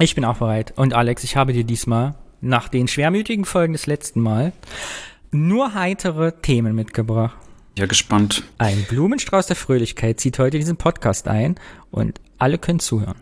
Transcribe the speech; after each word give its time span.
Ich 0.00 0.14
bin 0.14 0.24
auch 0.24 0.38
bereit. 0.38 0.72
Und 0.76 0.94
Alex, 0.94 1.24
ich 1.24 1.36
habe 1.36 1.52
dir 1.52 1.64
diesmal 1.64 2.14
nach 2.40 2.68
den 2.68 2.86
schwermütigen 2.86 3.44
Folgen 3.44 3.72
des 3.72 3.86
letzten 3.86 4.20
Mal 4.20 4.52
nur 5.32 5.74
heitere 5.74 6.40
Themen 6.40 6.74
mitgebracht. 6.74 7.36
Ja, 7.76 7.86
gespannt. 7.86 8.44
Ein 8.58 8.86
Blumenstrauß 8.88 9.48
der 9.48 9.56
Fröhlichkeit 9.56 10.20
zieht 10.20 10.38
heute 10.38 10.58
diesen 10.58 10.76
Podcast 10.76 11.26
ein 11.26 11.56
und 11.90 12.20
alle 12.38 12.58
können 12.58 12.78
zuhören. 12.78 13.16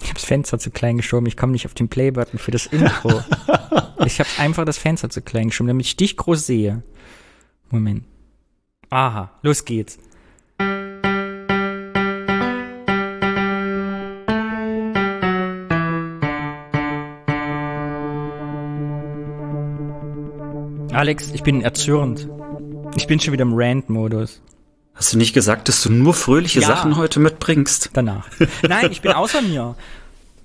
Ich 0.00 0.08
habe 0.10 0.14
das 0.14 0.24
Fenster 0.24 0.58
zu 0.58 0.70
klein 0.70 0.96
geschoben. 0.96 1.26
Ich 1.26 1.36
komme 1.36 1.52
nicht 1.52 1.66
auf 1.66 1.74
den 1.74 1.88
Playbutton 1.88 2.38
für 2.38 2.50
das 2.50 2.66
Intro. 2.66 3.22
ich 4.04 4.20
habe 4.20 4.28
einfach 4.38 4.64
das 4.64 4.78
Fenster 4.78 5.10
zu 5.10 5.22
klein 5.22 5.48
geschoben, 5.48 5.68
damit 5.68 5.86
ich 5.86 5.96
dich 5.96 6.16
groß 6.16 6.46
sehe. 6.46 6.82
Moment. 7.70 8.04
Aha, 8.90 9.32
los 9.42 9.64
geht's. 9.64 9.98
Alex, 21.04 21.32
ich 21.34 21.42
bin 21.42 21.60
erzürnt. 21.60 22.30
Ich 22.96 23.06
bin 23.06 23.20
schon 23.20 23.34
wieder 23.34 23.42
im 23.42 23.52
Rant-Modus. 23.52 24.40
Hast 24.94 25.12
du 25.12 25.18
nicht 25.18 25.34
gesagt, 25.34 25.68
dass 25.68 25.82
du 25.82 25.92
nur 25.92 26.14
fröhliche 26.14 26.60
Ja. 26.60 26.66
Sachen 26.66 26.96
heute 26.96 27.20
mitbringst? 27.20 27.90
Danach. 27.92 28.26
Nein, 28.66 28.90
ich 28.90 29.02
bin 29.02 29.12
außer 29.12 29.42
mir. 29.42 29.76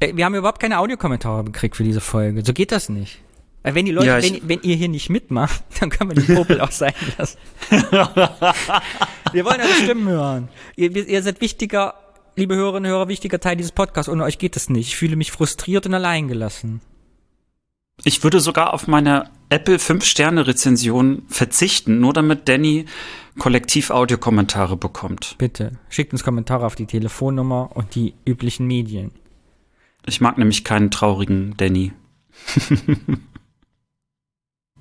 Wir 0.02 0.26
haben 0.26 0.36
überhaupt 0.36 0.60
keine 0.62 0.80
Audiokommentare 0.80 1.46
gekriegt 1.46 1.78
für 1.78 1.86
diese 1.86 2.02
Folge. 2.02 2.44
So 2.44 2.52
geht 2.52 2.74
das 2.74 2.90
nicht. 2.90 3.20
Äh, 3.64 3.74
Wenn 3.74 3.86
die 3.86 3.94
Leute, 3.94 4.08
Ja, 4.08 4.22
wenn, 4.22 4.50
wenn 4.50 4.60
ihr 4.64 4.76
hier 4.76 4.90
nicht 4.90 5.10
mitmacht, 5.10 5.64
dann 5.80 5.92
können 5.92 6.14
wir 6.14 6.22
den 6.22 6.36
Popel 6.36 6.60
auch 6.60 6.72
sein 6.72 6.94
lassen. 7.18 7.38
wir 7.70 9.46
wollen 9.46 9.62
eure 9.62 9.82
Stimmen 9.82 10.10
hören. 10.10 10.50
Ihr, 10.76 10.94
ihr 10.94 11.24
seid 11.24 11.40
wichtiger, 11.40 11.94
liebe 12.36 12.56
Hörerinnen 12.56 12.92
und 12.92 12.98
Hörer, 12.98 13.08
wichtiger 13.08 13.40
Teil 13.40 13.56
dieses 13.56 13.72
Podcasts. 13.72 14.10
Ohne 14.10 14.26
euch 14.26 14.38
geht 14.38 14.58
es 14.58 14.70
nicht. 14.70 14.90
Ich 14.90 14.98
fühle 14.98 15.16
mich 15.16 15.32
frustriert 15.32 15.86
und 15.86 15.94
alleingelassen. 15.94 16.82
Ich 18.04 18.24
würde 18.24 18.40
sogar 18.40 18.74
auf 18.74 18.88
meine 18.88 19.30
Apple 19.50 19.78
5-Sterne-Rezension 19.78 21.24
verzichten, 21.28 22.00
nur 22.00 22.14
damit 22.14 22.48
Danny 22.48 22.86
kollektiv 23.38 23.90
Audiokommentare 23.90 24.78
bekommt. 24.78 25.36
Bitte, 25.38 25.74
schickt 25.90 26.14
uns 26.14 26.24
Kommentare 26.24 26.66
auf 26.66 26.76
die 26.76 26.86
Telefonnummer 26.86 27.72
und 27.74 27.96
die 27.96 28.14
üblichen 28.26 28.68
Medien. 28.68 29.12
Ich 30.06 30.22
mag 30.22 30.38
nämlich 30.38 30.64
keinen 30.64 30.92
traurigen 30.92 31.56
Danny. 31.58 31.92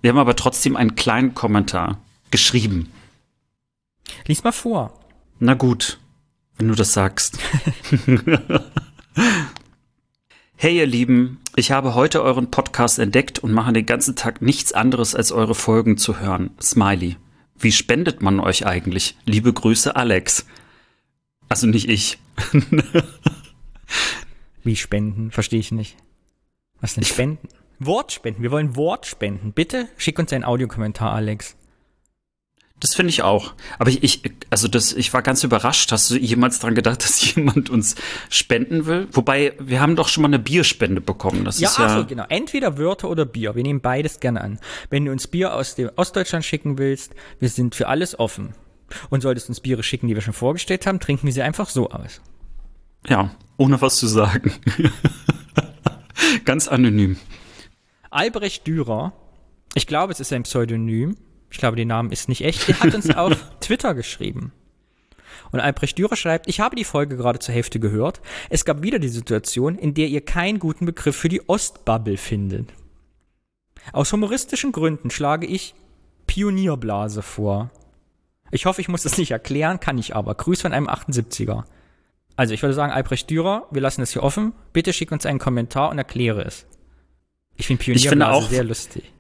Wir 0.01 0.11
haben 0.11 0.19
aber 0.19 0.37
trotzdem 0.37 0.77
einen 0.77 0.95
kleinen 0.95 1.35
Kommentar 1.35 2.01
geschrieben. 2.31 2.93
Lies 4.27 4.45
mal 4.45 4.53
vor. 4.53 4.97
Na 5.41 5.55
gut, 5.55 5.99
wenn 6.57 6.69
du 6.69 6.75
das 6.75 6.93
sagst. 6.93 7.39
hey 10.57 10.77
ihr 10.77 10.87
Lieben, 10.87 11.41
ich 11.59 11.73
habe 11.73 11.95
heute 11.95 12.23
euren 12.23 12.51
Podcast 12.51 12.99
entdeckt 13.01 13.41
und 13.41 13.53
mache 13.53 13.73
den 13.73 13.85
ganzen 13.85 14.15
Tag 14.15 14.41
nichts 14.41 14.73
anderes 14.73 15.15
als 15.15 15.33
eure 15.33 15.55
Folgen 15.55 15.97
zu 15.97 16.21
hören. 16.21 16.51
Smiley. 16.63 17.17
Wie 17.59 17.73
spendet 17.73 18.23
man 18.23 18.39
euch 18.39 18.65
eigentlich? 18.65 19.17
Liebe 19.25 19.53
Grüße, 19.53 19.97
Alex. 19.97 20.47
Also 21.49 21.67
nicht 21.67 21.89
ich. 21.89 22.19
Wie 24.63 24.77
spenden? 24.77 25.33
Verstehe 25.33 25.59
ich 25.59 25.73
nicht. 25.73 25.97
Was 26.81 26.95
denn 26.95 27.05
spenden? 27.05 27.49
Wortspenden. 27.81 28.43
Wir 28.43 28.53
wollen 28.53 28.77
Wortspenden. 28.77 29.53
Bitte 29.53 29.89
schick 29.97 30.19
uns 30.19 30.33
einen 30.33 30.45
Audiokommentar, 30.45 31.13
Alex. 31.13 31.57
Das 32.81 32.95
finde 32.95 33.11
ich 33.11 33.23
auch. 33.23 33.55
Aber 33.79 33.91
ich, 33.91 34.05
ich, 34.05 34.23
also 34.51 34.69
das, 34.69 34.93
ich 34.93 35.13
war 35.13 35.23
ganz 35.23 35.43
überrascht. 35.43 35.91
Hast 35.91 36.11
du 36.11 36.17
jemals 36.17 36.61
dran 36.61 36.75
gedacht, 36.75 37.03
dass 37.05 37.35
jemand 37.35 37.71
uns 37.71 37.97
spenden 38.31 38.87
will? 38.87 39.09
Wobei, 39.13 39.55
wir 39.59 39.81
haben 39.81 39.97
doch 39.97 40.09
schon 40.09 40.23
mal 40.23 40.29
eine 40.29 40.39
Bierspende 40.39 41.01
bekommen. 41.01 41.45
Das 41.45 41.59
Ja, 41.59 41.69
ist 41.71 41.79
ja. 41.79 41.87
ach 41.87 41.99
so, 41.99 42.07
genau. 42.07 42.25
Entweder 42.29 42.79
Wörter 42.79 43.11
oder 43.11 43.25
Bier. 43.25 43.57
Wir 43.57 43.63
nehmen 43.65 43.81
beides 43.81 44.21
gerne 44.21 44.41
an. 44.41 44.61
Wenn 44.91 45.05
du 45.05 45.13
uns 45.13 45.27
Bier 45.27 45.55
aus 45.55 45.75
dem 45.75 45.91
Ostdeutschland 45.97 46.45
schicken 46.45 46.79
willst, 46.79 47.15
wir 47.41 47.49
sind 47.49 47.75
für 47.75 47.89
alles 47.89 48.19
offen. 48.19 48.55
Und 49.11 49.21
solltest 49.21 49.49
uns 49.49 49.61
Biere 49.61 49.83
schicken, 49.83 50.09
die 50.09 50.15
wir 50.15 50.23
schon 50.23 50.33
vorgestellt 50.33 50.87
haben, 50.87 51.01
trinken 51.01 51.27
wir 51.27 51.33
sie 51.33 51.43
einfach 51.43 51.69
so 51.69 51.91
aus. 51.91 52.21
Ja, 53.07 53.31
ohne 53.57 53.81
was 53.81 53.97
zu 53.97 54.07
sagen. 54.07 54.53
Ganz 56.45 56.69
anonym. 56.69 57.17
Albrecht 58.11 58.67
Dürer, 58.67 59.13
ich 59.75 59.87
glaube, 59.87 60.13
es 60.13 60.21
ist 60.21 60.33
ein 60.33 60.45
Pseudonym. 60.45 61.17
Ich 61.51 61.59
glaube, 61.59 61.77
der 61.77 61.87
Name 61.87 62.13
ist 62.13 62.29
nicht 62.29 62.43
echt. 62.45 62.69
Der 62.69 62.81
hat 62.81 62.95
uns 62.95 63.11
auf 63.15 63.37
Twitter 63.61 63.95
geschrieben. 63.95 64.53
Und 65.51 65.61
Albrecht 65.61 65.97
Dürer 65.97 66.17
schreibt, 66.17 66.47
ich 66.49 66.61
habe 66.61 66.77
die 66.77 66.85
Folge 66.85 67.17
gerade 67.17 67.39
zur 67.39 67.55
Hälfte 67.55 67.81
gehört. 67.81 68.21
Es 68.51 68.65
gab 68.67 68.83
wieder 68.83 68.99
die 68.99 69.09
Situation, 69.09 69.77
in 69.77 69.95
der 69.95 70.09
ihr 70.09 70.21
keinen 70.23 70.59
guten 70.59 70.85
Begriff 70.85 71.17
für 71.17 71.31
die 71.31 71.49
Ostbubble 71.49 72.19
findet. 72.19 72.69
Aus 73.93 74.13
humoristischen 74.13 74.73
Gründen 74.73 75.11
schlage 75.11 75.47
ich 75.47 75.75
Pionierblase 76.27 77.23
vor. 77.23 77.71
Ich 78.51 78.67
hoffe, 78.67 78.83
ich 78.83 78.89
muss 78.89 79.03
das 79.03 79.17
nicht 79.17 79.31
erklären, 79.31 79.81
kann 79.81 79.97
ich 79.97 80.15
aber. 80.15 80.35
Grüß 80.35 80.61
von 80.61 80.73
einem 80.73 80.89
78er. 80.89 81.65
Also 82.37 82.53
ich 82.55 82.63
würde 82.63 82.75
sagen, 82.75 82.93
Albrecht 82.93 83.31
Dürer, 83.31 83.67
wir 83.71 83.81
lassen 83.81 84.03
das 84.03 84.13
hier 84.13 84.23
offen. 84.23 84.53
Bitte 84.75 84.93
schick 84.93 85.11
uns 85.13 85.25
einen 85.25 85.39
Kommentar 85.39 85.91
und 85.91 85.99
erkläre 85.99 86.43
es. 86.43 86.67
Ich 87.57 87.67
finde 87.67 87.83
finde 87.83 88.01
Pionierblase 88.01 88.47
auch- 88.47 88.51
sehr 88.51 88.65
lustig. 88.65 89.13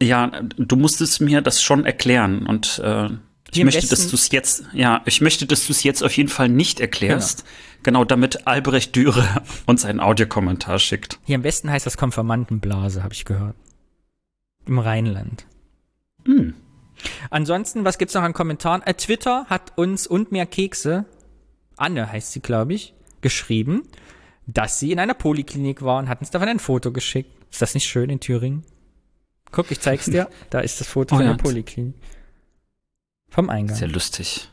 Ja, 0.00 0.28
du 0.56 0.76
musstest 0.76 1.20
mir 1.20 1.42
das 1.42 1.62
schon 1.62 1.84
erklären 1.84 2.46
und 2.46 2.80
äh, 2.82 3.10
ich 3.52 3.60
im 3.60 3.66
möchte, 3.66 3.86
dass 3.86 4.08
du 4.08 4.16
es 4.16 4.30
jetzt, 4.30 4.64
ja, 4.72 5.02
ich 5.04 5.20
möchte, 5.20 5.46
dass 5.46 5.66
du 5.66 5.72
es 5.72 5.82
jetzt 5.82 6.02
auf 6.02 6.16
jeden 6.16 6.30
Fall 6.30 6.48
nicht 6.48 6.80
erklärst. 6.80 7.44
Genau, 7.82 8.04
damit 8.04 8.46
Albrecht 8.46 8.96
Dürer 8.96 9.42
uns 9.66 9.84
einen 9.84 10.00
Audiokommentar 10.00 10.78
schickt. 10.78 11.18
Hier 11.24 11.34
im 11.34 11.44
Westen 11.44 11.70
heißt 11.70 11.84
das 11.84 11.96
Konfirmandenblase, 11.96 13.02
habe 13.02 13.12
ich 13.12 13.24
gehört. 13.24 13.56
Im 14.66 14.78
Rheinland. 14.78 15.44
Hm. 16.24 16.54
Ansonsten, 17.30 17.84
was 17.84 17.98
gibt's 17.98 18.14
noch 18.14 18.22
an 18.22 18.32
Kommentaren? 18.32 18.82
Äh, 18.82 18.94
Twitter 18.94 19.46
hat 19.48 19.76
uns 19.76 20.06
und 20.06 20.32
mehr 20.32 20.46
Kekse, 20.46 21.04
Anne 21.76 22.10
heißt 22.10 22.32
sie, 22.32 22.40
glaube 22.40 22.74
ich, 22.74 22.94
geschrieben, 23.20 23.82
dass 24.46 24.78
sie 24.78 24.92
in 24.92 24.98
einer 24.98 25.14
Poliklinik 25.14 25.82
war 25.82 25.98
und 25.98 26.08
hat 26.08 26.20
uns 26.20 26.30
davon 26.30 26.48
ein 26.48 26.58
Foto 26.58 26.92
geschickt. 26.92 27.30
Ist 27.50 27.60
das 27.60 27.74
nicht 27.74 27.88
schön 27.88 28.08
in 28.08 28.20
Thüringen? 28.20 28.64
Guck, 29.52 29.70
ich 29.70 29.80
zeig's 29.80 30.06
dir. 30.06 30.28
Da 30.50 30.60
ist 30.60 30.80
das 30.80 30.88
Foto 30.88 31.14
Oh 31.14 31.18
von 31.18 31.26
ja. 31.26 31.34
der 31.34 31.42
Poliklinik. 31.42 31.94
Vom 33.28 33.48
Eingang. 33.48 33.76
Sehr 33.76 33.88
lustig. 33.88 34.48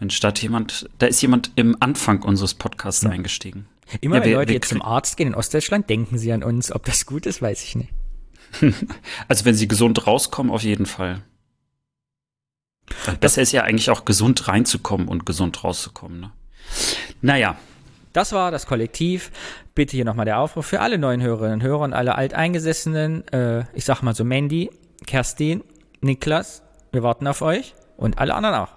Mensch, 0.00 0.18
da 0.20 0.30
jemand, 0.30 0.88
da 0.98 1.06
ist 1.06 1.22
jemand 1.22 1.52
im 1.56 1.76
Anfang 1.80 2.22
unseres 2.22 2.54
Podcasts 2.54 3.04
eingestiegen. 3.06 3.66
Immer 4.00 4.16
Ja, 4.16 4.22
wenn 4.22 4.30
wir- 4.30 4.36
Leute 4.38 4.48
wir 4.48 4.54
jetzt 4.56 4.68
zum 4.70 4.82
Arzt 4.82 5.16
gehen 5.16 5.28
in 5.28 5.34
Ostdeutschland, 5.34 5.88
denken 5.88 6.18
sie 6.18 6.32
an 6.32 6.42
uns. 6.42 6.72
Ob 6.72 6.84
das 6.84 7.06
gut 7.06 7.26
ist, 7.26 7.40
weiß 7.40 7.62
ich 7.62 7.76
nicht. 7.76 7.90
Also 9.28 9.44
wenn 9.46 9.54
sie 9.54 9.68
gesund 9.68 10.06
rauskommen, 10.06 10.52
auf 10.52 10.62
jeden 10.62 10.86
Fall. 10.86 11.22
Weil 13.06 13.16
Besser 13.16 13.40
ist 13.42 13.52
ja 13.52 13.62
eigentlich 13.62 13.88
auch 13.90 14.04
gesund 14.04 14.48
reinzukommen 14.48 15.08
und 15.08 15.24
gesund 15.24 15.62
rauszukommen. 15.64 16.20
Ne? 16.20 16.32
Naja, 17.22 17.56
Das 18.12 18.32
war 18.32 18.50
das 18.50 18.66
Kollektiv. 18.66 19.30
Bitte 19.74 19.96
hier 19.96 20.04
nochmal 20.04 20.26
der 20.26 20.38
Aufruf 20.38 20.66
für 20.66 20.80
alle 20.80 20.98
neuen 20.98 21.22
Hörerinnen 21.22 21.54
und 21.54 21.62
Hörer 21.62 21.80
und 21.80 21.92
alle 21.94 22.14
Alteingesessenen. 22.16 23.26
Äh, 23.28 23.64
ich 23.74 23.84
sag 23.84 24.02
mal 24.02 24.14
so 24.14 24.24
Mandy, 24.24 24.70
Kerstin, 25.06 25.64
Niklas, 26.02 26.62
wir 26.92 27.02
warten 27.02 27.26
auf 27.26 27.40
euch 27.40 27.74
und 27.96 28.18
alle 28.18 28.34
anderen 28.34 28.56
auch. 28.56 28.68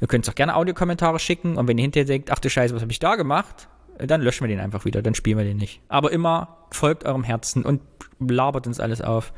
Ihr 0.00 0.08
könnt 0.08 0.28
auch 0.28 0.34
gerne 0.34 0.56
Audiokommentare 0.56 1.18
schicken 1.18 1.56
und 1.56 1.68
wenn 1.68 1.78
ihr 1.78 1.82
hinterher 1.82 2.06
denkt, 2.06 2.30
ach 2.32 2.38
du 2.40 2.50
Scheiße, 2.50 2.74
was 2.74 2.82
habe 2.82 2.90
ich 2.92 2.98
da 2.98 3.14
gemacht? 3.14 3.68
Äh, 3.98 4.06
Dann 4.08 4.22
löschen 4.22 4.44
wir 4.44 4.48
den 4.48 4.60
einfach 4.60 4.84
wieder, 4.84 5.02
dann 5.02 5.14
spielen 5.14 5.38
wir 5.38 5.44
den 5.44 5.56
nicht. 5.56 5.80
Aber 5.88 6.10
immer 6.10 6.58
folgt 6.72 7.04
eurem 7.04 7.22
Herzen 7.24 7.64
und 7.64 7.80
labert 8.18 8.66
uns 8.66 8.80
alles 8.80 9.02
auf, 9.02 9.32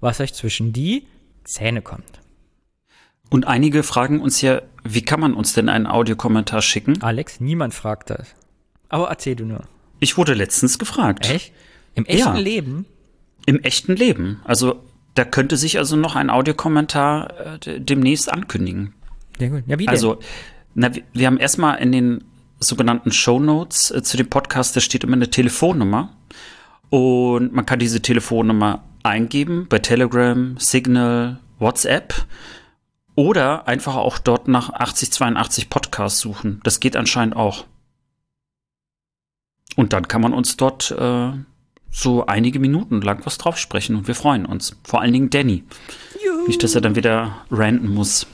was 0.00 0.20
euch 0.20 0.32
zwischen 0.32 0.72
die 0.72 1.06
Zähne 1.44 1.82
kommt. 1.82 2.20
und 3.30 3.46
einige 3.46 3.82
fragen 3.82 4.20
uns 4.22 4.40
ja, 4.40 4.62
wie 4.84 5.02
kann 5.02 5.20
man 5.20 5.34
uns 5.34 5.52
denn 5.52 5.68
einen 5.68 5.86
Audiokommentar 5.86 6.62
schicken? 6.62 7.02
Alex, 7.02 7.40
niemand 7.40 7.74
fragt 7.74 8.08
das. 8.10 8.34
Aber 8.88 9.08
erzähl 9.10 9.36
du 9.36 9.44
nur. 9.44 9.60
Ich 10.00 10.16
wurde 10.16 10.34
letztens 10.34 10.78
gefragt. 10.78 11.28
Echt? 11.30 11.52
Im 11.94 12.04
echten 12.06 12.18
Ja. 12.34 12.38
Leben? 12.38 12.86
Im 13.46 13.60
echten 13.62 13.96
Leben. 13.96 14.40
Also 14.44 14.82
da 15.14 15.24
könnte 15.24 15.56
sich 15.56 15.78
also 15.78 15.96
noch 15.96 16.14
ein 16.16 16.30
Audiokommentar 16.30 17.54
äh, 17.54 17.58
de- 17.58 17.80
demnächst 17.80 18.30
ankündigen. 18.32 18.94
Ja 19.38 19.48
gut. 19.48 19.64
Ja, 19.66 19.78
wie 19.78 19.84
denn? 19.86 19.88
Also, 19.90 20.18
na, 20.74 20.94
wir, 20.94 21.02
wir 21.12 21.26
haben 21.26 21.38
erstmal 21.38 21.78
in 21.78 21.90
den 21.92 22.24
sogenannten 22.60 23.10
Show 23.12 23.40
Notes 23.40 23.90
äh, 23.90 24.02
zu 24.02 24.16
dem 24.16 24.28
Podcast, 24.30 24.76
da 24.76 24.80
steht 24.80 25.02
immer 25.04 25.14
eine 25.16 25.30
Telefonnummer. 25.30 26.10
Und 26.90 27.52
man 27.52 27.66
kann 27.66 27.78
diese 27.78 28.00
Telefonnummer 28.00 28.84
eingeben 29.02 29.66
bei 29.68 29.78
Telegram, 29.78 30.56
Signal, 30.58 31.38
WhatsApp 31.58 32.14
oder 33.14 33.66
einfach 33.66 33.96
auch 33.96 34.18
dort 34.18 34.48
nach 34.48 34.70
8082 34.70 35.68
Podcast 35.70 36.18
suchen. 36.18 36.60
Das 36.64 36.80
geht 36.80 36.96
anscheinend 36.96 37.34
auch. 37.36 37.64
Und 39.76 39.92
dann 39.92 40.08
kann 40.08 40.20
man 40.20 40.32
uns 40.32 40.56
dort 40.56 40.90
äh, 40.90 41.32
so 41.90 42.26
einige 42.26 42.58
Minuten 42.58 43.00
lang 43.00 43.24
was 43.24 43.38
drauf 43.38 43.58
sprechen 43.58 43.96
und 43.96 44.06
wir 44.08 44.14
freuen 44.14 44.46
uns. 44.46 44.76
Vor 44.84 45.00
allen 45.00 45.12
Dingen 45.12 45.30
Danny. 45.30 45.64
Juhu. 46.24 46.46
Nicht, 46.46 46.62
dass 46.62 46.74
er 46.74 46.80
dann 46.80 46.96
wieder 46.96 47.44
ranten 47.50 47.88
muss. 47.88 48.26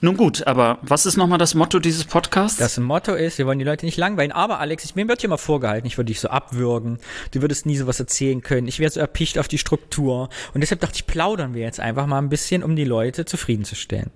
Nun 0.00 0.16
gut, 0.16 0.46
aber 0.46 0.78
was 0.82 1.06
ist 1.06 1.16
nochmal 1.16 1.38
das 1.38 1.54
Motto 1.54 1.78
dieses 1.80 2.04
Podcasts? 2.04 2.58
Das 2.58 2.78
Motto 2.78 3.14
ist, 3.14 3.38
wir 3.38 3.46
wollen 3.46 3.58
die 3.58 3.64
Leute 3.64 3.84
nicht 3.84 3.96
langweilen. 3.96 4.30
Aber 4.30 4.60
Alex, 4.60 4.84
ich, 4.84 4.94
mir 4.94 5.08
wird 5.08 5.20
hier 5.20 5.30
mal 5.30 5.38
vorgehalten, 5.38 5.86
ich 5.86 5.98
würde 5.98 6.06
dich 6.06 6.20
so 6.20 6.28
abwürgen. 6.28 6.98
Du 7.32 7.40
würdest 7.40 7.66
nie 7.66 7.76
sowas 7.76 7.98
erzählen 7.98 8.42
können. 8.42 8.68
Ich 8.68 8.78
wäre 8.78 8.90
so 8.90 9.00
erpicht 9.00 9.38
auf 9.38 9.48
die 9.48 9.58
Struktur. 9.58 10.28
Und 10.54 10.60
deshalb 10.60 10.80
dachte 10.80 10.96
ich, 10.96 11.06
plaudern 11.06 11.54
wir 11.54 11.62
jetzt 11.62 11.80
einfach 11.80 12.06
mal 12.06 12.18
ein 12.18 12.28
bisschen, 12.28 12.62
um 12.62 12.76
die 12.76 12.84
Leute 12.84 13.24
zufriedenzustellen. 13.24 14.10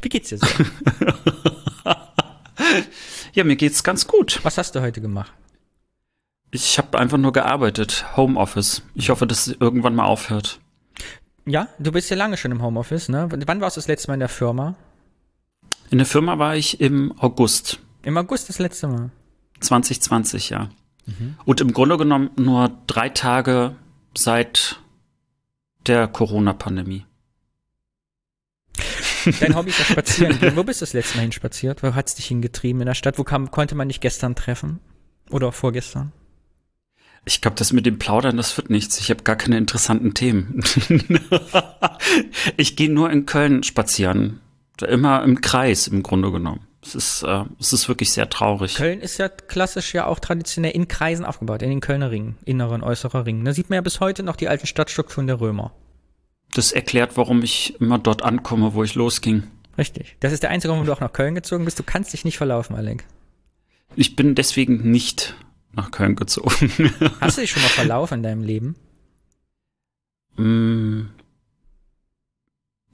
Wie 0.00 0.08
geht's 0.08 0.30
dir 0.30 0.38
so? 0.38 0.46
ja, 3.34 3.44
mir 3.44 3.56
geht's 3.56 3.84
ganz 3.84 4.06
gut. 4.06 4.40
Was 4.42 4.56
hast 4.56 4.74
du 4.74 4.80
heute 4.80 5.02
gemacht? 5.02 5.32
Ich 6.54 6.78
habe 6.78 6.96
einfach 7.00 7.18
nur 7.18 7.32
gearbeitet, 7.32 8.06
Homeoffice. 8.16 8.82
Ich 8.94 9.10
hoffe, 9.10 9.26
dass 9.26 9.48
es 9.48 9.56
irgendwann 9.58 9.96
mal 9.96 10.04
aufhört. 10.04 10.60
Ja, 11.46 11.66
du 11.80 11.90
bist 11.90 12.10
ja 12.10 12.16
lange 12.16 12.36
schon 12.36 12.52
im 12.52 12.62
Homeoffice, 12.62 13.08
ne? 13.08 13.28
Wann 13.28 13.60
warst 13.60 13.76
du 13.76 13.80
das 13.80 13.88
letzte 13.88 14.06
Mal 14.06 14.14
in 14.14 14.20
der 14.20 14.28
Firma? 14.28 14.76
In 15.90 15.98
der 15.98 16.06
Firma 16.06 16.38
war 16.38 16.54
ich 16.54 16.80
im 16.80 17.12
August. 17.18 17.80
Im 18.04 18.16
August 18.16 18.48
das 18.48 18.60
letzte 18.60 18.86
Mal. 18.86 19.10
2020, 19.58 20.50
ja. 20.50 20.70
Mhm. 21.06 21.34
Und 21.44 21.60
im 21.60 21.72
Grunde 21.72 21.98
genommen 21.98 22.30
nur 22.36 22.70
drei 22.86 23.08
Tage 23.08 23.74
seit 24.16 24.78
der 25.88 26.06
Corona-Pandemie. 26.06 27.04
Dein 29.40 29.56
Hobby 29.56 29.70
ist 29.70 29.80
ja 29.80 29.84
spazieren 29.90 30.38
gehen. 30.38 30.54
Wo 30.54 30.62
bist 30.62 30.82
du 30.82 30.84
das 30.84 30.92
letzte 30.92 31.16
Mal 31.16 31.22
hin 31.22 31.32
spaziert? 31.32 31.82
Wo 31.82 31.96
hat 31.96 32.06
es 32.06 32.14
dich 32.14 32.26
hingetrieben 32.26 32.80
in 32.80 32.86
der 32.86 32.94
Stadt? 32.94 33.18
Wo 33.18 33.24
kam, 33.24 33.50
konnte 33.50 33.74
man 33.74 33.88
dich 33.88 33.98
gestern 33.98 34.36
treffen? 34.36 34.78
Oder 35.30 35.50
vorgestern? 35.50 36.12
Ich 37.24 37.40
glaube, 37.40 37.56
das 37.56 37.72
mit 37.72 37.86
dem 37.86 37.98
Plaudern, 37.98 38.36
das 38.36 38.56
wird 38.56 38.70
nichts. 38.70 39.00
Ich 39.00 39.10
habe 39.10 39.22
gar 39.22 39.36
keine 39.36 39.56
interessanten 39.56 40.12
Themen. 40.14 40.62
ich 42.56 42.76
gehe 42.76 42.90
nur 42.90 43.10
in 43.10 43.24
Köln 43.24 43.62
spazieren. 43.62 44.40
Immer 44.86 45.22
im 45.22 45.40
Kreis 45.40 45.86
im 45.86 46.02
Grunde 46.02 46.30
genommen. 46.30 46.66
Es 46.82 46.94
ist, 46.94 47.22
äh, 47.22 47.44
es 47.58 47.72
ist 47.72 47.88
wirklich 47.88 48.12
sehr 48.12 48.28
traurig. 48.28 48.74
Köln 48.74 49.00
ist 49.00 49.18
ja 49.18 49.28
klassisch 49.28 49.94
ja 49.94 50.06
auch 50.06 50.18
traditionell 50.18 50.72
in 50.72 50.86
Kreisen 50.86 51.24
aufgebaut, 51.24 51.62
in 51.62 51.70
den 51.70 51.80
Kölner 51.80 52.10
Ringen, 52.10 52.36
innerer 52.44 52.74
und 52.74 52.82
äußerer 52.82 53.24
Ring. 53.24 53.42
Da 53.44 53.54
sieht 53.54 53.70
man 53.70 53.76
ja 53.76 53.80
bis 53.80 54.00
heute 54.00 54.22
noch 54.22 54.36
die 54.36 54.48
alten 54.48 54.66
Stadtstrukturen 54.66 55.26
der 55.26 55.40
Römer. 55.40 55.72
Das 56.52 56.72
erklärt, 56.72 57.16
warum 57.16 57.42
ich 57.42 57.80
immer 57.80 57.98
dort 57.98 58.22
ankomme, 58.22 58.74
wo 58.74 58.84
ich 58.84 58.94
losging. 58.94 59.44
Richtig. 59.78 60.16
Das 60.20 60.32
ist 60.32 60.42
der 60.42 60.50
einzige 60.50 60.68
Grund, 60.68 60.80
warum 60.80 60.86
du 60.86 60.92
auch 60.92 61.00
nach 61.00 61.12
Köln 61.12 61.34
gezogen 61.34 61.64
bist. 61.64 61.78
Du 61.78 61.82
kannst 61.82 62.12
dich 62.12 62.24
nicht 62.24 62.36
verlaufen, 62.36 62.76
Alec. 62.76 63.04
Ich 63.96 64.14
bin 64.14 64.34
deswegen 64.34 64.90
nicht 64.90 65.34
nach 65.76 65.90
Köln 65.90 66.16
gezogen. 66.16 66.50
Hast 67.20 67.36
du 67.36 67.42
dich 67.42 67.50
schon 67.50 67.62
mal 67.62 67.68
verlaufen 67.68 68.14
in 68.18 68.22
deinem 68.22 68.42
Leben? 68.42 68.76
Mm, 70.36 71.10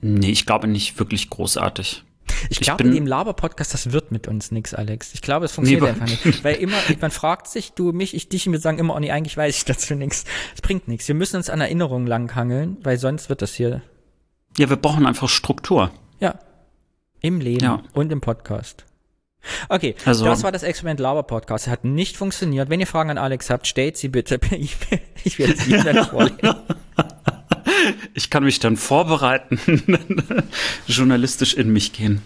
nee, 0.00 0.31
ich 0.31 0.47
glaube 0.47 0.69
nicht 0.69 0.99
wirklich 0.99 1.31
großartig. 1.31 2.05
Ich 2.49 2.61
glaube, 2.61 2.85
in 2.85 2.94
dem 2.94 3.06
Laber-Podcast, 3.06 3.75
das 3.75 3.93
wird 3.93 4.12
mit 4.12 4.29
uns 4.29 4.50
nichts, 4.50 4.75
Alex. 4.75 5.15
Ich 5.15 5.21
glaube, 5.21 5.47
es 5.47 5.53
funktioniert 5.53 5.82
nee, 5.82 6.03
einfach 6.03 6.25
nicht. 6.25 6.44
Weil 6.44 6.56
immer, 6.56 6.77
man 7.00 7.11
fragt 7.11 7.49
sich, 7.49 7.73
du, 7.73 7.93
mich, 7.93 8.15
ich, 8.15 8.29
dich, 8.29 8.47
und 8.47 8.53
wir 8.53 8.61
sagen 8.61 8.79
immer, 8.79 8.94
oh 8.94 8.99
nee, 8.99 9.11
eigentlich 9.11 9.37
weiß 9.37 9.56
ich 9.56 9.65
dazu 9.65 9.94
nichts. 9.94 10.25
Es 10.55 10.62
bringt 10.62 10.88
nichts. 10.88 11.09
Wir 11.09 11.15
müssen 11.15 11.37
uns 11.37 11.50
an 11.50 11.61
Erinnerungen 11.61 12.06
langhangeln, 12.06 12.79
weil 12.82 12.99
sonst 12.99 13.29
wird 13.29 13.43
das 13.43 13.55
hier. 13.55 13.82
Ja, 14.56 14.69
wir 14.69 14.77
brauchen 14.77 15.06
einfach 15.06 15.29
Struktur. 15.29 15.91
Ja. 16.19 16.38
Im 17.21 17.41
Leben 17.41 17.65
ja. 17.65 17.82
und 17.93 18.11
im 18.12 18.21
Podcast. 18.21 18.87
Okay, 19.69 19.94
also, 20.04 20.25
das 20.25 20.42
war 20.42 20.52
das 20.52 20.62
Experiment 20.62 21.00
Laber 21.00 21.22
Podcast. 21.22 21.66
Hat 21.69 21.84
nicht 21.84 22.16
funktioniert. 22.16 22.69
Wenn 22.69 22.81
ihr 22.81 22.87
Fragen 22.87 23.10
an 23.10 23.19
Alex 23.19 23.50
habt, 23.50 23.66
stellt 23.66 23.96
sie 23.96 24.08
bitte 24.08 24.38
per 24.38 24.56
E-Mail. 24.58 25.00
Ich 25.25 25.38
werde 25.38 25.56
sie 25.56 25.72
dann 25.72 26.04
vorlesen. 26.06 26.38
Ich 28.14 28.28
kann 28.31 28.44
mich 28.44 28.58
dann 28.58 28.76
vorbereiten, 28.76 29.58
journalistisch 30.87 31.54
in 31.54 31.72
mich 31.72 31.92
gehen. 31.92 32.22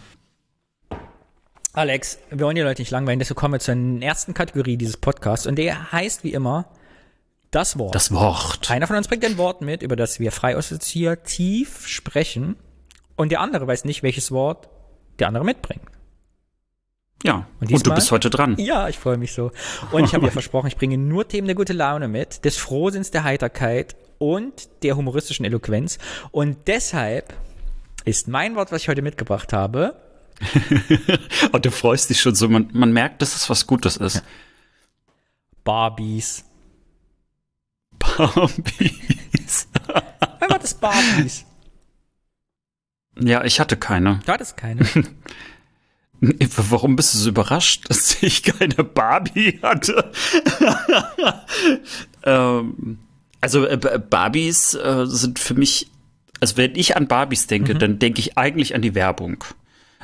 Alex, 1.72 2.18
wir 2.30 2.40
wollen 2.40 2.56
die 2.56 2.62
Leute 2.62 2.82
nicht 2.82 2.90
langweilen, 2.90 3.18
deshalb 3.18 3.38
kommen 3.38 3.54
wir 3.54 3.60
zur 3.60 3.76
ersten 4.02 4.34
Kategorie 4.34 4.76
dieses 4.76 4.96
Podcasts 4.96 5.46
und 5.46 5.56
der 5.56 5.92
heißt 5.92 6.24
wie 6.24 6.32
immer 6.32 6.66
das 7.50 7.78
Wort. 7.78 7.94
Das 7.94 8.12
Wort. 8.12 8.70
Einer 8.70 8.86
von 8.86 8.96
uns 8.96 9.06
bringt 9.06 9.24
ein 9.24 9.38
Wort 9.38 9.60
mit, 9.60 9.82
über 9.82 9.96
das 9.96 10.18
wir 10.18 10.32
frei 10.32 10.56
assoziativ 10.56 11.86
sprechen 11.86 12.56
und 13.16 13.30
der 13.30 13.40
andere 13.40 13.66
weiß 13.66 13.84
nicht, 13.84 14.02
welches 14.02 14.32
Wort 14.32 14.68
der 15.20 15.28
andere 15.28 15.44
mitbringt. 15.44 15.82
Ja, 17.22 17.46
und, 17.60 17.72
und, 17.72 17.86
du 17.86 17.94
bist 17.94 18.10
heute 18.10 18.28
dran. 18.28 18.56
Ja, 18.58 18.88
ich 18.88 18.98
freue 18.98 19.16
mich 19.16 19.32
so. 19.32 19.50
Und 19.92 20.04
ich 20.04 20.14
habe 20.14 20.26
dir 20.26 20.32
versprochen, 20.32 20.66
ich 20.66 20.76
bringe 20.76 20.98
nur 20.98 21.26
Themen 21.26 21.46
der 21.46 21.54
gute 21.54 21.72
Laune 21.72 22.08
mit, 22.08 22.44
des 22.44 22.56
Frohsinns, 22.56 23.10
der 23.10 23.24
Heiterkeit 23.24 23.96
und 24.18 24.68
der 24.82 24.96
humoristischen 24.96 25.46
Eloquenz. 25.46 25.98
Und 26.32 26.56
deshalb 26.66 27.34
ist 28.04 28.28
mein 28.28 28.56
Wort, 28.56 28.72
was 28.72 28.82
ich 28.82 28.88
heute 28.88 29.02
mitgebracht 29.02 29.52
habe. 29.52 29.96
und 31.52 31.64
du 31.64 31.70
freust 31.70 32.10
dich 32.10 32.20
schon 32.20 32.34
so, 32.34 32.48
man, 32.48 32.68
man 32.72 32.92
merkt, 32.92 33.22
dass 33.22 33.34
es 33.34 33.48
was 33.48 33.66
Gutes 33.66 33.96
ist. 33.96 34.22
Barbies. 35.62 36.44
Barbies. 37.98 39.68
Wer 40.38 40.50
war 40.50 40.58
das 40.58 40.74
Barbies? 40.74 41.46
Ja, 43.18 43.44
ich 43.44 43.60
hatte 43.60 43.76
keine. 43.76 44.20
Du 44.26 44.32
hattest 44.32 44.56
keine. 44.56 44.84
Warum 46.70 46.96
bist 46.96 47.14
du 47.14 47.18
so 47.18 47.30
überrascht, 47.30 47.88
dass 47.88 48.22
ich 48.22 48.42
keine 48.42 48.84
Barbie 48.84 49.58
hatte? 49.62 50.10
ähm, 52.24 52.98
also 53.40 53.66
äh, 53.66 53.76
Barbies 53.98 54.74
äh, 54.74 55.06
sind 55.06 55.38
für 55.38 55.54
mich, 55.54 55.88
also 56.40 56.56
wenn 56.56 56.74
ich 56.76 56.96
an 56.96 57.08
Barbies 57.08 57.46
denke, 57.46 57.74
mhm. 57.74 57.78
dann 57.78 57.98
denke 57.98 58.20
ich 58.20 58.38
eigentlich 58.38 58.74
an 58.74 58.82
die 58.82 58.94
Werbung. 58.94 59.44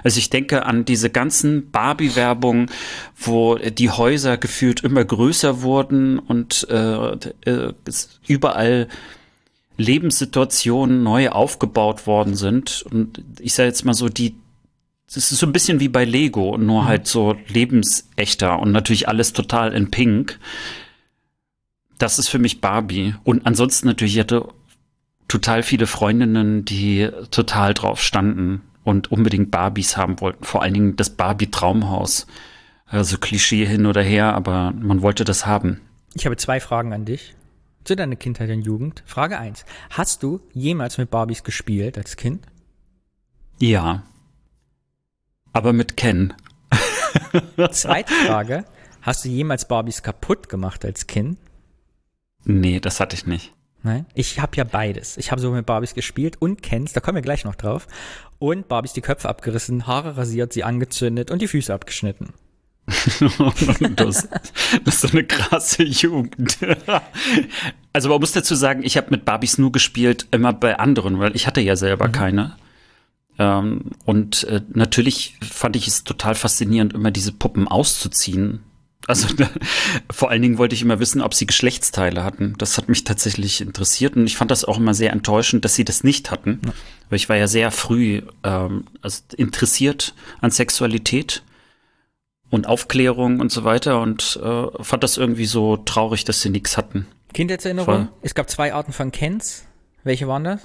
Also 0.02 0.18
ich 0.18 0.30
denke 0.30 0.64
an 0.64 0.84
diese 0.84 1.10
ganzen 1.10 1.70
Barbie-Werbungen, 1.70 2.70
wo 3.16 3.56
die 3.56 3.90
Häuser 3.90 4.38
gefühlt 4.38 4.80
immer 4.80 5.04
größer 5.04 5.62
wurden 5.62 6.18
und 6.18 6.66
äh, 6.70 7.16
äh, 7.44 7.72
überall 8.26 8.88
Lebenssituationen 9.76 11.02
neu 11.02 11.30
aufgebaut 11.30 12.06
worden 12.06 12.34
sind. 12.34 12.84
Und 12.90 13.22
ich 13.40 13.54
sage 13.54 13.68
jetzt 13.68 13.84
mal 13.84 13.94
so, 13.94 14.08
die 14.08 14.36
es 15.18 15.32
ist 15.32 15.38
so 15.38 15.46
ein 15.46 15.52
bisschen 15.52 15.80
wie 15.80 15.88
bei 15.88 16.04
Lego, 16.04 16.56
nur 16.56 16.82
mhm. 16.82 16.86
halt 16.86 17.06
so 17.06 17.36
lebensechter 17.48 18.60
und 18.60 18.70
natürlich 18.70 19.08
alles 19.08 19.32
total 19.32 19.72
in 19.72 19.90
Pink. 19.90 20.38
Das 21.98 22.18
ist 22.18 22.28
für 22.28 22.38
mich 22.38 22.60
Barbie. 22.60 23.14
Und 23.24 23.46
ansonsten 23.46 23.88
natürlich, 23.88 24.14
ich 24.14 24.20
hatte 24.20 24.48
total 25.26 25.62
viele 25.62 25.86
Freundinnen, 25.86 26.64
die 26.64 27.08
total 27.30 27.74
drauf 27.74 28.00
standen 28.00 28.62
und 28.84 29.10
unbedingt 29.10 29.50
Barbies 29.50 29.96
haben 29.96 30.20
wollten. 30.20 30.44
Vor 30.44 30.62
allen 30.62 30.74
Dingen 30.74 30.96
das 30.96 31.10
Barbie-Traumhaus. 31.10 32.26
Also 32.86 33.18
Klischee 33.18 33.66
hin 33.66 33.86
oder 33.86 34.02
her, 34.02 34.34
aber 34.34 34.72
man 34.72 35.02
wollte 35.02 35.24
das 35.24 35.46
haben. 35.46 35.80
Ich 36.14 36.26
habe 36.26 36.36
zwei 36.36 36.58
Fragen 36.58 36.92
an 36.92 37.04
dich 37.04 37.36
zu 37.84 37.94
deiner 37.94 38.16
Kindheit 38.16 38.50
und 38.50 38.62
Jugend. 38.62 39.02
Frage 39.06 39.38
eins: 39.38 39.64
Hast 39.90 40.24
du 40.24 40.40
jemals 40.52 40.98
mit 40.98 41.10
Barbies 41.10 41.44
gespielt 41.44 41.96
als 41.98 42.16
Kind? 42.16 42.44
Ja. 43.60 44.02
Aber 45.52 45.72
mit 45.72 45.96
Ken. 45.96 46.32
Zweite 47.70 48.12
Frage. 48.26 48.64
Hast 49.02 49.24
du 49.24 49.28
jemals 49.28 49.66
Barbies 49.66 50.02
kaputt 50.02 50.48
gemacht 50.48 50.84
als 50.84 51.06
Kind? 51.06 51.38
Nee, 52.44 52.80
das 52.80 53.00
hatte 53.00 53.16
ich 53.16 53.26
nicht. 53.26 53.52
Nein? 53.82 54.06
Ich 54.14 54.40
habe 54.40 54.56
ja 54.56 54.64
beides. 54.64 55.16
Ich 55.16 55.30
habe 55.30 55.40
so 55.40 55.50
mit 55.50 55.66
Barbies 55.66 55.94
gespielt 55.94 56.36
und 56.38 56.62
Kens, 56.62 56.92
da 56.92 57.00
kommen 57.00 57.16
wir 57.16 57.22
gleich 57.22 57.44
noch 57.44 57.54
drauf. 57.54 57.86
Und 58.38 58.68
Barbies 58.68 58.92
die 58.92 59.00
Köpfe 59.00 59.28
abgerissen, 59.28 59.86
Haare 59.86 60.16
rasiert, 60.16 60.52
sie 60.52 60.64
angezündet 60.64 61.30
und 61.30 61.40
die 61.40 61.48
Füße 61.48 61.72
abgeschnitten. 61.72 62.34
das, 63.96 64.28
das 64.84 64.94
ist 64.94 65.00
so 65.00 65.08
eine 65.08 65.24
krasse 65.24 65.82
Jugend. 65.82 66.58
also 67.92 68.08
man 68.08 68.20
muss 68.20 68.32
dazu 68.32 68.54
sagen, 68.54 68.82
ich 68.82 68.96
habe 68.96 69.08
mit 69.10 69.24
Barbies 69.24 69.58
nur 69.58 69.72
gespielt, 69.72 70.26
immer 70.30 70.52
bei 70.52 70.78
anderen, 70.78 71.18
weil 71.18 71.34
ich 71.34 71.46
hatte 71.46 71.60
ja 71.60 71.76
selber 71.76 72.08
mhm. 72.08 72.12
keine. 72.12 72.56
Ähm, 73.40 73.92
und 74.04 74.44
äh, 74.44 74.60
natürlich 74.68 75.38
fand 75.40 75.74
ich 75.74 75.88
es 75.88 76.04
total 76.04 76.34
faszinierend, 76.34 76.92
immer 76.92 77.10
diese 77.10 77.32
Puppen 77.32 77.66
auszuziehen. 77.68 78.60
Also 79.06 79.28
vor 80.12 80.30
allen 80.30 80.42
Dingen 80.42 80.58
wollte 80.58 80.74
ich 80.74 80.82
immer 80.82 81.00
wissen, 81.00 81.22
ob 81.22 81.32
sie 81.32 81.46
Geschlechtsteile 81.46 82.22
hatten. 82.22 82.54
Das 82.58 82.76
hat 82.76 82.90
mich 82.90 83.04
tatsächlich 83.04 83.62
interessiert 83.62 84.14
und 84.14 84.26
ich 84.26 84.36
fand 84.36 84.50
das 84.50 84.66
auch 84.66 84.76
immer 84.76 84.92
sehr 84.92 85.12
enttäuschend, 85.12 85.64
dass 85.64 85.74
sie 85.74 85.86
das 85.86 86.04
nicht 86.04 86.30
hatten. 86.30 86.60
Ja. 86.66 86.72
Weil 87.08 87.16
ich 87.16 87.30
war 87.30 87.36
ja 87.36 87.48
sehr 87.48 87.70
früh 87.70 88.20
ähm, 88.44 88.84
also 89.00 89.22
interessiert 89.38 90.14
an 90.42 90.50
Sexualität 90.50 91.42
und 92.50 92.66
Aufklärung 92.66 93.40
und 93.40 93.50
so 93.50 93.64
weiter 93.64 94.02
und 94.02 94.38
äh, 94.42 94.66
fand 94.84 95.02
das 95.02 95.16
irgendwie 95.16 95.46
so 95.46 95.78
traurig, 95.78 96.26
dass 96.26 96.42
sie 96.42 96.50
nichts 96.50 96.76
hatten. 96.76 97.06
Kindheitserinnerung? 97.32 98.08
Es 98.20 98.34
gab 98.34 98.50
zwei 98.50 98.74
Arten 98.74 98.92
von 98.92 99.12
Kens. 99.12 99.64
Welche 100.04 100.28
waren 100.28 100.44
das? 100.44 100.60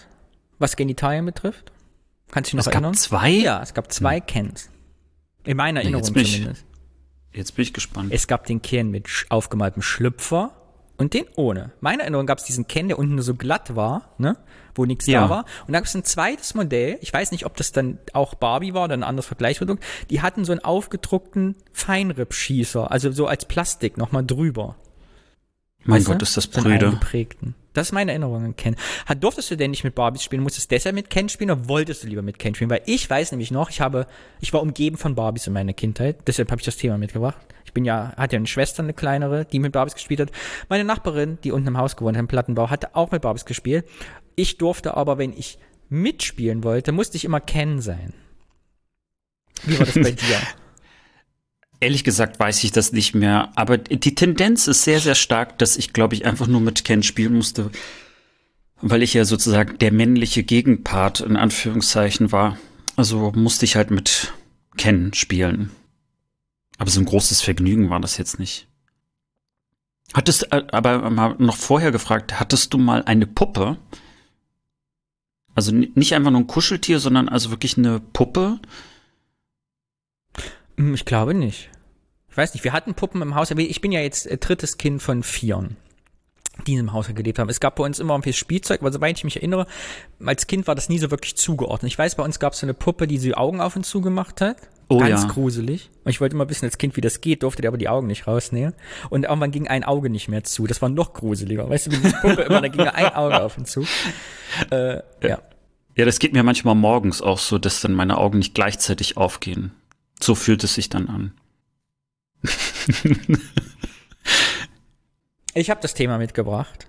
Was 0.60 0.75
Genitalien 0.75 1.25
betrifft? 1.25 1.72
Kannst 2.36 2.51
du 2.51 2.58
dich 2.58 2.65
noch 2.65 2.72
es 2.72 2.74
erinnern? 2.74 2.94
Es 2.94 3.10
gab 3.10 3.22
zwei? 3.22 3.30
Ja, 3.30 3.62
es 3.62 3.74
gab 3.74 3.94
zwei 3.94 4.18
hm. 4.18 4.25
Kens. 4.25 4.70
In 5.46 5.56
meiner 5.56 5.80
Erinnerung 5.80 6.01
nee, 6.13 6.24
zumindest. 6.25 6.65
Ich, 7.32 7.38
jetzt 7.38 7.56
bin 7.56 7.63
ich 7.63 7.74
gespannt. 7.74 8.12
Es 8.12 8.27
gab 8.27 8.46
den 8.46 8.62
Ken 8.62 8.92
mit 8.92 9.08
aufgemaltem 9.30 9.82
Schlüpfer 9.82 10.51
und 10.98 11.13
den 11.13 11.24
ohne. 11.38 11.72
Meine 11.80 12.01
Erinnerung 12.01 12.25
gab 12.25 12.39
es 12.39 12.44
diesen 12.44 12.68
Ken, 12.68 12.89
der 12.89 13.00
unten 13.00 13.15
nur 13.15 13.24
so 13.24 13.36
glatt 13.36 13.77
war, 13.77 14.15
ne? 14.18 14.36
wo 14.74 14.84
nichts 14.84 15.06
Ja. 15.06 15.22
da 15.22 15.30
war. 15.30 15.46
Und 15.65 15.72
da 15.72 15.80
gab 15.80 15.86
es 15.86 15.96
ein 15.96 16.04
zweites 16.04 16.56
Modell, 16.56 16.98
ich 17.00 17.13
weiß 17.13 17.32
nicht, 17.32 17.46
ob 17.46 17.56
das 17.56 17.72
dann 17.72 18.00
auch 18.12 18.34
Barbie 18.36 18.74
war 18.74 18.84
oder 18.84 18.96
ein 18.96 19.04
anderes 19.04 19.27
Vergleichsprodukt, 19.27 19.82
die 20.10 20.22
hatten 20.22 20.44
so 20.44 20.51
einen 20.51 20.62
aufgedruckten 20.62 21.56
Feinripp-Schießer, 21.72 22.92
also 22.92 23.13
so 23.13 23.27
als 23.27 23.46
Plastik 23.46 23.96
nochmal 23.96 24.25
drüber. 24.25 24.75
Mein 25.86 26.00
Weißt? 26.00 26.08
Gott, 26.08 26.22
ist 26.22 26.36
das 26.36 26.65
eingeprägten. 26.65 27.54
Das 27.74 27.88
ist 27.88 27.92
meine 27.92 28.12
Erinnerung 28.12 28.44
an 28.44 28.56
Ken. 28.56 28.75
Hat, 29.06 29.24
durftest 29.24 29.51
du 29.51 29.58
denn 29.58 29.72
nicht 29.72 29.84
mit 29.84 29.94
Barbies 29.94 30.24
spielen? 30.24 30.42
Musstest 30.42 30.72
du 30.72 30.75
deshalb 30.75 30.96
mit 30.96 31.10
Ken 31.10 31.30
spielen 31.30 31.51
oder 31.51 31.68
wolltest 31.68 32.04
du 32.04 32.08
lieber 32.08 32.22
mit 32.22 32.39
Ken 32.39 32.56
spielen? 32.56 32.70
Weil 32.70 32.82
ich 32.86 33.08
weiß 33.08 33.32
nämlich 33.32 33.51
noch, 33.51 33.70
ich 33.70 33.82
habe, 33.82 34.08
ich 34.39 34.51
war 34.54 34.62
umgeben 34.62 34.98
von 34.98 35.13
Barbies 35.13 35.46
in 35.46 35.54
meiner 35.54 35.74
Kindheit. 35.74 36.20
Deshalb 36.25 36.50
habe 36.51 36.60
ich 36.60 36.65
das 36.65 36.77
Thema 36.77 36.98
mitgebracht. 36.98 37.38
Ich 37.65 37.74
bin 37.74 37.86
ja, 37.86 38.13
hatte 38.18 38.36
ja 38.36 38.38
eine 38.38 38.48
Schwester, 38.48 38.82
eine 38.82 38.94
kleinere, 38.94 39.46
die 39.46 39.60
mit 39.60 39.74
Barbies 39.74 39.94
gespielt 39.94 40.22
hat. 40.22 40.32
Meine 40.70 40.86
Nachbarin, 40.86 41.38
die 41.44 41.51
unten 41.51 41.68
im 41.68 41.77
Haus 41.77 41.98
gewohnt 41.98 42.15
hat, 42.15 42.22
im 42.22 42.27
Plattenbau, 42.27 42.70
hatte 42.70 42.96
auch 42.96 43.12
mit 43.12 43.22
Barbies 43.22 43.46
gespielt. 43.46 43.86
Ich 44.36 44.58
durfte 44.58 44.96
aber, 44.98 45.18
wenn 45.18 45.34
ich 45.34 45.60
mitspielen 45.89 46.63
wollte, 46.63 46.94
musste 46.94 47.18
ich 47.18 47.25
immer 47.25 47.42
Ken 47.42 47.82
sein. 47.82 48.13
Wie 49.63 49.77
war 49.77 49.86
das 49.86 49.96
bei 49.96 50.12
dir? 50.12 50.39
Ehrlich 51.86 52.04
gesagt 52.04 52.39
weiß 52.39 52.63
ich 52.63 52.72
das 52.72 52.94
nicht 52.94 53.13
mehr, 53.13 53.51
aber 53.56 53.77
die 53.77 54.15
Tendenz 54.15 54.65
ist 54.65 54.84
sehr, 54.86 55.00
sehr 55.00 55.13
stark, 55.13 55.60
dass 55.60 55.77
ich, 55.77 55.94
glaube 55.94 56.15
ich, 56.15 56.25
einfach 56.25 56.48
nur 56.48 56.60
mit 56.60 56.84
Ken 56.84 57.04
spielen 57.04 57.36
musste, 57.36 57.70
weil 58.82 59.04
ich 59.04 59.13
ja 59.13 59.24
sozusagen 59.24 59.77
der 59.77 59.92
männliche 59.92 60.42
Gegenpart 60.42 61.20
in 61.20 61.36
Anführungszeichen 61.38 62.32
war. 62.32 62.58
Also 62.96 63.32
musste 63.36 63.65
ich 63.65 63.75
halt 63.75 63.92
mit 63.92 64.34
Ken 64.77 65.13
spielen. 65.13 65.70
Aber 66.80 66.89
so 66.89 67.00
ein 67.00 67.06
großes 67.06 67.42
Vergnügen 67.42 67.92
war 67.92 68.00
das 68.00 68.18
jetzt 68.18 68.39
nicht. 68.39 68.68
Hattest, 70.15 70.51
äh, 70.51 70.63
aber 70.72 71.08
mal 71.12 71.36
noch 71.38 71.56
vorher 71.56 71.92
gefragt, 71.92 72.39
hattest 72.39 72.74
du 72.74 72.80
mal 72.80 73.04
eine 73.04 73.27
Puppe? 73.27 73.77
Also 75.54 75.72
ni- 75.72 75.92
nicht 75.94 76.15
einfach 76.15 76.32
nur 76.32 76.42
ein 76.42 76.48
Kuscheltier, 76.48 77.00
sondern 77.00 77.30
also 77.30 77.51
wirklich 77.51 77.77
eine 77.77 78.00
Puppe? 78.00 78.60
Hm, 80.77 80.96
Ich 80.96 81.06
glaube 81.06 81.36
nicht. 81.36 81.70
Ich 82.36 82.38
weiß 82.38 82.54
nicht, 82.54 82.65
wir 82.65 82.74
hatten 82.74 82.96
Puppen 82.96 83.22
im 83.22 83.34
Haus, 83.34 83.50
aber 83.50 83.62
ich 83.62 83.80
bin 83.80 83.94
ja 83.94 84.01
jetzt 84.01 84.27
äh, 84.27 84.38
drittes 84.38 84.77
Kind 84.77 85.01
von 85.01 85.24
vieren, 85.24 85.77
die 86.68 86.74
im 86.74 86.92
Haus 86.92 87.08
gelebt 87.08 87.39
haben. 87.39 87.48
Es 87.48 87.62
gab 87.62 87.77
bei 87.77 87.86
uns 87.86 87.98
immer 87.98 88.22
viel 88.24 88.34
Spielzeug, 88.34 88.82
aber 88.82 88.92
soweit 88.92 89.18
ich 89.18 89.24
mich 89.24 89.38
erinnere, 89.38 89.68
als 90.22 90.46
Kind 90.46 90.68
war 90.68 90.75
das 90.75 90.89
nie 90.89 91.00
so 91.00 91.12
wirklich 91.12 91.38
zugeordnet. 91.38 91.89
Ich 91.89 91.98
weiß, 91.98 92.15
bei 92.15 92.24
uns 92.24 92.38
gab 92.38 92.51
es 92.51 92.60
so 92.60 92.65
eine 92.65 92.74
Puppe, 92.74 93.08
die 93.08 93.20
die 93.20 93.36
Augen 93.36 93.62
auf 93.62 93.77
und 93.77 93.86
zu 93.86 94.01
gemacht 94.01 94.42
hat. 94.42 94.58
Oh 94.89 94.98
Ganz 94.98 95.22
ja. 95.22 95.30
gruselig. 95.30 95.89
Und 96.04 96.10
ich 96.10 96.20
wollte 96.20 96.36
immer 96.36 96.50
wissen 96.50 96.65
als 96.65 96.77
Kind, 96.77 96.98
wie 96.98 97.01
das 97.01 97.22
geht, 97.22 97.42
durfte 97.42 97.62
der 97.62 97.70
aber 97.70 97.77
die 97.77 97.88
Augen 97.88 98.08
nicht 98.08 98.27
rausnehmen. 98.27 98.74
Und 99.10 99.24
irgendwann 99.24 99.51
ging 99.51 99.70
ein 99.70 99.86
Auge 99.86 100.10
nicht 100.10 100.27
mehr 100.27 100.44
zu. 100.44 100.68
Das 100.68 100.82
war 100.82 100.89
noch 100.89 101.13
gruseliger. 101.13 101.70
Weißt 101.70 101.88
du, 101.88 101.92
wie 101.94 102.00
diese 102.00 102.18
Puppe 102.18 102.42
immer, 102.42 102.60
da 102.60 102.68
ging 102.68 102.82
ein 102.82 103.15
Auge 103.15 103.42
auf 103.44 103.58
und 103.58 103.65
zu. 103.65 103.88
Äh, 104.72 104.96
ja. 105.25 105.39
Ja, 105.96 106.04
das 106.04 106.20
geht 106.20 106.34
mir 106.34 106.44
manchmal 106.44 106.75
morgens 106.75 107.22
auch 107.22 107.39
so, 107.39 107.58
dass 107.58 107.80
dann 107.80 107.94
meine 107.94 108.18
Augen 108.18 108.39
nicht 108.39 108.54
gleichzeitig 108.54 109.15
aufgehen. 109.15 109.72
So 110.22 110.36
fühlt 110.36 110.65
es 110.65 110.74
sich 110.74 110.89
dann 110.89 111.08
an. 111.08 111.32
Ich 115.58 115.70
habe 115.70 115.80
das 115.82 115.94
Thema 115.94 116.18
mitgebracht, 116.18 116.88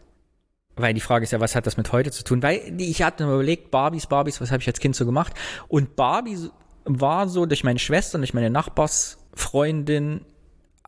weil 0.75 0.93
die 0.93 1.01
Frage 1.01 1.23
ist 1.23 1.31
ja, 1.31 1.39
was 1.39 1.55
hat 1.55 1.69
das 1.69 1.77
mit 1.77 1.93
heute 1.93 2.11
zu 2.11 2.25
tun? 2.25 2.43
Weil 2.43 2.75
ich 2.81 3.01
hatte 3.01 3.25
mir 3.25 3.35
überlegt, 3.35 3.71
Barbies, 3.71 4.09
Barbies, 4.09 4.41
was 4.41 4.51
habe 4.51 4.61
ich 4.61 4.67
als 4.67 4.81
Kind 4.81 4.97
so 4.97 5.07
gemacht? 5.07 5.35
Und 5.69 5.95
Barbie 5.95 6.51
war 6.85 7.29
so 7.29 7.47
durch 7.47 7.63
meine 7.63 7.79
Schwester 7.79 8.19
durch 8.19 8.35
meine 8.35 8.51
Nachbarsfreundin 8.51 10.23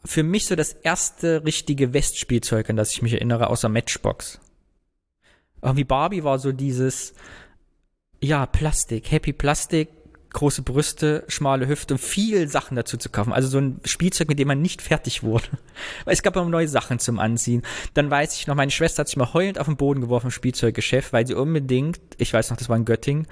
für 0.05 0.25
mich 0.25 0.47
so 0.47 0.57
das 0.57 0.73
erste 0.73 1.45
richtige 1.45 1.93
Westspielzeug, 1.93 2.69
an 2.69 2.77
das 2.77 2.93
ich 2.93 3.03
mich 3.03 3.13
erinnere, 3.13 3.49
außer 3.49 3.69
Matchbox. 3.69 4.41
Irgendwie 5.63 5.85
Barbie 5.85 6.25
war 6.25 6.41
so 6.41 6.51
dieses, 6.51 7.15
ja, 8.21 8.47
Plastik, 8.47 9.11
Happy 9.13 9.33
Plastik, 9.33 9.89
große 10.33 10.63
Brüste, 10.63 11.25
schmale 11.29 11.69
Hüfte 11.69 11.95
und 11.95 11.99
viel 11.99 12.49
Sachen 12.49 12.77
dazu 12.77 12.97
zu 12.97 13.09
kaufen. 13.09 13.33
Also 13.33 13.49
so 13.49 13.59
ein 13.59 13.81
Spielzeug, 13.85 14.29
mit 14.29 14.39
dem 14.39 14.49
man 14.49 14.61
nicht 14.61 14.83
fertig 14.83 15.23
wurde. 15.23 15.47
Weil 16.05 16.15
es 16.15 16.23
gab 16.23 16.37
immer 16.37 16.45
neue 16.45 16.69
Sachen 16.69 16.99
zum 16.99 17.19
Anziehen. 17.19 17.63
Dann 17.95 18.11
weiß 18.11 18.35
ich 18.37 18.47
noch, 18.47 18.55
meine 18.55 18.71
Schwester 18.71 19.01
hat 19.01 19.09
sich 19.09 19.17
mal 19.17 19.33
heulend 19.33 19.59
auf 19.59 19.67
den 19.67 19.77
Boden 19.77 20.01
geworfen 20.01 20.27
im 20.27 20.31
Spielzeuggeschäft, 20.33 21.13
weil 21.13 21.27
sie 21.27 21.35
unbedingt, 21.35 22.01
ich 22.19 22.33
weiß 22.33 22.51
noch, 22.51 22.57
das 22.57 22.69
war 22.69 22.77
in 22.77 22.85
Göttingen, 22.85 23.27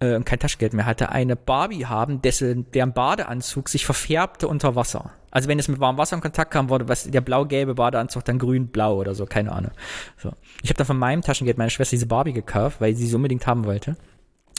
äh, 0.00 0.14
und 0.14 0.24
kein 0.24 0.38
Taschengeld 0.38 0.72
mehr 0.72 0.86
hatte, 0.86 1.10
eine 1.10 1.36
Barbie 1.36 1.86
haben, 1.86 2.22
dessen, 2.22 2.70
deren 2.72 2.92
Badeanzug 2.92 3.68
sich 3.68 3.84
verfärbte 3.84 4.48
unter 4.48 4.74
Wasser. 4.74 5.12
Also 5.30 5.48
wenn 5.48 5.58
es 5.58 5.68
mit 5.68 5.78
warmem 5.78 5.98
Wasser 5.98 6.16
in 6.16 6.22
Kontakt 6.22 6.50
kam, 6.50 6.70
wurde 6.70 6.88
was, 6.88 7.04
der 7.04 7.20
blau-gelbe 7.20 7.74
Badeanzug 7.74 8.24
dann 8.24 8.38
grün-blau 8.38 8.96
oder 8.96 9.14
so, 9.14 9.26
keine 9.26 9.52
Ahnung. 9.52 9.70
So. 10.16 10.32
Ich 10.62 10.70
habe 10.70 10.78
dann 10.78 10.86
von 10.86 10.98
meinem 10.98 11.22
Taschengeld 11.22 11.58
meiner 11.58 11.70
Schwester 11.70 11.94
diese 11.94 12.06
Barbie 12.06 12.32
gekauft, 12.32 12.80
weil 12.80 12.94
sie 12.96 13.06
sie 13.06 13.14
unbedingt 13.14 13.46
haben 13.46 13.64
wollte. 13.64 13.96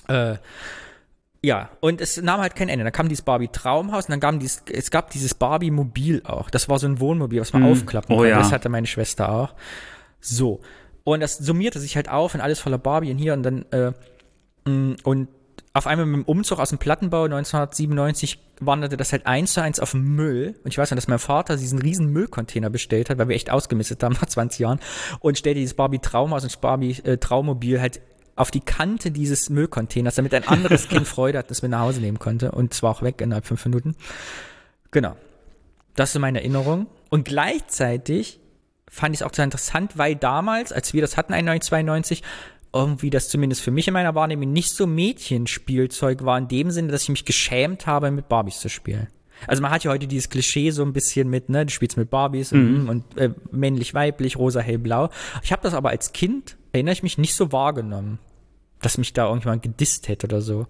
Äh, 0.07 0.35
ja, 1.43 1.69
und 1.79 2.01
es 2.01 2.21
nahm 2.21 2.39
halt 2.41 2.55
kein 2.55 2.69
Ende. 2.69 2.83
Dann 2.83 2.93
kam 2.93 3.10
dieses 3.10 3.24
Barbie 3.24 3.48
Traumhaus 3.48 4.05
und 4.05 4.12
dann 4.12 4.19
gab 4.19 4.39
dieses, 4.39 4.63
es 4.71 4.91
gab 4.91 5.10
dieses 5.10 5.33
Barbie 5.33 5.71
Mobil 5.71 6.21
auch. 6.25 6.50
Das 6.50 6.69
war 6.69 6.77
so 6.79 6.88
ein 6.88 7.00
Wohnmobil, 7.00 7.41
was 7.41 7.51
man 7.53 7.63
Hm. 7.63 7.71
aufklappen 7.71 8.13
Oh 8.13 8.19
konnte. 8.19 8.31
ja. 8.31 8.38
Das 8.39 8.51
hatte 8.51 8.69
meine 8.69 8.88
Schwester 8.88 9.31
auch. 9.31 9.53
So. 10.19 10.62
Und 11.03 11.19
das 11.21 11.38
summierte 11.39 11.79
sich 11.79 11.95
halt 11.95 12.10
auf 12.10 12.36
und 12.36 12.41
alles 12.41 12.60
voller 12.60 12.77
Barbie 12.77 13.12
und 13.12 13.17
hier 13.17 13.33
und 13.33 13.41
dann, 13.43 13.65
äh, 13.71 13.91
mh, 14.69 14.98
und 15.03 15.29
auf 15.74 15.88
einmal 15.88 16.05
mit 16.05 16.15
dem 16.17 16.24
Umzug 16.25 16.60
aus 16.60 16.69
dem 16.69 16.77
Plattenbau 16.79 17.24
1997 17.24 18.38
wanderte 18.60 18.98
das 18.98 19.12
halt 19.13 19.25
eins 19.25 19.53
zu 19.53 19.62
eins 19.63 19.79
auf 19.79 19.91
den 19.91 20.03
Müll. 20.03 20.60
Und 20.63 20.69
ich 20.69 20.77
weiß 20.77 20.91
noch, 20.91 20.95
dass 20.98 21.07
mein 21.07 21.17
Vater 21.17 21.55
diesen 21.57 21.79
riesen 21.79 22.07
Müllcontainer 22.07 22.69
bestellt 22.69 23.10
hat, 23.10 23.17
weil 23.17 23.29
wir 23.29 23.36
echt 23.36 23.50
ausgemistet 23.50 24.03
haben 24.03 24.13
nach 24.21 24.25
20 24.27 24.60
Jahren. 24.60 24.79
Und 25.21 25.38
stellte 25.38 25.60
dieses 25.60 25.74
Barbie 25.75 26.00
Traumhaus 26.00 26.43
und 26.43 26.62
Barbie 26.62 26.98
äh, 27.03 27.17
Traummobil 27.17 27.79
halt 27.81 28.01
auf 28.35 28.51
die 28.51 28.61
Kante 28.61 29.11
dieses 29.11 29.50
Müllcontainers, 29.50 30.15
damit 30.15 30.33
ein 30.33 30.47
anderes 30.47 30.88
Kind 30.88 31.07
Freude 31.07 31.38
hat, 31.39 31.51
das 31.51 31.61
mit 31.61 31.71
nach 31.71 31.81
Hause 31.81 32.01
nehmen 32.01 32.19
konnte. 32.19 32.51
Und 32.51 32.73
zwar 32.73 32.91
auch 32.91 33.01
weg 33.01 33.21
innerhalb 33.21 33.45
fünf 33.45 33.63
Minuten. 33.65 33.95
Genau. 34.91 35.15
Das 35.95 36.15
ist 36.15 36.19
meine 36.19 36.39
Erinnerung. 36.39 36.88
Und 37.09 37.25
gleichzeitig 37.25 38.39
fand 38.89 39.15
ich 39.15 39.21
es 39.21 39.27
auch 39.27 39.33
sehr 39.33 39.45
interessant, 39.45 39.97
weil 39.97 40.15
damals, 40.15 40.71
als 40.71 40.93
wir 40.93 41.01
das 41.01 41.17
hatten, 41.17 41.33
1992, 41.33 42.23
irgendwie 42.73 43.09
das 43.09 43.29
zumindest 43.29 43.61
für 43.61 43.71
mich 43.71 43.88
in 43.88 43.93
meiner 43.93 44.15
Wahrnehmung 44.15 44.51
nicht 44.51 44.71
so 44.71 44.88
Mädchenspielzeug 44.88 46.23
war, 46.23 46.38
in 46.38 46.47
dem 46.47 46.71
Sinne, 46.71 46.91
dass 46.91 47.03
ich 47.03 47.09
mich 47.09 47.25
geschämt 47.25 47.85
habe, 47.85 48.11
mit 48.11 48.29
Barbies 48.29 48.59
zu 48.59 48.69
spielen. 48.69 49.07
Also 49.48 49.62
man 49.62 49.71
hat 49.71 49.83
ja 49.83 49.91
heute 49.91 50.07
dieses 50.07 50.29
Klischee 50.29 50.71
so 50.71 50.83
ein 50.83 50.93
bisschen 50.93 51.29
mit, 51.29 51.50
ne, 51.50 51.65
du 51.65 51.71
spielst 51.71 51.98
mit 51.98 52.10
Barbies 52.10 52.51
und, 52.51 52.89
und 52.89 53.17
äh, 53.17 53.31
männlich, 53.51 53.93
weiblich, 53.93 54.38
rosa, 54.38 54.60
hellblau. 54.60 55.10
Ich 55.43 55.51
habe 55.51 55.62
das 55.62 55.74
aber 55.74 55.89
als 55.89 56.13
Kind, 56.13 56.57
erinnere 56.71 56.93
ich 56.93 57.03
mich, 57.03 57.17
nicht 57.17 57.36
so 57.36 57.51
wahrgenommen, 57.51 58.19
dass 58.81 58.98
mich 58.98 59.13
da 59.13 59.25
irgendjemand 59.25 59.63
gedisst 59.63 60.07
hätte 60.07 60.27
oder 60.27 60.41
so. 60.41 60.67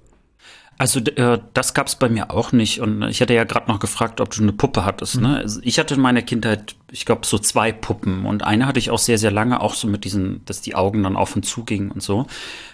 Also 0.81 0.99
äh, 0.99 1.37
das 1.53 1.75
gab's 1.75 1.95
bei 1.95 2.09
mir 2.09 2.31
auch 2.31 2.53
nicht. 2.53 2.81
Und 2.81 3.03
ich 3.03 3.21
hatte 3.21 3.35
ja 3.35 3.43
gerade 3.43 3.69
noch 3.69 3.79
gefragt, 3.79 4.19
ob 4.19 4.31
du 4.31 4.41
eine 4.41 4.51
Puppe 4.51 4.83
hattest. 4.83 5.21
Ne? 5.21 5.37
Also 5.37 5.59
ich 5.61 5.77
hatte 5.77 5.93
in 5.93 6.01
meiner 6.01 6.23
Kindheit, 6.23 6.75
ich 6.89 7.05
glaube, 7.05 7.23
so 7.27 7.37
zwei 7.37 7.71
Puppen. 7.71 8.25
Und 8.25 8.41
eine 8.41 8.65
hatte 8.65 8.79
ich 8.79 8.89
auch 8.89 8.97
sehr, 8.97 9.19
sehr 9.19 9.29
lange, 9.29 9.61
auch 9.61 9.75
so 9.75 9.87
mit 9.87 10.05
diesen, 10.05 10.43
dass 10.45 10.61
die 10.61 10.73
Augen 10.73 11.03
dann 11.03 11.17
auf 11.17 11.35
und 11.35 11.45
zu 11.45 11.65
gingen 11.65 11.91
und 11.91 12.01
so. 12.01 12.25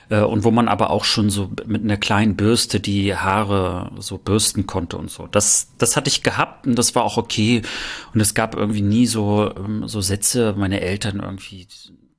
Äh, 0.07 0.21
Und 0.21 0.45
wo 0.45 0.51
man 0.51 0.69
aber 0.69 0.89
auch 0.89 1.03
schon 1.03 1.29
so 1.29 1.51
mit 1.65 1.83
einer 1.83 1.97
kleinen 1.97 2.37
Bürste 2.37 2.79
die 2.79 3.13
Haare 3.13 3.91
so 3.99 4.17
bürsten 4.17 4.67
konnte 4.67 4.95
und 4.95 5.11
so. 5.11 5.27
Das, 5.27 5.73
das 5.77 5.97
hatte 5.97 6.07
ich 6.07 6.23
gehabt 6.23 6.65
und 6.65 6.79
das 6.79 6.95
war 6.95 7.03
auch 7.03 7.17
okay. 7.17 7.61
Und 8.13 8.21
es 8.21 8.33
gab 8.33 8.55
irgendwie 8.55 8.83
nie 8.83 9.05
so, 9.05 9.53
ähm, 9.53 9.85
so 9.85 9.99
Sätze, 9.99 10.55
meine 10.57 10.79
Eltern 10.79 11.19
irgendwie, 11.19 11.67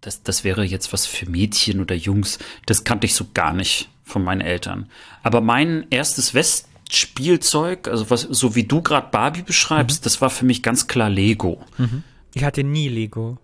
das, 0.02 0.22
das 0.22 0.44
wäre 0.44 0.64
jetzt 0.64 0.92
was 0.92 1.06
für 1.06 1.30
Mädchen 1.30 1.80
oder 1.80 1.94
Jungs. 1.94 2.38
Das 2.66 2.84
kannte 2.84 3.06
ich 3.06 3.14
so 3.14 3.28
gar 3.32 3.54
nicht 3.54 3.88
von 4.08 4.24
meinen 4.24 4.40
Eltern. 4.40 4.88
Aber 5.22 5.40
mein 5.40 5.86
erstes 5.90 6.34
Westspielzeug, 6.34 7.88
also 7.88 8.10
was, 8.10 8.22
so 8.22 8.54
wie 8.54 8.64
du 8.64 8.82
gerade 8.82 9.08
Barbie 9.10 9.42
beschreibst, 9.42 10.04
das 10.06 10.20
war 10.20 10.30
für 10.30 10.44
mich 10.44 10.62
ganz 10.62 10.86
klar 10.86 11.10
Lego. 11.10 11.60
Ich 12.34 12.44
hatte 12.44 12.64
nie 12.64 12.88
Lego. 12.88 13.38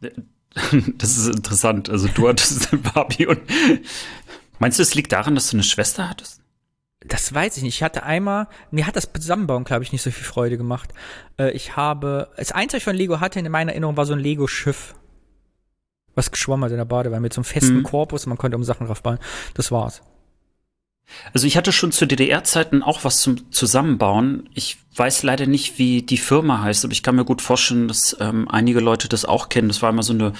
Das 0.96 1.16
ist 1.16 1.28
interessant. 1.28 1.88
Also 1.88 2.08
du 2.08 2.26
hattest 2.28 2.68
Barbie 2.94 3.26
und 3.26 3.38
meinst 4.58 4.78
du, 4.78 4.82
es 4.82 4.94
liegt 4.94 5.12
daran, 5.12 5.36
dass 5.36 5.50
du 5.50 5.56
eine 5.56 5.62
Schwester 5.62 6.08
hattest? 6.08 6.40
Das 7.06 7.32
weiß 7.32 7.56
ich 7.58 7.62
nicht. 7.62 7.76
Ich 7.76 7.82
hatte 7.82 8.02
einmal, 8.02 8.48
mir 8.72 8.86
hat 8.86 8.96
das 8.96 9.08
Zusammenbauen, 9.12 9.62
glaube 9.64 9.84
ich, 9.84 9.92
nicht 9.92 10.02
so 10.02 10.10
viel 10.10 10.24
Freude 10.24 10.56
gemacht. 10.56 10.92
Äh, 11.38 11.52
ich 11.52 11.76
habe, 11.76 12.30
das 12.36 12.50
Einzige, 12.50 12.76
was 12.76 12.78
ich 12.78 12.84
von 12.84 12.96
Lego 12.96 13.20
hatte 13.20 13.38
in 13.38 13.48
meiner 13.50 13.72
Erinnerung, 13.72 13.96
war 13.96 14.06
so 14.06 14.14
ein 14.14 14.18
Lego-Schiff. 14.18 14.94
Was 16.18 16.32
geschwommen 16.32 16.64
hat 16.64 16.72
in 16.72 16.78
der 16.78 16.84
Badewanne 16.84 17.20
mit 17.20 17.32
so 17.32 17.38
einem 17.38 17.44
festen 17.44 17.76
Mhm. 17.76 17.82
Korpus 17.84 18.24
und 18.24 18.30
man 18.30 18.38
konnte 18.38 18.56
um 18.56 18.64
Sachen 18.64 18.88
drauf 18.88 19.02
bauen. 19.02 19.18
Das 19.54 19.70
war's. 19.70 20.02
Also 21.32 21.46
ich 21.46 21.56
hatte 21.56 21.70
schon 21.72 21.92
zu 21.92 22.06
DDR-Zeiten 22.06 22.82
auch 22.82 23.04
was 23.04 23.20
zum 23.20 23.52
Zusammenbauen. 23.52 24.48
Ich 24.52 24.78
weiß 24.96 25.22
leider 25.22 25.46
nicht, 25.46 25.78
wie 25.78 26.02
die 26.02 26.18
Firma 26.18 26.60
heißt, 26.60 26.84
aber 26.84 26.92
ich 26.92 27.04
kann 27.04 27.14
mir 27.14 27.24
gut 27.24 27.40
vorstellen, 27.40 27.86
dass 27.86 28.16
ähm, 28.18 28.48
einige 28.48 28.80
Leute 28.80 29.08
das 29.08 29.24
auch 29.24 29.48
kennen. 29.48 29.68
Das 29.68 29.80
war 29.80 29.90
immer 29.90 30.02
so 30.02 30.12
eine 30.12 30.32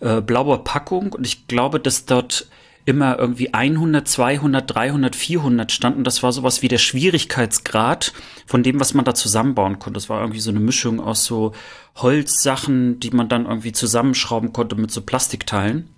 äh, 0.00 0.22
blaue 0.22 0.58
Packung 0.58 1.12
und 1.12 1.26
ich 1.26 1.46
glaube, 1.46 1.78
dass 1.78 2.06
dort 2.06 2.48
immer 2.88 3.18
irgendwie 3.18 3.52
100, 3.52 4.08
200, 4.08 4.74
300, 4.74 5.14
400 5.14 5.70
standen. 5.70 6.04
Das 6.04 6.22
war 6.22 6.32
sowas 6.32 6.62
wie 6.62 6.68
der 6.68 6.78
Schwierigkeitsgrad 6.78 8.14
von 8.46 8.62
dem, 8.62 8.80
was 8.80 8.94
man 8.94 9.04
da 9.04 9.14
zusammenbauen 9.14 9.78
konnte. 9.78 9.98
Das 9.98 10.08
war 10.08 10.22
irgendwie 10.22 10.40
so 10.40 10.48
eine 10.48 10.60
Mischung 10.60 10.98
aus 10.98 11.26
so 11.26 11.52
Holzsachen, 11.96 12.98
die 12.98 13.10
man 13.10 13.28
dann 13.28 13.44
irgendwie 13.44 13.72
zusammenschrauben 13.72 14.54
konnte 14.54 14.74
mit 14.74 14.90
so 14.90 15.02
Plastikteilen. 15.02 15.90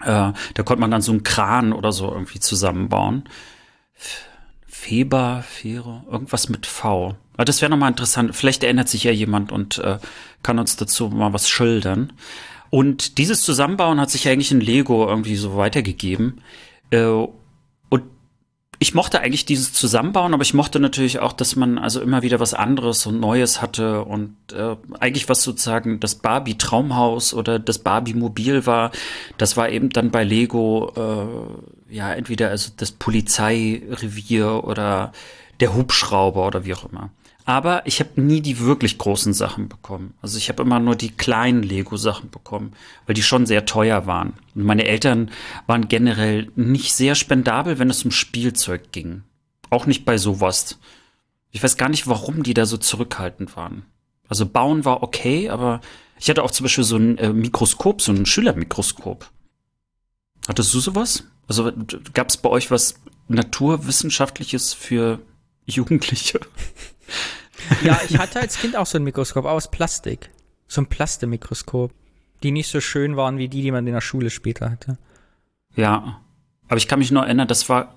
Äh, 0.00 0.32
da 0.54 0.62
konnte 0.64 0.80
man 0.80 0.90
dann 0.90 1.02
so 1.02 1.12
einen 1.12 1.22
Kran 1.22 1.74
oder 1.74 1.92
so 1.92 2.10
irgendwie 2.10 2.40
zusammenbauen. 2.40 3.24
Feber, 4.66 5.44
Fero, 5.46 6.02
irgendwas 6.10 6.48
mit 6.48 6.64
V. 6.64 7.14
Aber 7.34 7.44
das 7.44 7.60
wäre 7.60 7.68
nochmal 7.70 7.90
interessant. 7.90 8.34
Vielleicht 8.34 8.64
erinnert 8.64 8.88
sich 8.88 9.04
ja 9.04 9.12
jemand 9.12 9.52
und 9.52 9.76
äh, 9.78 9.98
kann 10.42 10.58
uns 10.58 10.76
dazu 10.76 11.10
mal 11.10 11.34
was 11.34 11.50
schildern. 11.50 12.14
Und 12.76 13.16
dieses 13.16 13.40
Zusammenbauen 13.40 13.98
hat 13.98 14.10
sich 14.10 14.28
eigentlich 14.28 14.52
in 14.52 14.60
Lego 14.60 15.08
irgendwie 15.08 15.36
so 15.36 15.56
weitergegeben. 15.56 16.42
Äh, 16.90 17.06
und 17.06 18.02
ich 18.78 18.92
mochte 18.92 19.22
eigentlich 19.22 19.46
dieses 19.46 19.72
Zusammenbauen, 19.72 20.34
aber 20.34 20.42
ich 20.42 20.52
mochte 20.52 20.78
natürlich 20.78 21.18
auch, 21.20 21.32
dass 21.32 21.56
man 21.56 21.78
also 21.78 22.02
immer 22.02 22.20
wieder 22.20 22.38
was 22.38 22.52
anderes 22.52 23.06
und 23.06 23.18
Neues 23.18 23.62
hatte 23.62 24.04
und 24.04 24.36
äh, 24.52 24.76
eigentlich 25.00 25.26
was 25.30 25.42
sozusagen 25.42 26.00
das 26.00 26.16
Barbie 26.16 26.58
Traumhaus 26.58 27.32
oder 27.32 27.58
das 27.58 27.78
Barbie 27.78 28.12
Mobil 28.12 28.66
war, 28.66 28.90
das 29.38 29.56
war 29.56 29.70
eben 29.70 29.88
dann 29.88 30.10
bei 30.10 30.22
Lego 30.22 30.92
äh, 31.88 31.94
ja 31.94 32.12
entweder 32.12 32.50
also 32.50 32.72
das 32.76 32.92
Polizeirevier 32.92 34.64
oder 34.64 35.12
der 35.60 35.74
Hubschrauber 35.74 36.46
oder 36.46 36.66
wie 36.66 36.74
auch 36.74 36.92
immer. 36.92 37.08
Aber 37.48 37.86
ich 37.86 38.00
habe 38.00 38.20
nie 38.20 38.40
die 38.40 38.58
wirklich 38.58 38.98
großen 38.98 39.32
Sachen 39.32 39.68
bekommen. 39.68 40.14
Also 40.20 40.36
ich 40.36 40.48
habe 40.48 40.64
immer 40.64 40.80
nur 40.80 40.96
die 40.96 41.12
kleinen 41.12 41.62
Lego-Sachen 41.62 42.28
bekommen, 42.28 42.72
weil 43.06 43.14
die 43.14 43.22
schon 43.22 43.46
sehr 43.46 43.64
teuer 43.64 44.04
waren. 44.04 44.34
Und 44.56 44.64
meine 44.64 44.84
Eltern 44.84 45.30
waren 45.68 45.86
generell 45.86 46.50
nicht 46.56 46.92
sehr 46.92 47.14
spendabel, 47.14 47.78
wenn 47.78 47.88
es 47.88 48.04
um 48.04 48.10
Spielzeug 48.10 48.90
ging. 48.90 49.22
Auch 49.70 49.86
nicht 49.86 50.04
bei 50.04 50.18
sowas. 50.18 50.78
Ich 51.52 51.62
weiß 51.62 51.76
gar 51.76 51.88
nicht, 51.88 52.08
warum 52.08 52.42
die 52.42 52.52
da 52.52 52.66
so 52.66 52.78
zurückhaltend 52.78 53.56
waren. 53.56 53.84
Also 54.28 54.44
bauen 54.44 54.84
war 54.84 55.04
okay, 55.04 55.48
aber 55.48 55.80
ich 56.18 56.28
hatte 56.28 56.42
auch 56.42 56.50
zum 56.50 56.64
Beispiel 56.64 56.82
so 56.82 56.96
ein 56.96 57.16
äh, 57.18 57.32
Mikroskop, 57.32 58.02
so 58.02 58.10
ein 58.10 58.26
Schülermikroskop. 58.26 59.30
Hattest 60.48 60.74
du 60.74 60.80
sowas? 60.80 61.22
Also 61.46 61.70
gab 62.12 62.28
es 62.28 62.38
bei 62.38 62.48
euch 62.48 62.72
was 62.72 62.96
Naturwissenschaftliches 63.28 64.74
für 64.74 65.20
Jugendliche? 65.64 66.40
Ja, 67.82 68.00
ich 68.08 68.18
hatte 68.18 68.40
als 68.40 68.58
Kind 68.58 68.76
auch 68.76 68.86
so 68.86 68.98
ein 68.98 69.04
Mikroskop 69.04 69.44
aus 69.44 69.70
Plastik. 69.70 70.30
So 70.68 70.80
ein 70.80 70.86
Plastemikroskop. 70.86 71.92
Die 72.42 72.50
nicht 72.50 72.68
so 72.68 72.80
schön 72.80 73.16
waren 73.16 73.38
wie 73.38 73.48
die, 73.48 73.62
die 73.62 73.70
man 73.70 73.86
in 73.86 73.94
der 73.94 74.00
Schule 74.00 74.30
später 74.30 74.70
hatte. 74.70 74.98
Ja, 75.74 76.20
aber 76.68 76.76
ich 76.76 76.88
kann 76.88 76.98
mich 76.98 77.10
nur 77.10 77.24
erinnern, 77.24 77.48
das 77.48 77.68
war, 77.68 77.94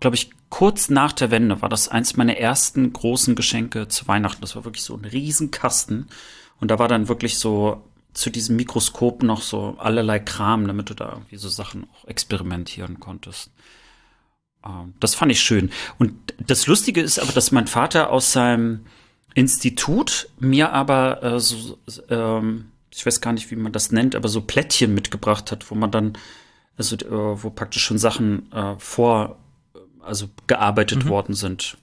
glaube 0.00 0.16
ich, 0.16 0.30
kurz 0.48 0.88
nach 0.88 1.12
der 1.12 1.30
Wende 1.30 1.62
war 1.62 1.68
das 1.68 1.88
eins 1.88 2.16
meiner 2.16 2.36
ersten 2.36 2.92
großen 2.92 3.34
Geschenke 3.34 3.88
zu 3.88 4.08
Weihnachten. 4.08 4.40
Das 4.40 4.56
war 4.56 4.64
wirklich 4.64 4.84
so 4.84 4.96
ein 4.96 5.04
Riesenkasten. 5.04 6.08
Und 6.60 6.70
da 6.70 6.78
war 6.78 6.88
dann 6.88 7.08
wirklich 7.08 7.38
so 7.38 7.82
zu 8.12 8.30
diesem 8.30 8.56
Mikroskop 8.56 9.22
noch 9.22 9.42
so 9.42 9.76
allerlei 9.78 10.18
Kram, 10.18 10.66
damit 10.66 10.90
du 10.90 10.94
da 10.94 11.10
irgendwie 11.10 11.36
so 11.36 11.48
Sachen 11.48 11.88
auch 11.90 12.06
experimentieren 12.06 13.00
konntest. 13.00 13.50
Ähm, 14.64 14.94
das 15.00 15.14
fand 15.14 15.32
ich 15.32 15.40
schön. 15.40 15.70
Und 15.98 16.31
das 16.46 16.66
Lustige 16.66 17.00
ist 17.00 17.18
aber, 17.18 17.32
dass 17.32 17.52
mein 17.52 17.66
Vater 17.66 18.10
aus 18.10 18.32
seinem 18.32 18.86
Institut 19.34 20.28
mir 20.38 20.72
aber 20.72 21.22
äh, 21.22 21.40
so, 21.40 21.78
ähm, 22.08 22.70
ich 22.90 23.04
weiß 23.04 23.20
gar 23.20 23.32
nicht, 23.32 23.50
wie 23.50 23.56
man 23.56 23.72
das 23.72 23.92
nennt, 23.92 24.14
aber 24.14 24.28
so 24.28 24.40
Plättchen 24.40 24.94
mitgebracht 24.94 25.50
hat, 25.50 25.70
wo 25.70 25.74
man 25.74 25.90
dann, 25.90 26.12
also 26.76 26.96
äh, 26.96 27.42
wo 27.42 27.50
praktisch 27.50 27.82
schon 27.84 27.98
Sachen 27.98 28.52
äh, 28.52 28.74
vor, 28.78 29.38
also 30.00 30.28
gearbeitet 30.46 31.04
mhm. 31.04 31.08
worden 31.08 31.34
sind. 31.34 31.78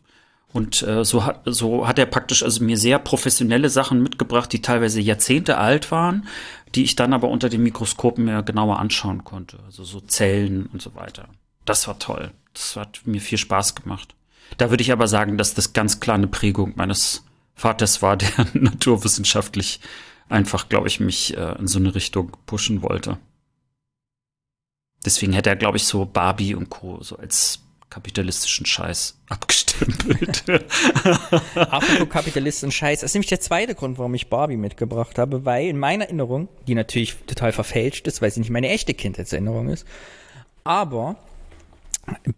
Und 0.51 0.81
äh, 0.81 1.05
so 1.05 1.25
hat 1.25 1.41
so 1.45 1.87
hat 1.87 1.99
er 1.99 2.07
praktisch 2.07 2.41
also 2.41 2.63
mir 2.63 2.77
sehr 2.77 2.97
professionelle 2.97 3.69
Sachen 3.69 4.01
mitgebracht, 4.01 4.51
die 4.51 4.63
teilweise 4.63 4.99
Jahrzehnte 4.99 5.59
alt 5.59 5.91
waren, 5.91 6.27
die 6.73 6.83
ich 6.83 6.95
dann 6.95 7.13
aber 7.13 7.29
unter 7.29 7.49
dem 7.49 7.61
Mikroskop 7.63 8.17
mir 8.17 8.41
genauer 8.41 8.79
anschauen 8.79 9.23
konnte. 9.23 9.59
Also 9.65 9.83
so 9.83 9.99
Zellen 9.99 10.67
und 10.73 10.81
so 10.81 10.95
weiter. 10.95 11.29
Das 11.65 11.87
war 11.87 11.99
toll. 11.99 12.31
Das 12.53 12.75
hat 12.75 13.01
mir 13.05 13.21
viel 13.21 13.37
Spaß 13.37 13.75
gemacht. 13.75 14.15
Da 14.57 14.69
würde 14.69 14.81
ich 14.81 14.91
aber 14.91 15.07
sagen, 15.07 15.37
dass 15.37 15.53
das 15.53 15.73
ganz 15.73 15.99
klar 15.99 16.15
eine 16.15 16.27
Prägung 16.27 16.73
meines 16.75 17.23
Vaters 17.55 18.01
war, 18.01 18.17
der 18.17 18.29
naturwissenschaftlich 18.53 19.79
einfach, 20.29 20.69
glaube 20.69 20.87
ich, 20.87 20.99
mich 20.99 21.35
äh, 21.35 21.57
in 21.57 21.67
so 21.67 21.79
eine 21.79 21.95
Richtung 21.95 22.37
pushen 22.45 22.81
wollte. 22.81 23.17
Deswegen 25.05 25.33
hätte 25.33 25.49
er, 25.49 25.55
glaube 25.55 25.77
ich, 25.77 25.85
so 25.85 26.05
Barbie 26.05 26.55
und 26.55 26.69
Co. 26.69 27.01
so 27.01 27.17
als 27.17 27.59
kapitalistischen 27.89 28.65
Scheiß 28.65 29.17
abgestempelt. 29.29 30.43
Apropos 31.55 32.09
kapitalistischen 32.09 32.71
Scheiß, 32.71 33.01
das 33.01 33.11
ist 33.11 33.15
nämlich 33.15 33.29
der 33.29 33.39
zweite 33.39 33.75
Grund, 33.75 33.97
warum 33.97 34.13
ich 34.13 34.29
Barbie 34.29 34.57
mitgebracht 34.57 35.17
habe, 35.17 35.45
weil 35.45 35.67
in 35.67 35.79
meiner 35.79 36.05
Erinnerung, 36.05 36.49
die 36.67 36.75
natürlich 36.75 37.15
total 37.25 37.51
verfälscht 37.51 38.07
ist, 38.07 38.21
weil 38.21 38.31
sie 38.31 38.41
nicht 38.41 38.51
meine 38.51 38.69
echte 38.69 38.93
Kindheitserinnerung 38.93 39.69
ist, 39.69 39.87
aber 40.63 41.15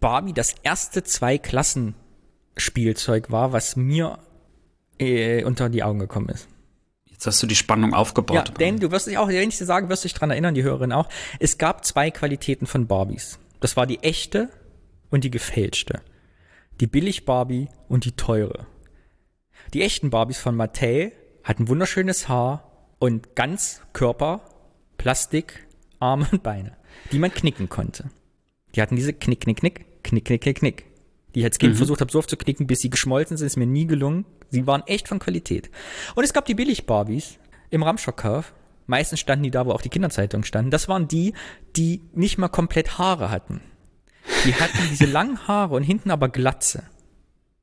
Barbie 0.00 0.32
das 0.32 0.54
erste 0.62 1.02
Zwei-Klassen-Spielzeug 2.56 3.30
war, 3.30 3.52
was 3.52 3.76
mir 3.76 4.18
äh, 4.98 5.44
unter 5.44 5.68
die 5.68 5.82
Augen 5.82 5.98
gekommen 5.98 6.28
ist. 6.28 6.48
Jetzt 7.06 7.26
hast 7.26 7.42
du 7.42 7.46
die 7.46 7.56
Spannung 7.56 7.94
aufgebaut. 7.94 8.48
Ja, 8.48 8.54
denn 8.54 8.78
du 8.78 8.90
wirst 8.90 9.06
dich 9.06 9.18
auch, 9.18 9.28
wenn 9.28 9.48
ich 9.48 9.58
dir 9.58 9.64
sagen, 9.64 9.88
wirst 9.88 10.04
du 10.04 10.08
dich 10.08 10.14
dran 10.14 10.30
erinnern, 10.30 10.54
die 10.54 10.62
Hörerin 10.62 10.92
auch. 10.92 11.08
Es 11.38 11.58
gab 11.58 11.84
zwei 11.84 12.10
Qualitäten 12.10 12.66
von 12.66 12.86
Barbies. 12.86 13.38
Das 13.60 13.76
war 13.76 13.86
die 13.86 14.00
echte 14.00 14.48
und 15.10 15.24
die 15.24 15.30
gefälschte. 15.30 16.00
Die 16.80 16.86
billig 16.86 17.24
Barbie 17.24 17.68
und 17.88 18.04
die 18.04 18.12
teure. 18.12 18.66
Die 19.72 19.82
echten 19.82 20.10
Barbies 20.10 20.38
von 20.38 20.56
Mattel 20.56 21.12
hatten 21.44 21.68
wunderschönes 21.68 22.28
Haar 22.28 22.88
und 22.98 23.36
ganz 23.36 23.82
Körper, 23.92 24.40
Plastik, 24.98 25.66
Arme 26.00 26.26
und 26.32 26.42
Beine, 26.42 26.76
die 27.12 27.18
man 27.18 27.32
knicken 27.32 27.68
konnte. 27.68 28.10
Die 28.74 28.82
hatten 28.82 28.96
diese 28.96 29.12
Knick, 29.12 29.42
Knick, 29.42 29.58
Knick, 29.58 30.02
Knick, 30.02 30.24
Knick, 30.24 30.40
Knick, 30.40 30.58
Knick. 30.58 30.91
Die 31.34 31.40
ich 31.40 31.44
als 31.44 31.58
Kind 31.58 31.74
mhm. 31.74 31.78
versucht 31.78 32.00
habe, 32.00 32.12
so 32.12 32.18
oft 32.18 32.28
zu 32.28 32.36
knicken, 32.36 32.66
bis 32.66 32.80
sie 32.80 32.90
geschmolzen 32.90 33.36
sind, 33.36 33.46
ist 33.46 33.56
mir 33.56 33.66
nie 33.66 33.86
gelungen. 33.86 34.24
Sie 34.50 34.66
waren 34.66 34.82
echt 34.86 35.08
von 35.08 35.18
Qualität. 35.18 35.70
Und 36.14 36.24
es 36.24 36.32
gab 36.32 36.44
die 36.44 36.54
Billig-Barbies 36.54 37.38
im 37.70 37.82
Ramschokkauf. 37.82 38.52
Meistens 38.86 39.20
standen 39.20 39.44
die 39.44 39.50
da, 39.50 39.64
wo 39.64 39.72
auch 39.72 39.80
die 39.80 39.88
Kinderzeitungen 39.88 40.44
standen. 40.44 40.70
Das 40.70 40.88
waren 40.88 41.08
die, 41.08 41.34
die 41.76 42.02
nicht 42.12 42.36
mal 42.36 42.48
komplett 42.48 42.98
Haare 42.98 43.30
hatten. 43.30 43.62
Die 44.44 44.54
hatten 44.54 44.78
diese 44.90 45.06
langen 45.10 45.46
Haare 45.48 45.74
und 45.74 45.82
hinten 45.82 46.10
aber 46.10 46.28
Glatze. 46.28 46.84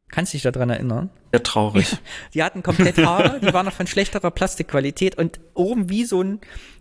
Kannst 0.10 0.34
du 0.34 0.38
dich 0.38 0.44
daran 0.44 0.70
erinnern? 0.70 1.12
Ja, 1.32 1.40
traurig. 1.40 1.98
Die 2.34 2.44
hatten 2.44 2.64
komplett 2.64 2.98
Haare, 2.98 3.40
die 3.40 3.54
waren 3.54 3.66
noch 3.66 3.74
von 3.74 3.86
schlechterer 3.86 4.32
Plastikqualität 4.32 5.18
und 5.18 5.40
oben 5.54 5.90
wie 5.90 6.06
so 6.06 6.24
ein, 6.24 6.40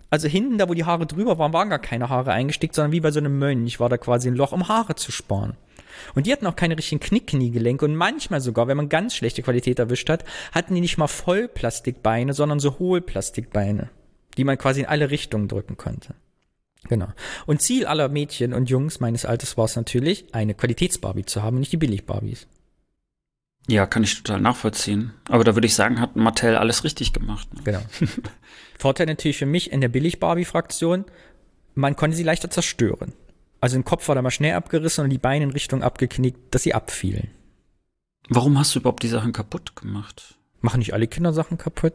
also 0.08 0.28
hinten, 0.28 0.56
da 0.56 0.68
wo 0.68 0.74
die 0.74 0.84
Haare 0.84 1.06
drüber 1.06 1.38
waren, 1.38 1.52
waren 1.52 1.68
gar 1.68 1.78
keine 1.78 2.08
Haare 2.08 2.32
eingestickt, 2.32 2.74
sondern 2.74 2.92
wie 2.92 3.00
bei 3.00 3.10
so 3.10 3.18
einem 3.18 3.38
Mönch 3.38 3.80
war 3.80 3.90
da 3.90 3.98
quasi 3.98 4.28
ein 4.28 4.34
Loch, 4.34 4.52
um 4.52 4.68
Haare 4.68 4.94
zu 4.94 5.12
sparen. 5.12 5.56
Und 6.14 6.26
die 6.26 6.32
hatten 6.32 6.46
auch 6.46 6.56
keine 6.56 6.76
richtigen 6.76 7.00
Knickkniegelenke 7.00 7.84
und 7.84 7.94
manchmal 7.94 8.40
sogar, 8.40 8.68
wenn 8.68 8.76
man 8.76 8.88
ganz 8.88 9.14
schlechte 9.14 9.42
Qualität 9.42 9.78
erwischt 9.78 10.08
hat, 10.08 10.24
hatten 10.52 10.74
die 10.74 10.80
nicht 10.80 10.98
mal 10.98 11.08
Vollplastikbeine, 11.08 12.34
sondern 12.34 12.60
so 12.60 12.78
Hohlplastikbeine, 12.78 13.90
die 14.36 14.44
man 14.44 14.58
quasi 14.58 14.80
in 14.80 14.86
alle 14.86 15.10
Richtungen 15.10 15.48
drücken 15.48 15.76
konnte. 15.76 16.14
Genau. 16.84 17.08
Und 17.46 17.60
Ziel 17.60 17.86
aller 17.86 18.08
Mädchen 18.08 18.54
und 18.54 18.70
Jungs 18.70 19.00
meines 19.00 19.24
Alters 19.24 19.56
war 19.56 19.64
es 19.64 19.76
natürlich, 19.76 20.32
eine 20.32 20.54
Qualitätsbarbie 20.54 21.24
zu 21.24 21.42
haben 21.42 21.56
und 21.56 21.60
nicht 21.60 21.72
die 21.72 21.76
Billig-Barbies. 21.76 22.46
Ja, 23.68 23.84
kann 23.84 24.02
ich 24.02 24.22
total 24.22 24.40
nachvollziehen. 24.40 25.12
Aber 25.28 25.44
da 25.44 25.54
würde 25.54 25.66
ich 25.66 25.74
sagen, 25.74 26.00
hat 26.00 26.16
Mattel 26.16 26.56
alles 26.56 26.84
richtig 26.84 27.12
gemacht. 27.12 27.52
Ne? 27.52 27.60
Genau. 27.64 27.82
Vorteil 28.78 29.06
natürlich 29.06 29.36
für 29.36 29.46
mich 29.46 29.72
in 29.72 29.82
der 29.82 29.88
Billig-Barbie-Fraktion, 29.88 31.04
man 31.74 31.94
konnte 31.94 32.16
sie 32.16 32.22
leichter 32.22 32.50
zerstören. 32.50 33.12
Also 33.60 33.76
ein 33.76 33.84
Kopf 33.84 34.08
war 34.08 34.14
da 34.14 34.22
mal 34.22 34.30
schnell 34.30 34.54
abgerissen 34.54 35.04
und 35.04 35.10
die 35.10 35.18
Beine 35.18 35.44
in 35.44 35.50
Richtung 35.50 35.82
abgeknickt, 35.82 36.54
dass 36.54 36.62
sie 36.62 36.74
abfielen. 36.74 37.28
Warum 38.28 38.58
hast 38.58 38.74
du 38.74 38.80
überhaupt 38.80 39.02
die 39.02 39.08
Sachen 39.08 39.32
kaputt 39.32 39.74
gemacht? 39.74 40.38
Machen 40.60 40.78
nicht 40.78 40.92
alle 40.92 41.06
Kinder 41.06 41.32
Sachen 41.32 41.58
kaputt? 41.58 41.94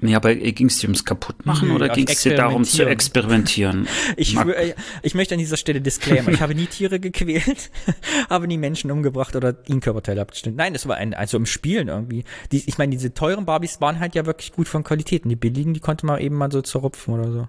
Nee, 0.00 0.16
aber 0.16 0.34
ging 0.34 0.66
es 0.66 0.78
dir 0.78 0.88
ums 0.88 1.04
Kaputtmachen 1.04 1.68
Nö, 1.68 1.74
oder 1.74 1.88
ging 1.88 2.08
es 2.08 2.22
dir 2.22 2.34
darum 2.34 2.64
zu 2.64 2.84
experimentieren? 2.84 3.86
ich, 4.16 4.36
äh, 4.36 4.74
ich 5.02 5.14
möchte 5.14 5.34
an 5.34 5.38
dieser 5.38 5.56
Stelle 5.56 5.80
Disclaimer. 5.80 6.30
ich 6.30 6.40
habe 6.40 6.54
nie 6.54 6.66
Tiere 6.66 6.98
gequält, 6.98 7.70
habe 8.28 8.48
nie 8.48 8.58
Menschen 8.58 8.90
umgebracht 8.90 9.36
oder 9.36 9.56
ihnen 9.68 9.80
Körperteile 9.80 10.20
abgeschnitten. 10.20 10.56
Nein, 10.56 10.72
das 10.72 10.88
war 10.88 10.96
ein, 10.96 11.14
also 11.14 11.36
im 11.36 11.46
Spielen 11.46 11.86
irgendwie. 11.86 12.24
Die, 12.50 12.64
ich 12.66 12.76
meine, 12.76 12.90
diese 12.90 13.14
teuren 13.14 13.44
Barbies 13.44 13.80
waren 13.80 14.00
halt 14.00 14.16
ja 14.16 14.26
wirklich 14.26 14.52
gut 14.52 14.66
von 14.66 14.82
Qualität. 14.82 15.24
Und 15.24 15.28
die 15.28 15.36
billigen, 15.36 15.74
die 15.74 15.80
konnte 15.80 16.06
man 16.06 16.20
eben 16.20 16.34
mal 16.34 16.50
so 16.50 16.60
zerrupfen 16.60 17.14
oder 17.14 17.30
so. 17.30 17.48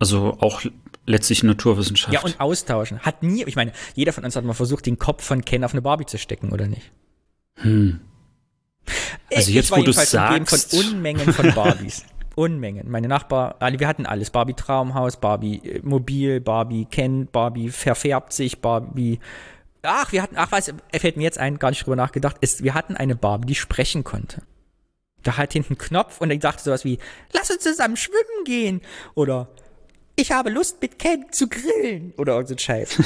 Also 0.00 0.38
auch 0.40 0.62
letztlich 1.06 1.42
Naturwissenschaft. 1.42 2.12
Ja, 2.12 2.20
und 2.20 2.40
austauschen. 2.40 3.00
Hat 3.00 3.22
nie, 3.22 3.44
ich 3.44 3.56
meine, 3.56 3.72
jeder 3.94 4.12
von 4.12 4.24
uns 4.24 4.36
hat 4.36 4.44
mal 4.44 4.54
versucht, 4.54 4.86
den 4.86 4.98
Kopf 4.98 5.24
von 5.24 5.44
Ken 5.44 5.64
auf 5.64 5.72
eine 5.72 5.82
Barbie 5.82 6.06
zu 6.06 6.18
stecken, 6.18 6.52
oder 6.52 6.66
nicht? 6.66 6.92
Hm. 7.56 8.00
Also 9.34 9.50
jetzt, 9.50 9.70
wo 9.70 9.82
du 9.82 9.92
sagst. 9.92 10.70
von 10.70 10.80
Unmengen 10.80 11.32
von 11.32 11.52
Barbies. 11.54 12.04
Unmengen. 12.34 12.90
Meine 12.90 13.08
Nachbar, 13.08 13.56
alle, 13.60 13.78
wir 13.78 13.88
hatten 13.88 14.06
alles. 14.06 14.30
Barbie 14.30 14.54
Traumhaus, 14.54 15.18
Barbie 15.18 15.58
äh, 15.64 15.80
Mobil, 15.82 16.40
Barbie 16.40 16.86
Ken, 16.86 17.26
Barbie 17.26 17.70
verfärbt 17.70 18.32
sich, 18.32 18.60
Barbie. 18.60 19.20
Ach, 19.82 20.12
wir 20.12 20.22
hatten, 20.22 20.36
ach 20.36 20.50
was, 20.50 20.68
er 20.68 21.00
fällt 21.00 21.16
mir 21.16 21.24
jetzt 21.24 21.38
ein, 21.38 21.58
gar 21.58 21.70
nicht 21.70 21.84
drüber 21.84 21.96
nachgedacht, 21.96 22.36
ist, 22.40 22.64
wir 22.64 22.74
hatten 22.74 22.96
eine 22.96 23.14
Barbie, 23.14 23.46
die 23.46 23.54
sprechen 23.54 24.02
konnte. 24.02 24.42
Da 25.22 25.36
hat 25.36 25.52
hinten 25.52 25.74
einen 25.74 25.78
Knopf 25.78 26.20
und 26.20 26.30
ich 26.30 26.40
dachte 26.40 26.62
sowas 26.62 26.84
wie, 26.84 26.98
lass 27.32 27.50
uns 27.50 27.62
zusammen 27.62 27.96
schwimmen 27.96 28.44
gehen. 28.44 28.80
Oder 29.14 29.48
ich 30.16 30.30
habe 30.30 30.50
Lust 30.50 30.80
mit 30.80 30.98
Ken 30.98 31.26
zu 31.32 31.48
grillen 31.48 32.12
oder 32.16 32.34
irgend 32.34 32.48
so 32.48 32.54
ein 32.54 32.58
Scheiß. 32.58 32.96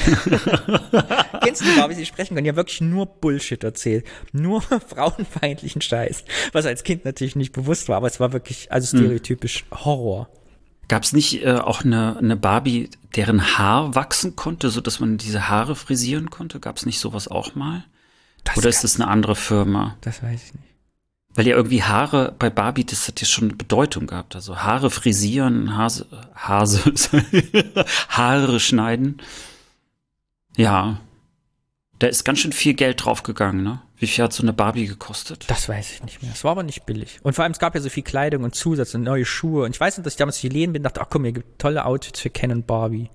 Kennst 1.42 1.62
du 1.62 1.64
die 1.64 1.78
Barbies, 1.78 1.96
die 1.96 2.06
sprechen 2.06 2.34
können? 2.34 2.44
Die 2.44 2.50
haben 2.50 2.56
wirklich 2.56 2.80
nur 2.80 3.06
Bullshit 3.06 3.62
erzählt. 3.64 4.06
Nur 4.32 4.60
frauenfeindlichen 4.88 5.80
Scheiß. 5.80 6.24
Was 6.52 6.66
als 6.66 6.84
Kind 6.84 7.04
natürlich 7.04 7.36
nicht 7.36 7.52
bewusst 7.52 7.88
war, 7.88 7.96
aber 7.96 8.08
es 8.08 8.20
war 8.20 8.32
wirklich, 8.32 8.70
also 8.70 8.96
stereotypisch 8.96 9.64
Horror. 9.72 10.28
Gab 10.88 11.02
es 11.02 11.12
nicht 11.12 11.44
äh, 11.44 11.52
auch 11.52 11.84
eine, 11.84 12.16
eine 12.18 12.36
Barbie, 12.36 12.90
deren 13.16 13.58
Haar 13.58 13.94
wachsen 13.94 14.36
konnte, 14.36 14.70
so 14.70 14.80
dass 14.80 15.00
man 15.00 15.18
diese 15.18 15.48
Haare 15.48 15.76
frisieren 15.76 16.30
konnte? 16.30 16.60
Gab 16.60 16.76
es 16.76 16.86
nicht 16.86 16.98
sowas 16.98 17.28
auch 17.28 17.54
mal? 17.54 17.84
Das 18.44 18.56
Oder 18.56 18.68
ist 18.68 18.84
das 18.84 18.96
eine 18.96 19.08
andere 19.08 19.36
Firma? 19.36 19.96
Das 20.00 20.22
weiß 20.22 20.44
ich 20.44 20.54
nicht. 20.54 20.67
Weil 21.38 21.46
ja 21.46 21.54
irgendwie 21.54 21.84
Haare 21.84 22.34
bei 22.36 22.50
Barbie, 22.50 22.84
das 22.84 23.06
hat 23.06 23.20
ja 23.20 23.26
schon 23.28 23.56
Bedeutung 23.56 24.08
gehabt. 24.08 24.34
Also 24.34 24.58
Haare 24.58 24.90
frisieren, 24.90 25.76
Hase, 25.76 26.04
Hase, 26.34 26.82
Haare 28.08 28.58
schneiden. 28.58 29.18
Ja. 30.56 31.00
Da 32.00 32.08
ist 32.08 32.24
ganz 32.24 32.40
schön 32.40 32.52
viel 32.52 32.74
Geld 32.74 33.04
draufgegangen, 33.04 33.62
ne? 33.62 33.80
Wie 33.98 34.08
viel 34.08 34.24
hat 34.24 34.32
so 34.32 34.42
eine 34.42 34.52
Barbie 34.52 34.88
gekostet? 34.88 35.44
Das 35.46 35.68
weiß 35.68 35.92
ich 35.92 36.02
nicht 36.02 36.24
mehr. 36.24 36.32
Es 36.34 36.42
war 36.42 36.50
aber 36.50 36.64
nicht 36.64 36.86
billig. 36.86 37.20
Und 37.22 37.34
vor 37.34 37.44
allem, 37.44 37.52
es 37.52 37.60
gab 37.60 37.76
ja 37.76 37.80
so 37.80 37.88
viel 37.88 38.02
Kleidung 38.02 38.42
und 38.42 38.56
Zusatz 38.56 38.96
und 38.96 39.04
neue 39.04 39.24
Schuhe. 39.24 39.64
Und 39.64 39.76
ich 39.76 39.80
weiß 39.80 39.96
nicht, 39.96 40.06
dass 40.06 40.14
ich 40.14 40.18
damals 40.18 40.40
durch 40.40 40.50
die 40.50 40.58
Läden 40.58 40.72
bin 40.72 40.80
und 40.80 40.86
dachte, 40.86 41.00
ach 41.00 41.08
komm, 41.08 41.22
hier 41.22 41.34
gibt 41.34 41.60
tolle 41.60 41.84
Outfits 41.84 42.18
für 42.18 42.30
Ken 42.30 42.50
und 42.50 42.66
Barbie. 42.66 43.10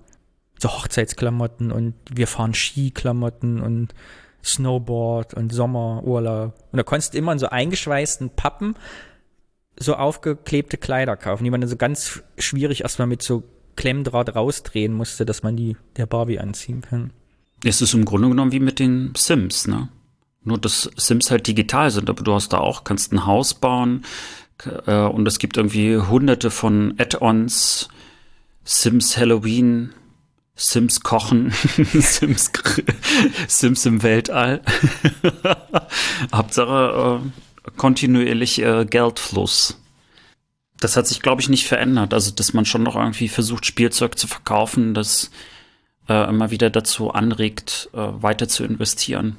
So 0.58 0.70
Hochzeitsklamotten 0.70 1.70
und 1.70 1.92
wir 2.10 2.26
fahren 2.26 2.54
Skiklamotten 2.54 3.60
und 3.60 3.92
Snowboard 4.44 5.34
und 5.34 5.52
Sommerurlaub. 5.52 6.54
Und 6.70 6.76
da 6.76 6.82
konntest 6.82 7.14
du 7.14 7.18
immer 7.18 7.32
in 7.32 7.38
so 7.38 7.48
eingeschweißten 7.48 8.30
Pappen 8.30 8.76
so 9.78 9.94
aufgeklebte 9.94 10.76
Kleider 10.76 11.16
kaufen, 11.16 11.44
die 11.44 11.50
man 11.50 11.60
dann 11.60 11.70
so 11.70 11.76
ganz 11.76 12.22
schwierig 12.38 12.82
erstmal 12.82 13.08
mit 13.08 13.22
so 13.22 13.42
Klemmdraht 13.76 14.34
rausdrehen 14.36 14.92
musste, 14.92 15.26
dass 15.26 15.42
man 15.42 15.56
die 15.56 15.76
der 15.96 16.06
Barbie 16.06 16.38
anziehen 16.38 16.80
kann. 16.82 17.10
Es 17.64 17.80
ist 17.80 17.94
im 17.94 18.04
Grunde 18.04 18.28
genommen 18.28 18.52
wie 18.52 18.60
mit 18.60 18.78
den 18.78 19.12
Sims, 19.16 19.66
ne? 19.66 19.88
Nur, 20.46 20.58
dass 20.58 20.90
Sims 20.96 21.30
halt 21.30 21.46
digital 21.46 21.90
sind, 21.90 22.10
aber 22.10 22.22
du 22.22 22.34
hast 22.34 22.52
da 22.52 22.58
auch, 22.58 22.84
kannst 22.84 23.12
ein 23.12 23.24
Haus 23.24 23.54
bauen 23.54 24.04
äh, 24.86 25.00
und 25.00 25.26
es 25.26 25.38
gibt 25.38 25.56
irgendwie 25.56 25.96
hunderte 25.96 26.50
von 26.50 26.94
Add-ons, 26.98 27.88
Sims 28.62 29.16
Halloween, 29.16 29.94
Sims 30.56 31.00
kochen, 31.00 31.50
Sims, 31.76 32.52
Sims 33.48 33.86
im 33.86 34.02
Weltall. 34.02 34.62
Hauptsache 36.32 37.20
äh, 37.22 37.70
kontinuierlich 37.76 38.60
äh, 38.62 38.84
Geldfluss. 38.84 39.80
Das 40.78 40.96
hat 40.96 41.08
sich, 41.08 41.22
glaube 41.22 41.42
ich, 41.42 41.48
nicht 41.48 41.66
verändert. 41.66 42.14
Also, 42.14 42.30
dass 42.30 42.52
man 42.52 42.66
schon 42.66 42.82
noch 42.82 42.94
irgendwie 42.94 43.28
versucht, 43.28 43.66
Spielzeug 43.66 44.18
zu 44.18 44.28
verkaufen, 44.28 44.94
das 44.94 45.30
äh, 46.08 46.28
immer 46.28 46.50
wieder 46.50 46.70
dazu 46.70 47.10
anregt, 47.10 47.88
äh, 47.92 47.98
weiter 47.98 48.48
zu 48.48 48.64
investieren. 48.64 49.36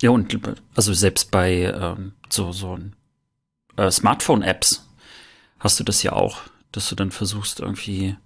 Ja, 0.00 0.10
und 0.10 0.38
also 0.74 0.94
selbst 0.94 1.30
bei 1.30 1.62
ähm, 1.62 2.12
so, 2.28 2.52
so 2.52 2.78
äh, 3.76 3.90
Smartphone-Apps 3.90 4.86
hast 5.58 5.80
du 5.80 5.84
das 5.84 6.02
ja 6.02 6.12
auch, 6.12 6.40
dass 6.72 6.88
du 6.88 6.94
dann 6.94 7.10
versuchst, 7.10 7.60
irgendwie 7.60 8.16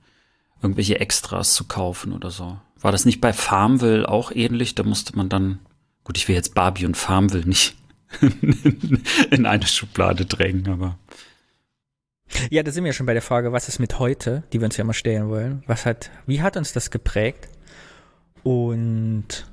irgendwelche 0.62 1.01
Extras 1.01 1.53
zu 1.53 1.64
kaufen 1.64 2.12
oder 2.12 2.31
so. 2.31 2.59
War 2.81 2.92
das 2.92 3.05
nicht 3.05 3.21
bei 3.21 3.33
Farmville 3.33 4.09
auch 4.09 4.31
ähnlich? 4.33 4.75
Da 4.75 4.83
musste 4.83 5.16
man 5.16 5.29
dann, 5.29 5.59
gut, 6.05 6.16
ich 6.16 6.29
will 6.29 6.35
jetzt 6.35 6.55
Barbie 6.55 6.87
und 6.87 6.97
Farmville 6.97 7.47
nicht 7.47 7.77
in 9.31 9.47
eine 9.47 9.66
Schublade 9.66 10.27
drängen, 10.27 10.69
aber 10.69 10.99
Ja, 12.51 12.62
da 12.62 12.71
sind 12.71 12.85
wir 12.85 12.92
schon 12.92 13.07
bei 13.07 13.12
der 13.12 13.23
Frage, 13.23 13.53
was 13.53 13.69
ist 13.69 13.79
mit 13.79 13.99
heute, 13.99 14.45
die 14.53 14.61
wir 14.61 14.66
uns 14.66 14.77
ja 14.77 14.83
immer 14.85 14.95
stellen 14.95 15.29
wollen. 15.29 15.62
Was 15.66 15.87
hat, 15.87 16.11
wie 16.27 16.42
hat 16.42 16.57
uns 16.57 16.73
das 16.73 16.90
geprägt? 16.90 17.49
Und 18.42 19.47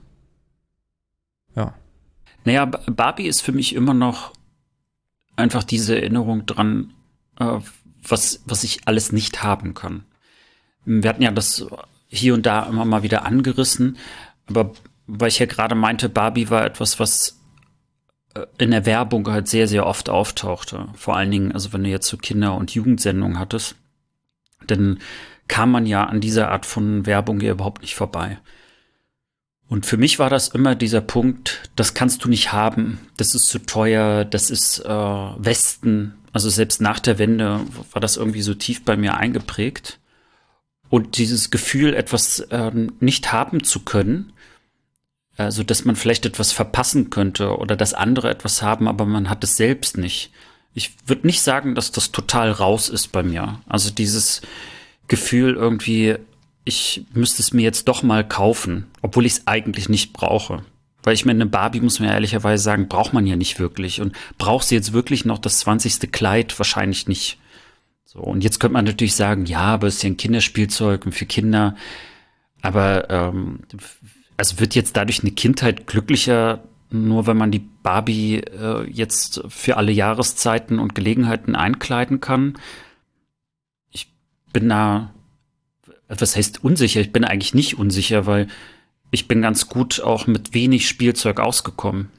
ja, 1.56 1.74
Naja, 2.46 2.66
Barbie 2.66 3.28
ist 3.28 3.42
für 3.42 3.52
mich 3.52 3.74
immer 3.74 3.94
noch 3.94 4.34
einfach 5.36 5.63
diese 5.63 5.96
Erinnerung 5.96 6.46
dran, 6.46 6.94
äh, 7.39 7.60
was, 8.08 8.42
was 8.46 8.63
ich 8.63 8.88
alles 8.88 9.12
nicht 9.12 9.44
haben 9.44 9.74
kann. 9.74 10.04
Wir 10.86 11.10
hatten 11.10 11.24
ja 11.24 11.32
das 11.32 11.65
hier 12.08 12.34
und 12.34 12.46
da 12.46 12.63
immer 12.63 12.86
mal 12.86 13.04
wieder 13.04 13.26
angerissen, 13.26 13.98
aber 14.48 14.74
weil 15.08 15.30
ich 15.30 15.39
ja 15.39 15.46
gerade 15.46 15.76
meinte, 15.76 16.10
Barbie 16.10 16.50
war 16.50 16.65
etwas, 16.65 17.00
was 17.00 17.39
äh, 18.36 18.46
in 18.58 18.72
der 18.72 18.86
Werbung 18.86 19.28
halt 19.28 19.48
sehr, 19.48 19.67
sehr 19.67 19.86
oft 19.86 20.10
auftauchte. 20.10 20.88
Vor 20.96 21.15
allen 21.15 21.32
Dingen, 21.32 21.52
also 21.52 21.74
wenn 21.74 21.84
du 21.84 21.89
jetzt 21.89 22.08
so 22.08 22.17
Kinder- 22.17 22.56
und 22.56 22.74
Jugendsendungen 22.74 23.39
hattest, 23.39 23.76
dann 24.67 25.00
kam 25.48 25.72
man 25.72 25.86
ja 25.86 26.06
an 26.06 26.22
dieser 26.22 26.52
Art 26.52 26.65
von 26.65 27.06
Werbung 27.06 27.41
ja 27.41 27.52
überhaupt 27.52 27.82
nicht 27.82 27.96
vorbei. 27.96 28.39
Und 29.67 29.86
für 29.86 29.98
mich 29.98 30.19
war 30.19 30.30
das 30.30 30.50
immer 30.50 30.76
dieser 30.76 31.02
Punkt, 31.02 31.69
das 31.76 31.93
kannst 31.93 32.24
du 32.24 32.30
nicht 32.30 32.54
haben, 32.54 33.00
das 33.17 33.34
ist 33.34 33.48
zu 33.48 33.60
teuer, 33.60 34.24
das 34.24 34.50
ist 34.50 34.80
äh, 34.80 34.88
Westen. 34.88 36.15
Also 36.32 36.50
selbst 36.50 36.82
nach 36.82 37.00
der 37.00 37.17
Wende 37.17 37.62
war 37.91 38.00
das 38.00 38.17
irgendwie 38.17 38.41
so 38.41 38.54
tief 38.54 38.86
bei 38.86 38.96
mir 38.98 39.15
eingeprägt. 39.17 40.00
Und 40.94 41.18
dieses 41.18 41.50
Gefühl, 41.50 41.96
etwas 41.96 42.46
ähm, 42.52 42.92
nicht 43.00 43.32
haben 43.34 43.64
zu 43.64 43.80
können, 43.80 44.32
also 45.38 45.64
dass 45.64 45.86
man 45.86 45.96
vielleicht 45.96 46.24
etwas 46.28 46.52
verpassen 46.52 47.10
könnte 47.10 47.58
oder 47.58 47.76
dass 47.76 47.96
andere 47.96 48.30
etwas 48.30 48.62
haben, 48.62 48.88
aber 48.88 49.08
man 49.08 49.28
hat 49.28 49.44
es 49.44 49.58
selbst 49.58 49.98
nicht. 49.98 50.30
Ich 50.76 50.94
würde 51.08 51.26
nicht 51.26 51.42
sagen, 51.42 51.74
dass 51.74 51.92
das 51.92 52.12
total 52.12 52.52
raus 52.52 52.90
ist 52.90 53.08
bei 53.12 53.24
mir. 53.24 53.60
Also 53.68 53.90
dieses 53.90 54.44
Gefühl 55.08 55.56
irgendwie, 55.56 56.18
ich 56.64 57.04
müsste 57.12 57.42
es 57.42 57.54
mir 57.54 57.64
jetzt 57.64 57.88
doch 57.88 58.04
mal 58.04 58.24
kaufen, 58.24 58.86
obwohl 59.02 59.26
ich 59.26 59.34
es 59.34 59.48
eigentlich 59.48 59.90
nicht 59.90 60.14
brauche. 60.14 60.64
Weil 61.02 61.16
ich 61.16 61.26
meine, 61.26 61.42
eine 61.42 61.50
Barbie, 61.50 61.82
muss 61.82 62.00
man 62.00 62.10
ja 62.10 62.14
ehrlicherweise 62.14 62.64
sagen, 62.64 62.88
braucht 62.88 63.14
man 63.14 63.26
ja 63.26 63.36
nicht 63.36 63.60
wirklich. 63.60 64.00
Und 64.00 64.16
braucht 64.38 64.68
sie 64.68 64.76
jetzt 64.76 64.94
wirklich 64.94 65.26
noch 65.26 65.40
das 65.40 65.58
20. 65.58 66.12
Kleid? 66.12 66.60
Wahrscheinlich 66.60 67.08
nicht. 67.08 67.40
So, 68.13 68.19
und 68.19 68.43
jetzt 68.43 68.60
könnte 68.60 68.73
man 68.73 68.86
natürlich 68.86 69.15
sagen, 69.15 69.45
ja, 69.45 69.62
aber 69.62 69.88
es 69.88 69.95
ist 69.95 70.04
ja 70.04 70.10
ein 70.10 70.17
Kinderspielzeug 70.17 71.06
und 71.06 71.13
für 71.13 71.26
Kinder. 71.26 71.76
Aber 72.62 73.10
ähm, 73.10 73.62
also 74.38 74.60
wird 74.60 74.76
jetzt 74.76 74.95
dadurch 74.95 75.21
eine 75.21 75.32
Kindheit 75.32 75.88
glücklicher, 75.88 76.63
nur 76.91 77.26
wenn 77.26 77.38
man 77.38 77.49
die 77.49 77.67
Barbie 77.82 78.38
äh, 78.38 78.88
jetzt 78.89 79.41
für 79.47 79.78
alle 79.78 79.91
Jahreszeiten 79.91 80.78
und 80.78 80.93
Gelegenheiten 80.93 81.56
einkleiden 81.56 82.19
kann? 82.19 82.54
Ich 83.89 84.13
bin 84.54 84.69
da 84.69 85.13
was 86.08 86.36
heißt 86.36 86.63
unsicher? 86.63 87.02
Ich 87.02 87.12
bin 87.12 87.23
eigentlich 87.23 87.54
nicht 87.54 87.78
unsicher, 87.78 88.26
weil 88.26 88.47
ich 89.12 89.28
bin 89.28 89.41
ganz 89.41 89.67
gut 89.67 90.02
auch 90.02 90.28
mit 90.28 90.54
wenig 90.54 90.88
Spielzeug 90.88 91.39
ausgekommen. 91.39 92.10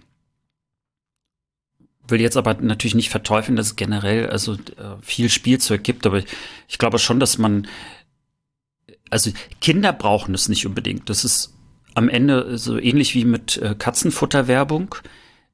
Will 2.09 2.21
jetzt 2.21 2.37
aber 2.37 2.55
natürlich 2.55 2.95
nicht 2.95 3.11
verteufeln, 3.11 3.57
dass 3.57 3.69
es 3.69 3.77
generell 3.77 4.29
also 4.29 4.55
äh, 4.55 4.97
viel 5.01 5.31
Spielzeug 5.31 5.83
gibt, 5.83 6.07
aber 6.07 6.19
ich, 6.19 6.27
ich 6.69 6.79
glaube 6.79 6.99
schon, 6.99 7.21
dass 7.21 7.39
man 7.39 7.67
also 9.11 9.31
Kinder 9.61 9.93
brauchen 9.93 10.35
es 10.35 10.49
nicht 10.49 10.67
unbedingt. 10.67 11.09
Das 11.09 11.25
ist 11.25 11.55
am 11.95 12.09
Ende 12.09 12.59
so 12.59 12.79
ähnlich 12.79 13.15
wie 13.15 13.25
mit 13.25 13.57
äh, 13.59 13.75
Katzenfutterwerbung. 13.79 14.97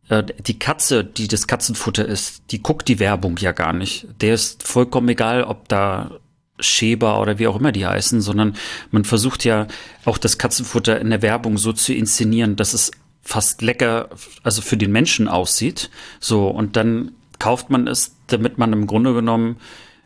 Äh, 0.08 0.24
die 0.46 0.58
Katze, 0.58 1.04
die 1.04 1.28
das 1.28 1.46
Katzenfutter 1.46 2.06
ist, 2.06 2.42
die 2.50 2.62
guckt 2.62 2.88
die 2.88 2.98
Werbung 2.98 3.36
ja 3.36 3.52
gar 3.52 3.72
nicht. 3.72 4.06
Der 4.20 4.34
ist 4.34 4.62
vollkommen 4.62 5.08
egal, 5.10 5.44
ob 5.44 5.68
da 5.68 6.12
Schäber 6.58 7.20
oder 7.20 7.38
wie 7.38 7.46
auch 7.46 7.56
immer 7.56 7.72
die 7.72 7.86
heißen, 7.86 8.20
sondern 8.20 8.56
man 8.90 9.04
versucht 9.04 9.44
ja 9.44 9.66
auch 10.04 10.18
das 10.18 10.38
Katzenfutter 10.38 11.00
in 11.00 11.10
der 11.10 11.22
Werbung 11.22 11.58
so 11.58 11.72
zu 11.72 11.94
inszenieren, 11.94 12.56
dass 12.56 12.74
es 12.74 12.90
fast 13.22 13.62
lecker, 13.62 14.10
also 14.42 14.62
für 14.62 14.76
den 14.76 14.92
Menschen 14.92 15.28
aussieht. 15.28 15.90
So, 16.20 16.48
und 16.48 16.76
dann 16.76 17.12
kauft 17.38 17.70
man 17.70 17.86
es, 17.86 18.16
damit 18.26 18.58
man 18.58 18.72
im 18.72 18.86
Grunde 18.86 19.14
genommen 19.14 19.56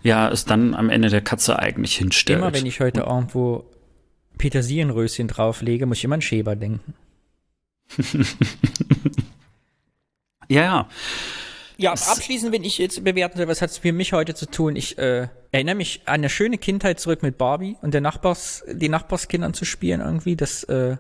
ja 0.03 0.29
es 0.31 0.45
dann 0.45 0.75
am 0.75 0.91
Ende 0.91 1.09
der 1.09 1.23
Katze 1.23 1.59
eigentlich 1.59 1.97
hinstellt. 1.97 2.39
immer 2.39 2.53
wenn 2.53 2.67
ich 2.67 2.81
heute 2.81 3.01
irgendwo 3.01 3.65
Petersilienröschen 4.39 5.29
drauflege, 5.29 5.87
muss 5.87 5.99
ich 5.99 6.05
immer 6.05 6.15
an 6.15 6.23
Schäber 6.23 6.57
denken. 6.57 6.95
ja, 10.49 10.63
ja. 10.63 10.89
Ja, 11.77 11.91
abschließend, 11.93 12.53
wenn 12.53 12.63
ich 12.63 12.79
jetzt 12.79 13.03
bewerten 13.03 13.37
soll, 13.37 13.49
was 13.49 13.61
hat 13.61 13.71
es 13.71 13.79
für 13.79 13.93
mich 13.93 14.13
heute 14.13 14.35
zu 14.35 14.47
tun? 14.47 14.77
Ich 14.77 14.97
äh, 14.97 15.27
erinnere 15.51 15.75
mich 15.75 16.03
an 16.05 16.15
eine 16.15 16.29
schöne 16.29 16.57
Kindheit 16.57 17.01
zurück 17.01 17.23
mit 17.23 17.37
Barbie 17.37 17.77
und 17.83 17.95
der 17.95 18.01
Nachbars, 18.01 18.65
die 18.71 18.89
Nachbarskindern 18.89 19.55
zu 19.55 19.65
spielen 19.65 20.01
irgendwie. 20.01 20.37
Das, 20.37 20.63
äh, 20.65 20.99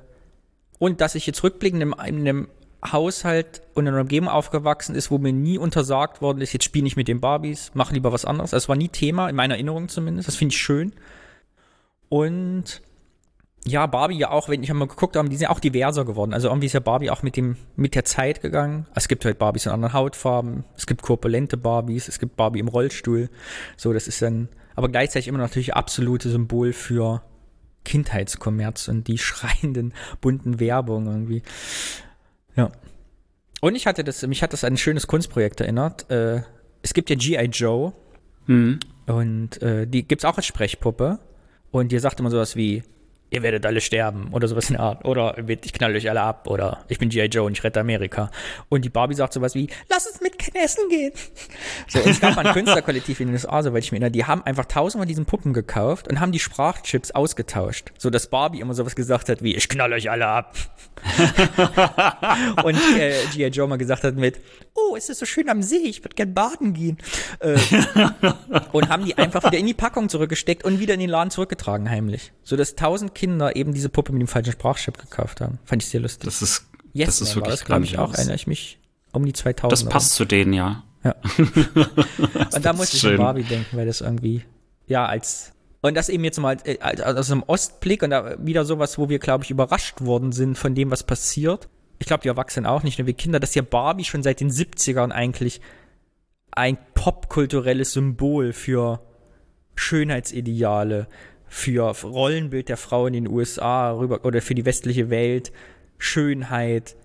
und 0.78 1.00
dass 1.00 1.14
ich 1.14 1.26
jetzt 1.26 1.42
rückblickend 1.42 1.82
in 1.82 1.94
einem, 1.94 2.06
in 2.06 2.28
einem 2.28 2.48
Haushalt 2.92 3.62
und 3.74 3.86
in 3.86 3.94
einer 3.94 4.02
Umgebung 4.02 4.28
aufgewachsen 4.28 4.94
ist, 4.94 5.10
wo 5.10 5.18
mir 5.18 5.32
nie 5.32 5.58
untersagt 5.58 6.20
worden 6.20 6.40
ist, 6.40 6.52
jetzt 6.52 6.64
spiel 6.64 6.82
nicht 6.82 6.96
mit 6.96 7.08
den 7.08 7.20
Barbies, 7.20 7.70
mach 7.74 7.92
lieber 7.92 8.12
was 8.12 8.24
anderes. 8.24 8.50
Das 8.50 8.68
war 8.68 8.76
nie 8.76 8.88
Thema, 8.88 9.28
in 9.28 9.36
meiner 9.36 9.54
Erinnerung 9.54 9.88
zumindest. 9.88 10.28
Das 10.28 10.36
finde 10.36 10.54
ich 10.54 10.60
schön. 10.60 10.92
Und 12.10 12.82
ja, 13.66 13.86
Barbie 13.86 14.18
ja 14.18 14.30
auch, 14.30 14.50
wenn 14.50 14.62
ich 14.62 14.70
einmal 14.70 14.88
geguckt 14.88 15.16
habe, 15.16 15.28
die 15.30 15.36
sind 15.36 15.44
ja 15.44 15.50
auch 15.50 15.60
diverser 15.60 16.04
geworden. 16.04 16.34
Also 16.34 16.48
irgendwie 16.48 16.66
ist 16.66 16.74
ja 16.74 16.80
Barbie 16.80 17.10
auch 17.10 17.22
mit 17.22 17.36
dem, 17.36 17.56
mit 17.76 17.94
der 17.94 18.04
Zeit 18.04 18.42
gegangen. 18.42 18.86
Es 18.94 19.08
gibt 19.08 19.24
halt 19.24 19.38
Barbies 19.38 19.64
in 19.64 19.72
anderen 19.72 19.94
Hautfarben, 19.94 20.64
es 20.76 20.86
gibt 20.86 21.00
korpulente 21.00 21.56
Barbies, 21.56 22.08
es 22.08 22.18
gibt 22.18 22.36
Barbie 22.36 22.60
im 22.60 22.68
Rollstuhl. 22.68 23.30
So, 23.78 23.94
das 23.94 24.06
ist 24.06 24.20
dann, 24.20 24.48
aber 24.76 24.90
gleichzeitig 24.90 25.28
immer 25.28 25.38
natürlich 25.38 25.74
absolute 25.74 26.28
Symbol 26.28 26.74
für 26.74 27.22
Kindheitskommerz 27.84 28.88
und 28.88 29.08
die 29.08 29.18
schreienden 29.18 29.94
bunten 30.20 30.60
Werbung 30.60 31.06
irgendwie. 31.06 31.42
Ja. 32.56 32.70
Und 33.60 33.74
ich 33.76 33.86
hatte 33.86 34.04
das, 34.04 34.26
mich 34.26 34.42
hat 34.42 34.52
das 34.52 34.64
an 34.64 34.74
ein 34.74 34.76
schönes 34.78 35.06
Kunstprojekt 35.06 35.60
erinnert. 35.60 36.10
Äh, 36.10 36.42
es 36.82 36.92
gibt 36.92 37.08
ja 37.08 37.16
G.I. 37.16 37.46
Joe. 37.46 37.92
Mhm. 38.46 38.80
Und 39.06 39.62
äh, 39.62 39.86
die 39.86 40.06
gibt's 40.06 40.24
auch 40.24 40.36
als 40.36 40.46
Sprechpuppe. 40.46 41.18
Und 41.70 41.90
die 41.90 41.98
sagt 41.98 42.20
immer 42.20 42.30
sowas 42.30 42.56
wie, 42.56 42.82
ihr 43.30 43.42
werdet 43.42 43.66
alle 43.66 43.80
sterben 43.80 44.28
oder 44.32 44.48
sowas 44.48 44.70
in 44.70 44.76
der 44.76 44.84
Art. 44.84 45.04
Oder 45.04 45.36
ich 45.48 45.72
knall 45.72 45.94
euch 45.94 46.08
alle 46.08 46.22
ab 46.22 46.46
oder 46.48 46.84
ich 46.88 46.98
bin 46.98 47.08
G.I. 47.08 47.26
Joe 47.26 47.44
und 47.46 47.58
ich 47.58 47.64
rette 47.64 47.80
Amerika. 47.80 48.30
Und 48.68 48.84
die 48.84 48.90
Barbie 48.90 49.14
sagt 49.14 49.32
sowas 49.32 49.54
wie, 49.54 49.68
lass 49.88 50.06
uns 50.06 50.20
mit 50.20 50.34
Essen 50.54 50.88
gehen. 50.88 51.12
So, 51.88 51.98
und 51.98 52.10
es 52.10 52.20
gab 52.20 52.36
mal 52.36 52.46
ein 52.46 52.52
Künstlerkollektiv 52.54 53.20
in 53.20 53.28
den 53.28 53.34
USA, 53.34 53.62
soweit 53.62 53.82
ich 53.82 53.92
mir 53.92 53.96
erinnere, 53.96 54.12
die 54.12 54.24
haben 54.24 54.42
einfach 54.44 54.66
tausendmal 54.66 55.06
diesen 55.06 55.26
Puppen 55.26 55.52
gekauft 55.52 56.08
und 56.08 56.20
haben 56.20 56.32
die 56.32 56.38
Sprachchips 56.38 57.10
ausgetauscht. 57.10 57.92
So 57.98 58.10
dass 58.10 58.28
Barbie 58.28 58.60
immer 58.60 58.74
sowas 58.74 58.94
gesagt 58.94 59.28
hat 59.28 59.42
wie, 59.42 59.54
ich 59.54 59.68
knall 59.68 59.92
euch 59.92 60.10
alle 60.10 60.26
ab. 60.26 60.54
und 62.64 62.78
äh, 62.96 63.14
G.I. 63.32 63.48
Joe 63.48 63.66
mal 63.66 63.76
gesagt 63.76 64.04
hat 64.04 64.14
mit, 64.14 64.40
oh, 64.74 64.96
es 64.96 65.08
ist 65.08 65.18
so 65.18 65.26
schön 65.26 65.48
am 65.48 65.62
See, 65.62 65.76
ich 65.76 66.04
würde 66.04 66.14
gern 66.14 66.34
baden 66.34 66.72
gehen. 66.72 66.98
Äh, 67.40 67.58
und 68.72 68.88
haben 68.88 69.04
die 69.04 69.16
einfach 69.16 69.44
wieder 69.44 69.58
in 69.58 69.66
die 69.66 69.74
Packung 69.74 70.08
zurückgesteckt 70.08 70.64
und 70.64 70.78
wieder 70.78 70.94
in 70.94 71.00
den 71.00 71.10
Laden 71.10 71.30
zurückgetragen, 71.30 71.90
heimlich. 71.90 72.32
So 72.42 72.56
dass 72.56 72.76
tausend 72.76 73.13
Kinder 73.14 73.56
eben 73.56 73.72
diese 73.72 73.88
Puppe 73.88 74.12
mit 74.12 74.20
dem 74.20 74.28
falschen 74.28 74.52
Sprachchip 74.52 74.98
gekauft 74.98 75.40
haben. 75.40 75.58
Fand 75.64 75.82
ich 75.82 75.88
sehr 75.88 76.00
lustig. 76.00 76.24
Das 76.24 76.42
ist, 76.42 76.66
Yes 76.92 77.06
das 77.06 77.20
ist 77.22 77.28
Man 77.34 77.42
war 77.44 77.50
wirklich 77.50 77.60
das, 77.60 77.64
glaube 77.66 77.84
ich, 77.84 77.98
auch, 77.98 78.12
erinnere 78.14 78.36
ich 78.36 78.46
mich, 78.46 78.78
um 79.12 79.24
die 79.24 79.32
2000. 79.32 79.72
Das 79.72 79.88
passt 79.88 80.12
zu 80.14 80.24
denen, 80.24 80.52
ja. 80.52 80.82
Ja. 81.04 81.14
Und 82.54 82.64
da 82.64 82.72
muss 82.72 82.92
ich 82.94 83.06
an. 83.06 83.16
Barbie 83.16 83.42
denken, 83.42 83.76
weil 83.76 83.86
das 83.86 84.00
irgendwie, 84.00 84.42
ja, 84.86 85.04
als, 85.06 85.52
und 85.82 85.94
das 85.94 86.08
eben 86.08 86.24
jetzt 86.24 86.38
mal 86.40 86.56
äh, 86.64 86.78
als- 86.80 87.00
aus 87.02 87.30
einem 87.30 87.42
Ostblick 87.46 88.02
und 88.02 88.08
da 88.10 88.36
wieder 88.38 88.64
sowas, 88.64 88.96
wo 88.96 89.08
wir, 89.10 89.18
glaube 89.18 89.44
ich, 89.44 89.50
überrascht 89.50 90.00
worden 90.00 90.32
sind 90.32 90.56
von 90.56 90.74
dem, 90.74 90.90
was 90.90 91.02
passiert. 91.02 91.68
Ich 91.98 92.06
glaube, 92.06 92.22
die 92.22 92.28
Erwachsenen 92.28 92.64
auch 92.66 92.82
nicht, 92.84 92.98
nur 92.98 93.06
wir 93.06 93.12
Kinder, 93.14 93.38
dass 93.38 93.54
ja 93.54 93.60
Barbie 93.62 94.04
schon 94.04 94.22
seit 94.22 94.40
den 94.40 94.50
70ern 94.50 95.10
eigentlich 95.10 95.60
ein 96.52 96.78
popkulturelles 96.94 97.92
Symbol 97.92 98.52
für 98.54 99.00
Schönheitsideale, 99.74 101.06
für 101.56 101.82
Rollenbild 102.02 102.68
der 102.68 102.76
Frau 102.76 103.06
in 103.06 103.12
den 103.12 103.28
USA 103.28 103.92
rüber 103.92 104.24
oder 104.24 104.42
für 104.42 104.56
die 104.56 104.64
westliche 104.64 105.08
Welt, 105.08 105.52
Schönheit, 105.98 106.96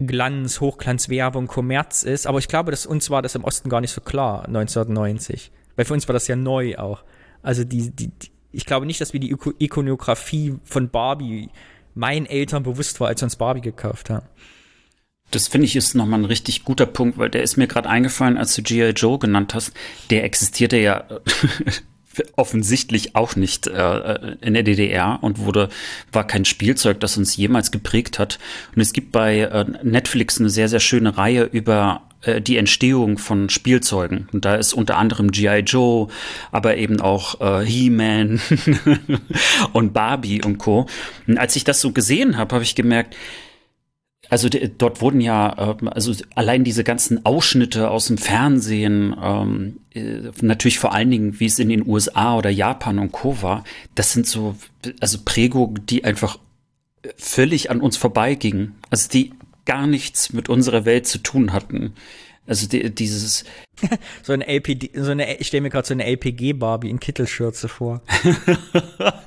Glanz, 0.00 0.62
Hochglanz, 0.62 1.10
Werbung, 1.10 1.46
Kommerz 1.46 2.04
ist. 2.04 2.26
Aber 2.26 2.38
ich 2.38 2.48
glaube, 2.48 2.70
dass 2.70 2.86
uns 2.86 3.10
war 3.10 3.20
das 3.20 3.34
im 3.34 3.44
Osten 3.44 3.68
gar 3.68 3.82
nicht 3.82 3.90
so 3.92 4.00
klar, 4.00 4.46
1990. 4.46 5.52
Weil 5.76 5.84
für 5.84 5.92
uns 5.92 6.08
war 6.08 6.14
das 6.14 6.26
ja 6.26 6.36
neu 6.36 6.78
auch. 6.78 7.04
Also 7.42 7.64
die, 7.64 7.90
die, 7.90 8.08
die 8.08 8.30
ich 8.50 8.64
glaube 8.64 8.86
nicht, 8.86 8.98
dass 9.02 9.12
wir 9.12 9.20
die 9.20 9.34
Iko- 9.34 9.52
Ikonografie 9.58 10.54
von 10.64 10.88
Barbie 10.88 11.50
meinen 11.94 12.24
Eltern 12.24 12.62
bewusst 12.62 13.00
war, 13.00 13.08
als 13.08 13.20
wir 13.20 13.26
uns 13.26 13.36
Barbie 13.36 13.60
gekauft 13.60 14.08
haben. 14.08 14.26
Das 15.32 15.48
finde 15.48 15.66
ich 15.66 15.76
ist 15.76 15.94
nochmal 15.94 16.20
ein 16.20 16.24
richtig 16.24 16.64
guter 16.64 16.86
Punkt, 16.86 17.18
weil 17.18 17.28
der 17.28 17.42
ist 17.42 17.58
mir 17.58 17.66
gerade 17.66 17.90
eingefallen, 17.90 18.38
als 18.38 18.54
du 18.56 18.62
G.I. 18.62 18.92
Joe 18.92 19.18
genannt 19.18 19.52
hast. 19.52 19.74
Der 20.08 20.24
existierte 20.24 20.78
ja 20.78 21.04
offensichtlich 22.36 23.14
auch 23.14 23.36
nicht 23.36 23.66
äh, 23.66 24.36
in 24.40 24.54
der 24.54 24.62
DDR 24.62 25.18
und 25.22 25.38
wurde, 25.38 25.68
war 26.12 26.26
kein 26.26 26.44
Spielzeug, 26.44 27.00
das 27.00 27.16
uns 27.16 27.36
jemals 27.36 27.70
geprägt 27.70 28.18
hat. 28.18 28.38
Und 28.74 28.82
es 28.82 28.92
gibt 28.92 29.12
bei 29.12 29.40
äh, 29.40 29.64
Netflix 29.82 30.38
eine 30.38 30.50
sehr, 30.50 30.68
sehr 30.68 30.80
schöne 30.80 31.16
Reihe 31.16 31.44
über 31.44 32.02
äh, 32.22 32.40
die 32.40 32.56
Entstehung 32.56 33.18
von 33.18 33.48
Spielzeugen. 33.48 34.28
Und 34.32 34.44
da 34.44 34.56
ist 34.56 34.72
unter 34.72 34.96
anderem 34.96 35.30
G.I. 35.30 35.60
Joe, 35.60 36.08
aber 36.50 36.76
eben 36.76 37.00
auch 37.00 37.40
äh, 37.40 37.64
He-Man 37.64 38.40
und 39.72 39.92
Barbie 39.92 40.42
und 40.42 40.58
Co. 40.58 40.86
Und 41.26 41.38
als 41.38 41.54
ich 41.56 41.64
das 41.64 41.80
so 41.80 41.92
gesehen 41.92 42.36
habe, 42.36 42.54
habe 42.54 42.64
ich 42.64 42.74
gemerkt, 42.74 43.14
also 44.30 44.48
dort 44.48 45.00
wurden 45.00 45.20
ja, 45.20 45.76
ähm, 45.80 45.88
also 45.88 46.12
allein 46.34 46.64
diese 46.64 46.84
ganzen 46.84 47.24
Ausschnitte 47.24 47.90
aus 47.90 48.06
dem 48.06 48.18
Fernsehen, 48.18 49.16
ähm, 49.22 49.80
äh, 49.94 50.30
natürlich 50.42 50.78
vor 50.78 50.92
allen 50.92 51.10
Dingen, 51.10 51.40
wie 51.40 51.46
es 51.46 51.58
in 51.58 51.68
den 51.68 51.86
USA 51.86 52.36
oder 52.36 52.50
Japan 52.50 52.98
und 52.98 53.12
Co. 53.12 53.42
war, 53.42 53.64
das 53.94 54.12
sind 54.12 54.26
so, 54.26 54.56
also 55.00 55.18
Prägungen, 55.24 55.86
die 55.86 56.04
einfach 56.04 56.38
völlig 57.16 57.70
an 57.70 57.80
uns 57.80 57.96
vorbeigingen. 57.96 58.74
Also 58.90 59.08
die 59.08 59.32
gar 59.64 59.86
nichts 59.86 60.32
mit 60.32 60.48
unserer 60.48 60.84
Welt 60.84 61.06
zu 61.06 61.18
tun 61.18 61.52
hatten. 61.52 61.94
Also 62.46 62.66
die, 62.66 62.94
dieses, 62.94 63.44
So 64.22 64.32
eine 64.32 64.46
LPD, 64.46 64.90
so 64.94 65.10
eine, 65.10 65.38
ich 65.38 65.48
stelle 65.48 65.62
mir 65.62 65.70
gerade 65.70 65.86
so 65.86 65.94
eine 65.94 66.06
LPG-Barbie 66.06 66.90
in 66.90 67.00
Kittelschürze 67.00 67.68
vor. 67.68 68.02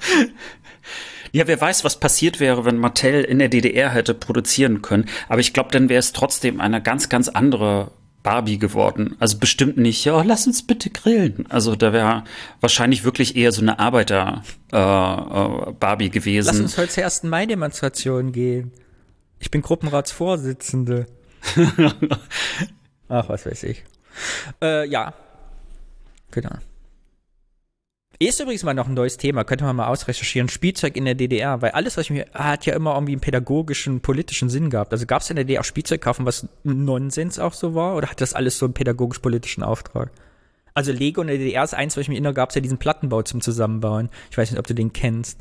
Ja, 1.31 1.47
wer 1.47 1.59
weiß, 1.59 1.83
was 1.83 1.99
passiert 1.99 2.39
wäre, 2.39 2.65
wenn 2.65 2.77
Mattel 2.77 3.23
in 3.23 3.39
der 3.39 3.49
DDR 3.49 3.89
hätte 3.89 4.13
produzieren 4.13 4.81
können. 4.81 5.05
Aber 5.29 5.39
ich 5.39 5.53
glaube, 5.53 5.71
dann 5.71 5.89
wäre 5.89 5.99
es 5.99 6.13
trotzdem 6.13 6.59
eine 6.59 6.81
ganz, 6.81 7.09
ganz 7.09 7.29
andere 7.29 7.91
Barbie 8.23 8.57
geworden. 8.59 9.15
Also 9.19 9.37
bestimmt 9.39 9.77
nicht, 9.77 10.05
ja, 10.05 10.21
lass 10.21 10.45
uns 10.47 10.67
bitte 10.67 10.89
grillen. 10.89 11.45
Also 11.49 11.75
da 11.75 11.93
wäre 11.93 12.23
wahrscheinlich 12.59 13.03
wirklich 13.03 13.35
eher 13.35 13.51
so 13.51 13.61
eine 13.61 13.79
Arbeiter-Barbie 13.79 16.05
Lass 16.05 16.13
gewesen. 16.13 16.61
uns 16.61 16.77
heute 16.77 16.89
zur 16.89 17.03
ersten 17.03 17.29
Mai-Demonstration 17.29 18.31
gehen. 18.31 18.71
Ich 19.39 19.49
bin 19.49 19.61
Gruppenratsvorsitzende. 19.61 21.07
Ach, 23.09 23.29
was 23.29 23.45
weiß 23.45 23.63
ich. 23.63 23.83
Äh, 24.61 24.87
ja. 24.87 25.13
Genau. 26.29 26.55
Ist 28.21 28.39
übrigens 28.39 28.61
mal 28.61 28.75
noch 28.75 28.87
ein 28.87 28.93
neues 28.93 29.17
Thema, 29.17 29.43
könnte 29.43 29.63
man 29.63 29.75
mal 29.75 29.87
ausrecherchieren. 29.87 30.47
Spielzeug 30.47 30.95
in 30.95 31.05
der 31.05 31.15
DDR, 31.15 31.63
weil 31.63 31.71
alles, 31.71 31.97
was 31.97 32.05
ich 32.05 32.11
mir, 32.11 32.27
hat 32.35 32.67
ja 32.67 32.75
immer 32.75 32.93
irgendwie 32.93 33.13
einen 33.13 33.19
pädagogischen, 33.19 34.01
politischen 34.01 34.47
Sinn 34.47 34.69
gehabt. 34.69 34.91
Also 34.91 35.07
gab 35.07 35.23
es 35.23 35.31
in 35.31 35.37
der 35.37 35.45
DDR 35.45 35.61
auch 35.61 35.65
Spielzeug 35.65 36.01
kaufen, 36.01 36.23
was 36.27 36.47
Nonsens 36.63 37.39
auch 37.39 37.53
so 37.53 37.73
war, 37.73 37.95
oder 37.95 38.11
hat 38.11 38.21
das 38.21 38.35
alles 38.35 38.59
so 38.59 38.67
einen 38.67 38.75
pädagogisch-politischen 38.75 39.63
Auftrag? 39.63 40.11
Also 40.75 40.91
Lego 40.91 41.21
in 41.21 41.29
der 41.29 41.39
DDR 41.39 41.63
ist 41.63 41.73
eins, 41.73 41.97
was 41.97 42.01
ich 42.01 42.09
mir 42.09 42.13
erinnere, 42.13 42.35
gab 42.35 42.49
es 42.49 42.55
ja 42.55 42.61
diesen 42.61 42.77
Plattenbau 42.77 43.23
zum 43.23 43.41
Zusammenbauen. 43.41 44.11
Ich 44.29 44.37
weiß 44.37 44.51
nicht, 44.51 44.59
ob 44.59 44.67
du 44.67 44.75
den 44.75 44.93
kennst. 44.93 45.39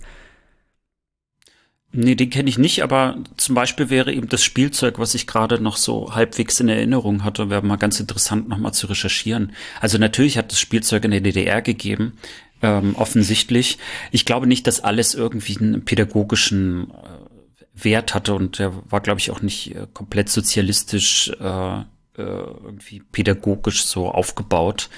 Nee, 1.92 2.14
den 2.14 2.30
kenne 2.30 2.48
ich 2.48 2.56
nicht, 2.56 2.84
aber 2.84 3.18
zum 3.36 3.56
Beispiel 3.56 3.90
wäre 3.90 4.12
eben 4.12 4.28
das 4.28 4.44
Spielzeug, 4.44 5.00
was 5.00 5.16
ich 5.16 5.26
gerade 5.26 5.60
noch 5.60 5.76
so 5.76 6.14
halbwegs 6.14 6.60
in 6.60 6.68
Erinnerung 6.68 7.24
hatte, 7.24 7.50
wäre 7.50 7.66
mal 7.66 7.76
ganz 7.76 7.98
interessant 7.98 8.48
nochmal 8.48 8.72
zu 8.72 8.86
recherchieren. 8.86 9.52
Also 9.80 9.98
natürlich 9.98 10.38
hat 10.38 10.52
es 10.52 10.60
Spielzeug 10.60 11.04
in 11.04 11.10
der 11.10 11.20
DDR 11.20 11.62
gegeben, 11.62 12.16
ähm, 12.62 12.94
offensichtlich. 12.96 13.78
Ich 14.10 14.24
glaube 14.24 14.46
nicht, 14.46 14.66
dass 14.66 14.80
alles 14.80 15.14
irgendwie 15.14 15.56
einen 15.58 15.84
pädagogischen 15.84 16.90
äh, 16.90 17.84
Wert 17.84 18.14
hatte 18.14 18.34
und 18.34 18.58
der 18.58 18.72
war, 18.90 19.00
glaube 19.00 19.20
ich, 19.20 19.30
auch 19.30 19.42
nicht 19.42 19.74
äh, 19.74 19.86
komplett 19.92 20.28
sozialistisch 20.28 21.30
äh, 21.40 21.80
äh, 21.80 21.82
irgendwie 22.16 23.00
pädagogisch 23.12 23.84
so 23.84 24.10
aufgebaut. 24.10 24.90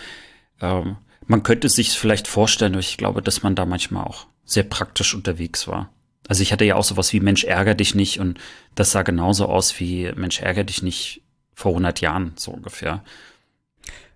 Ähm, 0.60 0.96
man 1.26 1.42
könnte 1.42 1.68
es 1.68 1.74
sich 1.74 1.90
vielleicht 1.90 2.28
vorstellen, 2.28 2.72
aber 2.72 2.80
ich 2.80 2.96
glaube, 2.96 3.22
dass 3.22 3.42
man 3.42 3.54
da 3.54 3.64
manchmal 3.64 4.04
auch 4.04 4.26
sehr 4.44 4.64
praktisch 4.64 5.14
unterwegs 5.14 5.68
war. 5.68 5.90
Also 6.28 6.42
ich 6.42 6.52
hatte 6.52 6.64
ja 6.64 6.76
auch 6.76 6.84
sowas 6.84 7.12
wie 7.12 7.20
Mensch 7.20 7.44
ärger 7.44 7.74
dich 7.74 7.94
nicht 7.94 8.20
und 8.20 8.38
das 8.74 8.92
sah 8.92 9.02
genauso 9.02 9.46
aus 9.46 9.78
wie 9.80 10.10
Mensch 10.14 10.40
ärger 10.40 10.64
dich 10.64 10.82
nicht 10.82 11.22
vor 11.54 11.72
100 11.72 12.00
Jahren, 12.00 12.32
so 12.36 12.52
ungefähr. 12.52 13.04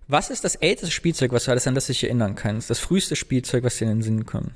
Was 0.07 0.29
ist 0.29 0.43
das 0.43 0.55
älteste 0.55 0.91
Spielzeug, 0.91 1.31
was 1.31 1.45
du 1.45 1.51
alles 1.51 1.67
an 1.67 1.75
das 1.75 1.87
dich 1.87 2.03
erinnern 2.03 2.35
kannst? 2.35 2.69
Das 2.69 2.79
früheste 2.79 3.15
Spielzeug, 3.15 3.63
was 3.63 3.77
dir 3.77 3.85
in 3.85 3.97
den 3.97 4.01
Sinn 4.01 4.25
kommt? 4.25 4.51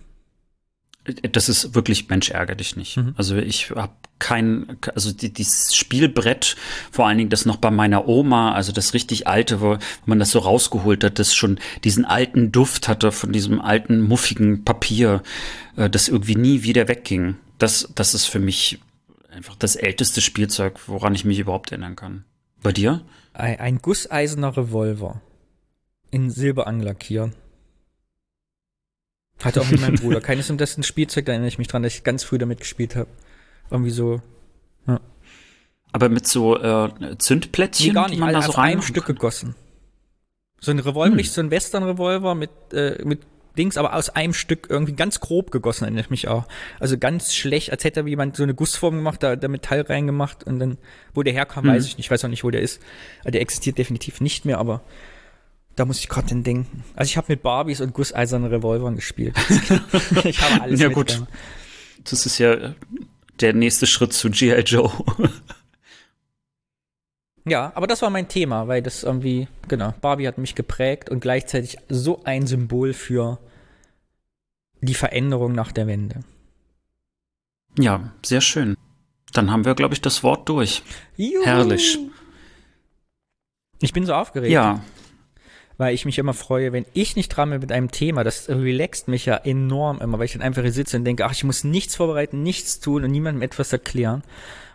Das 1.03 1.49
ist 1.49 1.73
wirklich 1.73 2.09
Mensch 2.09 2.29
ärger 2.29 2.53
dich 2.53 2.75
nicht. 2.75 2.97
Mhm. 2.97 3.15
Also 3.17 3.35
ich 3.35 3.71
habe 3.71 3.93
kein, 4.19 4.77
also 4.93 5.11
die, 5.11 5.33
dieses 5.33 5.75
Spielbrett, 5.75 6.55
vor 6.91 7.07
allen 7.07 7.17
Dingen 7.17 7.31
das 7.31 7.47
noch 7.47 7.57
bei 7.57 7.71
meiner 7.71 8.07
Oma, 8.07 8.53
also 8.53 8.71
das 8.71 8.93
richtig 8.93 9.25
alte, 9.25 9.61
wo 9.61 9.79
man 10.05 10.19
das 10.19 10.29
so 10.29 10.39
rausgeholt 10.39 11.03
hat, 11.03 11.17
das 11.17 11.33
schon 11.33 11.59
diesen 11.83 12.05
alten 12.05 12.51
Duft 12.51 12.87
hatte 12.87 13.11
von 13.11 13.31
diesem 13.31 13.59
alten 13.59 13.99
muffigen 14.01 14.63
Papier, 14.63 15.23
äh, 15.75 15.89
das 15.89 16.07
irgendwie 16.07 16.35
nie 16.35 16.61
wieder 16.61 16.87
wegging. 16.87 17.37
Das, 17.57 17.89
das 17.95 18.13
ist 18.13 18.25
für 18.25 18.39
mich 18.39 18.79
einfach 19.31 19.55
das 19.55 19.75
älteste 19.75 20.21
Spielzeug, 20.21 20.79
woran 20.87 21.15
ich 21.15 21.25
mich 21.25 21.39
überhaupt 21.39 21.71
erinnern 21.71 21.95
kann. 21.95 22.25
Bei 22.61 22.71
dir? 22.71 23.01
Ein, 23.33 23.59
ein 23.59 23.77
gusseiserner 23.79 24.55
Revolver. 24.55 25.19
In 26.11 26.29
Silber 26.29 26.67
anlackiert. 26.67 27.31
Hatte 29.43 29.61
auch 29.61 29.69
mit 29.69 29.81
meinem 29.81 29.95
Bruder. 29.99 30.21
Keines 30.21 30.51
das 30.55 30.77
ein 30.77 30.83
Spielzeug, 30.83 31.25
da 31.25 31.31
erinnere 31.31 31.47
ich 31.47 31.57
mich 31.57 31.67
dran, 31.67 31.83
dass 31.83 31.95
ich 31.95 32.03
ganz 32.03 32.23
früh 32.23 32.37
damit 32.37 32.59
gespielt 32.59 32.95
habe. 32.95 33.09
Irgendwie 33.69 33.91
so. 33.91 34.21
Aber 35.93 36.09
mit 36.09 36.27
so 36.27 36.57
äh, 36.57 37.17
Zündplättchen, 37.17 37.87
Nee, 37.87 37.93
gar 37.93 38.07
nicht, 38.07 38.15
die 38.15 38.19
man 38.19 38.29
also 38.29 38.39
da 38.39 38.45
so 38.45 38.51
auf 38.51 38.57
einem 38.59 38.81
Stück 38.81 39.05
gegossen. 39.05 39.55
So 40.59 40.71
ein 40.71 40.79
Revolver, 40.79 41.15
nicht 41.15 41.31
so 41.31 41.41
ein 41.41 41.51
Western-Revolver 41.51 42.35
mit, 42.35 42.51
äh, 42.71 43.03
mit 43.03 43.21
Dings, 43.57 43.75
aber 43.75 43.95
aus 43.95 44.09
einem 44.09 44.33
Stück 44.33 44.67
irgendwie 44.69 44.93
ganz 44.93 45.19
grob 45.19 45.51
gegossen, 45.51 45.83
erinnere 45.83 46.03
ich 46.03 46.09
mich 46.09 46.27
auch. 46.29 46.45
Also 46.79 46.97
ganz 46.97 47.33
schlecht, 47.33 47.71
als 47.71 47.83
hätte 47.83 48.01
jemand 48.07 48.37
so 48.37 48.43
eine 48.43 48.53
Gussform 48.53 48.95
gemacht, 48.95 49.21
da, 49.21 49.35
da 49.35 49.47
Metall 49.49 49.81
reingemacht 49.81 50.45
und 50.45 50.59
dann, 50.59 50.77
wo 51.13 51.23
der 51.23 51.33
herkam, 51.33 51.65
weiß 51.65 51.85
ich 51.85 51.97
nicht, 51.97 52.05
ich 52.05 52.11
weiß 52.11 52.23
auch 52.23 52.29
nicht, 52.29 52.45
wo 52.45 52.51
der 52.51 52.61
ist. 52.61 52.81
Also 53.19 53.31
der 53.31 53.41
existiert 53.41 53.77
definitiv 53.77 54.21
nicht 54.21 54.45
mehr, 54.45 54.59
aber 54.59 54.81
da 55.75 55.85
muss 55.85 55.99
ich 55.99 56.09
gerade 56.09 56.27
dran 56.27 56.43
denken. 56.43 56.83
Also 56.95 57.09
ich 57.09 57.17
habe 57.17 57.27
mit 57.29 57.41
Barbies 57.43 57.81
und 57.81 57.93
gusseisernen 57.93 58.49
Revolvern 58.49 58.95
gespielt. 58.95 59.35
ich 60.23 60.41
habe 60.41 60.61
alles 60.61 60.79
Ja, 60.79 60.89
gut. 60.89 61.23
Das 62.03 62.25
ist 62.25 62.37
ja 62.37 62.73
der 63.39 63.53
nächste 63.53 63.87
Schritt 63.87 64.13
zu 64.13 64.29
G.I. 64.29 64.59
Joe. 64.61 64.91
Ja, 67.43 67.71
aber 67.73 67.87
das 67.87 68.03
war 68.03 68.11
mein 68.11 68.27
Thema, 68.27 68.67
weil 68.67 68.83
das 68.83 69.01
irgendwie, 69.01 69.47
genau, 69.67 69.95
Barbie 69.99 70.27
hat 70.27 70.37
mich 70.37 70.53
geprägt 70.53 71.09
und 71.09 71.21
gleichzeitig 71.21 71.77
so 71.89 72.23
ein 72.23 72.45
Symbol 72.45 72.93
für 72.93 73.39
die 74.81 74.93
Veränderung 74.93 75.53
nach 75.53 75.71
der 75.71 75.87
Wende. 75.87 76.19
ja, 77.79 78.11
sehr 78.23 78.41
schön. 78.41 78.77
Dann 79.33 79.49
haben 79.49 79.65
wir, 79.65 79.73
glaube 79.73 79.95
ich, 79.95 80.01
das 80.01 80.21
Wort 80.21 80.49
durch. 80.49 80.83
Juhu. 81.17 81.43
Herrlich. 81.43 81.97
Ich 83.81 83.91
bin 83.93 84.05
so 84.05 84.13
aufgeregt, 84.13 84.51
Ja, 84.51 84.83
weil 85.81 85.95
ich 85.95 86.05
mich 86.05 86.19
immer 86.19 86.35
freue, 86.35 86.73
wenn 86.73 86.85
ich 86.93 87.15
nicht 87.15 87.29
dran 87.29 87.49
bin 87.49 87.59
mit 87.59 87.71
einem 87.71 87.89
Thema. 87.89 88.23
Das 88.23 88.47
relaxt 88.47 89.07
mich 89.07 89.25
ja 89.25 89.35
enorm 89.35 89.99
immer, 89.99 90.19
weil 90.19 90.25
ich 90.25 90.33
dann 90.33 90.43
einfach 90.43 90.61
hier 90.61 90.71
sitze 90.71 90.95
und 90.95 91.05
denke, 91.05 91.25
ach, 91.25 91.31
ich 91.31 91.43
muss 91.43 91.63
nichts 91.63 91.95
vorbereiten, 91.95 92.43
nichts 92.43 92.79
tun 92.79 93.03
und 93.03 93.09
niemandem 93.09 93.41
etwas 93.41 93.73
erklären. 93.73 94.21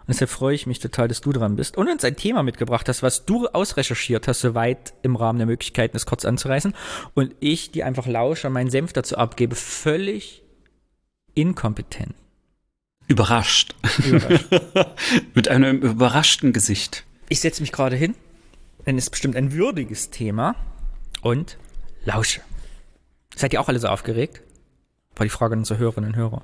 Und 0.00 0.08
deshalb 0.08 0.30
freue 0.30 0.56
ich 0.56 0.66
mich 0.66 0.80
total, 0.80 1.06
dass 1.06 1.20
du 1.20 1.30
dran 1.30 1.54
bist 1.54 1.76
und 1.76 1.88
uns 1.88 2.02
ein 2.02 2.16
Thema 2.16 2.42
mitgebracht 2.42 2.88
hast, 2.88 3.04
was 3.04 3.24
du 3.24 3.46
ausrecherchiert 3.46 4.26
hast, 4.26 4.40
soweit 4.40 4.94
im 5.02 5.14
Rahmen 5.14 5.38
der 5.38 5.46
Möglichkeiten, 5.46 5.96
es 5.96 6.06
kurz 6.06 6.24
anzureißen. 6.24 6.74
Und 7.14 7.36
ich, 7.38 7.70
die 7.70 7.84
einfach 7.84 8.08
lausche 8.08 8.48
und 8.48 8.54
meinen 8.54 8.70
Senf 8.70 8.92
dazu 8.92 9.16
abgebe, 9.16 9.54
völlig 9.54 10.42
inkompetent. 11.34 12.16
überrascht. 13.06 13.76
Überrascht. 14.04 14.46
Mit 15.34 15.46
einem 15.46 15.82
überraschten 15.82 16.52
Gesicht. 16.52 17.04
Ich 17.28 17.38
setze 17.38 17.62
mich 17.62 17.70
gerade 17.70 17.94
hin, 17.94 18.16
denn 18.86 18.98
es 18.98 19.04
ist 19.04 19.10
bestimmt 19.10 19.36
ein 19.36 19.52
würdiges 19.52 20.10
Thema 20.10 20.56
und 21.22 21.58
lausche. 22.04 22.40
Seid 23.34 23.52
ihr 23.52 23.60
auch 23.60 23.68
alle 23.68 23.78
so 23.78 23.88
aufgeregt? 23.88 24.42
War 25.14 25.24
die 25.24 25.30
Frage 25.30 25.54
an 25.54 25.60
unsere 25.60 25.78
Hörerinnen 25.78 26.10
und 26.10 26.16
Hörer. 26.16 26.42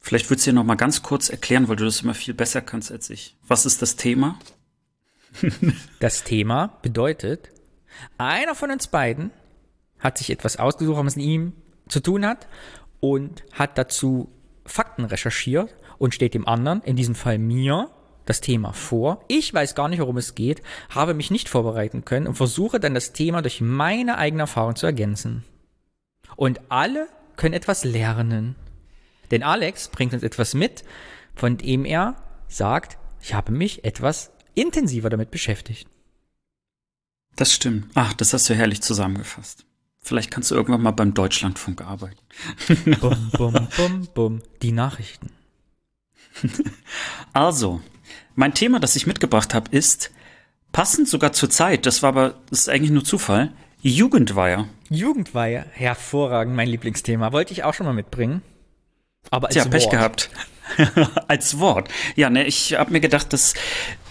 Vielleicht 0.00 0.30
würdest 0.30 0.46
du 0.46 0.50
dir 0.50 0.54
noch 0.54 0.64
mal 0.64 0.76
ganz 0.76 1.02
kurz 1.02 1.28
erklären, 1.28 1.68
weil 1.68 1.76
du 1.76 1.84
das 1.84 2.02
immer 2.02 2.14
viel 2.14 2.34
besser 2.34 2.60
kannst 2.60 2.90
als 2.92 3.10
ich. 3.10 3.36
Was 3.46 3.66
ist 3.66 3.82
das 3.82 3.96
Thema? 3.96 4.38
Das 6.00 6.24
Thema 6.24 6.78
bedeutet, 6.82 7.50
einer 8.16 8.54
von 8.54 8.70
uns 8.70 8.86
beiden 8.86 9.30
hat 9.98 10.18
sich 10.18 10.30
etwas 10.30 10.56
ausgesucht, 10.56 11.04
was 11.04 11.16
mit 11.16 11.24
ihm 11.24 11.52
zu 11.88 12.00
tun 12.00 12.24
hat 12.24 12.46
und 13.00 13.44
hat 13.52 13.78
dazu 13.78 14.30
Fakten 14.64 15.04
recherchiert 15.04 15.74
und 15.98 16.14
steht 16.14 16.34
dem 16.34 16.46
anderen, 16.46 16.82
in 16.82 16.96
diesem 16.96 17.14
Fall 17.14 17.38
mir, 17.38 17.90
das 18.28 18.40
Thema 18.40 18.72
vor. 18.72 19.24
Ich 19.28 19.52
weiß 19.52 19.74
gar 19.74 19.88
nicht, 19.88 20.00
worum 20.00 20.18
es 20.18 20.34
geht, 20.34 20.62
habe 20.90 21.14
mich 21.14 21.30
nicht 21.30 21.48
vorbereiten 21.48 22.04
können 22.04 22.26
und 22.26 22.34
versuche 22.34 22.80
dann 22.80 22.94
das 22.94 23.12
Thema 23.12 23.42
durch 23.42 23.60
meine 23.60 24.18
eigene 24.18 24.42
Erfahrung 24.42 24.76
zu 24.76 24.86
ergänzen. 24.86 25.44
Und 26.36 26.60
alle 26.70 27.08
können 27.36 27.54
etwas 27.54 27.84
lernen. 27.84 28.56
Denn 29.30 29.42
Alex 29.42 29.88
bringt 29.88 30.12
uns 30.12 30.22
etwas 30.22 30.54
mit, 30.54 30.84
von 31.34 31.56
dem 31.56 31.84
er 31.84 32.16
sagt, 32.48 32.98
ich 33.20 33.34
habe 33.34 33.52
mich 33.52 33.84
etwas 33.84 34.30
intensiver 34.54 35.10
damit 35.10 35.30
beschäftigt. 35.30 35.88
Das 37.36 37.52
stimmt. 37.52 37.90
Ach, 37.94 38.12
das 38.14 38.32
hast 38.32 38.48
du 38.50 38.54
herrlich 38.54 38.82
zusammengefasst. 38.82 39.64
Vielleicht 40.00 40.30
kannst 40.30 40.50
du 40.50 40.54
irgendwann 40.54 40.82
mal 40.82 40.90
beim 40.92 41.14
Deutschlandfunk 41.14 41.82
arbeiten. 41.82 42.20
Bum, 43.00 43.30
bum, 43.36 43.68
bum, 43.76 44.08
bum. 44.14 44.42
Die 44.62 44.72
Nachrichten. 44.72 45.30
Also, 47.32 47.80
mein 48.38 48.54
Thema, 48.54 48.78
das 48.78 48.94
ich 48.94 49.08
mitgebracht 49.08 49.52
habe, 49.52 49.68
ist 49.72 50.12
passend 50.70 51.08
sogar 51.08 51.32
zur 51.32 51.50
Zeit. 51.50 51.86
Das 51.86 52.04
war 52.04 52.10
aber, 52.10 52.34
das 52.50 52.60
ist 52.60 52.68
eigentlich 52.68 52.92
nur 52.92 53.04
Zufall. 53.04 53.50
Jugendweihe. 53.82 54.68
Jugendweihe, 54.88 55.66
hervorragend, 55.72 56.54
mein 56.54 56.68
Lieblingsthema. 56.68 57.32
Wollte 57.32 57.52
ich 57.52 57.64
auch 57.64 57.74
schon 57.74 57.86
mal 57.86 57.92
mitbringen. 57.92 58.42
Aber 59.30 59.48
als 59.48 59.54
Tja, 59.54 59.64
Pech 59.64 59.84
Wort. 59.84 59.90
gehabt. 59.92 60.30
als 61.28 61.58
Wort. 61.58 61.88
Ja, 62.14 62.30
ne, 62.30 62.46
ich 62.46 62.74
habe 62.74 62.92
mir 62.92 63.00
gedacht, 63.00 63.32
dass 63.32 63.54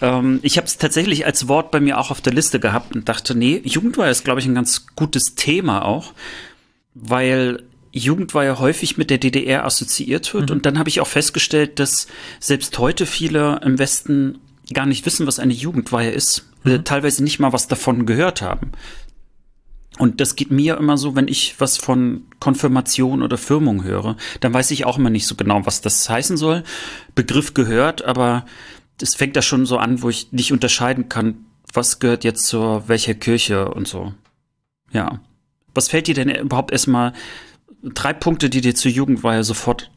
ähm, 0.01 0.39
ich 0.41 0.57
habe 0.57 0.67
es 0.67 0.77
tatsächlich 0.77 1.25
als 1.25 1.47
Wort 1.47 1.71
bei 1.71 1.79
mir 1.79 1.97
auch 1.97 2.11
auf 2.11 2.19
der 2.19 2.33
Liste 2.33 2.59
gehabt 2.59 2.95
und 2.95 3.07
dachte, 3.07 3.33
nee, 3.33 3.61
Jugendweihe 3.63 4.11
ist, 4.11 4.25
glaube 4.25 4.41
ich, 4.41 4.45
ein 4.45 4.55
ganz 4.55 4.87
gutes 4.97 5.35
Thema 5.35 5.85
auch, 5.85 6.11
weil 6.93 7.63
Jugendweihe 7.97 8.59
häufig 8.59 8.97
mit 8.97 9.09
der 9.09 9.17
DDR 9.17 9.65
assoziiert 9.65 10.33
wird. 10.33 10.51
Und 10.51 10.65
dann 10.65 10.79
habe 10.79 10.89
ich 10.89 11.01
auch 11.01 11.07
festgestellt, 11.07 11.79
dass 11.79 12.07
selbst 12.39 12.77
heute 12.77 13.05
viele 13.05 13.59
im 13.63 13.79
Westen 13.79 14.39
gar 14.73 14.85
nicht 14.85 15.05
wissen, 15.05 15.27
was 15.27 15.39
eine 15.39 15.53
Jugendweihe 15.53 16.11
ist, 16.11 16.47
äh, 16.65 16.79
teilweise 16.79 17.23
nicht 17.23 17.39
mal 17.39 17.53
was 17.53 17.67
davon 17.67 18.05
gehört 18.05 18.41
haben. 18.41 18.71
Und 19.97 20.21
das 20.21 20.35
geht 20.35 20.51
mir 20.51 20.77
immer 20.77 20.97
so, 20.97 21.15
wenn 21.15 21.27
ich 21.27 21.55
was 21.59 21.77
von 21.77 22.25
Konfirmation 22.39 23.23
oder 23.23 23.37
Firmung 23.37 23.83
höre, 23.83 24.15
dann 24.41 24.53
weiß 24.53 24.71
ich 24.71 24.85
auch 24.85 24.97
immer 24.97 25.09
nicht 25.09 25.25
so 25.25 25.35
genau, 25.35 25.65
was 25.65 25.81
das 25.81 26.07
heißen 26.07 26.37
soll. 26.37 26.63
Begriff 27.15 27.53
gehört, 27.53 28.05
aber 28.05 28.45
es 29.01 29.15
fängt 29.15 29.35
da 29.35 29.41
schon 29.41 29.65
so 29.65 29.77
an, 29.77 30.01
wo 30.01 30.09
ich 30.09 30.31
nicht 30.31 30.51
unterscheiden 30.51 31.09
kann, 31.09 31.45
was 31.73 31.99
gehört 31.99 32.23
jetzt 32.23 32.45
zur 32.45 32.87
welcher 32.87 33.15
Kirche 33.15 33.69
und 33.69 33.87
so. 33.87 34.13
Ja. 34.91 35.19
Was 35.73 35.89
fällt 35.89 36.07
dir 36.07 36.15
denn 36.15 36.29
überhaupt 36.29 36.71
erstmal 36.71 37.13
drei 37.93 38.13
Punkte, 38.13 38.49
die 38.49 38.61
dir 38.61 38.75
zur 38.75 38.91
Jugendweihe 38.91 39.43
sofort 39.43 39.91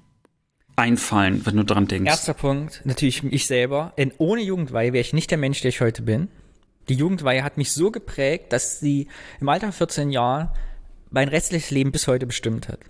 einfallen, 0.76 1.44
wenn 1.44 1.56
du 1.56 1.64
dran 1.64 1.86
denkst? 1.86 2.08
Erster 2.10 2.34
Punkt, 2.34 2.82
natürlich 2.84 3.22
ich 3.24 3.46
selber. 3.46 3.92
Denn 3.98 4.12
ohne 4.18 4.42
Jugendweihe 4.42 4.92
wäre 4.92 5.00
ich 5.02 5.12
nicht 5.12 5.30
der 5.30 5.38
Mensch, 5.38 5.60
der 5.60 5.68
ich 5.70 5.80
heute 5.80 6.02
bin. 6.02 6.28
Die 6.88 6.94
Jugendweihe 6.94 7.42
hat 7.44 7.56
mich 7.56 7.72
so 7.72 7.90
geprägt, 7.90 8.52
dass 8.52 8.80
sie 8.80 9.08
im 9.40 9.48
Alter 9.48 9.66
von 9.66 9.72
14 9.74 10.10
Jahren 10.10 10.50
mein 11.10 11.28
restliches 11.28 11.70
Leben 11.70 11.92
bis 11.92 12.06
heute 12.08 12.26
bestimmt 12.26 12.68
hat. 12.68 12.80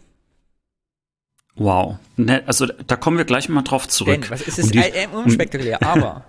Wow. 1.56 1.98
Ne, 2.16 2.42
also 2.46 2.66
da 2.66 2.96
kommen 2.96 3.18
wir 3.18 3.24
gleich 3.24 3.48
mal 3.48 3.62
drauf 3.62 3.88
zurück. 3.88 4.22
Denn, 4.22 4.30
was, 4.30 4.46
es 4.46 4.58
Um 4.58 4.64
ist 4.64 4.74
die- 4.74 4.78
äh, 4.78 5.06
unspektakulär, 5.12 5.82
aber 5.86 6.24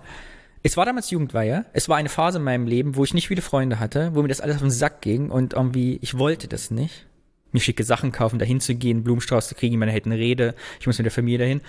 es 0.62 0.76
war 0.76 0.84
damals 0.84 1.10
Jugendweihe. 1.10 1.64
Es 1.72 1.88
war 1.88 1.96
eine 1.96 2.08
Phase 2.08 2.38
in 2.38 2.44
meinem 2.44 2.66
Leben, 2.66 2.96
wo 2.96 3.04
ich 3.04 3.14
nicht 3.14 3.28
viele 3.28 3.42
Freunde 3.42 3.78
hatte, 3.78 4.14
wo 4.14 4.22
mir 4.22 4.28
das 4.28 4.40
alles 4.40 4.56
auf 4.56 4.62
den 4.62 4.70
Sack 4.70 5.00
ging 5.00 5.30
und 5.30 5.54
irgendwie, 5.54 5.98
ich 6.02 6.18
wollte 6.18 6.48
das 6.48 6.70
nicht. 6.70 7.06
Mir 7.52 7.60
schicke 7.60 7.84
Sachen 7.84 8.12
kaufen, 8.12 8.38
dahin 8.38 8.60
zu 8.60 8.74
gehen, 8.74 9.04
Blumenstrauß 9.04 9.48
zu 9.48 9.54
kriegen, 9.54 9.78
meine 9.78 9.92
eine 9.92 10.16
Rede, 10.16 10.54
ich 10.80 10.86
muss 10.86 10.98
mit 10.98 11.04
der 11.04 11.12
Familie 11.12 11.38
dahin. 11.38 11.60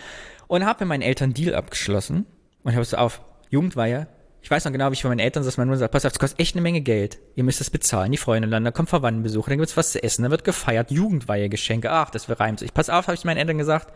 Und 0.48 0.66
habe 0.66 0.86
mit 0.86 0.90
meinen 0.90 1.02
Eltern 1.02 1.34
Deal 1.34 1.56
abgeschlossen 1.56 2.26
und 2.64 2.74
habe 2.74 2.86
so 2.86 2.98
auf 2.98 3.22
Jugendweihe. 3.50 4.08
Ich 4.42 4.52
weiß 4.52 4.66
noch 4.66 4.72
genau, 4.74 4.90
wie 4.90 4.94
ich 4.94 5.02
von 5.02 5.10
meinen 5.10 5.20
Eltern 5.20 5.44
saß, 5.44 5.58
meine 5.58 5.70
Mutter 5.70 5.80
sagt, 5.80 5.94
pass 5.94 6.06
auf, 6.06 6.12
das 6.12 6.20
kostet 6.20 6.40
echt 6.40 6.56
eine 6.56 6.62
Menge 6.62 6.82
Geld. 6.82 7.20
Ihr 7.36 7.46
müsst 7.46 7.62
das 7.62 7.70
bezahlen, 7.70 8.12
die 8.12 8.18
Freunde 8.18 8.50
dann, 8.50 8.66
da 8.66 8.72
kommt 8.72 8.90
Verwandtenbesuch, 8.90 9.48
dann 9.48 9.58
gibt's 9.58 9.78
was 9.78 9.94
zu 9.94 10.04
essen, 10.04 10.24
dann 10.24 10.32
wird 10.32 10.44
gefeiert, 10.44 10.92
Jugendweihe, 10.92 11.48
Geschenke, 11.48 11.90
ach, 11.92 12.10
das 12.10 12.30
reimt 12.40 12.60
sich. 12.60 12.74
Pass 12.74 12.90
auf, 12.90 13.08
habe 13.08 13.16
ich 13.16 13.24
meinen 13.24 13.38
Eltern 13.38 13.58
gesagt, 13.58 13.94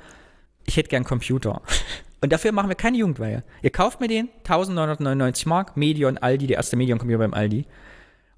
ich 0.66 0.78
hätte 0.78 0.90
gern 0.90 1.04
Computer. 1.04 1.62
Und 2.22 2.32
dafür 2.34 2.52
machen 2.52 2.70
wir 2.70 2.76
keine 2.76 2.98
Jugendweihe. 2.98 3.44
Ihr 3.62 3.70
kauft 3.70 4.00
mir 4.00 4.08
den, 4.08 4.30
1999 4.40 5.46
Mark, 5.46 5.78
Medion, 5.78 6.18
Aldi, 6.18 6.48
der 6.48 6.58
erste 6.58 6.76
Medion-Computer 6.76 7.20
beim 7.20 7.34
Aldi. 7.34 7.66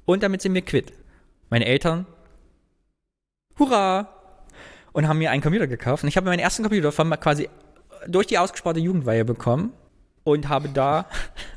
Und 0.05 0.23
damit 0.23 0.41
sind 0.41 0.53
wir 0.53 0.63
quitt. 0.63 0.91
Meine 1.49 1.65
Eltern, 1.65 2.05
hurra! 3.59 4.09
Und 4.91 5.07
haben 5.07 5.19
mir 5.19 5.29
einen 5.31 5.43
Computer 5.43 5.67
gekauft. 5.67 6.03
Und 6.03 6.09
ich 6.09 6.17
habe 6.17 6.25
meinen 6.27 6.39
ersten 6.39 6.63
Computer 6.63 6.91
von 6.91 7.09
quasi 7.19 7.47
durch 8.07 8.25
die 8.27 8.37
ausgesparte 8.39 8.79
Jugendweihe 8.79 9.23
bekommen 9.23 9.71
und 10.23 10.49
habe 10.49 10.69
da 10.69 11.05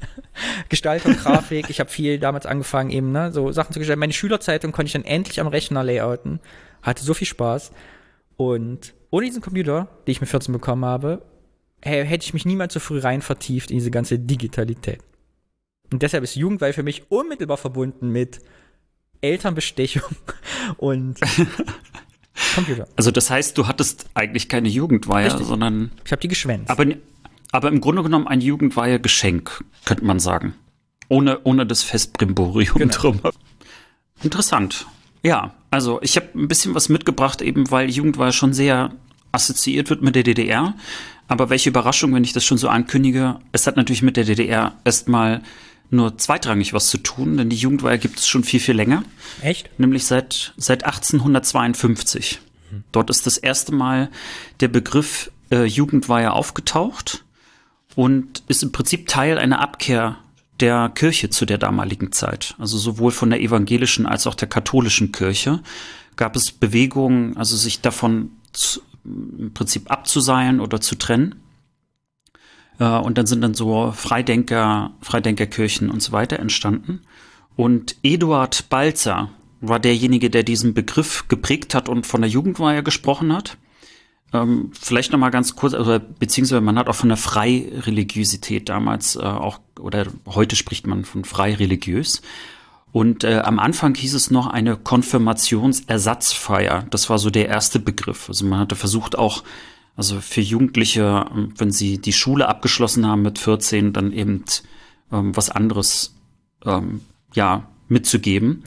Gestaltung, 0.69 1.15
Grafik, 1.17 1.71
ich 1.71 1.81
habe 1.81 1.91
viel 1.91 2.19
damals 2.19 2.47
angefangen, 2.47 2.91
eben, 2.91 3.12
ne, 3.12 3.33
so 3.33 3.51
Sachen 3.53 3.73
zu 3.73 3.79
gestalten. 3.79 4.01
Meine 4.01 4.12
Schülerzeitung 4.12 4.73
konnte 4.73 4.88
ich 4.88 4.93
dann 4.93 5.05
endlich 5.05 5.41
am 5.41 5.47
Rechner 5.47 5.83
layouten. 5.83 6.41
Hatte 6.83 7.03
so 7.05 7.15
viel 7.15 7.27
Spaß. 7.27 7.73
Und 8.37 8.95
ohne 9.11 9.27
diesen 9.27 9.43
Computer, 9.43 9.88
den 10.07 10.12
ich 10.12 10.21
mit 10.21 10.31
14 10.31 10.53
bekommen 10.53 10.85
habe, 10.85 11.23
hä- 11.83 12.05
hätte 12.05 12.25
ich 12.25 12.35
mich 12.35 12.45
niemals 12.45 12.75
so 12.75 12.81
früh 12.81 12.99
rein 12.99 13.23
vertieft 13.23 13.71
in 13.71 13.79
diese 13.79 13.91
ganze 13.91 14.19
Digitalität. 14.19 15.01
Und 15.93 16.03
deshalb 16.03 16.25
ist 16.25 16.35
Jugendweihe 16.37 16.73
für 16.73 16.83
mich 16.83 17.11
unmittelbar 17.11 17.57
verbunden 17.59 18.09
mit 18.09 18.41
Elternbestechung 19.23 20.03
und 20.77 21.19
Computer. 22.55 22.87
Also 22.97 23.11
das 23.11 23.31
heißt, 23.31 23.57
du 23.57 23.67
hattest 23.67 24.07
eigentlich 24.15 24.49
keine 24.49 24.69
Jugendweihe, 24.69 25.27
Richtig. 25.27 25.47
sondern 25.47 25.91
Ich 26.05 26.13
habe 26.13 26.21
die 26.21 26.29
geschwänzt. 26.29 26.71
aber, 26.71 26.85
aber 27.53 27.69
im 27.69 27.81
Grunde 27.81 28.03
genommen 28.03 28.27
ein 28.27 28.41
Jugendweihe-Geschenk, 28.41 29.65
könnte 29.85 30.05
man 30.05 30.19
sagen. 30.21 30.55
Ohne, 31.09 31.40
ohne 31.44 31.67
das 31.67 31.83
Festbrimborium 31.83 32.77
Genau. 32.77 32.94
drum. 32.94 33.21
Interessant. 34.23 34.87
Ja, 35.23 35.55
also 35.71 36.01
ich 36.03 36.17
habe 36.17 36.29
ein 36.35 36.49
bisschen 36.49 36.75
was 36.75 36.88
mitgebracht, 36.88 37.42
eben 37.42 37.71
weil 37.71 37.90
Jugendweihe 37.90 38.33
schon 38.33 38.53
sehr 38.53 38.92
assoziiert 39.31 39.88
wird 39.90 40.03
mit 40.03 40.15
der 40.17 40.23
DDR. 40.23 40.75
Aber 41.29 41.49
welche 41.51 41.71
Überraschung, 41.71 42.15
wenn 42.15 42.25
ich 42.25 42.33
das 42.33 42.44
schon 42.44 42.59
so 42.59 42.69
ankündige. 42.69 43.38
Es 43.53 43.67
hat 43.67 43.77
natürlich 43.77 44.03
mit 44.03 44.17
der 44.17 44.25
DDR 44.25 44.75
erstmal 44.85 45.42
nur 45.93 46.17
zweitrangig 46.19 46.73
was 46.73 46.88
zu 46.88 46.99
tun, 46.99 47.37
denn 47.37 47.51
die 47.51 47.57
Jugendweihe 47.57 47.99
gibt 47.99 48.19
es 48.19 48.27
schon 48.27 48.45
viel, 48.45 48.61
viel 48.61 48.75
länger. 48.75 49.05
Echt? 49.43 49.69
Nämlich 49.79 50.07
seit, 50.07 50.55
seit 50.57 50.85
1852. 50.85 52.40
Mhm. 52.71 52.85
Dort 52.93 53.11
ist 53.11 53.27
das 53.27 53.37
erste 53.38 53.75
Mal 53.75 54.11
der 54.61 54.69
Begriff 54.69 55.31
äh, 55.51 55.65
Jugendweihe 55.65 56.33
aufgetaucht 56.33 57.25
und 57.95 58.43
ist 58.49 58.63
im 58.63 58.73
Prinzip 58.73 59.07
Teil 59.07 59.38
einer 59.38 59.61
Abkehr 59.61 60.19
der 60.61 60.90
Kirche 60.95 61.29
zu 61.29 61.45
der 61.45 61.59
damaligen 61.59 62.13
Zeit. 62.13 62.55
Also 62.59 62.79
sowohl 62.79 63.13
von 63.13 63.31
der 63.31 63.40
evangelischen 63.40 64.07
als 64.07 64.27
auch 64.27 64.35
der 64.35 64.49
katholischen 64.49 65.13
Kirche 65.13 65.61
gab 66.17 66.37
es 66.37 66.53
Bewegungen, 66.53 67.37
also 67.37 67.57
sich 67.57 67.81
davon 67.81 68.31
zu, 68.53 68.81
im 69.05 69.53
Prinzip 69.53 69.90
abzuseilen 69.90 70.61
oder 70.61 70.81
zu 70.81 70.95
trennen. 70.95 71.35
Äh, 72.83 72.99
und 72.99 73.17
dann 73.19 73.27
sind 73.27 73.43
dann 73.43 73.55
so 73.55 73.93
Freidenker, 73.93 74.91
Freidenkerkirchen 75.01 75.91
und 75.91 76.03
so 76.03 76.11
weiter 76.13 76.41
entstanden. 76.41 77.03
Und 77.55 77.97
Eduard 78.03 78.69
Balzer 78.71 79.29
war 79.61 79.79
derjenige, 79.79 80.31
der 80.31 80.43
diesen 80.43 80.75
Begriff 80.75 81.29
geprägt 81.29 81.77
hat 81.77 81.89
und 81.89 82.05
von 82.07 82.23
der 82.23 82.31
Jugendweihe 82.31 82.83
gesprochen 82.83 83.33
hat. 83.33 83.57
Ähm, 84.33 84.73
vielleicht 84.73 85.13
noch 85.13 85.21
mal 85.21 85.31
ganz 85.31 85.55
kurz, 85.55 85.75
also, 85.75 86.01
beziehungsweise 86.19 86.61
man 86.61 86.77
hat 86.79 86.89
auch 86.89 86.97
von 86.97 87.11
der 87.11 87.19
Freireligiosität 87.19 88.69
damals 88.69 89.15
äh, 89.15 89.21
auch, 89.21 89.61
oder 89.79 90.07
heute 90.27 90.57
spricht 90.57 90.89
man 90.89 91.05
von 91.05 91.25
freireligiös. 91.25 92.23
Und 92.91 93.23
äh, 93.25 93.43
am 93.45 93.61
Anfang 93.61 93.95
hieß 93.95 94.15
es 94.15 94.31
noch 94.31 94.47
eine 94.49 94.77
Konfirmationsersatzfeier. 94.77 96.87
Das 96.91 97.09
war 97.09 97.19
so 97.19 97.31
der 97.31 97.49
erste 97.49 97.79
Begriff. 97.79 98.29
Also 98.29 98.45
man 98.45 98.59
hatte 98.59 98.75
versucht 98.75 99.17
auch, 99.17 99.45
also 99.97 100.21
für 100.21 100.40
Jugendliche, 100.40 101.27
ähm, 101.35 101.53
wenn 101.57 101.71
sie 101.71 101.99
die 101.99 102.13
Schule 102.13 102.49
abgeschlossen 102.49 103.07
haben 103.07 103.23
mit 103.23 103.38
14, 103.38 103.93
dann 103.93 104.13
eben 104.13 104.45
ähm, 105.11 105.37
was 105.37 105.51
anderes 105.51 106.15
ähm, 106.65 107.01
ja 107.35 107.69
mitzugeben. 107.88 108.65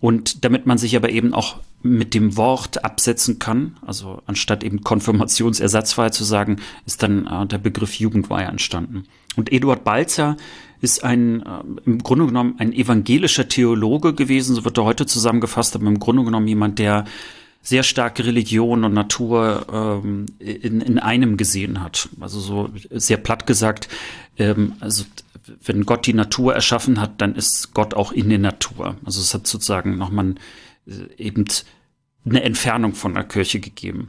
Und 0.00 0.44
damit 0.44 0.66
man 0.66 0.78
sich 0.78 0.96
aber 0.96 1.10
eben 1.10 1.32
auch 1.32 1.58
mit 1.82 2.14
dem 2.14 2.36
Wort 2.36 2.84
absetzen 2.84 3.38
kann, 3.38 3.76
also 3.84 4.22
anstatt 4.26 4.64
eben 4.64 4.82
Konfirmationsersatzfeier 4.82 6.12
zu 6.12 6.24
sagen, 6.24 6.56
ist 6.86 7.02
dann 7.02 7.26
äh, 7.26 7.46
der 7.46 7.58
Begriff 7.58 7.94
Jugendweihe 7.94 8.46
entstanden. 8.46 9.04
Und 9.36 9.52
Eduard 9.52 9.84
Balzer 9.84 10.36
ist 10.80 11.04
ein, 11.04 11.42
äh, 11.42 11.62
im 11.84 11.98
Grunde 11.98 12.26
genommen 12.26 12.54
ein 12.58 12.72
evangelischer 12.72 13.48
Theologe 13.48 14.14
gewesen, 14.14 14.54
so 14.54 14.64
wird 14.64 14.78
er 14.78 14.84
heute 14.84 15.06
zusammengefasst, 15.06 15.74
aber 15.74 15.86
im 15.86 15.98
Grunde 15.98 16.24
genommen 16.24 16.48
jemand, 16.48 16.78
der 16.78 17.04
sehr 17.62 17.84
stark 17.84 18.18
Religion 18.18 18.84
und 18.84 18.92
Natur 18.92 19.66
ähm, 19.72 20.26
in, 20.38 20.80
in 20.80 20.98
einem 20.98 21.36
gesehen 21.36 21.80
hat. 21.80 22.08
Also 22.20 22.40
so 22.40 22.70
sehr 22.90 23.16
platt 23.18 23.46
gesagt, 23.46 23.88
ähm, 24.36 24.74
also 24.80 25.04
wenn 25.64 25.86
Gott 25.86 26.06
die 26.06 26.14
Natur 26.14 26.54
erschaffen 26.54 27.00
hat, 27.00 27.20
dann 27.20 27.34
ist 27.34 27.72
Gott 27.72 27.94
auch 27.94 28.12
in 28.12 28.28
der 28.28 28.38
Natur. 28.38 28.96
Also 29.04 29.20
es 29.20 29.32
hat 29.32 29.46
sozusagen 29.46 29.96
nochmal 29.96 30.34
äh, 30.86 31.14
eben 31.16 31.44
eine 32.24 32.42
Entfernung 32.42 32.94
von 32.94 33.14
der 33.14 33.24
Kirche 33.24 33.60
gegeben. 33.60 34.08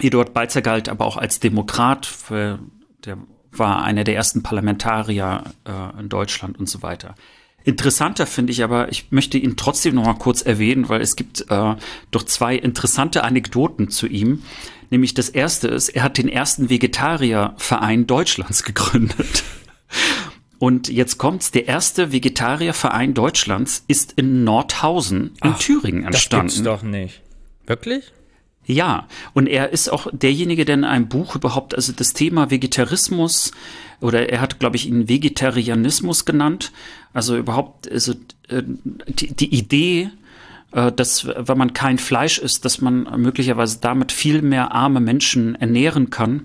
Eduard 0.00 0.32
Balzer 0.32 0.62
galt 0.62 0.88
aber 0.88 1.06
auch 1.06 1.16
als 1.16 1.40
Demokrat, 1.40 2.06
für, 2.06 2.58
der 3.04 3.18
war 3.50 3.82
einer 3.82 4.04
der 4.04 4.14
ersten 4.14 4.42
Parlamentarier 4.42 5.44
äh, 5.64 6.00
in 6.00 6.08
Deutschland 6.08 6.58
und 6.58 6.68
so 6.68 6.82
weiter. 6.82 7.14
Interessanter 7.66 8.26
finde 8.26 8.52
ich 8.52 8.62
aber, 8.62 8.92
ich 8.92 9.10
möchte 9.10 9.38
ihn 9.38 9.56
trotzdem 9.56 9.96
noch 9.96 10.04
mal 10.04 10.14
kurz 10.14 10.40
erwähnen, 10.40 10.88
weil 10.88 11.00
es 11.00 11.16
gibt 11.16 11.50
äh, 11.50 11.74
doch 12.12 12.22
zwei 12.22 12.54
interessante 12.54 13.24
Anekdoten 13.24 13.90
zu 13.90 14.06
ihm. 14.06 14.44
Nämlich 14.90 15.14
das 15.14 15.28
erste 15.28 15.66
ist, 15.66 15.88
er 15.88 16.04
hat 16.04 16.16
den 16.16 16.28
ersten 16.28 16.70
Vegetarierverein 16.70 18.06
Deutschlands 18.06 18.62
gegründet. 18.62 19.42
Und 20.60 20.88
jetzt 20.88 21.18
kommt's, 21.18 21.50
der 21.50 21.66
erste 21.66 22.12
Vegetarierverein 22.12 23.14
Deutschlands 23.14 23.84
ist 23.88 24.12
in 24.12 24.44
Nordhausen 24.44 25.32
in 25.42 25.50
Ach, 25.50 25.58
Thüringen 25.58 26.04
entstanden. 26.04 26.46
Das 26.46 26.54
gibt's 26.54 26.64
doch 26.64 26.82
nicht. 26.84 27.20
Wirklich? 27.66 28.12
Ja, 28.66 29.06
und 29.32 29.46
er 29.46 29.70
ist 29.70 29.88
auch 29.88 30.08
derjenige, 30.12 30.64
der 30.64 30.74
in 30.74 30.84
einem 30.84 31.08
Buch 31.08 31.36
überhaupt, 31.36 31.74
also 31.74 31.92
das 31.92 32.12
Thema 32.12 32.50
Vegetarismus, 32.50 33.52
oder 34.00 34.28
er 34.28 34.40
hat, 34.40 34.58
glaube 34.58 34.76
ich, 34.76 34.88
ihn 34.88 35.08
Vegetarianismus 35.08 36.24
genannt, 36.24 36.72
also 37.12 37.36
überhaupt, 37.36 37.90
also 37.90 38.12
äh, 38.48 38.62
die, 39.06 39.32
die 39.34 39.54
Idee, 39.54 40.10
äh, 40.72 40.90
dass 40.90 41.26
wenn 41.26 41.58
man 41.58 41.72
kein 41.74 41.98
Fleisch 41.98 42.38
isst, 42.38 42.64
dass 42.64 42.80
man 42.80 43.04
möglicherweise 43.20 43.78
damit 43.80 44.10
viel 44.10 44.42
mehr 44.42 44.72
arme 44.72 45.00
Menschen 45.00 45.54
ernähren 45.54 46.10
kann. 46.10 46.44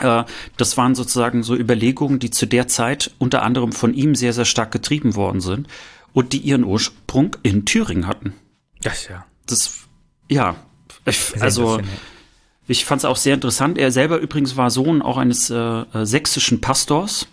Äh, 0.00 0.24
das 0.56 0.76
waren 0.76 0.96
sozusagen 0.96 1.44
so 1.44 1.54
Überlegungen, 1.54 2.18
die 2.18 2.30
zu 2.30 2.46
der 2.46 2.66
Zeit 2.66 3.12
unter 3.18 3.42
anderem 3.42 3.70
von 3.70 3.94
ihm 3.94 4.16
sehr, 4.16 4.32
sehr 4.32 4.44
stark 4.44 4.72
getrieben 4.72 5.14
worden 5.14 5.40
sind 5.40 5.68
und 6.12 6.32
die 6.32 6.38
ihren 6.38 6.64
Ursprung 6.64 7.36
in 7.44 7.64
Thüringen 7.64 8.08
hatten. 8.08 8.34
Das 8.82 9.08
ja. 9.08 9.24
Das, 9.46 9.72
ja, 10.28 10.56
ich, 11.08 11.42
also 11.42 11.80
ich 12.68 12.84
fand 12.84 13.00
es 13.00 13.04
auch 13.04 13.16
sehr 13.16 13.34
interessant. 13.34 13.78
Er 13.78 13.90
selber 13.90 14.18
übrigens 14.18 14.56
war 14.56 14.70
Sohn 14.70 15.02
auch 15.02 15.16
eines 15.16 15.50
äh, 15.50 15.56
äh, 15.56 16.04
sächsischen 16.04 16.60
Pastors. 16.60 17.26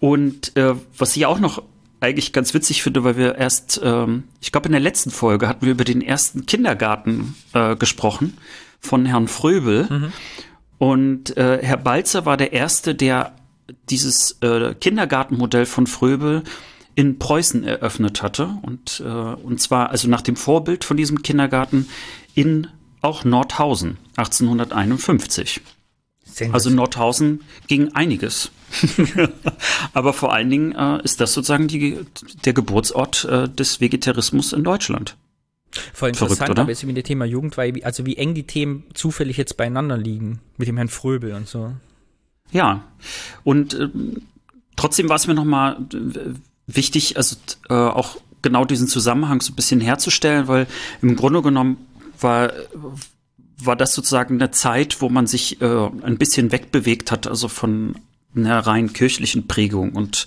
Und 0.00 0.56
äh, 0.56 0.74
was 0.98 1.16
ich 1.16 1.26
auch 1.26 1.38
noch 1.38 1.62
eigentlich 2.00 2.32
ganz 2.32 2.54
witzig 2.54 2.82
finde, 2.82 3.04
weil 3.04 3.16
wir 3.16 3.36
erst, 3.36 3.80
ähm, 3.84 4.24
ich 4.40 4.50
glaube 4.52 4.66
in 4.66 4.72
der 4.72 4.80
letzten 4.80 5.10
Folge 5.10 5.46
hatten 5.46 5.66
wir 5.66 5.72
über 5.72 5.84
den 5.84 6.00
ersten 6.00 6.46
Kindergarten 6.46 7.36
äh, 7.52 7.76
gesprochen 7.76 8.38
von 8.80 9.06
Herrn 9.06 9.28
Fröbel. 9.28 9.86
Mhm. 9.88 10.12
Und 10.78 11.36
äh, 11.36 11.60
Herr 11.62 11.76
Balzer 11.76 12.24
war 12.24 12.38
der 12.38 12.52
Erste, 12.52 12.94
der 12.94 13.34
dieses 13.90 14.38
äh, 14.40 14.74
Kindergartenmodell 14.74 15.66
von 15.66 15.86
Fröbel 15.86 16.42
in 16.94 17.18
Preußen 17.18 17.64
eröffnet 17.64 18.22
hatte. 18.22 18.56
Und, 18.62 19.02
äh, 19.04 19.08
und 19.08 19.60
zwar 19.60 19.90
also 19.90 20.08
nach 20.08 20.22
dem 20.22 20.36
Vorbild 20.36 20.84
von 20.84 20.96
diesem 20.96 21.22
Kindergarten 21.22 21.88
in 22.34 22.66
auch 23.00 23.24
Nordhausen 23.24 23.98
1851. 24.16 25.60
Also 26.52 26.70
Nordhausen 26.70 27.42
ging 27.66 27.94
einiges. 27.94 28.50
Aber 29.94 30.12
vor 30.12 30.32
allen 30.32 30.48
Dingen 30.48 30.72
äh, 30.72 31.02
ist 31.02 31.20
das 31.20 31.34
sozusagen 31.34 31.68
die, 31.68 31.98
der 32.44 32.52
Geburtsort 32.52 33.24
äh, 33.24 33.48
des 33.48 33.80
Vegetarismus 33.80 34.52
in 34.52 34.64
Deutschland. 34.64 35.16
Voll 35.92 36.10
interessant, 36.10 36.38
Verrückt, 36.38 36.58
aber 36.58 36.72
ist 36.72 36.84
mit 36.84 36.96
dem 36.96 37.04
Thema 37.04 37.24
Jugendweihe, 37.24 37.84
also 37.84 38.04
wie 38.04 38.16
eng 38.16 38.34
die 38.34 38.42
Themen 38.42 38.84
zufällig 38.92 39.36
jetzt 39.36 39.56
beieinander 39.56 39.96
liegen, 39.96 40.40
mit 40.56 40.66
dem 40.66 40.76
Herrn 40.76 40.88
Fröbel 40.88 41.32
und 41.32 41.46
so. 41.46 41.72
Ja, 42.50 42.82
und 43.44 43.74
äh, 43.74 43.88
trotzdem 44.74 45.08
war 45.08 45.16
es 45.16 45.28
mir 45.28 45.34
nochmal 45.34 45.76
äh, 45.94 46.34
wichtig, 46.66 47.16
also 47.16 47.36
äh, 47.68 47.74
auch 47.74 48.16
genau 48.42 48.64
diesen 48.64 48.88
Zusammenhang 48.88 49.40
so 49.40 49.52
ein 49.52 49.56
bisschen 49.56 49.80
herzustellen, 49.80 50.48
weil 50.48 50.66
im 51.02 51.14
Grunde 51.14 51.42
genommen 51.42 51.76
war, 52.22 52.52
war 53.58 53.76
das 53.76 53.94
sozusagen 53.94 54.34
eine 54.34 54.50
Zeit, 54.50 55.00
wo 55.00 55.08
man 55.08 55.26
sich 55.26 55.60
äh, 55.60 55.66
ein 56.02 56.18
bisschen 56.18 56.52
wegbewegt 56.52 57.10
hat, 57.12 57.26
also 57.26 57.48
von 57.48 57.96
einer 58.34 58.60
rein 58.60 58.92
kirchlichen 58.92 59.48
Prägung 59.48 59.92
und 59.92 60.26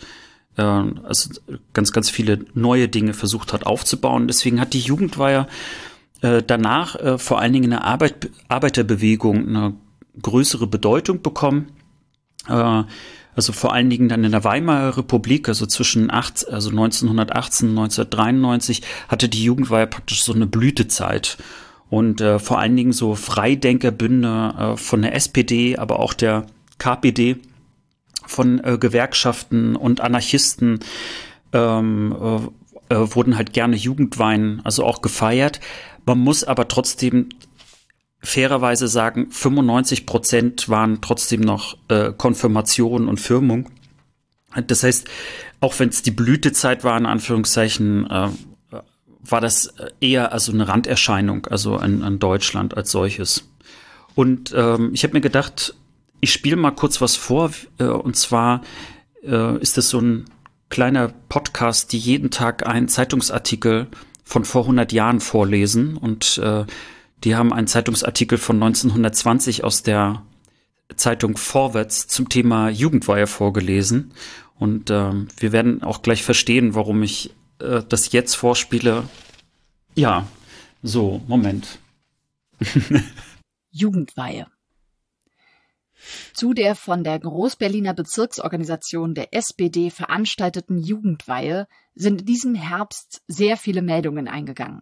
äh, 0.57 0.61
also 0.61 1.29
ganz, 1.73 1.91
ganz 1.91 2.09
viele 2.09 2.45
neue 2.53 2.87
Dinge 2.87 3.13
versucht 3.13 3.53
hat 3.53 3.65
aufzubauen. 3.65 4.27
Deswegen 4.27 4.59
hat 4.59 4.73
die 4.73 4.79
Jugendweihe 4.79 5.47
äh, 6.21 6.43
danach 6.45 6.95
äh, 6.95 7.17
vor 7.17 7.39
allen 7.39 7.53
Dingen 7.53 7.65
in 7.65 7.69
der 7.71 7.83
Arbeit, 7.83 8.29
Arbeiterbewegung 8.47 9.47
eine 9.47 9.73
größere 10.21 10.67
Bedeutung 10.67 11.21
bekommen. 11.21 11.71
Äh, 12.47 12.83
also 13.35 13.51
vor 13.51 13.73
allen 13.73 13.89
Dingen 13.89 14.09
dann 14.09 14.23
in 14.23 14.31
der 14.31 14.43
Weimarer 14.43 14.97
Republik, 14.97 15.49
also 15.49 15.65
zwischen 15.65 16.11
acht, 16.11 16.47
also 16.47 16.69
1918 16.69 17.69
und 17.69 17.79
1993, 17.79 18.83
hatte 19.07 19.27
die 19.27 19.43
Jugendweihe 19.43 19.87
praktisch 19.87 20.23
so 20.23 20.33
eine 20.33 20.45
Blütezeit 20.45 21.37
und 21.93 22.21
äh, 22.21 22.39
vor 22.39 22.57
allen 22.57 22.75
Dingen 22.75 22.91
so 22.91 23.13
Freidenkerbünde 23.13 24.55
äh, 24.57 24.77
von 24.77 25.03
der 25.03 25.13
SPD, 25.13 25.77
aber 25.77 25.99
auch 25.99 26.15
der 26.15 26.47
KPD, 26.79 27.37
von 28.25 28.63
äh, 28.63 28.79
Gewerkschaften 28.79 29.75
und 29.75 30.01
Anarchisten 30.01 30.79
ähm, 31.51 32.49
äh, 32.89 32.95
äh, 32.95 33.15
wurden 33.15 33.37
halt 33.37 33.53
gerne 33.53 33.75
Jugendwein, 33.75 34.59
also 34.63 34.83
auch 34.85 35.03
gefeiert. 35.03 35.59
Man 36.03 36.17
muss 36.17 36.43
aber 36.43 36.67
trotzdem 36.67 37.29
fairerweise 38.21 38.87
sagen, 38.87 39.29
95 39.29 40.07
Prozent 40.07 40.69
waren 40.69 40.99
trotzdem 40.99 41.41
noch 41.41 41.77
äh, 41.89 42.11
Konfirmation 42.11 43.07
und 43.07 43.19
Firmung. 43.19 43.69
Das 44.65 44.81
heißt, 44.81 45.07
auch 45.59 45.77
wenn 45.77 45.89
es 45.89 46.01
die 46.01 46.09
Blütezeit 46.09 46.83
war, 46.83 46.97
in 46.97 47.05
Anführungszeichen, 47.05 48.09
äh, 48.09 48.29
war 49.26 49.41
das 49.41 49.74
eher 50.01 50.32
also 50.32 50.51
eine 50.51 50.67
Randerscheinung, 50.67 51.47
also 51.47 51.78
an, 51.78 52.03
an 52.03 52.19
Deutschland 52.19 52.76
als 52.76 52.91
solches. 52.91 53.49
Und 54.15 54.53
ähm, 54.55 54.91
ich 54.93 55.03
habe 55.03 55.13
mir 55.13 55.21
gedacht, 55.21 55.76
ich 56.19 56.32
spiele 56.32 56.55
mal 56.55 56.71
kurz 56.71 57.01
was 57.01 57.15
vor. 57.15 57.51
Äh, 57.80 57.86
und 57.86 58.15
zwar 58.15 58.61
äh, 59.24 59.57
ist 59.59 59.78
es 59.78 59.89
so 59.89 59.99
ein 59.99 60.26
kleiner 60.69 61.13
Podcast, 61.30 61.91
die 61.91 61.99
jeden 61.99 62.32
Tag 62.32 62.67
einen 62.67 62.88
Zeitungsartikel 62.88 63.88
von 64.24 64.45
vor 64.45 64.63
100 64.63 64.91
Jahren 64.91 65.19
vorlesen. 65.19 65.97
Und 65.97 66.38
äh, 66.38 66.65
die 67.24 67.36
haben 67.36 67.53
einen 67.53 67.67
Zeitungsartikel 67.67 68.38
von 68.38 68.57
1920 68.57 69.63
aus 69.63 69.84
der 69.84 70.24
Zeitung 70.95 71.38
Vorwärts 71.38 72.07
zum 72.07 72.30
Thema 72.30 72.69
Jugendweihe 72.69 73.28
vorgelesen. 73.28 74.13
Und 74.59 74.91
ähm, 74.91 75.28
wir 75.38 75.51
werden 75.51 75.84
auch 75.84 76.01
gleich 76.01 76.24
verstehen, 76.24 76.76
warum 76.76 77.03
ich 77.03 77.32
äh, 77.64 77.84
das 77.88 78.11
jetzt 78.11 78.36
vorspiele. 78.36 79.07
Ja, 79.95 80.28
so, 80.82 81.22
Moment. 81.28 81.80
Jugendweihe. 83.72 84.47
Zu 86.34 86.53
der 86.53 86.76
von 86.76 87.03
der 87.03 87.20
Großberliner 87.20 87.93
Bezirksorganisation 87.93 89.16
der 89.16 89.34
SPD 89.34 89.89
veranstalteten 89.89 90.78
Jugendweihe 90.78 91.68
sind 91.95 92.22
in 92.22 92.26
diesem 92.26 92.55
Herbst 92.55 93.22
sehr 93.28 93.55
viele 93.55 93.82
Meldungen 93.82 94.28
eingegangen. 94.28 94.82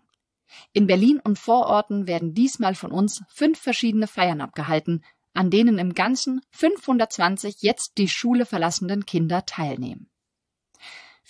In 0.74 0.88
Berlin 0.88 1.20
und 1.24 1.38
Vororten 1.40 2.08
werden 2.08 2.34
diesmal 2.34 2.76
von 2.76 2.92
uns 2.92 3.24
fünf 3.30 3.60
verschiedene 3.60 4.08
Feiern 4.08 4.42
abgehalten, 4.42 5.04
an 5.34 5.50
denen 5.50 5.78
im 5.78 5.94
Ganzen 5.94 6.42
520 6.52 7.62
jetzt 7.62 7.98
die 7.98 8.10
Schule 8.10 8.46
verlassenden 8.46 9.06
Kinder 9.06 9.46
teilnehmen. 9.46 10.10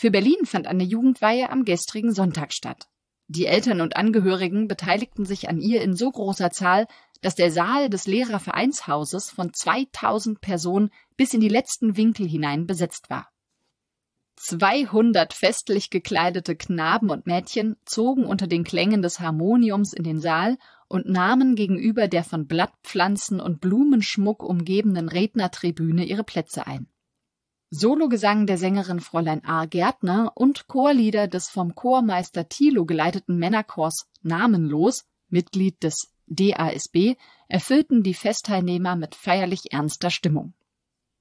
Für 0.01 0.09
Berlin 0.09 0.47
fand 0.47 0.65
eine 0.65 0.83
Jugendweihe 0.83 1.51
am 1.51 1.63
gestrigen 1.63 2.11
Sonntag 2.11 2.53
statt. 2.53 2.87
Die 3.27 3.45
Eltern 3.45 3.81
und 3.81 3.97
Angehörigen 3.97 4.67
beteiligten 4.67 5.25
sich 5.25 5.47
an 5.47 5.61
ihr 5.61 5.83
in 5.83 5.95
so 5.95 6.09
großer 6.09 6.49
Zahl, 6.49 6.87
dass 7.21 7.35
der 7.35 7.51
Saal 7.51 7.87
des 7.87 8.07
Lehrervereinshauses 8.07 9.29
von 9.29 9.53
2000 9.53 10.41
Personen 10.41 10.89
bis 11.17 11.35
in 11.35 11.39
die 11.39 11.49
letzten 11.49 11.97
Winkel 11.97 12.27
hinein 12.27 12.65
besetzt 12.65 13.11
war. 13.11 13.29
200 14.37 15.33
festlich 15.33 15.91
gekleidete 15.91 16.55
Knaben 16.55 17.11
und 17.11 17.27
Mädchen 17.27 17.75
zogen 17.85 18.25
unter 18.25 18.47
den 18.47 18.63
Klängen 18.63 19.03
des 19.03 19.19
Harmoniums 19.19 19.93
in 19.93 20.03
den 20.03 20.19
Saal 20.19 20.57
und 20.87 21.07
nahmen 21.07 21.53
gegenüber 21.53 22.07
der 22.07 22.23
von 22.23 22.47
Blattpflanzen 22.47 23.39
und 23.39 23.61
Blumenschmuck 23.61 24.41
umgebenen 24.41 25.09
Rednertribüne 25.09 26.05
ihre 26.05 26.23
Plätze 26.23 26.65
ein. 26.65 26.90
Sologesang 27.73 28.47
der 28.47 28.57
Sängerin 28.57 28.99
Fräulein 28.99 29.45
A. 29.45 29.63
Gärtner 29.63 30.33
und 30.35 30.67
Chorlieder 30.67 31.29
des 31.29 31.47
vom 31.47 31.73
Chormeister 31.73 32.49
Thilo 32.49 32.85
geleiteten 32.85 33.37
Männerchors 33.37 34.07
Namenlos, 34.21 35.05
Mitglied 35.29 35.81
des 35.81 36.11
DASB, 36.27 37.15
erfüllten 37.47 38.03
die 38.03 38.13
Festteilnehmer 38.13 38.97
mit 38.97 39.15
feierlich 39.15 39.71
ernster 39.71 40.09
Stimmung. 40.09 40.53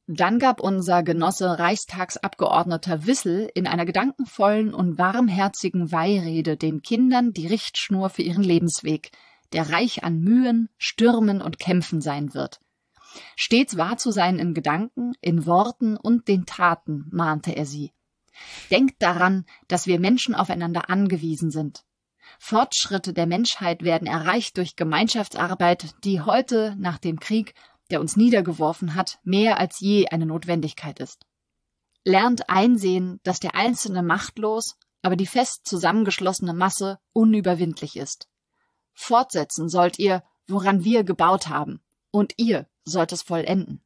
Dann 0.08 0.40
gab 0.40 0.60
unser 0.60 1.04
Genosse 1.04 1.56
Reichstagsabgeordneter 1.60 3.06
Wissel 3.06 3.48
in 3.54 3.68
einer 3.68 3.84
gedankenvollen 3.84 4.74
und 4.74 4.98
warmherzigen 4.98 5.92
Weihrede 5.92 6.56
den 6.56 6.82
Kindern 6.82 7.32
die 7.32 7.46
Richtschnur 7.46 8.10
für 8.10 8.22
ihren 8.22 8.42
Lebensweg, 8.42 9.12
der 9.52 9.70
reich 9.70 10.02
an 10.02 10.18
Mühen, 10.18 10.68
Stürmen 10.78 11.42
und 11.42 11.60
Kämpfen 11.60 12.00
sein 12.00 12.34
wird. 12.34 12.58
Stets 13.36 13.76
wahr 13.76 13.96
zu 13.96 14.10
sein 14.10 14.38
in 14.38 14.54
Gedanken, 14.54 15.12
in 15.20 15.46
Worten 15.46 15.96
und 15.96 16.28
den 16.28 16.46
Taten, 16.46 17.06
mahnte 17.10 17.52
er 17.52 17.66
sie. 17.66 17.92
Denkt 18.70 19.02
daran, 19.02 19.44
dass 19.68 19.86
wir 19.86 20.00
Menschen 20.00 20.34
aufeinander 20.34 20.88
angewiesen 20.88 21.50
sind. 21.50 21.84
Fortschritte 22.38 23.12
der 23.12 23.26
Menschheit 23.26 23.82
werden 23.82 24.06
erreicht 24.06 24.56
durch 24.56 24.76
Gemeinschaftsarbeit, 24.76 25.94
die 26.04 26.20
heute 26.20 26.76
nach 26.78 26.98
dem 26.98 27.18
Krieg 27.18 27.54
der 27.90 28.00
uns 28.00 28.16
niedergeworfen 28.16 28.94
hat, 28.94 29.18
mehr 29.24 29.58
als 29.58 29.80
je 29.80 30.08
eine 30.08 30.26
Notwendigkeit 30.26 31.00
ist. 31.00 31.26
Lernt 32.04 32.48
einsehen, 32.48 33.20
dass 33.24 33.40
der 33.40 33.54
Einzelne 33.54 34.02
machtlos, 34.02 34.76
aber 35.02 35.16
die 35.16 35.26
fest 35.26 35.66
zusammengeschlossene 35.66 36.54
Masse 36.54 36.98
unüberwindlich 37.12 37.96
ist. 37.96 38.28
Fortsetzen 38.92 39.68
sollt 39.68 39.98
ihr, 39.98 40.22
woran 40.46 40.84
wir 40.84 41.04
gebaut 41.04 41.48
haben, 41.48 41.80
und 42.10 42.34
ihr 42.36 42.66
sollt 42.84 43.12
es 43.12 43.22
vollenden. 43.22 43.80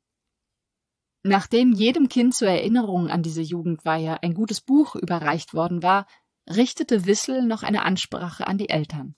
Nachdem 1.22 1.72
jedem 1.72 2.08
Kind 2.08 2.34
zur 2.34 2.48
Erinnerung 2.48 3.08
an 3.08 3.22
diese 3.22 3.40
Jugendweihe 3.40 4.22
ein 4.22 4.34
gutes 4.34 4.60
Buch 4.60 4.94
überreicht 4.94 5.54
worden 5.54 5.82
war, 5.82 6.06
richtete 6.48 7.06
Wissel 7.06 7.42
noch 7.42 7.62
eine 7.62 7.82
Ansprache 7.82 8.46
an 8.46 8.58
die 8.58 8.68
Eltern. 8.68 9.14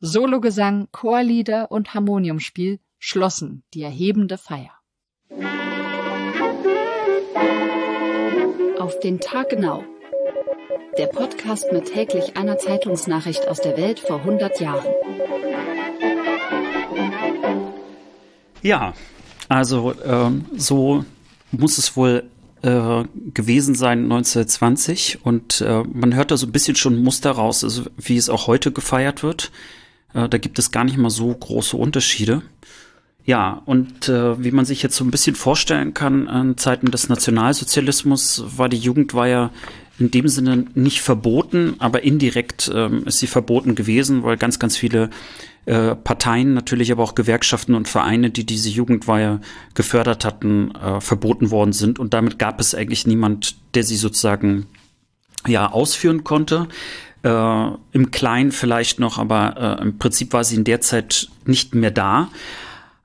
Sologesang, 0.00 0.88
Chorlieder 0.90 1.70
und 1.70 1.94
Harmoniumspiel 1.94 2.80
schlossen 2.98 3.62
die 3.74 3.82
erhebende 3.82 4.38
Feier. 4.38 4.72
Auf 8.78 8.98
den 9.00 9.20
Tag 9.20 9.50
genau. 9.50 9.84
Der 10.98 11.06
Podcast 11.06 11.70
mit 11.70 11.92
täglich 11.92 12.36
einer 12.36 12.58
Zeitungsnachricht 12.58 13.46
aus 13.46 13.60
der 13.60 13.76
Welt 13.76 14.00
vor 14.00 14.18
100 14.18 14.58
Jahren. 14.58 14.86
Ja, 18.62 18.94
also 19.48 19.94
ähm, 20.04 20.46
so 20.56 21.04
muss 21.50 21.78
es 21.78 21.96
wohl 21.96 22.24
äh, 22.62 23.04
gewesen 23.34 23.74
sein 23.74 24.04
1920 24.04 25.20
und 25.24 25.60
äh, 25.60 25.82
man 25.92 26.14
hört 26.14 26.30
da 26.30 26.36
so 26.36 26.46
ein 26.46 26.52
bisschen 26.52 26.76
schon 26.76 27.02
Muster 27.02 27.32
raus, 27.32 27.64
also 27.64 27.84
wie 27.96 28.16
es 28.16 28.28
auch 28.28 28.46
heute 28.46 28.70
gefeiert 28.70 29.22
wird. 29.22 29.50
Äh, 30.14 30.28
da 30.28 30.38
gibt 30.38 30.58
es 30.58 30.70
gar 30.70 30.84
nicht 30.84 30.98
mal 30.98 31.10
so 31.10 31.32
große 31.32 31.76
Unterschiede. 31.76 32.42
Ja, 33.24 33.62
und 33.66 34.08
äh, 34.08 34.42
wie 34.42 34.50
man 34.50 34.64
sich 34.64 34.82
jetzt 34.82 34.96
so 34.96 35.04
ein 35.04 35.10
bisschen 35.10 35.36
vorstellen 35.36 35.94
kann, 35.94 36.26
in 36.26 36.56
Zeiten 36.56 36.90
des 36.90 37.08
Nationalsozialismus 37.08 38.44
war 38.56 38.68
die 38.68 38.78
Jugendweihe 38.78 39.50
in 39.98 40.10
dem 40.10 40.28
Sinne 40.28 40.64
nicht 40.74 41.02
verboten, 41.02 41.76
aber 41.78 42.02
indirekt 42.02 42.70
ähm, 42.74 43.04
ist 43.06 43.18
sie 43.18 43.26
verboten 43.26 43.74
gewesen, 43.74 44.22
weil 44.22 44.38
ganz, 44.38 44.58
ganz 44.58 44.76
viele 44.76 45.10
äh, 45.66 45.94
Parteien, 45.94 46.54
natürlich 46.54 46.90
aber 46.90 47.02
auch 47.02 47.14
Gewerkschaften 47.14 47.74
und 47.74 47.88
Vereine, 47.88 48.30
die 48.30 48.44
diese 48.44 48.68
Jugendweihe 48.68 49.40
gefördert 49.74 50.24
hatten, 50.24 50.74
äh, 50.74 51.00
verboten 51.00 51.50
worden 51.50 51.72
sind. 51.72 51.98
Und 51.98 52.14
damit 52.14 52.38
gab 52.38 52.60
es 52.60 52.74
eigentlich 52.74 53.06
niemand, 53.06 53.56
der 53.74 53.84
sie 53.84 53.96
sozusagen 53.96 54.66
ja 55.46 55.70
ausführen 55.70 56.24
konnte. 56.24 56.68
Äh, 57.22 57.66
Im 57.92 58.10
Kleinen 58.10 58.52
vielleicht 58.52 59.00
noch, 59.00 59.18
aber 59.18 59.78
äh, 59.78 59.82
im 59.82 59.98
Prinzip 59.98 60.32
war 60.32 60.44
sie 60.44 60.56
in 60.56 60.64
der 60.64 60.80
Zeit 60.80 61.28
nicht 61.44 61.74
mehr 61.74 61.90
da. 61.90 62.30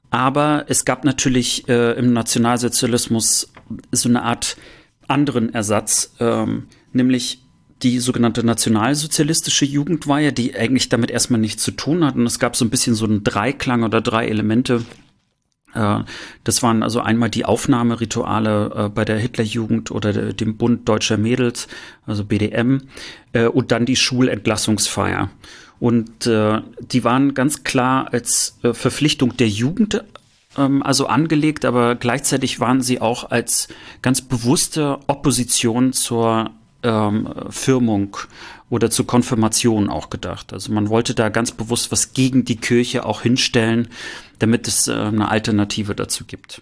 Aber 0.09 0.65
es 0.69 0.85
gab 0.85 1.03
natürlich 1.03 1.67
äh, 1.67 1.91
im 1.93 2.13
Nationalsozialismus 2.13 3.51
so 3.91 4.07
eine 4.07 4.23
Art 4.23 4.55
anderen 5.07 5.53
Ersatz, 5.53 6.13
ähm, 6.19 6.67
nämlich 6.93 7.44
die 7.83 7.99
sogenannte 7.99 8.45
nationalsozialistische 8.45 9.65
Jugendweihe, 9.65 10.31
die 10.31 10.55
eigentlich 10.55 10.89
damit 10.89 11.11
erstmal 11.11 11.39
nichts 11.39 11.63
zu 11.63 11.71
tun 11.71 12.05
hat. 12.05 12.15
Und 12.15 12.25
es 12.25 12.39
gab 12.39 12.55
so 12.55 12.65
ein 12.65 12.69
bisschen 12.69 12.95
so 12.95 13.05
einen 13.05 13.23
Dreiklang 13.23 13.83
oder 13.83 14.01
drei 14.01 14.27
Elemente. 14.27 14.85
Äh, 15.73 15.99
das 16.43 16.63
waren 16.63 16.83
also 16.83 17.01
einmal 17.01 17.29
die 17.29 17.45
Aufnahmerituale 17.45 18.85
äh, 18.85 18.89
bei 18.89 19.05
der 19.05 19.19
Hitlerjugend 19.19 19.91
oder 19.91 20.13
der, 20.13 20.33
dem 20.33 20.57
Bund 20.57 20.87
Deutscher 20.87 21.17
Mädels, 21.17 21.67
also 22.05 22.23
BDM, 22.23 22.83
äh, 23.33 23.45
und 23.45 23.71
dann 23.71 23.85
die 23.85 23.97
Schulentlassungsfeier. 23.97 25.29
Und 25.77 26.25
die 26.25 27.03
waren 27.03 27.33
ganz 27.33 27.63
klar 27.63 28.07
als 28.13 28.57
Verpflichtung 28.61 29.35
der 29.35 29.49
Jugend 29.49 30.01
ähm, 30.57 30.81
also 30.81 31.07
angelegt, 31.07 31.65
aber 31.65 31.95
gleichzeitig 31.95 32.61
waren 32.61 32.81
sie 32.81 33.01
auch 33.01 33.29
als 33.29 33.67
ganz 34.01 34.21
bewusste 34.21 34.99
Opposition 35.07 35.91
zur 35.91 36.51
ähm, 36.85 37.27
Firmung 37.49 38.15
oder 38.69 38.89
zur 38.89 39.07
Konfirmation 39.07 39.89
auch 39.89 40.09
gedacht. 40.09 40.53
Also 40.53 40.71
man 40.71 40.89
wollte 40.89 41.13
da 41.15 41.29
ganz 41.29 41.51
bewusst 41.51 41.91
was 41.91 42.13
gegen 42.13 42.45
die 42.45 42.57
Kirche 42.57 43.05
auch 43.05 43.21
hinstellen, 43.21 43.89
damit 44.39 44.67
es 44.67 44.87
äh, 44.87 44.93
eine 44.93 45.29
Alternative 45.29 45.95
dazu 45.95 46.25
gibt. 46.25 46.61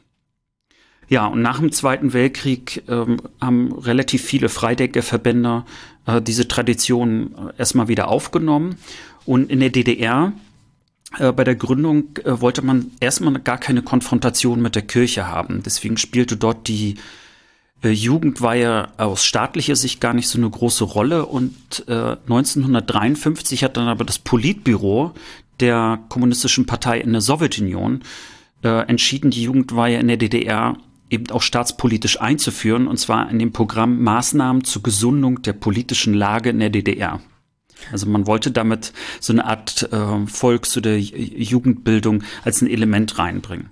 Ja, 1.10 1.28
und 1.28 1.42
nach 1.42 1.60
dem 1.60 1.72
Zweiten 1.72 2.14
Weltkrieg 2.14 2.84
ähm, 2.88 3.18
haben 3.42 3.74
relativ 3.74 4.24
viele 4.24 4.50
Freidenkerverbände 4.50 5.66
äh, 6.06 6.22
diese 6.22 6.48
Tradition 6.48 7.36
äh, 7.36 7.60
erstmal 7.60 7.88
wieder 7.88 8.08
aufgenommen. 8.08 8.78
Und 9.26 9.50
in 9.50 9.60
der 9.60 9.70
DDR 9.70 10.34
äh, 11.20 11.32
bei 11.32 11.44
der 11.44 11.56
Gründung 11.56 12.18
äh, 12.24 12.42
wollte 12.42 12.62
man 12.62 12.92
erstmal 13.00 13.40
gar 13.40 13.58
keine 13.58 13.82
Konfrontation 13.82 14.62
mit 14.62 14.76
der 14.76 14.82
Kirche 14.84 15.28
haben. 15.28 15.62
Deswegen 15.64 15.98
spielte 15.98 16.38
dort 16.38 16.68
die 16.68 16.96
äh, 17.84 17.90
Jugendweihe 17.90 18.90
aus 18.98 19.26
staatlicher 19.26 19.76
Sicht 19.76 20.02
gar 20.02 20.14
nicht 20.14 20.28
so 20.28 20.38
eine 20.38 20.50
große 20.50 20.84
Rolle. 20.84 21.26
Und 21.26 21.84
äh, 21.88 22.16
1953 22.24 23.64
hat 23.64 23.78
dann 23.78 23.88
aber 23.88 24.06
das 24.06 24.20
Politbüro 24.20 25.14
der 25.60 26.00
Kommunistischen 26.10 26.66
Partei 26.66 27.00
in 27.00 27.12
der 27.12 27.22
Sowjetunion 27.22 28.02
äh, 28.64 28.88
entschieden, 28.88 29.32
die 29.32 29.44
Jugendweihe 29.44 30.00
in 30.00 30.08
der 30.08 30.18
DDR 30.18 30.78
eben 31.10 31.30
auch 31.30 31.44
staatspolitisch 31.44 32.20
einzuführen, 32.20 32.88
und 32.88 32.98
zwar 32.98 33.30
in 33.30 33.38
dem 33.38 33.52
Programm 33.52 34.02
Maßnahmen 34.02 34.64
zur 34.64 34.82
Gesundung 34.82 35.44
der 35.44 35.54
politischen 35.54 36.14
Lage 36.14 36.50
in 36.50 36.60
der 36.60 36.72
DDR. 36.72 37.22
Also 37.92 38.08
man 38.08 38.26
wollte 38.26 38.52
damit 38.52 38.94
so 39.20 39.34
eine 39.34 39.46
Art 39.46 39.90
äh, 39.92 40.26
Volks- 40.28 40.78
oder 40.78 40.96
Jugendbildung 40.96 42.24
als 42.44 42.62
ein 42.62 42.70
Element 42.70 43.20
reinbringen. 43.20 43.70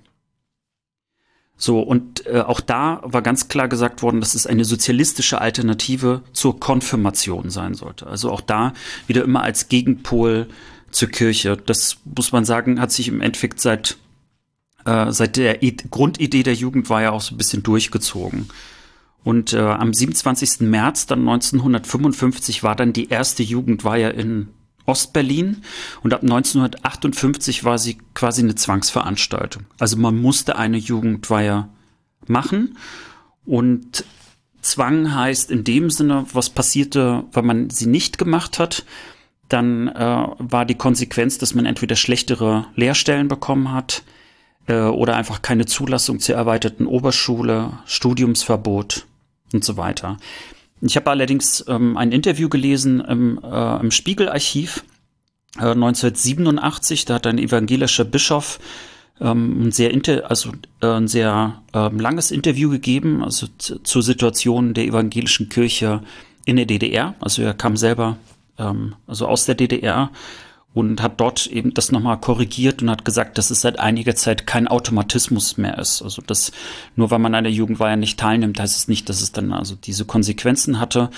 So, 1.62 1.78
und 1.78 2.26
äh, 2.26 2.40
auch 2.40 2.58
da 2.58 3.00
war 3.04 3.22
ganz 3.22 3.46
klar 3.46 3.68
gesagt 3.68 4.02
worden, 4.02 4.18
dass 4.18 4.34
es 4.34 4.48
eine 4.48 4.64
sozialistische 4.64 5.40
Alternative 5.40 6.22
zur 6.32 6.58
Konfirmation 6.58 7.50
sein 7.50 7.74
sollte. 7.74 8.08
Also 8.08 8.32
auch 8.32 8.40
da 8.40 8.72
wieder 9.06 9.22
immer 9.22 9.44
als 9.44 9.68
Gegenpol 9.68 10.48
zur 10.90 11.08
Kirche. 11.08 11.56
Das 11.56 11.98
muss 12.04 12.32
man 12.32 12.44
sagen, 12.44 12.80
hat 12.80 12.90
sich 12.90 13.06
im 13.06 13.20
Endeffekt 13.20 13.60
seit 13.60 13.96
äh, 14.86 15.12
seit 15.12 15.36
der 15.36 15.62
I 15.62 15.76
Grundidee 15.88 16.42
der 16.42 16.54
Jugend 16.54 16.90
war 16.90 17.00
ja 17.00 17.12
auch 17.12 17.20
so 17.20 17.32
ein 17.32 17.38
bisschen 17.38 17.62
durchgezogen. 17.62 18.48
Und 19.22 19.52
äh, 19.52 19.60
am 19.60 19.94
27. 19.94 20.62
März 20.62 21.06
dann 21.06 21.20
1955 21.20 22.64
war 22.64 22.74
dann 22.74 22.92
die 22.92 23.08
erste 23.08 23.44
Jugendweihe 23.44 24.10
in 24.10 24.48
Ostberlin 24.86 25.62
und 26.02 26.12
ab 26.12 26.22
1958 26.22 27.64
war 27.64 27.78
sie 27.78 27.98
quasi 28.14 28.42
eine 28.42 28.54
Zwangsveranstaltung. 28.54 29.64
Also 29.78 29.96
man 29.96 30.20
musste 30.20 30.56
eine 30.56 30.78
Jugendweihe 30.78 31.68
machen 32.26 32.76
und 33.44 34.04
Zwang 34.62 35.12
heißt 35.14 35.50
in 35.50 35.64
dem 35.64 35.90
Sinne, 35.90 36.24
was 36.32 36.48
passierte, 36.50 37.24
wenn 37.32 37.44
man 37.44 37.70
sie 37.70 37.86
nicht 37.86 38.16
gemacht 38.16 38.60
hat, 38.60 38.84
dann 39.48 39.88
äh, 39.88 40.26
war 40.38 40.64
die 40.64 40.76
Konsequenz, 40.76 41.36
dass 41.38 41.54
man 41.54 41.66
entweder 41.66 41.96
schlechtere 41.96 42.66
Lehrstellen 42.74 43.28
bekommen 43.28 43.72
hat 43.72 44.04
äh, 44.66 44.82
oder 44.82 45.16
einfach 45.16 45.42
keine 45.42 45.66
Zulassung 45.66 46.20
zur 46.20 46.36
erweiterten 46.36 46.86
Oberschule, 46.86 47.72
Studiumsverbot 47.86 49.06
und 49.52 49.64
so 49.64 49.76
weiter. 49.76 50.16
Ich 50.84 50.96
habe 50.96 51.10
allerdings 51.10 51.64
ähm, 51.68 51.96
ein 51.96 52.10
Interview 52.12 52.48
gelesen 52.48 53.00
im, 53.00 53.40
äh, 53.42 53.80
im 53.80 53.90
Spiegelarchiv 53.90 54.84
äh, 55.56 55.70
1987. 55.70 57.04
Da 57.04 57.14
hat 57.14 57.26
ein 57.26 57.38
evangelischer 57.38 58.04
Bischof 58.04 58.58
ähm, 59.20 59.66
ein 59.66 59.72
sehr, 59.72 59.92
inter 59.92 60.28
also, 60.28 60.50
äh, 60.80 60.86
ein 60.86 61.06
sehr 61.06 61.62
ähm, 61.72 62.00
langes 62.00 62.32
Interview 62.32 62.68
gegeben, 62.70 63.22
also 63.22 63.46
zur 63.58 64.02
Situation 64.02 64.74
der 64.74 64.84
evangelischen 64.84 65.48
Kirche 65.48 66.02
in 66.44 66.56
der 66.56 66.66
DDR. 66.66 67.14
Also 67.20 67.42
er 67.42 67.54
kam 67.54 67.76
selber 67.76 68.18
ähm, 68.58 68.96
also 69.06 69.28
aus 69.28 69.46
der 69.46 69.54
DDR 69.54 70.10
und 70.74 71.02
hat 71.02 71.20
dort 71.20 71.46
eben 71.46 71.74
das 71.74 71.92
nochmal 71.92 72.18
korrigiert 72.18 72.82
und 72.82 72.90
hat 72.90 73.04
gesagt, 73.04 73.36
dass 73.36 73.50
es 73.50 73.60
seit 73.60 73.78
einiger 73.78 74.14
Zeit 74.14 74.46
kein 74.46 74.68
Automatismus 74.68 75.58
mehr 75.58 75.78
ist. 75.78 76.02
Also 76.02 76.22
dass 76.22 76.52
nur 76.96 77.10
weil 77.10 77.18
man 77.18 77.34
an 77.34 77.44
der 77.44 77.52
Jugendweihe 77.52 77.96
nicht 77.96 78.18
teilnimmt, 78.18 78.58
heißt 78.58 78.76
es 78.76 78.88
nicht, 78.88 79.08
dass 79.08 79.20
es 79.20 79.32
dann 79.32 79.52
also 79.52 79.74
diese 79.74 80.04
Konsequenzen 80.04 80.80
hatte. 80.80 81.10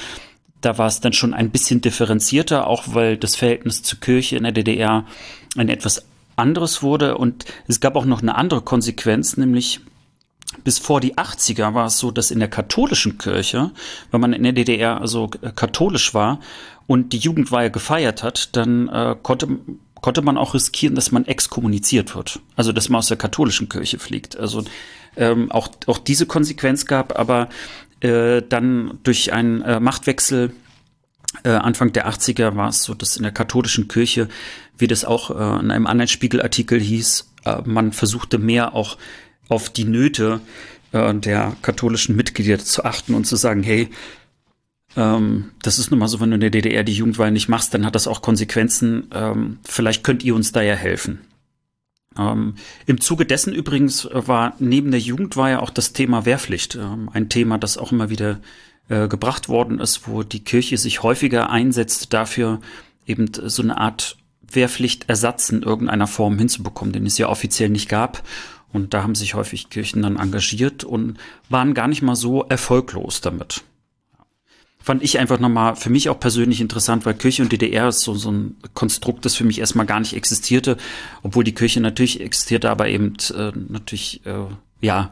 Da 0.61 0.79
war 0.79 0.87
es 0.87 1.01
dann 1.01 1.13
schon 1.13 1.35
ein 1.35 1.51
bisschen 1.51 1.81
differenzierter, 1.83 2.67
auch 2.67 2.85
weil 2.95 3.17
das 3.17 3.37
Verhältnis 3.37 3.83
zur 3.83 4.01
Kirche 4.01 4.37
in 4.37 4.43
der 4.43 4.53
DDR 4.53 5.05
ein 5.57 5.69
etwas 5.69 6.05
anderes 6.37 6.83
wurde. 6.83 7.17
Und 7.17 7.45
es 7.69 7.81
gab 7.81 7.95
auch 7.97 8.07
noch 8.07 8.23
eine 8.23 8.35
andere 8.35 8.63
Konsequenz, 8.63 9.37
nämlich 9.37 9.81
bis 10.63 10.79
vor 10.79 11.01
die 11.01 11.17
80er 11.17 11.75
war 11.75 11.87
es 11.87 11.99
so, 11.99 12.11
dass 12.11 12.31
in 12.31 12.39
der 12.39 12.49
katholischen 12.49 13.19
Kirche, 13.19 13.71
wenn 14.11 14.21
man 14.21 14.33
in 14.33 14.43
der 14.43 14.53
DDR 14.53 15.01
also 15.01 15.29
katholisch 15.29 16.15
war, 16.15 16.41
und 16.87 17.13
die 17.13 17.19
Jugendweihe 17.19 17.71
gefeiert 17.71 18.23
hat, 18.23 18.55
dann 18.57 18.89
äh, 18.89 19.17
konnte, 19.23 19.49
konnte 20.01 20.23
man 20.23 20.37
auch 20.37 20.55
riskieren, 20.55 20.95
dass 20.95 21.13
man 21.13 21.25
exkommuniziert 21.25 22.15
wird. 22.15 22.41
Also 22.57 22.73
dass 22.73 22.89
man 22.89 22.99
aus 22.99 23.09
der 23.09 23.17
katholischen 23.17 23.69
Kirche 23.69 23.99
fliegt. 23.99 24.37
Also 24.37 24.65
ähm, 25.17 25.51
auch, 25.51 25.69
auch 25.87 25.99
diese 25.99 26.27
Konsequenz 26.27 26.85
gab, 26.85 27.19
aber 27.19 27.49
äh, 28.01 28.43
dann 28.47 28.99
durch 29.03 29.33
einen 29.33 29.63
äh, 29.63 29.81
Machtwechsel 29.81 30.53
äh, 31.43 31.51
Anfang 31.51 31.93
der 31.93 32.09
80er 32.09 32.55
war 32.55 32.69
es 32.69 32.85
so, 32.85 32.95
dass 32.95 33.17
in 33.17 33.23
der 33.23 33.33
katholischen 33.33 33.89
Kirche, 33.89 34.29
wie 34.79 34.87
das 34.87 35.05
auch 35.05 35.31
äh, 35.31 35.61
in 35.61 35.71
einem 35.71 35.87
anderen 35.87 36.09
Spiegelartikel 36.09 36.81
hieß, 36.81 37.33
äh, 37.45 37.63
man 37.65 37.93
versuchte 37.93 38.39
mehr 38.39 38.75
auch 38.75 38.99
auf 39.49 39.71
die 39.71 39.85
Nöte 39.85 40.41
äh, 40.93 41.15
der 41.15 41.57
katholischen 41.63 42.17
Mitglieder 42.17 42.59
zu 42.59 42.85
achten 42.85 43.15
und 43.15 43.27
zu 43.27 43.37
sagen, 43.37 43.63
hey, 43.63 43.89
ähm, 44.97 45.51
das 45.63 45.79
ist 45.79 45.91
nun 45.91 46.01
mal 46.01 46.09
so, 46.09 46.21
wenn 46.21 46.31
du 46.31 46.35
in 46.35 46.41
der 46.41 46.51
DDR 46.51 46.85
die 46.85 46.93
Jugendweihe 46.93 47.33
nicht 47.33 47.49
machst, 47.49 47.75
dann 47.75 47.85
hat 47.85 47.95
das 47.95 48.07
auch 48.07 48.23
Konsequenzen. 48.23 49.09
Ähm, 49.13 49.59
vielleicht 49.65 50.05
könnt 50.05 50.23
ihr 50.23 50.35
uns 50.35 50.53
da 50.53 50.63
ja 50.63 50.75
helfen. 50.75 51.21
Ähm, 52.17 52.55
Im 52.87 53.01
Zuge 53.01 53.27
dessen 53.27 53.53
übrigens 53.53 54.09
war 54.13 54.55
neben 54.59 54.91
der 54.91 55.01
Jugendweihe 55.01 55.61
auch 55.61 55.71
das 55.71 55.93
Thema 55.93 56.25
Wehrpflicht 56.25 56.77
ähm, 56.77 57.11
ein 57.13 57.29
Thema, 57.29 57.59
das 57.59 57.77
auch 57.77 57.93
immer 57.93 58.11
wieder 58.11 58.41
äh, 58.89 59.09
gebracht 59.09 59.49
worden 59.49 59.81
ist, 59.81 60.07
wo 60.07 60.23
die 60.23 60.45
Kirche 60.45 60.79
sich 60.79 61.03
häufiger 61.03 61.51
einsetzt 61.51 62.13
dafür, 62.13 62.61
eben 63.07 63.31
so 63.33 63.63
eine 63.63 63.79
Art 63.79 64.17
Wehrpflichtersatz 64.43 65.51
in 65.51 65.63
irgendeiner 65.63 66.07
Form 66.07 66.39
hinzubekommen, 66.39 66.93
den 66.93 67.07
es 67.07 67.19
ja 67.19 67.29
offiziell 67.29 67.71
nicht 67.71 67.89
gab. 67.89 68.23
Und 68.75 68.93
da 68.93 69.03
haben 69.03 69.14
sich 69.14 69.35
häufig 69.35 69.70
Kirchen 69.70 70.03
dann 70.03 70.18
engagiert 70.18 70.85
und 70.85 71.16
waren 71.49 71.72
gar 71.72 71.89
nicht 71.89 72.03
mal 72.03 72.16
so 72.16 72.43
erfolglos 72.43 73.22
damit 73.22 73.64
fand 74.85 75.03
ich 75.03 75.18
einfach 75.18 75.41
nochmal 75.41 75.77
für 75.77 75.89
mich 75.89 76.11
auch 76.11 76.20
persönlich 76.20 76.61
interessant, 76.61 77.07
weil 77.07 77.14
Kirche 77.14 77.43
und 77.43 77.51
DDR 77.51 77.89
ist 77.89 78.01
so, 78.01 78.14
so 78.14 78.31
ein 78.31 78.57
Konstrukt, 78.75 79.25
das 79.25 79.35
für 79.35 79.45
mich 79.45 79.59
erstmal 79.59 79.87
gar 79.87 79.99
nicht 79.99 80.12
existierte, 80.12 80.77
obwohl 81.22 81.43
die 81.43 81.55
Kirche 81.55 81.81
natürlich 81.81 82.20
existierte, 82.20 82.68
aber 82.68 82.89
eben 82.89 83.14
äh, 83.35 83.53
natürlich, 83.55 84.20
äh, 84.27 84.45
ja, 84.83 85.11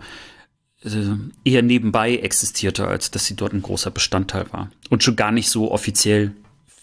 äh, 0.84 0.90
eher 1.44 1.62
nebenbei 1.62 2.16
existierte, 2.16 2.86
als 2.86 3.12
dass 3.12 3.24
sie 3.24 3.34
dort 3.34 3.54
ein 3.54 3.62
großer 3.62 3.90
Bestandteil 3.90 4.44
war. 4.52 4.70
Und 4.90 5.02
schon 5.02 5.16
gar 5.16 5.32
nicht 5.32 5.48
so 5.48 5.72
offiziell, 5.72 6.32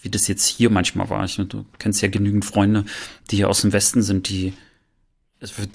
wie 0.02 0.10
das 0.10 0.26
jetzt 0.26 0.46
hier 0.46 0.68
manchmal 0.68 1.08
war. 1.10 1.24
Ich, 1.24 1.36
du 1.36 1.64
kennst 1.78 2.02
ja 2.02 2.08
genügend 2.08 2.44
Freunde, 2.44 2.84
die 3.30 3.36
hier 3.36 3.48
aus 3.48 3.60
dem 3.60 3.72
Westen 3.72 4.02
sind, 4.02 4.28
die 4.28 4.52
die, 5.40 5.46
für 5.46 5.68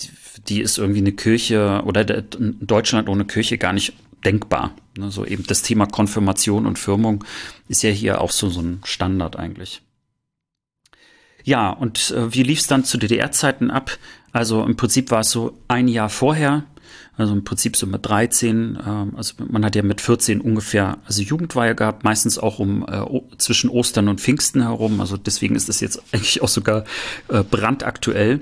die 0.48 0.62
ist 0.62 0.78
irgendwie 0.78 1.00
eine 1.00 1.12
Kirche 1.12 1.84
oder 1.86 2.04
Deutschland 2.04 3.10
ohne 3.10 3.26
Kirche 3.26 3.58
gar 3.58 3.74
nicht 3.74 3.94
denkbar. 4.24 4.76
Ne, 4.98 5.12
so 5.12 5.26
eben 5.26 5.44
das 5.46 5.62
Thema 5.62 5.86
Konfirmation 5.86 6.66
und 6.66 6.80
Firmung 6.80 7.24
ist 7.68 7.84
ja 7.84 7.90
hier 7.90 8.22
auch 8.22 8.32
so, 8.32 8.50
so 8.50 8.62
ein 8.62 8.82
Standard 8.84 9.38
eigentlich. 9.38 9.82
Ja, 11.44 11.70
und 11.70 12.12
äh, 12.12 12.34
wie 12.34 12.44
lief 12.44 12.60
es 12.60 12.68
dann 12.68 12.86
zu 12.86 12.98
DDR-Zeiten 12.98 13.70
ab? 13.70 13.98
Also 14.32 14.64
im 14.64 14.76
Prinzip 14.76 15.12
war 15.12 15.20
es 15.20 15.30
so 15.30 15.58
ein 15.68 15.88
Jahr 15.88 16.10
vorher, 16.10 16.64
also 17.18 17.34
im 17.34 17.44
Prinzip 17.44 17.78
so 17.78 17.86
mit 17.88 18.06
13, 18.06 18.76
äh, 18.76 19.18
also 19.18 19.36
man 19.48 19.64
hat 19.64 19.76
ja 19.76 19.84
mit 19.84 20.02
14 20.02 20.42
ungefähr 20.42 20.98
also 21.06 21.22
Jugendweihe 21.22 21.76
gehabt, 21.76 22.04
meistens 22.04 22.38
auch 22.38 22.60
um 22.60 22.86
äh, 22.88 23.38
zwischen 23.38 23.70
Ostern 23.70 24.10
und 24.10 24.22
Pfingsten 24.22 24.62
herum. 24.64 25.00
Also 25.00 25.18
deswegen 25.18 25.56
ist 25.56 25.70
das 25.70 25.82
jetzt 25.82 26.02
eigentlich 26.12 26.42
auch 26.42 26.48
sogar 26.48 26.84
äh, 27.30 27.44
brandaktuell. 27.44 28.42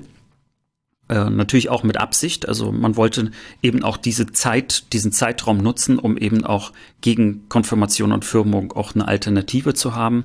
Äh, 1.08 1.28
natürlich 1.28 1.68
auch 1.68 1.82
mit 1.82 1.98
Absicht. 1.98 2.48
Also 2.48 2.72
man 2.72 2.96
wollte 2.96 3.30
eben 3.60 3.82
auch 3.82 3.98
diese 3.98 4.32
Zeit, 4.32 4.92
diesen 4.94 5.12
Zeitraum 5.12 5.58
nutzen, 5.58 5.98
um 5.98 6.16
eben 6.16 6.44
auch 6.44 6.72
gegen 7.02 7.46
Konfirmation 7.50 8.12
und 8.12 8.24
Firmung 8.24 8.72
auch 8.72 8.94
eine 8.94 9.06
Alternative 9.06 9.74
zu 9.74 9.94
haben. 9.94 10.24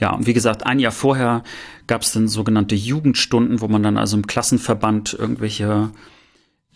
Ja, 0.00 0.12
und 0.12 0.26
wie 0.26 0.32
gesagt, 0.32 0.66
ein 0.66 0.80
Jahr 0.80 0.92
vorher 0.92 1.44
gab 1.86 2.02
es 2.02 2.12
dann 2.12 2.28
sogenannte 2.28 2.74
Jugendstunden, 2.74 3.60
wo 3.60 3.68
man 3.68 3.82
dann 3.82 3.96
also 3.96 4.16
im 4.16 4.26
Klassenverband 4.26 5.14
irgendwelche, 5.14 5.90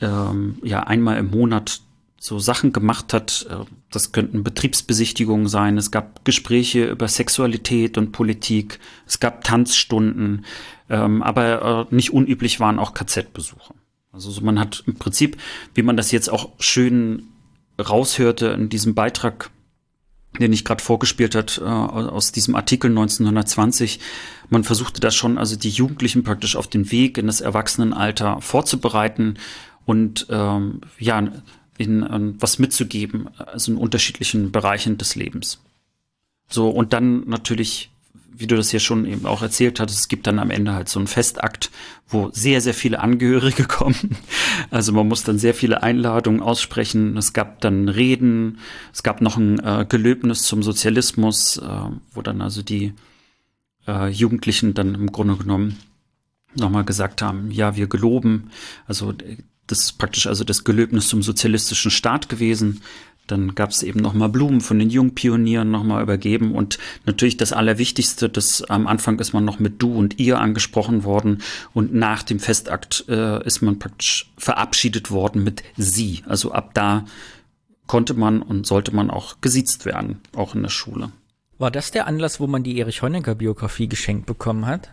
ähm, 0.01 0.59
ja, 0.63 0.85
einmal 0.85 1.19
im 1.19 1.31
Monat 1.31 1.81
so 2.19 2.39
Sachen 2.39 2.73
gemacht 2.73 3.13
hat. 3.13 3.47
Äh, 3.51 3.65
das 3.91 4.13
könnten 4.13 4.45
Betriebsbesichtigungen 4.45 5.49
sein. 5.49 5.79
Es 5.79 5.91
gab 5.91 6.25
Gespräche 6.25 6.87
über 6.87 7.09
Sexualität 7.09 7.99
und 7.99 8.13
Politik. 8.13 8.79
Es 9.07 9.19
gab 9.19 9.43
Tanzstunden. 9.43 10.45
Ähm, 10.93 11.23
aber 11.23 11.89
äh, 11.91 11.95
nicht 11.95 12.13
unüblich 12.13 12.61
waren 12.61 12.79
auch 12.79 12.93
KZ-Besuche. 12.93 13.73
Also 14.13 14.31
so 14.31 14.43
man 14.43 14.61
hat 14.61 14.85
im 14.87 14.97
Prinzip, 14.97 15.39
wie 15.75 15.83
man 15.83 15.97
das 15.97 16.13
jetzt 16.13 16.29
auch 16.29 16.51
schön 16.59 17.29
raushörte 17.81 18.49
in 18.49 18.69
diesem 18.69 18.95
Beitrag, 18.95 19.49
den 20.39 20.53
ich 20.53 20.67
gerade 20.67 20.85
vorgespielt 20.85 21.35
hat, 21.35 21.63
äh, 21.65 21.65
aus 21.65 22.31
diesem 22.33 22.55
Artikel 22.55 22.91
1920, 22.91 24.01
man 24.51 24.65
versuchte 24.65 25.01
das 25.01 25.15
schon, 25.15 25.39
also 25.39 25.57
die 25.57 25.71
Jugendlichen 25.71 26.25
praktisch 26.25 26.57
auf 26.57 26.67
den 26.67 26.93
Weg 26.93 27.17
in 27.17 27.27
das 27.27 27.41
Erwachsenenalter 27.41 28.43
vorzubereiten 28.43 29.39
und 29.87 30.27
ähm, 30.29 30.83
ja, 30.99 31.27
ihnen 31.79 32.03
äh, 32.03 32.35
was 32.39 32.59
mitzugeben, 32.59 33.31
also 33.39 33.73
in 33.73 33.79
unterschiedlichen 33.79 34.53
Bereichen 34.53 34.99
des 34.99 35.15
Lebens. 35.15 35.63
So, 36.51 36.69
und 36.69 36.93
dann 36.93 37.27
natürlich 37.27 37.92
wie 38.43 38.47
du 38.49 38.57
das 38.57 38.71
hier 38.71 38.81
schon 38.81 39.07
eben 39.07 39.25
auch 39.25 39.41
erzählt 39.41 39.81
hattest, 39.81 40.01
es 40.01 40.09
gibt 40.09 40.27
dann 40.27 40.39
am 40.39 40.51
Ende 40.51 40.75
halt 40.75 40.89
so 40.89 40.99
einen 40.99 41.07
Festakt, 41.07 41.71
wo 42.09 42.29
sehr, 42.33 42.61
sehr 42.61 42.75
viele 42.75 42.99
Angehörige 43.01 43.65
kommen. 43.69 44.17
Also 44.71 44.93
man 44.93 45.09
muss 45.09 45.23
dann 45.23 45.39
sehr 45.39 45.55
viele 45.55 45.83
Einladungen 45.83 46.43
aussprechen. 46.43 47.17
Es 47.17 47.33
gab 47.33 47.61
dann 47.61 47.89
Reden, 47.89 48.59
es 48.93 49.03
gab 49.03 49.21
noch 49.21 49.37
ein 49.37 49.61
äh, 49.61 49.87
Gelöbnis 49.89 50.43
zum 50.43 50.63
Sozialismus, 50.63 51.57
äh, 51.59 51.69
wo 52.13 52.21
dann 52.21 52.43
also 52.43 52.63
die 52.63 52.93
äh, 53.87 54.09
Jugendlichen 54.09 54.75
dann 54.75 54.95
im 54.95 55.13
Grunde 55.13 55.37
genommen 55.37 55.79
nochmal 56.55 56.85
gesagt 56.85 57.23
haben, 57.23 57.51
ja, 57.51 57.77
wir 57.77 57.87
geloben. 57.87 58.51
Also 58.87 59.15
das 59.69 59.81
ist 59.85 59.99
praktisch 59.99 60.27
also 60.27 60.45
das 60.45 60.65
Gelöbnis 60.65 61.09
zum 61.09 61.23
sozialistischen 61.23 61.91
Staat 61.91 62.29
gewesen. 62.29 62.83
Dann 63.27 63.55
gab 63.55 63.71
es 63.71 63.83
eben 63.83 64.01
nochmal 64.01 64.29
Blumen 64.29 64.61
von 64.61 64.79
den 64.79 64.91
Jungpionieren 64.91 65.71
nochmal 65.71 66.03
übergeben 66.03 66.55
und 66.55 66.79
natürlich 67.07 67.37
das 67.37 67.53
Allerwichtigste, 67.53 68.29
das 68.29 68.63
am 68.63 68.87
Anfang 68.87 69.19
ist 69.21 69.33
man 69.33 69.45
noch 69.45 69.59
mit 69.59 69.81
du 69.81 69.95
und 69.95 70.19
ihr 70.19 70.41
angesprochen 70.41 71.05
worden 71.05 71.43
und 71.73 71.95
nach 71.95 72.23
dem 72.25 72.41
Festakt 72.41 73.05
äh, 73.09 73.45
ist 73.47 73.63
man 73.63 73.79
praktisch 73.79 74.31
verabschiedet 74.37 75.11
worden 75.11 75.45
mit 75.45 75.63
sie. 75.77 76.23
Also 76.27 76.53
ab 76.53 76.73
da 76.75 77.05
konnte 77.87 78.15
man 78.15 78.43
und 78.43 78.67
sollte 78.67 78.95
man 78.95 79.11
auch 79.11 79.41
gesiezt 79.41 79.85
werden, 79.85 80.21
auch 80.35 80.55
in 80.55 80.63
der 80.63 80.71
Schule. 80.71 81.13
War 81.59 81.71
das 81.71 81.93
der 81.93 82.09
Anlass, 82.09 82.41
wo 82.41 82.47
man 82.49 82.65
die 82.65 82.79
Erich 82.79 83.03
Honecker 83.03 83.37
Biografie 83.37 83.87
geschenkt 83.87 84.27
bekommen 84.27 84.67
hat? 84.67 84.91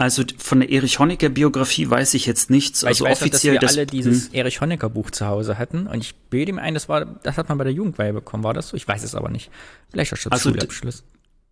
Also 0.00 0.22
von 0.38 0.60
der 0.60 0.70
Erich 0.70 0.98
Honecker 0.98 1.28
Biografie 1.28 1.90
weiß 1.90 2.14
ich 2.14 2.24
jetzt 2.24 2.48
nichts. 2.48 2.82
Weil 2.82 2.88
also 2.88 3.04
ich 3.04 3.10
weiß 3.10 3.20
offiziell 3.20 3.58
auch, 3.58 3.60
dass 3.60 3.74
wir 3.74 3.80
alle 3.80 3.86
dieses 3.86 4.28
hm. 4.28 4.34
Erich 4.34 4.62
Honecker 4.62 4.88
Buch 4.88 5.10
zu 5.10 5.26
Hause 5.26 5.58
hatten 5.58 5.86
und 5.86 5.98
ich 5.98 6.14
bilde 6.14 6.54
mir 6.54 6.62
ein, 6.62 6.72
das 6.72 6.88
war, 6.88 7.04
das 7.04 7.36
hat 7.36 7.50
man 7.50 7.58
bei 7.58 7.64
der 7.64 7.74
Jugendweihe 7.74 8.14
bekommen, 8.14 8.42
war 8.42 8.54
das 8.54 8.68
so? 8.68 8.78
Ich 8.78 8.88
weiß 8.88 9.04
es 9.04 9.14
aber 9.14 9.28
nicht. 9.28 9.50
Vielleicht 9.90 10.14
auch 10.14 10.16
schon 10.16 10.32
Also 10.32 10.48
Schulabschluss. 10.48 11.04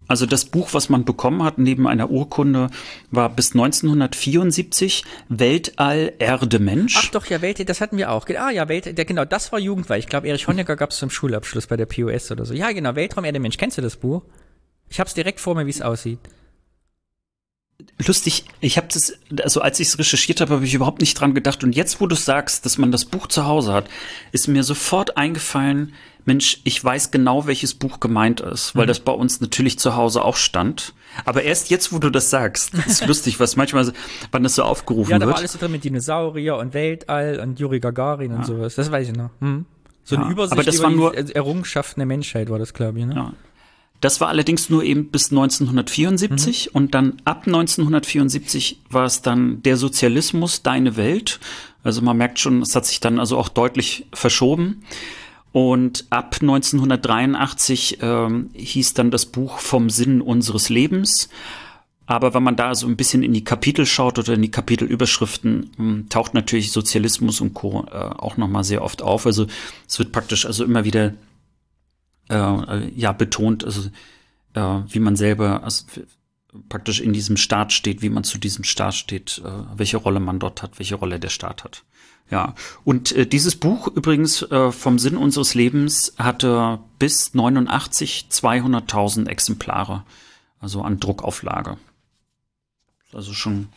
Also 0.06 0.24
das 0.24 0.46
Buch, 0.46 0.70
was 0.72 0.88
man 0.88 1.04
bekommen 1.04 1.42
hat, 1.42 1.58
neben 1.58 1.86
einer 1.86 2.08
Urkunde, 2.08 2.70
war 3.10 3.28
bis 3.28 3.52
1974 3.52 5.04
Weltall 5.28 6.14
Erde 6.18 6.58
Mensch. 6.58 6.96
Ach 6.98 7.10
doch, 7.10 7.26
ja, 7.26 7.42
Welt, 7.42 7.68
das 7.68 7.82
hatten 7.82 7.98
wir 7.98 8.10
auch. 8.10 8.26
Ah 8.30 8.50
ja, 8.50 8.66
Welt, 8.70 8.96
der, 8.96 9.04
genau, 9.04 9.26
das 9.26 9.52
war 9.52 9.58
Jugendweihe. 9.58 9.98
Ich 9.98 10.06
glaube, 10.06 10.26
Erich 10.26 10.48
Honecker 10.48 10.76
gab 10.76 10.92
es 10.92 10.96
zum 10.96 11.10
Schulabschluss 11.10 11.66
bei 11.66 11.76
der 11.76 11.84
POS 11.84 12.30
oder 12.30 12.46
so. 12.46 12.54
Ja, 12.54 12.72
genau, 12.72 12.94
Weltraum 12.94 13.26
Erde 13.26 13.40
Mensch. 13.40 13.58
Kennst 13.58 13.76
du 13.76 13.82
das 13.82 13.96
Buch? 13.96 14.22
Ich 14.88 15.00
hab's 15.00 15.12
direkt 15.12 15.38
vor 15.38 15.54
mir, 15.54 15.66
wie 15.66 15.70
es 15.70 15.82
aussieht. 15.82 16.20
Lustig, 18.06 18.44
ich 18.60 18.76
habe 18.76 18.88
das, 18.92 19.12
also 19.42 19.60
als 19.60 19.78
ich 19.80 19.88
es 19.88 19.98
recherchiert 19.98 20.40
habe, 20.40 20.54
habe 20.54 20.64
ich 20.64 20.74
überhaupt 20.74 21.00
nicht 21.00 21.14
dran 21.20 21.34
gedacht. 21.34 21.62
Und 21.62 21.74
jetzt, 21.76 22.00
wo 22.00 22.06
du 22.06 22.16
sagst, 22.16 22.64
dass 22.64 22.76
man 22.78 22.90
das 22.92 23.04
Buch 23.04 23.26
zu 23.28 23.46
Hause 23.46 23.72
hat, 23.72 23.86
ist 24.32 24.48
mir 24.48 24.62
sofort 24.64 25.16
eingefallen, 25.16 25.92
Mensch, 26.24 26.60
ich 26.64 26.82
weiß 26.84 27.10
genau, 27.10 27.46
welches 27.46 27.74
Buch 27.74 28.00
gemeint 28.00 28.40
ist, 28.40 28.74
weil 28.76 28.84
Mhm. 28.84 28.88
das 28.88 29.00
bei 29.00 29.12
uns 29.12 29.40
natürlich 29.40 29.78
zu 29.78 29.96
Hause 29.96 30.22
auch 30.24 30.36
stand. 30.36 30.92
Aber 31.24 31.42
erst 31.42 31.70
jetzt, 31.70 31.92
wo 31.92 31.98
du 31.98 32.10
das 32.10 32.30
sagst, 32.30 32.74
ist 32.74 33.04
lustig, 33.06 33.40
was 33.40 33.56
manchmal, 33.56 33.84
so- 33.84 33.92
wann 34.32 34.42
das 34.42 34.56
so 34.56 34.62
aufgerufen 34.64 35.10
Ja, 35.12 35.18
da 35.18 35.26
wird. 35.26 35.34
war 35.34 35.38
alles 35.38 35.52
so 35.52 35.58
drin 35.58 35.72
mit 35.72 35.84
Dinosaurier 35.84 36.56
und 36.56 36.74
Weltall 36.74 37.40
und 37.40 37.58
Juri 37.58 37.80
Gagarin 37.80 38.32
und 38.32 38.44
sowas. 38.44 38.74
Das 38.74 38.90
weiß 38.90 39.08
ich 39.08 39.16
noch. 39.16 39.30
Hm. 39.40 39.64
So 40.04 40.16
Ja, 40.16 40.22
eine 40.22 40.32
Übersicht 40.32 40.52
aber 40.52 40.64
das 40.64 40.74
über 40.76 40.84
war 40.84 40.90
die 40.90 40.96
nur- 40.96 41.14
Errungenschaften 41.36 42.00
der 42.00 42.06
Menschheit 42.06 42.50
war 42.50 42.58
das, 42.58 42.74
glaube 42.74 42.98
ich. 42.98 43.06
Ne? 43.06 43.14
Ja. 43.14 43.32
Das 44.00 44.20
war 44.20 44.28
allerdings 44.28 44.70
nur 44.70 44.84
eben 44.84 45.08
bis 45.08 45.30
1974 45.30 46.74
und 46.74 46.94
dann 46.94 47.20
ab 47.24 47.42
1974 47.46 48.80
war 48.90 49.06
es 49.06 49.22
dann 49.22 49.62
der 49.62 49.76
Sozialismus, 49.76 50.62
deine 50.62 50.96
Welt. 50.96 51.40
Also 51.82 52.02
man 52.02 52.16
merkt 52.16 52.38
schon, 52.38 52.62
es 52.62 52.76
hat 52.76 52.86
sich 52.86 53.00
dann 53.00 53.18
also 53.18 53.36
auch 53.36 53.48
deutlich 53.48 54.06
verschoben. 54.12 54.82
Und 55.50 56.04
ab 56.10 56.36
1983 56.40 57.98
ähm, 58.02 58.50
hieß 58.54 58.94
dann 58.94 59.10
das 59.10 59.26
Buch 59.26 59.58
vom 59.58 59.90
Sinn 59.90 60.20
unseres 60.20 60.68
Lebens. 60.68 61.28
Aber 62.06 62.32
wenn 62.32 62.42
man 62.42 62.56
da 62.56 62.74
so 62.74 62.86
ein 62.86 62.96
bisschen 62.96 63.22
in 63.22 63.34
die 63.34 63.44
Kapitel 63.44 63.84
schaut 63.84 64.18
oder 64.18 64.34
in 64.34 64.42
die 64.42 64.50
Kapitelüberschriften, 64.50 65.70
mh, 65.76 66.02
taucht 66.08 66.34
natürlich 66.34 66.70
Sozialismus 66.72 67.40
und 67.40 67.54
Co. 67.54 67.86
Äh, 67.90 67.96
auch 67.96 68.36
nochmal 68.36 68.64
sehr 68.64 68.82
oft 68.82 69.02
auf. 69.02 69.26
Also 69.26 69.46
es 69.86 69.98
wird 69.98 70.12
praktisch 70.12 70.46
also 70.46 70.64
immer 70.64 70.84
wieder 70.84 71.14
äh, 72.28 72.88
ja 72.94 73.12
betont, 73.12 73.64
also 73.64 73.88
äh, 74.54 74.60
wie 74.88 75.00
man 75.00 75.16
selber 75.16 75.62
also, 75.64 75.84
praktisch 76.68 77.00
in 77.00 77.12
diesem 77.12 77.36
Staat 77.36 77.72
steht, 77.72 78.02
wie 78.02 78.08
man 78.08 78.24
zu 78.24 78.38
diesem 78.38 78.64
Staat 78.64 78.94
steht, 78.94 79.42
äh, 79.44 79.50
welche 79.76 79.98
Rolle 79.98 80.20
man 80.20 80.38
dort 80.38 80.62
hat, 80.62 80.78
welche 80.78 80.96
Rolle 80.96 81.20
der 81.20 81.28
Staat 81.28 81.64
hat. 81.64 81.84
Ja, 82.30 82.54
und 82.84 83.12
äh, 83.12 83.26
dieses 83.26 83.56
Buch 83.56 83.88
übrigens 83.88 84.42
äh, 84.42 84.70
vom 84.70 84.98
Sinn 84.98 85.16
unseres 85.16 85.54
Lebens 85.54 86.14
hatte 86.18 86.78
bis 86.98 87.32
89 87.34 88.26
200.000 88.30 89.28
Exemplare, 89.28 90.04
also 90.60 90.82
an 90.82 91.00
Druckauflage. 91.00 91.78
Also 93.12 93.32
schon 93.32 93.68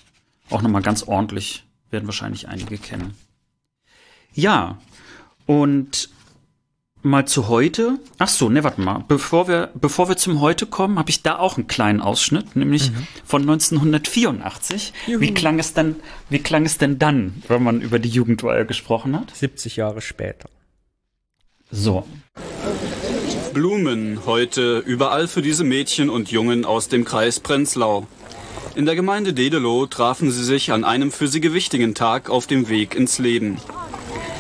auch 0.49 0.61
nochmal 0.61 0.81
ganz 0.81 1.03
ordentlich, 1.03 1.63
werden 1.91 2.07
wahrscheinlich 2.07 2.49
einige 2.49 2.77
kennen. 2.77 3.13
Ja, 4.33 4.79
und 5.45 6.09
mal 7.03 7.25
zu 7.25 7.47
heute. 7.47 7.99
Ach 8.17 8.27
so, 8.27 8.49
ne, 8.49 8.63
warte 8.63 8.81
mal. 8.81 9.03
Bevor 9.07 9.47
wir, 9.47 9.69
bevor 9.73 10.09
wir 10.09 10.17
zum 10.17 10.41
heute 10.41 10.65
kommen, 10.65 10.99
habe 10.99 11.09
ich 11.09 11.23
da 11.23 11.37
auch 11.37 11.57
einen 11.57 11.67
kleinen 11.67 12.01
Ausschnitt, 12.01 12.55
nämlich 12.55 12.91
von 13.25 13.41
1984. 13.41 14.93
Wie 15.07 15.33
klang 15.33 15.59
es 15.59 15.73
denn, 15.73 15.95
wie 16.29 16.39
klang 16.39 16.65
es 16.65 16.77
denn 16.77 16.99
dann, 16.99 17.41
wenn 17.47 17.63
man 17.63 17.81
über 17.81 17.99
die 17.99 18.09
Jugendweihe 18.09 18.65
gesprochen 18.65 19.19
hat? 19.19 19.35
70 19.35 19.75
Jahre 19.75 20.01
später. 20.01 20.49
So. 21.71 22.05
Blumen 23.53 24.25
heute 24.25 24.79
überall 24.79 25.27
für 25.27 25.41
diese 25.41 25.63
Mädchen 25.63 26.09
und 26.09 26.31
Jungen 26.31 26.65
aus 26.65 26.87
dem 26.87 27.03
Kreis 27.03 27.39
Prenzlau. 27.39 28.07
In 28.75 28.85
der 28.85 28.95
Gemeinde 28.95 29.33
Dedelow 29.33 29.85
trafen 29.87 30.31
sie 30.31 30.43
sich 30.43 30.71
an 30.71 30.85
einem 30.85 31.11
für 31.11 31.27
sie 31.27 31.41
gewichtigen 31.41 31.93
Tag 31.93 32.29
auf 32.29 32.47
dem 32.47 32.69
Weg 32.69 32.95
ins 32.95 33.19
Leben. 33.19 33.57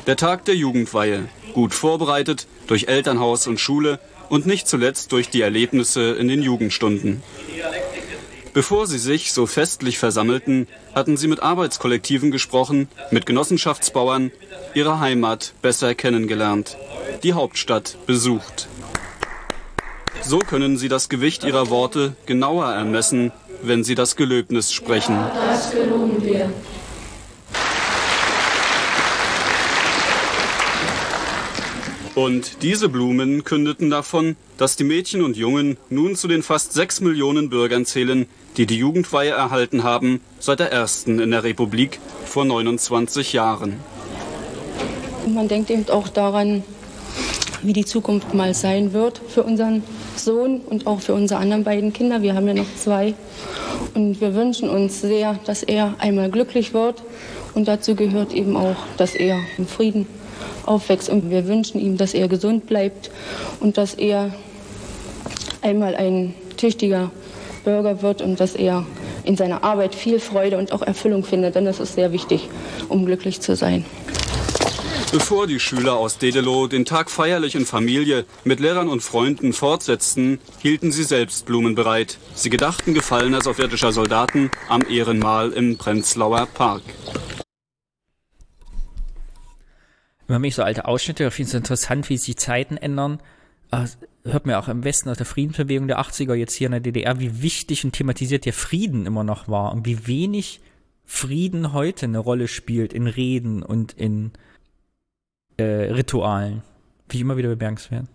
Der 0.07 0.15
Tag 0.15 0.45
der 0.45 0.55
Jugendweihe, 0.55 1.27
gut 1.53 1.73
vorbereitet 1.73 2.47
durch 2.67 2.87
Elternhaus 2.87 3.47
und 3.47 3.59
Schule 3.59 3.99
und 4.29 4.45
nicht 4.45 4.67
zuletzt 4.67 5.11
durch 5.11 5.29
die 5.29 5.41
Erlebnisse 5.41 6.11
in 6.11 6.27
den 6.27 6.41
Jugendstunden. 6.41 7.21
Bevor 8.53 8.85
sie 8.85 8.97
sich 8.97 9.31
so 9.31 9.45
festlich 9.45 9.97
versammelten, 9.97 10.67
hatten 10.93 11.15
sie 11.15 11.27
mit 11.27 11.41
Arbeitskollektiven 11.41 12.31
gesprochen, 12.31 12.89
mit 13.09 13.25
Genossenschaftsbauern, 13.25 14.31
ihre 14.73 14.99
Heimat 14.99 15.53
besser 15.61 15.95
kennengelernt, 15.95 16.77
die 17.23 17.33
Hauptstadt 17.33 17.97
besucht. 18.07 18.67
So 20.21 20.39
können 20.39 20.77
sie 20.77 20.89
das 20.89 21.07
Gewicht 21.07 21.43
ihrer 21.45 21.69
Worte 21.69 22.15
genauer 22.25 22.67
ermessen, 22.67 23.31
wenn 23.63 23.83
sie 23.83 23.95
das 23.95 24.15
Gelöbnis 24.15 24.73
sprechen. 24.73 25.17
Und 32.13 32.61
diese 32.61 32.89
Blumen 32.89 33.45
kündeten 33.45 33.89
davon, 33.89 34.35
dass 34.57 34.75
die 34.75 34.83
Mädchen 34.83 35.21
und 35.21 35.37
Jungen 35.37 35.77
nun 35.89 36.15
zu 36.15 36.27
den 36.27 36.43
fast 36.43 36.73
sechs 36.73 36.99
Millionen 36.99 37.49
Bürgern 37.49 37.85
zählen, 37.85 38.27
die 38.57 38.65
die 38.65 38.77
Jugendweihe 38.77 39.31
erhalten 39.31 39.83
haben 39.83 40.19
seit 40.39 40.59
der 40.59 40.71
ersten 40.73 41.19
in 41.19 41.31
der 41.31 41.43
Republik 41.43 41.99
vor 42.25 42.43
29 42.43 43.31
Jahren. 43.31 43.77
Man 45.25 45.47
denkt 45.47 45.69
eben 45.69 45.87
auch 45.89 46.09
daran, 46.09 46.63
wie 47.61 47.73
die 47.73 47.85
Zukunft 47.85 48.33
mal 48.33 48.53
sein 48.53 48.91
wird 48.91 49.21
für 49.29 49.43
unseren 49.43 49.83
Sohn 50.17 50.59
und 50.61 50.87
auch 50.87 50.99
für 50.99 51.13
unsere 51.13 51.39
anderen 51.39 51.63
beiden 51.63 51.93
Kinder. 51.93 52.21
Wir 52.21 52.35
haben 52.35 52.47
ja 52.47 52.55
noch 52.55 52.75
zwei. 52.75 53.13
Und 53.93 54.19
wir 54.19 54.35
wünschen 54.35 54.67
uns 54.69 54.99
sehr, 54.99 55.39
dass 55.45 55.63
er 55.63 55.95
einmal 55.99 56.29
glücklich 56.29 56.73
wird. 56.73 57.03
Und 57.53 57.67
dazu 57.67 57.95
gehört 57.95 58.33
eben 58.33 58.57
auch, 58.57 58.77
dass 58.97 59.15
er 59.15 59.39
im 59.57 59.67
Frieden 59.67 60.07
aufwächst. 60.65 61.09
Und 61.09 61.29
wir 61.29 61.47
wünschen 61.47 61.79
ihm, 61.79 61.97
dass 61.97 62.13
er 62.13 62.27
gesund 62.27 62.67
bleibt 62.67 63.11
und 63.59 63.77
dass 63.77 63.93
er 63.93 64.33
einmal 65.61 65.95
ein 65.95 66.33
tüchtiger 66.57 67.11
Bürger 67.63 68.01
wird 68.01 68.21
und 68.21 68.39
dass 68.39 68.55
er 68.55 68.85
in 69.23 69.37
seiner 69.37 69.63
Arbeit 69.63 69.93
viel 69.95 70.19
Freude 70.19 70.57
und 70.57 70.71
auch 70.71 70.81
Erfüllung 70.81 71.23
findet. 71.23 71.55
Denn 71.55 71.65
das 71.65 71.79
ist 71.79 71.95
sehr 71.95 72.11
wichtig, 72.11 72.49
um 72.89 73.05
glücklich 73.05 73.41
zu 73.41 73.55
sein. 73.55 73.85
Bevor 75.11 75.45
die 75.45 75.59
Schüler 75.59 75.97
aus 75.97 76.19
Dedelow 76.19 76.67
den 76.67 76.85
Tag 76.85 77.11
feierlich 77.11 77.55
in 77.55 77.65
Familie 77.65 78.23
mit 78.45 78.61
Lehrern 78.61 78.87
und 78.87 79.01
Freunden 79.01 79.51
fortsetzten, 79.51 80.39
hielten 80.61 80.93
sie 80.93 81.03
selbst 81.03 81.45
Blumen 81.45 81.75
bereit. 81.75 82.17
Sie 82.33 82.49
gedachten 82.49 82.93
gefallener 82.93 83.41
sowjetischer 83.41 83.91
Soldaten 83.91 84.51
am 84.69 84.83
Ehrenmal 84.89 85.51
im 85.51 85.77
Prenzlauer 85.77 86.47
Park. 86.53 86.83
Wenn 90.31 90.41
mich 90.41 90.55
so 90.55 90.63
alte 90.63 90.85
Ausschnitte, 90.85 91.25
ich 91.25 91.33
finde 91.33 91.49
es 91.49 91.53
interessant, 91.55 92.09
wie 92.09 92.15
sich 92.15 92.37
Zeiten 92.37 92.77
ändern. 92.77 93.19
Äh, 93.69 93.85
hört 94.23 94.45
man 94.45 94.55
auch 94.55 94.69
im 94.69 94.85
Westen 94.85 95.09
aus 95.09 95.17
der 95.17 95.25
Friedensbewegung 95.25 95.89
der 95.89 95.99
80er 95.99 96.35
jetzt 96.35 96.53
hier 96.53 96.67
in 96.67 96.71
der 96.71 96.79
DDR, 96.79 97.19
wie 97.19 97.41
wichtig 97.41 97.83
und 97.83 97.91
thematisiert 97.91 98.45
der 98.45 98.53
Frieden 98.53 99.05
immer 99.05 99.25
noch 99.25 99.49
war 99.49 99.73
und 99.73 99.85
wie 99.85 100.07
wenig 100.07 100.61
Frieden 101.05 101.73
heute 101.73 102.05
eine 102.05 102.19
Rolle 102.19 102.47
spielt 102.47 102.93
in 102.93 103.07
Reden 103.07 103.61
und 103.61 103.91
in 103.91 104.31
äh, 105.57 105.63
Ritualen. 105.63 106.61
Wie 107.09 107.19
immer 107.19 107.35
wieder 107.35 107.49
bemerkenswert. 107.49 108.05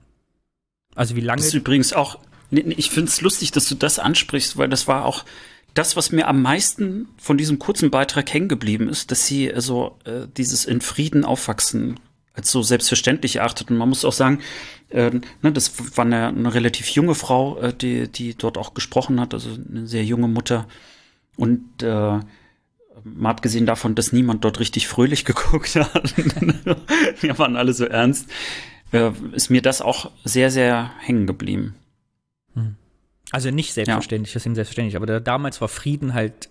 Also 0.95 1.17
wie 1.17 1.21
lange. 1.21 1.41
Das 1.41 1.49
ist 1.49 1.55
übrigens 1.55 1.93
auch, 1.93 2.19
ich 2.51 2.91
finde 2.91 3.11
es 3.11 3.21
lustig, 3.21 3.51
dass 3.51 3.69
du 3.69 3.75
das 3.75 3.99
ansprichst, 3.99 4.57
weil 4.57 4.71
das 4.71 4.89
war 4.89 5.05
auch 5.05 5.27
das, 5.75 5.97
was 5.97 6.13
mir 6.13 6.29
am 6.29 6.41
meisten 6.41 7.09
von 7.19 7.37
diesem 7.37 7.59
kurzen 7.59 7.91
Beitrag 7.91 8.33
hängen 8.33 8.49
geblieben 8.49 8.89
ist, 8.89 9.11
dass 9.11 9.27
sie 9.27 9.53
also 9.53 9.99
äh, 10.05 10.27
dieses 10.35 10.65
in 10.65 10.81
Frieden 10.81 11.27
aufwachsen 11.27 12.01
als 12.37 12.51
so 12.51 12.63
selbstverständlich 12.63 13.37
erachtet. 13.37 13.71
Und 13.71 13.79
man 13.79 13.89
muss 13.89 14.05
auch 14.05 14.13
sagen, 14.13 14.41
äh, 14.91 15.11
ne, 15.43 15.53
das 15.53 15.97
war 15.97 16.05
eine, 16.05 16.29
eine 16.29 16.55
relativ 16.55 16.89
junge 16.91 17.15
Frau, 17.15 17.59
äh, 17.59 17.73
die, 17.73 18.09
die 18.09 18.35
dort 18.35 18.59
auch 18.59 18.75
gesprochen 18.75 19.21
hat, 19.21 19.35
also 19.35 19.51
eine 19.51 19.87
sehr 19.87 20.05
junge 20.05 20.29
Mutter. 20.29 20.69
Und 21.37 21.83
äh, 21.83 22.21
mal 23.05 23.31
abgesehen 23.31 23.67
davon, 23.67 23.95
dass 23.95 24.13
niemand 24.13 24.45
dort 24.45 24.61
richtig 24.61 24.87
fröhlich 24.87 25.25
geguckt 25.25 25.75
hat, 25.77 26.17
wir 27.23 27.39
waren 27.39 27.57
alle 27.57 27.73
so 27.73 27.87
ernst, 27.87 28.29
äh, 28.93 29.11
ist 29.33 29.51
mir 29.51 29.63
das 29.63 29.81
auch 29.81 30.11
sehr, 30.25 30.51
sehr 30.51 30.93
hängen 31.01 31.27
geblieben. 31.27 31.75
Also 33.33 33.51
nicht 33.51 33.73
selbstverständlich, 33.75 34.33
das 34.33 34.43
ist 34.43 34.47
eben 34.47 34.55
selbstverständlich, 34.55 34.97
aber 34.97 35.07
da, 35.07 35.21
damals 35.21 35.61
war 35.61 35.69
Frieden 35.69 36.15
halt 36.15 36.49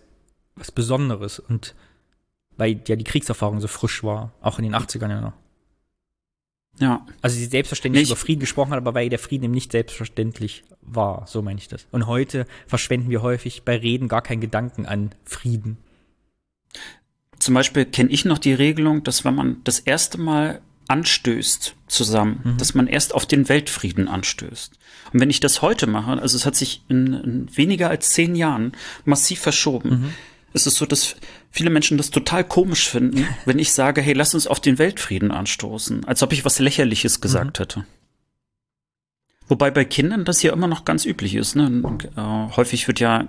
was 0.56 0.72
Besonderes 0.72 1.40
und 1.40 1.74
weil 2.58 2.82
ja 2.88 2.96
die 2.96 3.04
Kriegserfahrung 3.04 3.60
so 3.60 3.68
frisch 3.68 4.04
war, 4.04 4.34
auch 4.42 4.60
in 4.60 4.64
den 4.64 4.76
80ern 4.76 5.10
ja 5.10 5.22
noch. 5.22 5.34
Ja. 6.80 7.06
Also 7.22 7.38
sie 7.38 7.46
selbstverständlich 7.46 8.04
nicht. 8.04 8.10
über 8.10 8.20
Frieden 8.20 8.42
gesprochen 8.42 8.72
hat, 8.72 8.78
aber 8.78 8.94
weil 8.94 9.10
der 9.10 9.20
Frieden 9.20 9.46
eben 9.46 9.54
nicht 9.54 9.72
selbstverständlich 9.72 10.64
war. 10.82 11.26
So 11.28 11.42
meine 11.42 11.60
ich 11.60 11.68
das. 11.68 11.88
Und 11.92 12.08
heute 12.08 12.46
verschwenden 12.68 13.10
wir 13.10 13.22
häufig 13.22 13.64
bei 13.64 13.78
Reden 13.78 14.08
gar 14.08 14.22
keinen 14.22 14.42
Gedanken 14.42 14.86
an 14.86 15.12
Frieden. 15.24 15.78
Zum 17.40 17.54
Beispiel 17.54 17.86
kenne 17.86 18.10
ich 18.10 18.26
noch 18.26 18.38
die 18.38 18.54
Regelung, 18.54 19.04
dass 19.04 19.26
wenn 19.26 19.36
man 19.36 19.58
das 19.64 19.80
erste 19.80 20.18
Mal 20.18 20.62
anstößt 20.88 21.76
zusammen, 21.88 22.42
mhm. 22.44 22.58
dass 22.58 22.76
man 22.76 22.88
erst 22.88 23.14
auf 23.14 23.26
den 23.26 23.50
Weltfrieden 23.50 24.08
anstößt. 24.08 24.74
Und 25.14 25.20
wenn 25.20 25.30
ich 25.30 25.40
das 25.40 25.62
heute 25.62 25.88
mache, 25.88 26.22
also 26.22 26.38
es 26.38 26.46
hat 26.46 26.56
sich 26.56 26.84
in, 26.88 27.14
in 27.14 27.58
weniger 27.58 27.90
als 27.90 28.12
zehn 28.12 28.36
Jahren 28.36 28.74
massiv 29.04 29.40
verschoben, 29.40 29.90
mhm. 29.90 30.14
ist 30.54 30.68
es 30.68 30.76
so, 30.76 30.86
dass 30.86 31.16
viele 31.56 31.70
Menschen 31.70 31.98
das 31.98 32.12
total 32.12 32.44
komisch 32.44 32.90
finden, 32.90 33.26
wenn 33.46 33.60
ich 33.60 33.72
sage, 33.72 34.02
hey, 34.02 34.14
lass 34.14 34.34
uns 34.34 34.46
auf 34.46 34.60
den 34.60 34.78
Weltfrieden 34.78 35.32
anstoßen, 35.32 36.06
als 36.06 36.22
ob 36.22 36.34
ich 36.34 36.44
was 36.46 36.60
Lächerliches 36.60 37.22
gesagt 37.22 37.58
mhm. 37.58 37.62
hätte. 37.62 37.86
Wobei 39.48 39.70
bei 39.70 39.86
Kindern 39.86 40.26
das 40.26 40.42
ja 40.42 40.52
immer 40.52 40.68
noch 40.68 40.86
ganz 40.86 41.06
üblich 41.06 41.36
ist. 41.36 41.56
Ne? 41.56 41.84
Äh, 42.18 42.56
häufig 42.56 42.88
wird 42.88 43.00
ja 43.00 43.28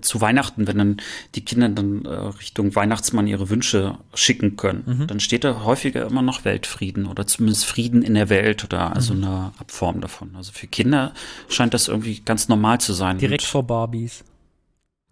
zu 0.00 0.22
Weihnachten, 0.22 0.66
wenn 0.66 0.78
dann 0.78 0.96
die 1.34 1.44
Kinder 1.44 1.68
dann 1.68 2.06
äh, 2.06 2.08
Richtung 2.08 2.74
Weihnachtsmann 2.74 3.26
ihre 3.26 3.50
Wünsche 3.50 3.98
schicken 4.14 4.56
können, 4.56 4.84
mhm. 4.86 5.06
dann 5.06 5.20
steht 5.20 5.44
da 5.44 5.64
häufiger 5.64 6.06
immer 6.06 6.22
noch 6.22 6.46
Weltfrieden 6.46 7.06
oder 7.06 7.26
zumindest 7.26 7.66
Frieden 7.66 8.00
in 8.00 8.14
der 8.14 8.30
Welt 8.30 8.64
oder 8.64 8.96
also 8.96 9.12
mhm. 9.12 9.24
eine 9.24 9.52
Abform 9.58 10.00
davon. 10.00 10.34
Also 10.36 10.52
für 10.52 10.66
Kinder 10.66 11.12
scheint 11.50 11.74
das 11.74 11.88
irgendwie 11.88 12.20
ganz 12.20 12.48
normal 12.48 12.80
zu 12.80 12.94
sein. 12.94 13.18
Direkt 13.18 13.44
vor 13.44 13.66
Barbies. 13.66 14.24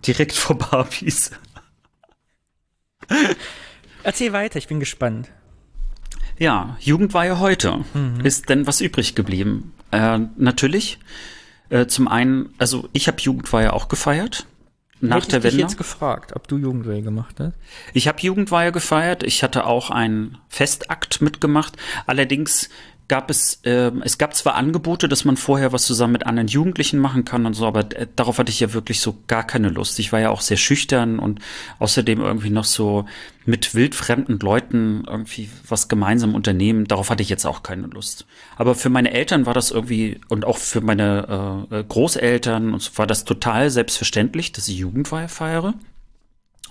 Direkt 0.06 0.32
vor 0.32 0.56
Barbies. 0.56 1.32
Erzähl 4.02 4.32
weiter, 4.32 4.58
ich 4.58 4.68
bin 4.68 4.80
gespannt. 4.80 5.30
Ja, 6.38 6.76
Jugendweihe 6.80 7.38
heute. 7.40 7.84
Mhm. 7.94 8.20
Ist 8.24 8.48
denn 8.48 8.66
was 8.66 8.80
übrig 8.80 9.14
geblieben? 9.14 9.72
Äh, 9.90 10.18
natürlich. 10.36 10.98
Äh, 11.70 11.86
zum 11.86 12.08
einen, 12.08 12.54
also 12.58 12.88
ich 12.92 13.08
habe 13.08 13.20
Jugendweihe 13.20 13.72
auch 13.72 13.88
gefeiert. 13.88 14.46
Nach 15.00 15.16
Hätte 15.16 15.28
der 15.28 15.38
ich 15.38 15.44
Wende. 15.44 15.56
Ich 15.56 15.62
jetzt 15.62 15.78
gefragt, 15.78 16.34
ob 16.34 16.48
du 16.48 16.56
Jugendweihe 16.56 17.02
gemacht 17.02 17.36
hast. 17.38 17.54
Ich 17.92 18.08
habe 18.08 18.20
Jugendweihe 18.20 18.72
gefeiert. 18.72 19.22
Ich 19.22 19.42
hatte 19.42 19.66
auch 19.66 19.90
einen 19.90 20.38
Festakt 20.48 21.20
mitgemacht. 21.20 21.76
Allerdings 22.06 22.70
gab 23.08 23.30
es, 23.30 23.60
äh, 23.64 23.92
es 24.02 24.18
gab 24.18 24.34
zwar 24.34 24.56
Angebote, 24.56 25.08
dass 25.08 25.24
man 25.24 25.36
vorher 25.36 25.72
was 25.72 25.84
zusammen 25.84 26.12
mit 26.12 26.26
anderen 26.26 26.48
Jugendlichen 26.48 26.98
machen 26.98 27.24
kann 27.24 27.46
und 27.46 27.54
so, 27.54 27.66
aber 27.66 27.80
äh, 27.94 28.06
darauf 28.16 28.38
hatte 28.38 28.50
ich 28.50 28.60
ja 28.60 28.72
wirklich 28.72 29.00
so 29.00 29.18
gar 29.26 29.44
keine 29.44 29.68
Lust. 29.68 29.98
Ich 29.98 30.12
war 30.12 30.20
ja 30.20 30.30
auch 30.30 30.40
sehr 30.40 30.56
schüchtern 30.56 31.18
und 31.18 31.40
außerdem 31.78 32.20
irgendwie 32.20 32.50
noch 32.50 32.64
so 32.64 33.06
mit 33.44 33.74
wildfremden 33.74 34.40
Leuten 34.40 35.04
irgendwie 35.06 35.48
was 35.68 35.88
gemeinsam 35.88 36.34
unternehmen. 36.34 36.86
Darauf 36.86 37.10
hatte 37.10 37.22
ich 37.22 37.28
jetzt 37.28 37.46
auch 37.46 37.62
keine 37.62 37.86
Lust. 37.86 38.26
Aber 38.56 38.74
für 38.74 38.90
meine 38.90 39.12
Eltern 39.12 39.46
war 39.46 39.54
das 39.54 39.70
irgendwie 39.70 40.20
und 40.28 40.44
auch 40.44 40.58
für 40.58 40.80
meine 40.80 41.68
äh, 41.70 41.84
Großeltern 41.84 42.74
und 42.74 42.82
so 42.82 42.90
war 42.96 43.06
das 43.06 43.24
total 43.24 43.70
selbstverständlich, 43.70 44.52
dass 44.52 44.68
ich 44.68 44.78
Jugendweihe 44.78 45.28
feiere. 45.28 45.74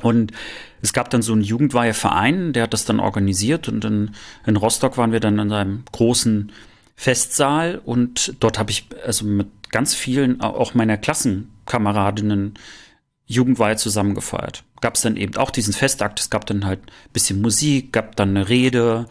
Und 0.01 0.31
es 0.81 0.93
gab 0.93 1.09
dann 1.09 1.21
so 1.21 1.33
einen 1.33 1.41
Jugendweiheverein, 1.41 2.53
der 2.53 2.63
hat 2.63 2.73
das 2.73 2.85
dann 2.85 2.99
organisiert 2.99 3.67
und 3.69 3.83
in, 3.85 4.11
in 4.45 4.57
Rostock 4.57 4.97
waren 4.97 5.11
wir 5.11 5.19
dann 5.19 5.39
in 5.39 5.51
einem 5.51 5.83
großen 5.91 6.51
Festsaal 6.95 7.81
und 7.83 8.35
dort 8.39 8.59
habe 8.59 8.71
ich 8.71 8.87
also 9.05 9.25
mit 9.25 9.47
ganz 9.71 9.93
vielen, 9.93 10.41
auch 10.41 10.73
meiner 10.73 10.97
Klassenkameradinnen, 10.97 12.53
Jugendweihe 13.25 13.75
zusammengefeiert. 13.75 14.63
Gab 14.81 14.95
es 14.95 15.01
dann 15.01 15.17
eben 15.17 15.35
auch 15.37 15.49
diesen 15.49 15.73
Festakt, 15.73 16.19
es 16.19 16.29
gab 16.29 16.45
dann 16.45 16.65
halt 16.65 16.79
ein 16.79 17.11
bisschen 17.11 17.41
Musik, 17.41 17.91
gab 17.91 18.15
dann 18.15 18.29
eine 18.29 18.49
Rede 18.49 19.07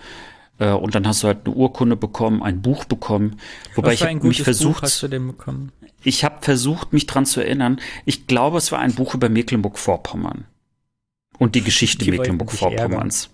äh, 0.59 0.71
und 0.71 0.95
dann 0.95 1.07
hast 1.07 1.25
du 1.25 1.27
halt 1.27 1.41
eine 1.45 1.55
Urkunde 1.55 1.97
bekommen, 1.97 2.43
ein 2.43 2.63
Buch 2.63 2.85
bekommen. 2.85 3.41
Wobei 3.75 3.89
Was 3.89 3.95
ich 3.95 4.03
habe 4.03 4.27
mich 4.27 4.43
versucht, 4.43 4.77
Buch 4.77 4.83
hast 4.83 5.03
du 5.03 5.09
denn 5.09 5.27
bekommen? 5.27 5.73
ich 6.05 6.23
habe 6.23 6.37
versucht, 6.43 6.93
mich 6.93 7.07
dran 7.07 7.27
zu 7.27 7.41
erinnern. 7.41 7.81
Ich 8.05 8.27
glaube, 8.27 8.59
es 8.59 8.71
war 8.71 8.79
ein 8.79 8.95
Buch 8.95 9.15
über 9.15 9.29
Mecklenburg-Vorpommern. 9.29 10.45
Und 11.39 11.55
die 11.55 11.63
Geschichte 11.63 12.09
Mecklenburg-Vorpommerns. 12.11 13.31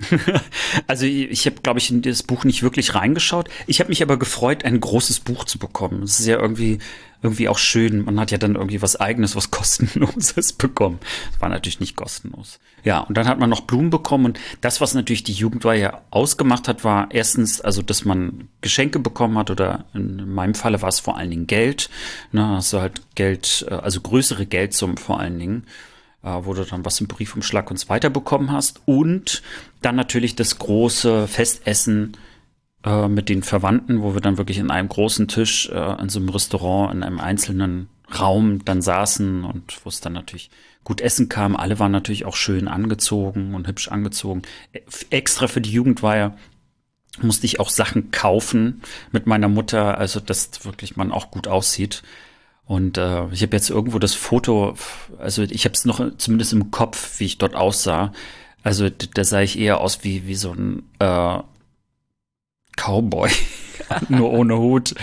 also 0.86 1.06
ich 1.06 1.46
habe, 1.46 1.56
glaube 1.62 1.80
ich, 1.80 1.90
in 1.90 2.02
das 2.02 2.22
Buch 2.22 2.44
nicht 2.44 2.62
wirklich 2.62 2.94
reingeschaut. 2.94 3.48
Ich 3.66 3.80
habe 3.80 3.88
mich 3.88 4.02
aber 4.02 4.16
gefreut, 4.16 4.64
ein 4.64 4.80
großes 4.80 5.20
Buch 5.20 5.44
zu 5.44 5.58
bekommen. 5.58 6.02
Es 6.04 6.20
ist 6.20 6.26
ja 6.26 6.38
irgendwie, 6.38 6.78
irgendwie 7.20 7.48
auch 7.48 7.58
schön. 7.58 8.04
Man 8.04 8.20
hat 8.20 8.30
ja 8.30 8.38
dann 8.38 8.54
irgendwie 8.54 8.80
was 8.80 8.96
eigenes, 8.96 9.34
was 9.34 9.50
kostenloses 9.50 10.52
bekommen. 10.52 11.00
Das 11.32 11.40
war 11.40 11.48
natürlich 11.48 11.80
nicht 11.80 11.96
kostenlos. 11.96 12.60
Ja, 12.84 13.00
und 13.00 13.16
dann 13.16 13.26
hat 13.26 13.40
man 13.40 13.50
noch 13.50 13.62
Blumen 13.62 13.90
bekommen. 13.90 14.26
Und 14.26 14.40
das, 14.60 14.80
was 14.80 14.94
natürlich 14.94 15.24
die 15.24 15.32
Jugendweihe 15.32 15.98
ausgemacht 16.10 16.68
hat, 16.68 16.84
war 16.84 17.08
erstens, 17.10 17.60
also, 17.60 17.82
dass 17.82 18.04
man 18.04 18.48
Geschenke 18.60 19.00
bekommen 19.00 19.36
hat 19.36 19.50
oder 19.50 19.86
in 19.94 20.32
meinem 20.32 20.54
Falle 20.54 20.80
war 20.80 20.88
es 20.88 21.00
vor 21.00 21.16
allen 21.16 21.30
Dingen 21.30 21.48
Geld. 21.48 21.90
Ne, 22.30 22.44
also 22.46 22.80
halt 22.80 23.02
Geld, 23.16 23.66
äh, 23.68 23.74
also 23.74 24.00
größere 24.00 24.46
Geldsummen 24.46 24.96
vor 24.96 25.18
allen 25.18 25.38
Dingen 25.38 25.64
wo 26.22 26.54
du 26.54 26.64
dann 26.64 26.84
was 26.84 27.00
im 27.00 27.06
Briefumschlag 27.06 27.70
und 27.70 27.78
so 27.78 27.88
weiter 27.88 28.10
bekommen 28.10 28.52
hast. 28.52 28.82
Und 28.86 29.42
dann 29.82 29.96
natürlich 29.96 30.36
das 30.36 30.58
große 30.58 31.28
Festessen 31.28 32.16
äh, 32.84 33.08
mit 33.08 33.28
den 33.28 33.42
Verwandten, 33.42 34.02
wo 34.02 34.14
wir 34.14 34.20
dann 34.20 34.38
wirklich 34.38 34.58
in 34.58 34.70
einem 34.70 34.88
großen 34.88 35.28
Tisch 35.28 35.68
äh, 35.68 36.00
in 36.00 36.08
so 36.08 36.18
einem 36.18 36.28
Restaurant, 36.28 36.94
in 36.94 37.02
einem 37.02 37.20
einzelnen 37.20 37.88
Raum 38.18 38.64
dann 38.64 38.82
saßen 38.82 39.44
und 39.44 39.84
wo 39.84 39.88
es 39.88 40.00
dann 40.00 40.14
natürlich 40.14 40.50
gut 40.84 41.00
Essen 41.00 41.28
kam. 41.28 41.56
Alle 41.56 41.78
waren 41.78 41.92
natürlich 41.92 42.24
auch 42.24 42.36
schön 42.36 42.68
angezogen 42.68 43.54
und 43.54 43.68
hübsch 43.68 43.88
angezogen. 43.88 44.42
E 44.72 44.80
extra 45.10 45.46
für 45.46 45.60
die 45.60 45.72
Jugendweihe 45.72 46.34
musste 47.20 47.46
ich 47.46 47.60
auch 47.60 47.68
Sachen 47.68 48.10
kaufen 48.10 48.82
mit 49.12 49.26
meiner 49.26 49.48
Mutter, 49.48 49.98
also 49.98 50.20
dass 50.20 50.64
wirklich 50.64 50.96
man 50.96 51.12
auch 51.12 51.30
gut 51.30 51.48
aussieht. 51.48 52.02
Und 52.68 52.98
äh, 52.98 53.26
ich 53.28 53.42
habe 53.42 53.56
jetzt 53.56 53.70
irgendwo 53.70 53.98
das 53.98 54.12
Foto, 54.12 54.74
also 55.18 55.42
ich 55.42 55.64
habe 55.64 55.72
es 55.72 55.86
noch 55.86 56.18
zumindest 56.18 56.52
im 56.52 56.70
Kopf, 56.70 57.18
wie 57.18 57.24
ich 57.24 57.38
dort 57.38 57.54
aussah. 57.54 58.12
Also 58.62 58.90
da 58.90 59.24
sah 59.24 59.40
ich 59.40 59.58
eher 59.58 59.80
aus 59.80 60.04
wie, 60.04 60.26
wie 60.26 60.34
so 60.34 60.52
ein 60.52 60.82
äh, 60.98 61.38
Cowboy, 62.76 63.30
nur 64.08 64.30
ohne 64.30 64.58
Hut. 64.58 64.94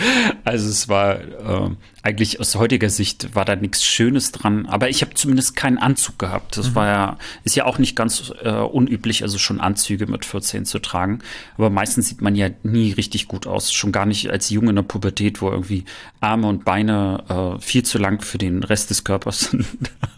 Also 0.44 0.70
es 0.70 0.90
war 0.90 1.20
äh, 1.20 1.70
eigentlich 2.04 2.40
aus 2.40 2.56
heutiger 2.56 2.90
Sicht 2.90 3.34
war 3.36 3.46
da 3.46 3.56
nichts 3.56 3.84
Schönes 3.84 4.32
dran, 4.32 4.68
aber 4.68 4.90
ich 4.90 5.02
habe 5.02 5.16
zumindest 5.16 5.56
keinen 5.56 5.78
Anzug 5.78 6.20
gehabt. 6.20 6.58
Das 6.58 6.70
mhm. 6.70 6.76
war 6.76 6.88
ja, 6.88 7.18
ist 7.44 7.56
ja 7.56 7.66
auch 7.66 7.80
nicht 7.80 7.96
ganz 7.96 8.32
äh, 8.44 8.52
unüblich, 8.52 9.24
also 9.24 9.38
schon 9.38 9.60
Anzüge 9.60 10.06
mit 10.06 10.24
14 10.24 10.66
zu 10.66 10.80
tragen. 10.80 11.20
Aber 11.58 11.70
meistens 11.70 12.10
sieht 12.10 12.22
man 12.22 12.36
ja 12.36 12.50
nie 12.64 12.92
richtig 12.92 13.28
gut 13.28 13.48
aus, 13.48 13.74
schon 13.74 13.92
gar 13.92 14.06
nicht 14.06 14.30
als 14.30 14.50
Junge 14.50 14.70
in 14.70 14.76
der 14.76 14.84
Pubertät, 14.84 15.42
wo 15.42 15.50
irgendwie 15.50 15.86
Arme 16.20 16.48
und 16.48 16.64
Beine 16.64 17.24
äh, 17.58 17.62
viel 17.62 17.84
zu 17.84 17.98
lang 17.98 18.22
für 18.22 18.38
den 18.38 18.64
Rest 18.64 18.90
des 18.92 19.04
Körpers 19.04 19.52
sind. 19.52 19.66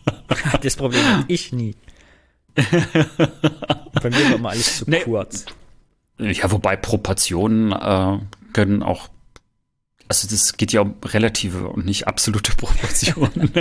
das 0.61 0.75
Problem 0.75 1.05
habe 1.05 1.25
ich 1.27 1.53
nie. 1.53 1.75
Bei 2.55 4.09
mir 4.09 4.29
war 4.29 4.35
immer 4.35 4.49
alles 4.49 4.79
zu 4.79 4.89
nee. 4.89 5.01
kurz. 5.01 5.45
Ja, 6.19 6.51
wobei 6.51 6.75
Proportionen 6.75 7.71
äh, 7.71 8.19
können 8.57 8.81
auch, 8.81 9.09
also 10.07 10.27
das 10.27 10.57
geht 10.57 10.73
ja 10.73 10.81
um 10.81 10.95
relative 11.05 11.67
und 11.67 11.85
nicht 11.85 12.07
absolute 12.07 12.51
Proportionen. 12.57 13.51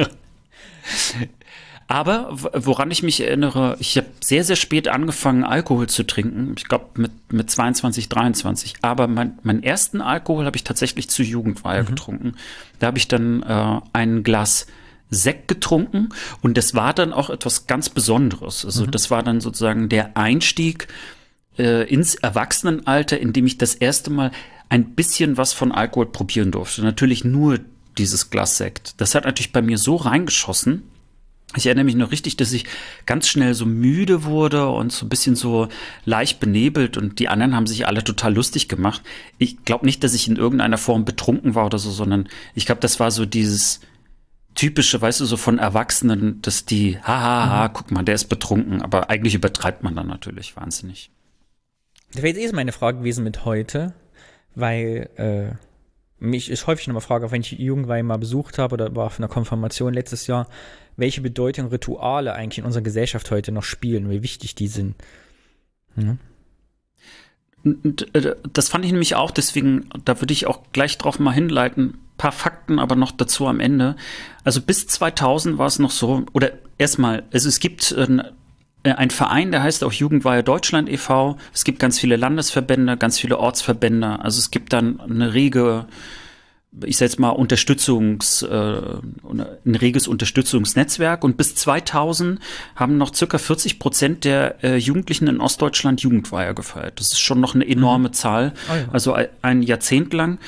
Aber 1.86 2.30
woran 2.32 2.90
ich 2.90 3.02
mich 3.02 3.20
erinnere, 3.20 3.76
ich 3.78 3.98
habe 3.98 4.06
sehr, 4.24 4.42
sehr 4.42 4.56
spät 4.56 4.88
angefangen, 4.88 5.44
Alkohol 5.44 5.86
zu 5.86 6.04
trinken. 6.04 6.54
Ich 6.56 6.64
glaube 6.64 6.86
mit, 6.94 7.12
mit 7.30 7.50
22, 7.50 8.08
23. 8.08 8.76
Aber 8.80 9.06
mein, 9.06 9.38
meinen 9.42 9.62
ersten 9.62 10.00
Alkohol 10.00 10.46
habe 10.46 10.56
ich 10.56 10.64
tatsächlich 10.64 11.10
zu 11.10 11.22
Jugendweihe 11.22 11.82
mhm. 11.82 11.88
getrunken. 11.88 12.34
Da 12.78 12.86
habe 12.86 12.96
ich 12.96 13.06
dann 13.06 13.42
äh, 13.42 13.80
ein 13.92 14.22
Glas 14.22 14.66
Sekt 15.10 15.46
getrunken 15.46 16.08
und 16.40 16.56
das 16.56 16.74
war 16.74 16.94
dann 16.94 17.12
auch 17.12 17.28
etwas 17.28 17.66
ganz 17.66 17.90
Besonderes. 17.90 18.64
Also 18.64 18.86
mhm. 18.86 18.90
das 18.92 19.10
war 19.10 19.22
dann 19.22 19.42
sozusagen 19.42 19.90
der 19.90 20.16
Einstieg 20.16 20.88
äh, 21.58 21.88
ins 21.88 22.14
Erwachsenenalter, 22.14 23.18
in 23.18 23.32
dem 23.32 23.46
ich 23.46 23.58
das 23.58 23.74
erste 23.74 24.10
Mal 24.10 24.30
ein 24.68 24.94
bisschen 24.94 25.36
was 25.36 25.52
von 25.52 25.72
Alkohol 25.72 26.06
probieren 26.06 26.50
durfte. 26.50 26.82
Natürlich 26.82 27.24
nur 27.24 27.58
dieses 27.98 28.30
Glas 28.30 28.56
Sekt. 28.56 29.00
Das 29.00 29.14
hat 29.14 29.24
natürlich 29.24 29.52
bei 29.52 29.62
mir 29.62 29.78
so 29.78 29.96
reingeschossen. 29.96 30.82
Ich 31.54 31.66
erinnere 31.66 31.84
mich 31.84 31.94
noch 31.94 32.10
richtig, 32.10 32.36
dass 32.36 32.52
ich 32.52 32.66
ganz 33.06 33.28
schnell 33.28 33.54
so 33.54 33.64
müde 33.66 34.24
wurde 34.24 34.68
und 34.68 34.92
so 34.92 35.06
ein 35.06 35.08
bisschen 35.08 35.36
so 35.36 35.68
leicht 36.04 36.40
benebelt 36.40 36.96
und 36.96 37.18
die 37.18 37.28
anderen 37.28 37.54
haben 37.54 37.66
sich 37.66 37.86
alle 37.86 38.02
total 38.02 38.34
lustig 38.34 38.68
gemacht. 38.68 39.02
Ich 39.38 39.64
glaube 39.64 39.86
nicht, 39.86 40.02
dass 40.02 40.12
ich 40.12 40.28
in 40.28 40.36
irgendeiner 40.36 40.76
Form 40.76 41.04
betrunken 41.04 41.54
war 41.54 41.66
oder 41.66 41.78
so, 41.78 41.90
sondern 41.90 42.28
ich 42.54 42.66
glaube, 42.66 42.80
das 42.80 42.98
war 42.98 43.10
so 43.10 43.24
dieses 43.24 43.80
typische, 44.54 45.00
weißt 45.00 45.20
du, 45.20 45.24
so 45.24 45.36
von 45.36 45.58
Erwachsenen, 45.58 46.42
dass 46.42 46.64
die, 46.64 46.98
haha, 47.00 47.68
mhm. 47.68 47.72
guck 47.72 47.90
mal, 47.92 48.02
der 48.02 48.16
ist 48.16 48.24
betrunken, 48.24 48.82
aber 48.82 49.08
eigentlich 49.08 49.34
übertreibt 49.34 49.82
man 49.82 49.94
dann 49.94 50.08
natürlich 50.08 50.56
wahnsinnig. 50.56 51.10
Das 52.12 52.22
wäre 52.22 52.36
jetzt 52.36 52.52
eh 52.52 52.54
meine 52.54 52.72
Frage 52.72 52.98
gewesen 52.98 53.22
mit 53.22 53.44
heute, 53.44 53.94
weil 54.56 55.08
äh, 55.16 55.54
mich 56.18 56.50
ist 56.50 56.66
häufig 56.66 56.88
nochmal 56.88 57.02
Frage, 57.02 57.30
wenn 57.30 57.42
ich 57.42 57.52
Jugendweihe 57.52 58.02
mal 58.02 58.18
besucht 58.18 58.58
habe 58.58 58.74
oder 58.74 58.96
war 58.96 59.06
auf 59.06 59.18
einer 59.18 59.28
Konfirmation 59.28 59.94
letztes 59.94 60.26
Jahr, 60.26 60.48
welche 60.96 61.20
Bedeutung 61.20 61.68
Rituale 61.68 62.32
eigentlich 62.32 62.58
in 62.58 62.64
unserer 62.64 62.82
Gesellschaft 62.82 63.30
heute 63.30 63.52
noch 63.52 63.62
spielen, 63.62 64.10
wie 64.10 64.22
wichtig 64.22 64.54
die 64.54 64.68
sind. 64.68 64.96
Hm? 65.94 66.18
das 68.52 68.68
fand 68.68 68.84
ich 68.84 68.92
nämlich 68.92 69.16
auch, 69.16 69.32
deswegen, 69.32 69.88
da 70.04 70.20
würde 70.20 70.32
ich 70.32 70.46
auch 70.46 70.60
gleich 70.72 70.98
drauf 70.98 71.18
mal 71.18 71.32
hinleiten. 71.32 71.84
Ein 71.84 72.16
paar 72.16 72.32
Fakten 72.32 72.78
aber 72.78 72.94
noch 72.94 73.10
dazu 73.10 73.48
am 73.48 73.58
Ende. 73.58 73.96
Also 74.44 74.60
bis 74.60 74.86
2000 74.86 75.58
war 75.58 75.66
es 75.66 75.80
noch 75.80 75.90
so, 75.90 76.24
oder 76.32 76.52
erstmal, 76.78 77.24
also 77.32 77.48
es 77.48 77.58
gibt 77.58 77.90
äh, 77.90 78.06
ein 78.92 79.10
Verein, 79.10 79.52
der 79.52 79.62
heißt 79.62 79.84
auch 79.84 79.92
Jugendweihe 79.92 80.42
Deutschland 80.42 80.88
e.V. 80.88 81.36
Es 81.52 81.64
gibt 81.64 81.78
ganz 81.78 81.98
viele 81.98 82.16
Landesverbände, 82.16 82.96
ganz 82.96 83.18
viele 83.18 83.38
Ortsverbände. 83.38 84.20
Also 84.20 84.38
es 84.38 84.50
gibt 84.50 84.72
dann 84.72 85.00
eine 85.00 85.34
rege 85.34 85.86
ich 86.84 86.96
sage 86.96 87.10
jetzt 87.10 87.18
mal 87.18 87.30
Unterstützungs, 87.30 88.42
äh, 88.42 88.48
ein 88.52 89.74
reges 89.74 90.08
Unterstützungsnetzwerk 90.08 91.24
und 91.24 91.36
bis 91.36 91.54
2000 91.54 92.40
haben 92.74 92.98
noch 92.98 93.14
circa 93.14 93.38
40 93.38 93.78
Prozent 93.78 94.24
der 94.24 94.62
äh, 94.62 94.76
Jugendlichen 94.76 95.26
in 95.26 95.40
Ostdeutschland 95.40 96.02
Jugendweihe 96.02 96.54
gefeiert. 96.54 97.00
Das 97.00 97.12
ist 97.12 97.20
schon 97.20 97.40
noch 97.40 97.54
eine 97.54 97.66
enorme 97.66 98.08
mhm. 98.08 98.12
Zahl, 98.12 98.52
oh 98.70 98.74
ja. 98.74 98.84
also 98.92 99.16
ein 99.42 99.62
Jahrzehnt 99.62 100.12
lang. 100.12 100.38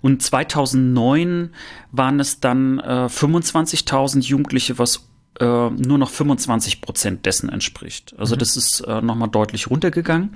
Und 0.00 0.22
2009 0.22 1.50
waren 1.90 2.20
es 2.20 2.38
dann 2.40 2.78
äh, 2.78 3.06
25.000 3.06 4.22
Jugendliche, 4.22 4.78
was 4.78 5.07
äh, 5.40 5.70
nur 5.70 5.98
noch 5.98 6.10
25 6.10 6.80
Prozent 6.80 7.26
dessen 7.26 7.48
entspricht. 7.48 8.14
Also 8.18 8.34
mhm. 8.34 8.38
das 8.40 8.56
ist 8.56 8.80
äh, 8.80 9.00
nochmal 9.00 9.28
deutlich 9.28 9.70
runtergegangen. 9.70 10.30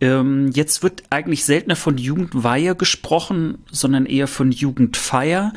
Ähm, 0.00 0.50
jetzt 0.52 0.82
wird 0.82 1.04
eigentlich 1.10 1.44
seltener 1.44 1.76
von 1.76 1.96
Jugendweihe 1.96 2.74
gesprochen, 2.74 3.58
sondern 3.70 4.06
eher 4.06 4.26
von 4.26 4.50
Jugendfeier. 4.50 5.52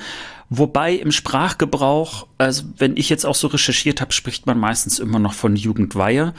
Wobei 0.49 0.93
im 0.93 1.11
Sprachgebrauch, 1.11 2.27
also 2.37 2.63
wenn 2.77 2.97
ich 2.97 3.09
jetzt 3.09 3.25
auch 3.25 3.33
so 3.33 3.47
recherchiert 3.47 4.01
habe, 4.01 4.13
spricht 4.13 4.45
man 4.45 4.59
meistens 4.59 4.99
immer 4.99 5.17
noch 5.17 5.33
von 5.33 5.55
Jugendweihe. 5.55 6.33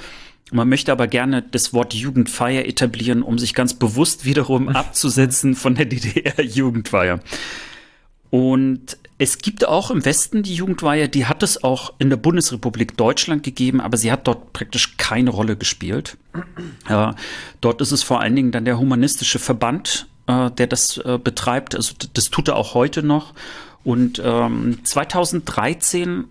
Man 0.52 0.68
möchte 0.68 0.92
aber 0.92 1.08
gerne 1.08 1.42
das 1.42 1.72
Wort 1.72 1.92
Jugendfeier 1.92 2.66
etablieren, 2.66 3.22
um 3.22 3.38
sich 3.38 3.52
ganz 3.52 3.74
bewusst 3.74 4.24
wiederum 4.24 4.68
abzusetzen 4.76 5.56
von 5.56 5.74
der 5.74 5.86
DDR-Jugendweihe. 5.86 7.20
Und 8.30 8.98
es 9.18 9.38
gibt 9.38 9.66
auch 9.66 9.90
im 9.90 10.04
Westen 10.04 10.42
die 10.42 10.54
Jugendweihe, 10.54 11.08
die 11.08 11.24
hat 11.26 11.42
es 11.42 11.64
auch 11.64 11.94
in 11.98 12.10
der 12.10 12.18
Bundesrepublik 12.18 12.96
Deutschland 12.96 13.42
gegeben, 13.42 13.80
aber 13.80 13.96
sie 13.96 14.12
hat 14.12 14.26
dort 14.26 14.52
praktisch 14.52 14.96
keine 14.98 15.30
Rolle 15.30 15.56
gespielt. 15.56 16.18
Äh, 16.88 17.12
dort 17.62 17.80
ist 17.80 17.92
es 17.92 18.02
vor 18.02 18.20
allen 18.20 18.36
Dingen 18.36 18.52
dann 18.52 18.66
der 18.66 18.78
humanistische 18.78 19.38
Verband, 19.38 20.06
äh, 20.26 20.50
der 20.50 20.66
das 20.66 20.98
äh, 20.98 21.18
betreibt. 21.22 21.74
Also 21.74 21.94
das 22.12 22.26
tut 22.26 22.48
er 22.48 22.56
auch 22.56 22.74
heute 22.74 23.02
noch. 23.02 23.32
Und 23.84 24.20
ähm, 24.22 24.80
2013 24.84 26.24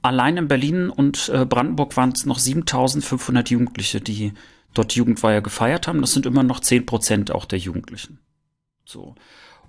allein 0.00 0.36
in 0.36 0.48
Berlin 0.48 0.90
und 0.90 1.28
äh, 1.28 1.44
Brandenburg 1.44 1.96
waren 1.96 2.10
es 2.10 2.26
noch 2.26 2.40
7500 2.40 3.50
Jugendliche, 3.50 4.00
die 4.00 4.32
dort 4.74 4.94
Jugendweihe 4.94 5.42
gefeiert 5.42 5.86
haben. 5.86 6.00
Das 6.00 6.12
sind 6.12 6.26
immer 6.26 6.42
noch 6.42 6.58
10 6.58 6.86
Prozent 6.86 7.30
auch 7.30 7.44
der 7.44 7.60
Jugendlichen. 7.60 8.18
So. 8.84 9.14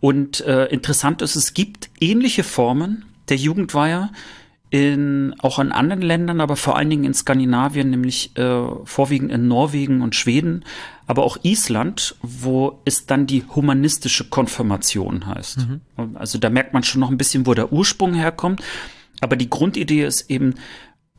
Und 0.03 0.41
äh, 0.41 0.65
interessant 0.65 1.21
ist, 1.21 1.37
es 1.37 1.53
gibt 1.53 1.89
ähnliche 2.01 2.43
Formen 2.43 3.05
der 3.29 3.37
Jugendweihe 3.37 4.09
in, 4.69 5.33
auch 5.39 5.59
in 5.59 5.71
anderen 5.71 6.01
Ländern, 6.01 6.41
aber 6.41 6.57
vor 6.57 6.75
allen 6.75 6.89
Dingen 6.89 7.05
in 7.05 7.13
Skandinavien, 7.13 7.89
nämlich 7.89 8.35
äh, 8.35 8.65
vorwiegend 8.83 9.31
in 9.31 9.47
Norwegen 9.47 10.01
und 10.01 10.13
Schweden, 10.13 10.65
aber 11.07 11.23
auch 11.23 11.37
Island, 11.43 12.17
wo 12.21 12.81
es 12.83 13.05
dann 13.05 13.27
die 13.27 13.45
humanistische 13.55 14.25
Konfirmation 14.25 15.25
heißt. 15.25 15.59
Mhm. 15.59 15.79
Also 16.15 16.37
da 16.37 16.49
merkt 16.49 16.73
man 16.73 16.83
schon 16.83 16.99
noch 16.99 17.09
ein 17.09 17.17
bisschen, 17.17 17.47
wo 17.47 17.53
der 17.53 17.71
Ursprung 17.71 18.13
herkommt. 18.13 18.61
Aber 19.21 19.37
die 19.37 19.49
Grundidee 19.49 20.03
ist 20.03 20.29
eben, 20.29 20.55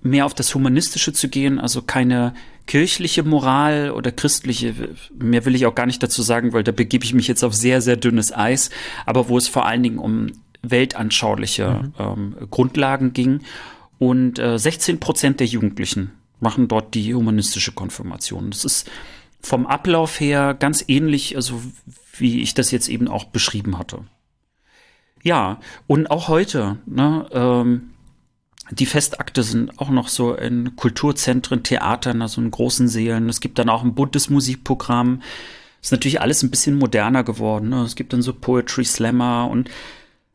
mehr 0.05 0.27
auf 0.27 0.35
das 0.35 0.55
Humanistische 0.55 1.13
zu 1.13 1.29
gehen, 1.29 1.59
also 1.59 1.83
keine 1.83 2.35
kirchliche 2.67 3.25
Moral 3.25 3.91
oder 3.91 4.13
christliche, 4.13 4.75
mehr 5.19 5.45
will 5.45 5.55
ich 5.55 5.67
auch 5.67 5.75
gar 5.75 5.87
nicht 5.87 6.03
dazu 6.03 6.23
sagen, 6.23 6.53
weil 6.53 6.63
da 6.63 6.73
begebe 6.73 7.05
ich 7.05 7.15
mich 7.15 7.27
jetzt 7.27 7.43
auf 7.43 7.55
sehr, 7.55 7.81
sehr 7.81 7.97
dünnes 7.97 8.33
Eis, 8.33 8.71
aber 9.07 9.29
wo 9.29 9.37
es 9.37 9.49
vor 9.49 9.67
allen 9.67 9.83
Dingen 9.83 9.99
um 9.99 10.33
weltanschauliche 10.63 11.69
mhm. 11.83 11.95
ähm, 11.99 12.37
Grundlagen 12.51 13.13
ging. 13.13 13.41
Und 13.99 14.39
äh, 14.39 14.59
16 14.59 15.01
Prozent 15.01 15.41
der 15.41 15.47
Jugendlichen 15.47 16.13
machen 16.41 16.69
dort 16.69 16.95
die 16.95 17.15
humanistische 17.15 17.73
Konfirmation. 17.73 18.51
Das 18.51 18.65
ist 18.65 18.91
vom 19.41 19.67
Ablauf 19.67 20.21
her 20.21 20.55
ganz 20.55 20.85
ähnlich, 20.87 21.37
also 21.37 21.63
wie 22.17 22.43
ich 22.43 22.55
das 22.55 22.71
jetzt 22.71 22.89
eben 22.89 23.09
auch 23.09 23.25
beschrieben 23.25 23.79
hatte. 23.79 24.01
Ja, 25.23 25.61
und 25.87 26.11
auch 26.11 26.29
heute, 26.29 26.77
ne, 26.85 27.27
ähm, 27.33 27.94
die 28.75 28.87
Festakte 28.87 29.43
sind 29.43 29.79
auch 29.79 29.91
noch 29.91 30.09
so 30.09 30.35
in 30.35 30.77
Kulturzentren, 30.77 31.63
Theatern, 31.63 32.23
also 32.23 32.41
in 32.41 32.51
großen 32.51 32.89
Seelen. 32.89 33.29
Es 33.29 33.41
gibt 33.41 33.59
dann 33.59 33.69
auch 33.69 33.83
ein 33.83 33.95
buntes 33.95 34.31
Musikprogramm. 34.31 35.23
Ist 35.83 35.93
natürlich 35.93 36.21
alles 36.21 36.43
ein 36.43 36.51
bisschen 36.51 36.79
moderner 36.79 37.25
geworden. 37.25 37.69
Ne? 37.69 37.83
Es 37.83 37.95
gibt 37.95 38.13
dann 38.13 38.23
so 38.23 38.33
Poetry 38.33 38.85
Slammer 38.85 39.49
und 39.51 39.71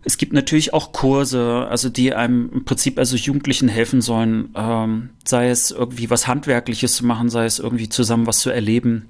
es 0.03 0.17
gibt 0.17 0.31
natürlich 0.31 0.73
auch 0.73 0.93
Kurse, 0.93 1.67
also 1.69 1.89
die 1.89 2.13
einem 2.13 2.49
im 2.53 2.65
Prinzip 2.65 2.97
also 2.97 3.17
Jugendlichen 3.17 3.67
helfen 3.67 4.01
sollen, 4.01 4.53
ähm, 4.55 5.09
sei 5.25 5.49
es 5.49 5.71
irgendwie 5.71 6.09
was 6.09 6.27
Handwerkliches 6.27 6.95
zu 6.95 7.05
machen, 7.05 7.29
sei 7.29 7.45
es 7.45 7.59
irgendwie 7.59 7.89
zusammen 7.89 8.25
was 8.25 8.39
zu 8.39 8.49
erleben, 8.49 9.09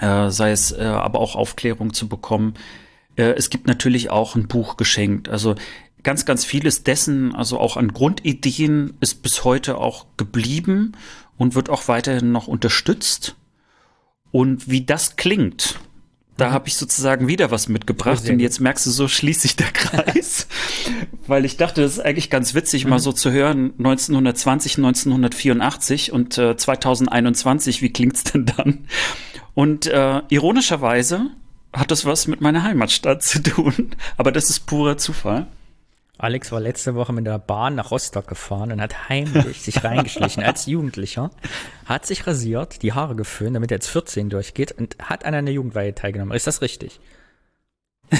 äh, 0.00 0.28
sei 0.28 0.50
es 0.50 0.72
äh, 0.72 0.82
aber 0.82 1.20
auch 1.20 1.36
Aufklärung 1.36 1.94
zu 1.94 2.08
bekommen. 2.08 2.54
Äh, 3.16 3.32
es 3.36 3.48
gibt 3.48 3.66
natürlich 3.66 4.10
auch 4.10 4.34
ein 4.34 4.46
Buch 4.46 4.76
geschenkt. 4.76 5.28
Also 5.28 5.54
ganz, 6.04 6.24
ganz 6.24 6.44
vieles 6.44 6.84
dessen, 6.84 7.34
also 7.34 7.58
auch 7.58 7.76
an 7.76 7.92
Grundideen, 7.92 8.94
ist 9.00 9.22
bis 9.22 9.44
heute 9.44 9.78
auch 9.78 10.06
geblieben 10.16 10.92
und 11.36 11.54
wird 11.54 11.70
auch 11.70 11.88
weiterhin 11.88 12.30
noch 12.30 12.46
unterstützt. 12.46 13.34
Und 14.30 14.68
wie 14.68 14.84
das 14.84 15.16
klingt, 15.16 15.80
da 16.36 16.48
mhm. 16.48 16.52
habe 16.52 16.68
ich 16.68 16.76
sozusagen 16.76 17.28
wieder 17.28 17.50
was 17.50 17.68
mitgebracht 17.68 18.28
und 18.28 18.40
jetzt 18.40 18.60
merkst 18.60 18.86
du, 18.86 18.90
so 18.90 19.08
schließt 19.08 19.42
sich 19.42 19.56
der 19.56 19.70
Kreis, 19.70 20.48
weil 21.26 21.44
ich 21.44 21.56
dachte, 21.56 21.82
das 21.82 21.92
ist 21.92 22.00
eigentlich 22.00 22.30
ganz 22.30 22.54
witzig, 22.54 22.84
mhm. 22.84 22.90
mal 22.90 22.98
so 22.98 23.12
zu 23.12 23.30
hören, 23.30 23.72
1920, 23.78 24.78
1984 24.78 26.12
und 26.12 26.36
äh, 26.38 26.56
2021, 26.56 27.82
wie 27.82 27.90
klingt's 27.90 28.24
denn 28.24 28.46
dann? 28.46 28.86
Und 29.54 29.86
äh, 29.86 30.22
ironischerweise 30.28 31.30
hat 31.72 31.90
das 31.90 32.04
was 32.04 32.26
mit 32.26 32.40
meiner 32.40 32.62
Heimatstadt 32.62 33.22
zu 33.22 33.42
tun, 33.42 33.90
aber 34.16 34.32
das 34.32 34.50
ist 34.50 34.66
purer 34.66 34.96
Zufall. 34.98 35.46
Alex 36.16 36.52
war 36.52 36.60
letzte 36.60 36.94
Woche 36.94 37.12
mit 37.12 37.26
der 37.26 37.38
Bahn 37.38 37.74
nach 37.74 37.90
Rostock 37.90 38.28
gefahren 38.28 38.70
und 38.70 38.80
hat 38.80 39.08
heimlich 39.08 39.62
sich 39.62 39.82
reingeschlichen 39.82 40.44
als 40.44 40.66
Jugendlicher, 40.66 41.30
hat 41.86 42.06
sich 42.06 42.26
rasiert, 42.26 42.82
die 42.82 42.92
Haare 42.92 43.16
geföhnt, 43.16 43.56
damit 43.56 43.72
er 43.72 43.78
jetzt 43.78 43.90
14 43.90 44.30
durchgeht 44.30 44.72
und 44.72 44.96
hat 45.00 45.24
an 45.24 45.34
einer 45.34 45.50
Jugendweihe 45.50 45.94
teilgenommen. 45.94 46.34
Ist 46.34 46.46
das 46.46 46.62
richtig? 46.62 47.00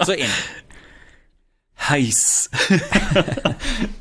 so 0.00 0.12
ähnlich. 0.12 0.30
Heiß. 1.78 2.50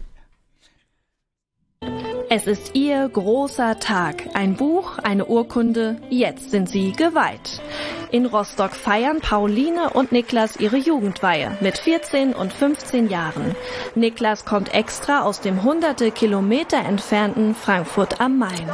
Es 2.30 2.46
ist 2.46 2.76
ihr 2.76 3.08
großer 3.08 3.80
Tag. 3.80 4.28
Ein 4.34 4.58
Buch, 4.58 4.98
eine 5.02 5.28
Urkunde. 5.28 5.96
Jetzt 6.10 6.52
sind 6.52 6.68
sie 6.68 6.92
geweiht. 6.92 7.62
In 8.12 8.26
Rostock 8.26 8.76
feiern 8.76 9.22
Pauline 9.22 9.92
und 9.92 10.12
Niklas 10.12 10.58
ihre 10.58 10.76
Jugendweihe 10.76 11.58
mit 11.62 11.78
14 11.78 12.34
und 12.34 12.52
15 12.52 13.10
Jahren. 13.10 13.56
Niklas 13.96 14.44
kommt 14.44 14.74
extra 14.74 15.22
aus 15.22 15.40
dem 15.40 15.64
hunderte 15.64 16.12
Kilometer 16.12 16.80
entfernten 16.80 17.56
Frankfurt 17.56 18.20
am 18.20 18.38
Main. 18.38 18.70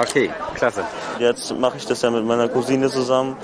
Okay, 0.00 0.30
klasse. 0.54 0.84
Jetzt 1.18 1.52
mache 1.58 1.78
ich 1.78 1.86
das 1.86 2.00
ja 2.02 2.10
mit 2.10 2.24
meiner 2.24 2.48
Cousine 2.48 2.88
zusammen 2.90 3.36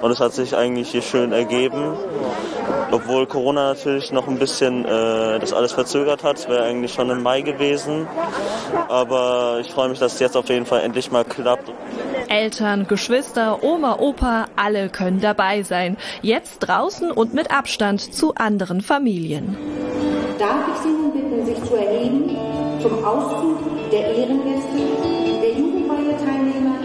und 0.00 0.10
es 0.10 0.20
hat 0.20 0.32
sich 0.32 0.56
eigentlich 0.56 0.90
hier 0.90 1.02
schön 1.02 1.32
ergeben. 1.32 1.94
Obwohl 2.90 3.26
Corona 3.26 3.68
natürlich 3.68 4.12
noch 4.12 4.28
ein 4.28 4.38
bisschen 4.38 4.84
äh, 4.84 5.40
das 5.40 5.52
alles 5.52 5.72
verzögert 5.72 6.22
hat, 6.22 6.48
wäre 6.48 6.64
eigentlich 6.64 6.92
schon 6.92 7.10
im 7.10 7.22
Mai 7.22 7.40
gewesen. 7.40 8.06
Aber 8.94 9.58
ich 9.60 9.72
freue 9.72 9.88
mich, 9.88 9.98
dass 9.98 10.14
es 10.14 10.20
jetzt 10.20 10.36
auf 10.36 10.48
jeden 10.48 10.66
Fall 10.66 10.82
endlich 10.82 11.10
mal 11.10 11.24
klappt. 11.24 11.68
Eltern, 12.28 12.86
Geschwister, 12.86 13.64
Oma, 13.64 13.98
Opa, 13.98 14.46
alle 14.54 14.88
können 14.88 15.20
dabei 15.20 15.64
sein. 15.64 15.96
Jetzt 16.22 16.60
draußen 16.60 17.10
und 17.10 17.34
mit 17.34 17.50
Abstand 17.50 18.14
zu 18.14 18.36
anderen 18.36 18.82
Familien. 18.82 19.56
Darf 20.38 20.68
ich 20.72 20.82
Sie 20.82 20.90
nun 20.90 21.12
bitten, 21.12 21.44
sich 21.44 21.60
zu 21.64 21.74
erheben 21.74 22.36
zum 22.80 23.04
Auszug 23.04 23.90
der 23.90 24.14
Ehrengäste, 24.14 24.78
der 25.42 25.58
Jugendweihe-Teilnehmer 25.58 26.78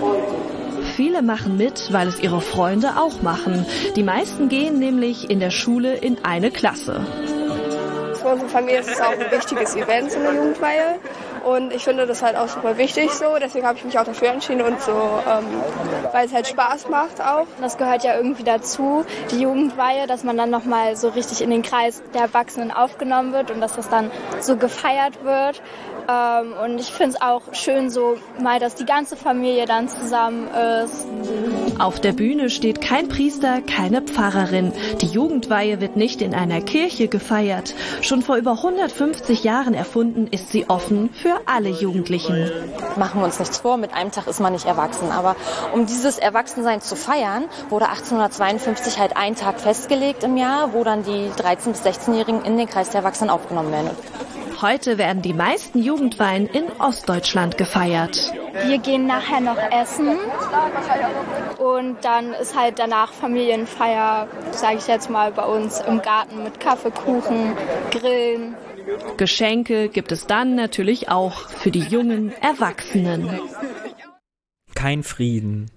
heute? 0.00 0.84
Viele 0.94 1.20
machen 1.20 1.56
mit, 1.56 1.92
weil 1.92 2.06
es 2.06 2.20
ihre 2.20 2.42
Freunde 2.42 2.90
auch 2.96 3.22
machen. 3.22 3.66
Die 3.96 4.04
meisten 4.04 4.48
gehen 4.48 4.78
nämlich 4.78 5.30
in 5.30 5.40
der 5.40 5.50
Schule 5.50 5.96
in 5.96 6.24
eine 6.24 6.52
Klasse. 6.52 7.04
Für 8.22 8.28
unsere 8.28 8.50
Familie 8.50 8.80
ist 8.80 8.90
es 8.90 9.00
auch 9.00 9.10
ein 9.10 9.32
wichtiges 9.32 9.74
Event, 9.74 10.12
so 10.12 10.20
eine 10.20 10.32
Jugendweihe. 10.32 11.00
Und 11.46 11.72
ich 11.72 11.84
finde 11.84 12.06
das 12.06 12.22
halt 12.22 12.36
auch 12.36 12.48
super 12.48 12.76
wichtig 12.76 13.12
so. 13.12 13.36
Deswegen 13.40 13.64
habe 13.64 13.78
ich 13.78 13.84
mich 13.84 13.96
auch 13.96 14.04
dafür 14.04 14.30
entschieden 14.30 14.62
und 14.62 14.80
so, 14.80 14.90
ähm, 14.90 15.44
weil 16.12 16.26
es 16.26 16.34
halt 16.34 16.48
Spaß 16.48 16.88
macht 16.88 17.20
auch. 17.20 17.46
Das 17.60 17.78
gehört 17.78 18.02
ja 18.02 18.16
irgendwie 18.16 18.42
dazu, 18.42 19.04
die 19.30 19.42
Jugendweihe, 19.42 20.08
dass 20.08 20.24
man 20.24 20.36
dann 20.36 20.50
nochmal 20.50 20.96
so 20.96 21.08
richtig 21.10 21.42
in 21.42 21.50
den 21.50 21.62
Kreis 21.62 22.02
der 22.14 22.22
Erwachsenen 22.22 22.72
aufgenommen 22.72 23.32
wird 23.32 23.52
und 23.52 23.60
dass 23.60 23.76
das 23.76 23.88
dann 23.88 24.10
so 24.40 24.56
gefeiert 24.56 25.22
wird. 25.22 25.62
Ähm, 26.08 26.52
und 26.64 26.80
ich 26.80 26.92
finde 26.92 27.16
es 27.16 27.20
auch 27.20 27.42
schön 27.52 27.90
so 27.90 28.16
mal, 28.40 28.58
dass 28.58 28.74
die 28.74 28.84
ganze 28.84 29.16
Familie 29.16 29.66
dann 29.66 29.88
zusammen 29.88 30.48
ist. 30.48 31.06
Auf 31.78 32.00
der 32.00 32.12
Bühne 32.12 32.50
steht 32.50 32.80
kein 32.80 33.08
Priester, 33.08 33.60
keine 33.60 34.02
Pfarrerin. 34.02 34.72
Die 35.00 35.06
Jugendweihe 35.06 35.80
wird 35.80 35.96
nicht 35.96 36.22
in 36.22 36.34
einer 36.34 36.60
Kirche 36.60 37.08
gefeiert. 37.08 37.74
Schon 38.00 38.22
vor 38.22 38.36
über 38.36 38.52
150 38.52 39.44
Jahren 39.44 39.74
erfunden, 39.74 40.28
ist 40.30 40.50
sie 40.50 40.68
offen 40.68 41.10
für 41.12 41.35
alle 41.44 41.68
Jugendlichen. 41.68 42.50
Machen 42.96 43.20
wir 43.20 43.24
uns 43.24 43.38
nichts 43.38 43.58
vor, 43.58 43.76
mit 43.76 43.92
einem 43.92 44.12
Tag 44.12 44.26
ist 44.26 44.40
man 44.40 44.52
nicht 44.52 44.66
erwachsen. 44.66 45.10
Aber 45.10 45.36
um 45.72 45.86
dieses 45.86 46.18
Erwachsensein 46.18 46.80
zu 46.80 46.96
feiern, 46.96 47.44
wurde 47.68 47.88
1852 47.88 48.98
halt 48.98 49.16
ein 49.16 49.36
Tag 49.36 49.60
festgelegt 49.60 50.24
im 50.24 50.36
Jahr, 50.36 50.72
wo 50.72 50.84
dann 50.84 51.02
die 51.02 51.30
13- 51.30 51.70
bis 51.72 51.82
16-Jährigen 51.82 52.44
in 52.44 52.56
den 52.56 52.68
Kreis 52.68 52.90
der 52.90 53.00
Erwachsenen 53.00 53.30
aufgenommen 53.30 53.72
werden. 53.72 53.90
Heute 54.62 54.96
werden 54.96 55.20
die 55.20 55.34
meisten 55.34 55.82
Jugendweihen 55.82 56.46
in 56.46 56.64
Ostdeutschland 56.78 57.58
gefeiert. 57.58 58.32
Wir 58.64 58.78
gehen 58.78 59.06
nachher 59.06 59.40
noch 59.40 59.58
essen 59.70 60.16
und 61.58 62.02
dann 62.02 62.32
ist 62.32 62.58
halt 62.58 62.78
danach 62.78 63.12
Familienfeier, 63.12 64.28
sage 64.52 64.76
ich 64.78 64.86
jetzt 64.86 65.10
mal, 65.10 65.30
bei 65.30 65.44
uns 65.44 65.80
im 65.80 66.00
Garten 66.00 66.42
mit 66.42 66.58
Kaffee, 66.58 66.90
Kuchen, 66.90 67.54
Grillen. 67.90 68.54
Geschenke 69.16 69.88
gibt 69.88 70.12
es 70.12 70.26
dann 70.26 70.54
natürlich 70.54 71.08
auch 71.08 71.48
für 71.48 71.70
die 71.70 71.80
jungen 71.80 72.32
Erwachsenen. 72.42 73.28
Kein 74.74 75.02
Frieden. 75.02 75.70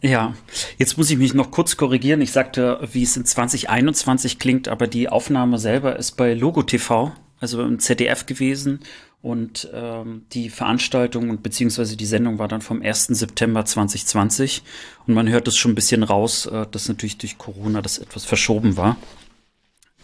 Ja, 0.00 0.34
jetzt 0.78 0.96
muss 0.96 1.10
ich 1.10 1.18
mich 1.18 1.34
noch 1.34 1.50
kurz 1.50 1.76
korrigieren. 1.76 2.20
Ich 2.20 2.32
sagte, 2.32 2.80
wie 2.92 3.02
es 3.02 3.16
in 3.16 3.24
2021 3.24 4.38
klingt, 4.38 4.68
aber 4.68 4.86
die 4.86 5.08
Aufnahme 5.08 5.58
selber 5.58 5.96
ist 5.96 6.16
bei 6.16 6.34
Logo 6.34 6.62
TV 6.62 7.12
also 7.40 7.62
im 7.62 7.78
ZDF 7.78 8.26
gewesen. 8.26 8.80
Und 9.20 9.68
ähm, 9.74 10.26
die 10.32 10.48
Veranstaltung 10.48 11.28
und 11.30 11.42
beziehungsweise 11.42 11.96
die 11.96 12.06
Sendung 12.06 12.38
war 12.38 12.46
dann 12.46 12.60
vom 12.60 12.82
1. 12.82 13.06
September 13.08 13.64
2020. 13.64 14.62
Und 15.06 15.14
man 15.14 15.28
hört 15.28 15.48
es 15.48 15.56
schon 15.56 15.72
ein 15.72 15.74
bisschen 15.74 16.04
raus, 16.04 16.46
äh, 16.46 16.66
dass 16.70 16.88
natürlich 16.88 17.18
durch 17.18 17.36
Corona 17.36 17.82
das 17.82 17.98
etwas 17.98 18.24
verschoben 18.24 18.76
war. 18.76 18.96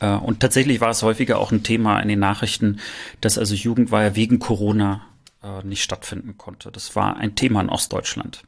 Äh, 0.04 0.16
und 0.16 0.40
tatsächlich 0.40 0.80
war 0.80 0.90
es 0.90 1.02
häufiger 1.02 1.38
auch 1.38 1.52
ein 1.52 1.62
Thema 1.62 2.00
in 2.00 2.08
den 2.08 2.18
Nachrichten, 2.18 2.80
dass 3.20 3.38
also 3.38 3.54
Jugendweihe 3.54 4.16
wegen 4.16 4.38
Corona 4.38 5.06
äh, 5.42 5.62
nicht 5.62 5.82
stattfinden 5.82 6.36
konnte. 6.36 6.70
Das 6.70 6.94
war 6.96 7.16
ein 7.16 7.34
Thema 7.34 7.60
in 7.60 7.68
Ostdeutschland. 7.68 8.42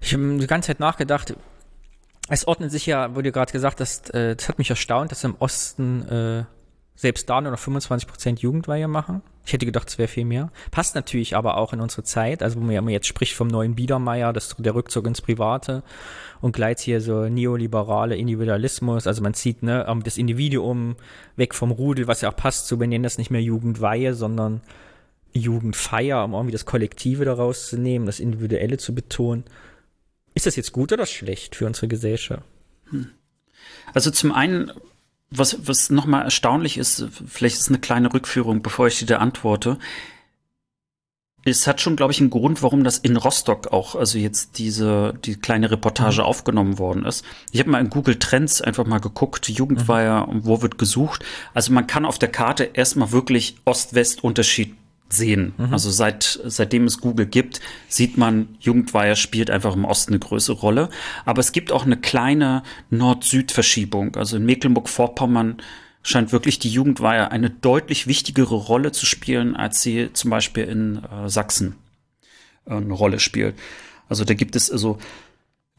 Ich 0.00 0.14
habe 0.14 0.38
die 0.38 0.46
ganze 0.46 0.68
Zeit 0.68 0.80
nachgedacht, 0.80 1.34
es 2.28 2.46
ordnet 2.46 2.70
sich 2.70 2.86
ja, 2.86 3.14
wurde 3.14 3.32
gerade 3.32 3.52
gesagt, 3.52 3.80
dass, 3.80 4.08
äh, 4.10 4.36
das 4.36 4.48
hat 4.48 4.58
mich 4.58 4.70
erstaunt, 4.70 5.10
dass 5.10 5.24
im 5.24 5.36
Osten 5.38 6.46
selbst 7.00 7.30
da 7.30 7.40
nur 7.40 7.50
noch 7.50 7.58
25% 7.58 8.40
Jugendweihe 8.40 8.86
machen. 8.86 9.22
Ich 9.46 9.54
hätte 9.54 9.64
gedacht, 9.64 9.88
es 9.88 9.96
wäre 9.96 10.06
viel 10.06 10.26
mehr. 10.26 10.52
Passt 10.70 10.94
natürlich 10.94 11.34
aber 11.34 11.56
auch 11.56 11.72
in 11.72 11.80
unsere 11.80 12.02
Zeit, 12.02 12.42
also 12.42 12.60
wo 12.60 12.62
man 12.62 12.74
ja 12.74 12.82
jetzt 12.90 13.06
spricht 13.06 13.34
vom 13.34 13.48
neuen 13.48 13.74
Biedermeier, 13.74 14.34
das, 14.34 14.54
der 14.58 14.74
Rückzug 14.74 15.06
ins 15.06 15.22
Private 15.22 15.82
und 16.42 16.52
gleich 16.52 16.80
hier 16.80 17.00
so 17.00 17.26
neoliberale 17.26 18.16
Individualismus. 18.16 19.06
Also 19.06 19.22
man 19.22 19.32
zieht 19.32 19.62
ne, 19.62 19.86
das 20.04 20.18
Individuum 20.18 20.96
weg 21.36 21.54
vom 21.54 21.70
Rudel, 21.70 22.06
was 22.06 22.20
ja 22.20 22.30
auch 22.30 22.36
passt 22.36 22.66
so, 22.66 22.78
wir 22.78 22.86
nennen 22.86 23.04
das 23.04 23.16
nicht 23.16 23.30
mehr 23.30 23.42
Jugendweihe, 23.42 24.12
sondern 24.12 24.60
Jugendfeier, 25.32 26.22
um 26.22 26.34
irgendwie 26.34 26.52
das 26.52 26.66
Kollektive 26.66 27.24
daraus 27.24 27.68
zu 27.68 27.78
nehmen, 27.78 28.04
das 28.04 28.20
Individuelle 28.20 28.76
zu 28.76 28.94
betonen. 28.94 29.44
Ist 30.34 30.44
das 30.44 30.54
jetzt 30.54 30.72
gut 30.72 30.92
oder 30.92 31.06
schlecht 31.06 31.56
für 31.56 31.64
unsere 31.64 31.88
Gesellschaft? 31.88 32.44
Hm. 32.90 33.08
Also 33.94 34.10
zum 34.10 34.32
einen 34.32 34.70
was, 35.30 35.66
was 35.66 35.90
nochmal 35.90 36.24
erstaunlich 36.24 36.76
ist, 36.76 37.06
vielleicht 37.26 37.56
ist 37.56 37.68
eine 37.68 37.78
kleine 37.78 38.12
Rückführung, 38.12 38.62
bevor 38.62 38.88
ich 38.88 38.98
dir 38.98 39.06
da 39.06 39.18
antworte. 39.18 39.78
Es 41.44 41.66
hat 41.66 41.80
schon, 41.80 41.96
glaube 41.96 42.12
ich, 42.12 42.20
einen 42.20 42.28
Grund, 42.28 42.62
warum 42.62 42.84
das 42.84 42.98
in 42.98 43.16
Rostock 43.16 43.68
auch, 43.68 43.94
also 43.94 44.18
jetzt 44.18 44.58
diese, 44.58 45.14
die 45.24 45.36
kleine 45.36 45.70
Reportage 45.70 46.20
mhm. 46.20 46.26
aufgenommen 46.26 46.78
worden 46.78 47.06
ist. 47.06 47.24
Ich 47.50 47.60
habe 47.60 47.70
mal 47.70 47.80
in 47.80 47.88
Google 47.88 48.18
Trends 48.18 48.60
einfach 48.60 48.84
mal 48.84 48.98
geguckt, 48.98 49.48
Jugendweiher 49.48 50.26
mhm. 50.26 50.32
und 50.32 50.44
wo 50.44 50.60
wird 50.60 50.76
gesucht. 50.76 51.24
Also 51.54 51.72
man 51.72 51.86
kann 51.86 52.04
auf 52.04 52.18
der 52.18 52.30
Karte 52.30 52.64
erstmal 52.64 53.12
wirklich 53.12 53.56
Ost-West-Unterschied 53.64 54.76
sehen. 55.12 55.54
Mhm. 55.56 55.72
Also 55.72 55.90
seit, 55.90 56.40
seitdem 56.44 56.84
es 56.84 57.00
Google 57.00 57.26
gibt, 57.26 57.60
sieht 57.88 58.16
man, 58.16 58.56
Jugendweiher 58.60 59.16
spielt 59.16 59.50
einfach 59.50 59.74
im 59.74 59.84
Osten 59.84 60.12
eine 60.12 60.20
größere 60.20 60.56
Rolle. 60.56 60.88
Aber 61.24 61.40
es 61.40 61.52
gibt 61.52 61.72
auch 61.72 61.84
eine 61.84 61.96
kleine 61.96 62.62
Nord-Süd-Verschiebung. 62.90 64.16
Also 64.16 64.36
in 64.36 64.46
Mecklenburg-Vorpommern 64.46 65.58
scheint 66.02 66.32
wirklich 66.32 66.58
die 66.58 66.70
Jugendweihe 66.70 67.30
eine 67.30 67.50
deutlich 67.50 68.06
wichtigere 68.06 68.54
Rolle 68.54 68.92
zu 68.92 69.06
spielen, 69.06 69.54
als 69.54 69.82
sie 69.82 70.10
zum 70.12 70.30
Beispiel 70.30 70.64
in 70.64 71.04
äh, 71.04 71.28
Sachsen 71.28 71.76
äh, 72.66 72.74
eine 72.74 72.94
Rolle 72.94 73.20
spielt. 73.20 73.54
Also 74.08 74.24
da 74.24 74.34
gibt 74.34 74.56
es 74.56 74.70
also 74.70 74.98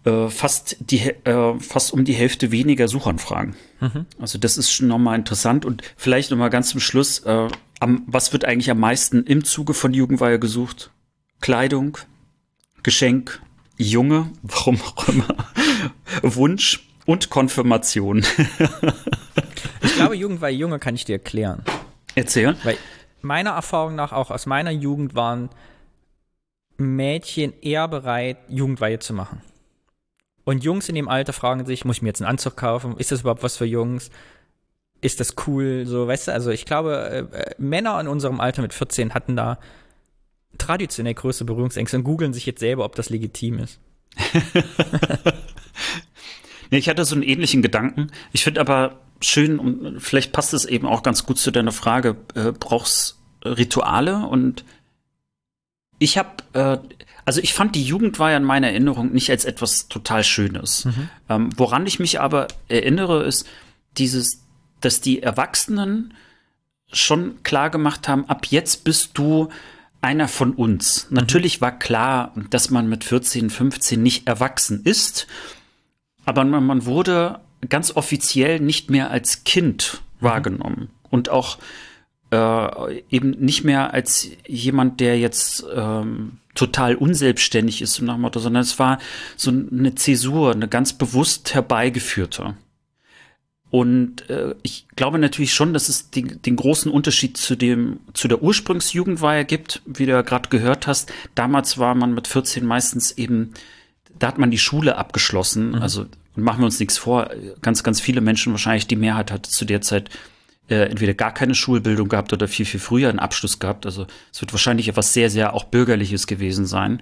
äh, 0.04 0.30
fast 0.30 0.78
die 0.80 0.99
äh, 0.99 1.60
fast 1.60 1.93
um 1.93 2.06
die 2.06 2.14
Hälfte 2.14 2.52
weniger 2.52 2.88
Suchanfragen. 2.88 3.56
Mhm. 3.80 4.06
Also 4.20 4.38
das 4.39 4.58
ist 4.58 4.72
schon 4.72 4.88
nochmal 4.88 5.18
interessant 5.18 5.66
und 5.66 5.84
vielleicht 5.95 6.32
nochmal 6.32 6.49
ganz 6.49 6.70
zum 6.70 6.80
Schluss, 6.80 7.20
äh, 7.20 7.47
am, 7.80 8.04
was 8.08 8.34
wird 8.34 8.45
eigentlich 8.45 8.72
am 8.72 8.80
meisten 8.80 9.24
im 9.24 9.43
Zuge 9.43 9.74
von 9.74 9.93
Jugendweihe 9.93 10.39
gesucht? 10.39 10.91
Kleidung, 11.39 11.97
Geschenk, 12.84 13.41
Junge, 13.78 14.32
warum 14.41 14.80
auch 14.82 15.08
immer, 15.08 15.36
Wunsch 16.24 16.88
und 17.06 17.30
Konfirmation. 17.30 18.26
ich 19.82 19.95
glaube, 19.95 20.16
Jugendweihe 20.16 20.56
Junge 20.56 20.80
kann 20.80 20.95
ich 20.95 21.06
dir 21.06 21.14
erklären. 21.14 21.64
Erzähl. 22.16 22.56
Weil 22.64 22.78
meiner 23.22 23.52
Erfahrung 23.52 23.95
nach 23.95 24.12
auch 24.14 24.32
aus 24.32 24.45
meiner 24.45 24.72
Jugend 24.72 25.16
waren 25.16 25.49
Mädchen 26.78 27.54
eher 27.62 27.88
bereit, 27.88 28.38
Jugendweihe 28.49 28.99
zu 28.99 29.14
machen. 29.14 29.41
Und 30.52 30.66
Jungs 30.66 30.89
in 30.89 30.95
dem 30.95 31.08
Alter 31.08 31.32
fragen 31.32 31.66
sich, 31.66 31.86
muss 31.86 31.95
ich 31.95 32.02
mir 32.02 32.10
jetzt 32.10 32.22
einen 32.22 32.30
Anzug 32.30 32.58
kaufen? 32.58 32.97
Ist 32.97 33.10
das 33.14 33.22
überhaupt 33.22 33.41
was 33.41 33.56
für 33.56 33.64
Jungs? 33.64 34.10
Ist 34.99 35.22
das 35.22 35.36
cool? 35.47 35.86
So, 35.86 36.10
weißt 36.10 36.28
du, 36.28 36.34
also 36.34 36.52
ich 36.52 36.66
glaube, 36.66 37.30
äh, 37.32 37.56
Männer 37.58 37.97
in 38.02 38.10
unserem 38.10 38.41
Alter 38.41 38.62
mit 38.62 38.74
14 38.74 39.14
hatten 39.14 39.38
da 39.38 39.60
traditionell 40.58 41.14
größere 41.14 41.45
Berührungsängste 41.45 41.95
und 41.95 42.04
googeln 42.04 42.34
sich 42.34 42.45
jetzt 42.45 42.60
selber, 42.60 42.84
ob 42.84 42.95
das 42.95 43.10
legitim 43.10 43.60
ist. 43.60 43.80
nee, 46.70 46.80
ich 46.80 46.89
hatte 46.89 47.06
so 47.06 47.16
einen 47.16 47.24
ähnlichen 47.24 47.62
Gedanken. 47.62 48.12
Ich 48.34 48.43
finde 48.43 48.60
aber 48.60 48.99
schön, 49.22 49.58
und 49.58 50.02
vielleicht 50.02 50.34
passt 50.34 50.54
es 50.54 50.66
eben 50.66 50.86
auch 50.86 51.02
ganz 51.02 51.26
gut 51.26 51.38
zu 51.38 51.52
deiner 51.52 51.72
Frage, 51.72 52.18
äh, 52.36 52.52
brauchst 52.52 53.18
Rituale 53.45 54.28
und 54.28 54.66
ich 55.97 56.18
habe, 56.18 56.30
äh, 56.52 56.78
also 57.26 57.41
ich 57.41 57.53
fand 57.53 57.76
die 57.76 57.84
Jugend 57.84 58.19
war 58.19 58.32
ja 58.32 58.38
in 58.38 58.43
meiner 58.43 58.67
Erinnerung 58.69 59.11
nicht 59.11 59.30
als 59.30 59.45
etwas 59.45 59.88
total 59.88 60.24
Schönes. 60.24 60.86
Mhm. 60.86 61.09
Ähm, 61.30 61.49
woran 61.55 61.86
ich 61.86 61.99
mich 61.99 62.19
aber 62.19 62.47
erinnere, 62.67 63.24
ist 63.24 63.47
dieses, 63.97 64.43
dass 64.80 65.01
die 65.01 65.22
Erwachsenen 65.22 66.13
schon 66.91 67.43
klar 67.43 67.69
gemacht 67.69 68.07
haben, 68.07 68.26
ab 68.26 68.47
jetzt 68.49 68.84
bist 68.84 69.17
du 69.17 69.49
einer 70.01 70.28
von 70.28 70.53
uns. 70.53 71.07
Mhm. 71.09 71.15
Natürlich 71.15 71.61
war 71.61 71.78
klar, 71.78 72.34
dass 72.49 72.69
man 72.69 72.89
mit 72.89 73.03
14, 73.03 73.49
15 73.49 74.01
nicht 74.01 74.28
erwachsen 74.28 74.82
ist, 74.84 75.28
aber 76.26 76.43
man, 76.43 76.86
wurde 76.86 77.39
ganz 77.69 77.95
offiziell 77.95 78.59
nicht 78.59 78.89
mehr 78.89 79.11
als 79.11 79.43
Kind 79.43 80.01
mhm. 80.19 80.26
wahrgenommen 80.26 80.89
und 81.09 81.30
auch 81.30 81.57
äh, 82.32 83.01
eben 83.09 83.32
nicht 83.32 83.63
mehr 83.63 83.93
als 83.93 84.30
jemand, 84.47 84.99
der 84.99 85.19
jetzt 85.19 85.65
ähm, 85.74 86.38
total 86.56 86.95
unselbstständig 86.95 87.82
ist, 87.82 88.02
nach 88.02 88.18
Motto, 88.18 88.39
sondern 88.39 88.62
es 88.62 88.80
war 88.80 88.99
so 89.38 89.52
eine 89.52 89.95
Zäsur, 89.95 90.52
eine 90.52 90.68
ganz 90.68 90.93
bewusst 90.93 91.54
herbeigeführte. 91.54 92.56
Und 93.72 94.30
äh, 94.30 94.54
ich 94.64 94.86
glaube 94.97 95.18
natürlich 95.18 95.54
schon, 95.54 95.74
dass 95.74 95.88
es 95.88 96.12
den, 96.12 96.41
den 96.41 96.58
großen 96.58 96.91
Unterschied 96.91 97.38
zu 97.38 97.56
dem 97.56 98.02
zu 98.14 98.28
der 98.28 98.43
Ursprungsjugendweihe 98.43 99.45
gibt, 99.45 99.82
wie 99.86 100.06
du 100.06 100.12
ja 100.12 100.24
gerade 100.24 100.49
gehört 100.49 100.88
hast. 100.88 101.12
Damals 101.36 101.78
war 101.78 101.95
man 101.95 102.14
mit 102.14 102.28
14 102.28 102.65
meistens 102.65 103.14
eben, 103.14 103.53
da 104.19 104.28
hat 104.28 104.38
man 104.38 104.52
die 104.52 104.57
Schule 104.57 104.98
abgeschlossen. 104.98 105.69
Mhm. 105.69 105.76
Also 105.76 106.06
machen 106.36 106.60
wir 106.60 106.65
uns 106.65 106.82
nichts 106.82 106.98
vor, 106.98 107.32
ganz 107.61 107.82
ganz 107.82 108.02
viele 108.02 108.19
Menschen 108.19 108.52
wahrscheinlich 108.52 108.88
die 108.88 108.98
Mehrheit 108.98 109.32
hat 109.32 109.45
zu 109.45 109.64
der 109.64 109.80
Zeit 109.80 110.10
äh, 110.69 110.89
entweder 110.89 111.13
gar 111.13 111.33
keine 111.33 111.55
Schulbildung 111.55 112.09
gehabt 112.09 112.33
oder 112.33 112.47
viel, 112.47 112.65
viel 112.65 112.79
früher 112.79 113.09
einen 113.09 113.19
Abschluss 113.19 113.59
gehabt. 113.59 113.85
Also 113.85 114.07
es 114.31 114.41
wird 114.41 114.53
wahrscheinlich 114.53 114.88
etwas 114.88 115.13
sehr, 115.13 115.29
sehr 115.29 115.53
auch 115.53 115.65
Bürgerliches 115.65 116.27
gewesen 116.27 116.65
sein. 116.65 117.01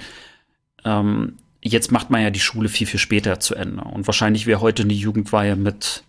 Ähm, 0.86 1.38
jetzt 1.62 1.92
macht 1.92 2.10
man 2.10 2.22
ja 2.22 2.30
die 2.30 2.40
Schule 2.40 2.70
viel, 2.70 2.88
viel 2.88 3.00
später 3.00 3.40
zu 3.40 3.56
Ende. 3.56 3.84
Und 3.84 4.08
wahrscheinlich 4.08 4.46
wäre 4.46 4.62
heute 4.62 4.84
eine 4.84 4.94
Jugendweihe 4.94 5.56
mit 5.56 6.04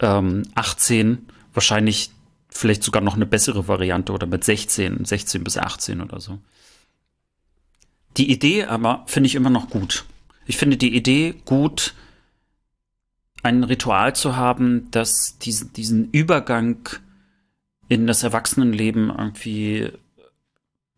ähm, 0.00 0.42
18 0.54 1.26
wahrscheinlich 1.52 2.10
vielleicht 2.48 2.82
sogar 2.82 3.02
noch 3.02 3.14
eine 3.14 3.26
bessere 3.26 3.68
Variante 3.68 4.12
oder 4.12 4.26
mit 4.26 4.44
16, 4.44 5.04
16 5.04 5.44
bis 5.44 5.58
18 5.58 6.00
oder 6.00 6.20
so. 6.20 6.38
Die 8.16 8.30
Idee 8.30 8.64
aber 8.64 9.04
finde 9.06 9.26
ich 9.26 9.34
immer 9.34 9.50
noch 9.50 9.70
gut. 9.70 10.04
Ich 10.46 10.56
finde 10.56 10.76
die 10.76 10.94
Idee 10.94 11.34
gut, 11.44 11.94
ein 13.44 13.62
Ritual 13.62 14.16
zu 14.16 14.36
haben, 14.36 14.90
das 14.90 15.38
diesen, 15.38 15.72
diesen 15.74 16.10
Übergang 16.10 16.88
in 17.88 18.06
das 18.06 18.22
Erwachsenenleben 18.22 19.10
irgendwie 19.10 19.92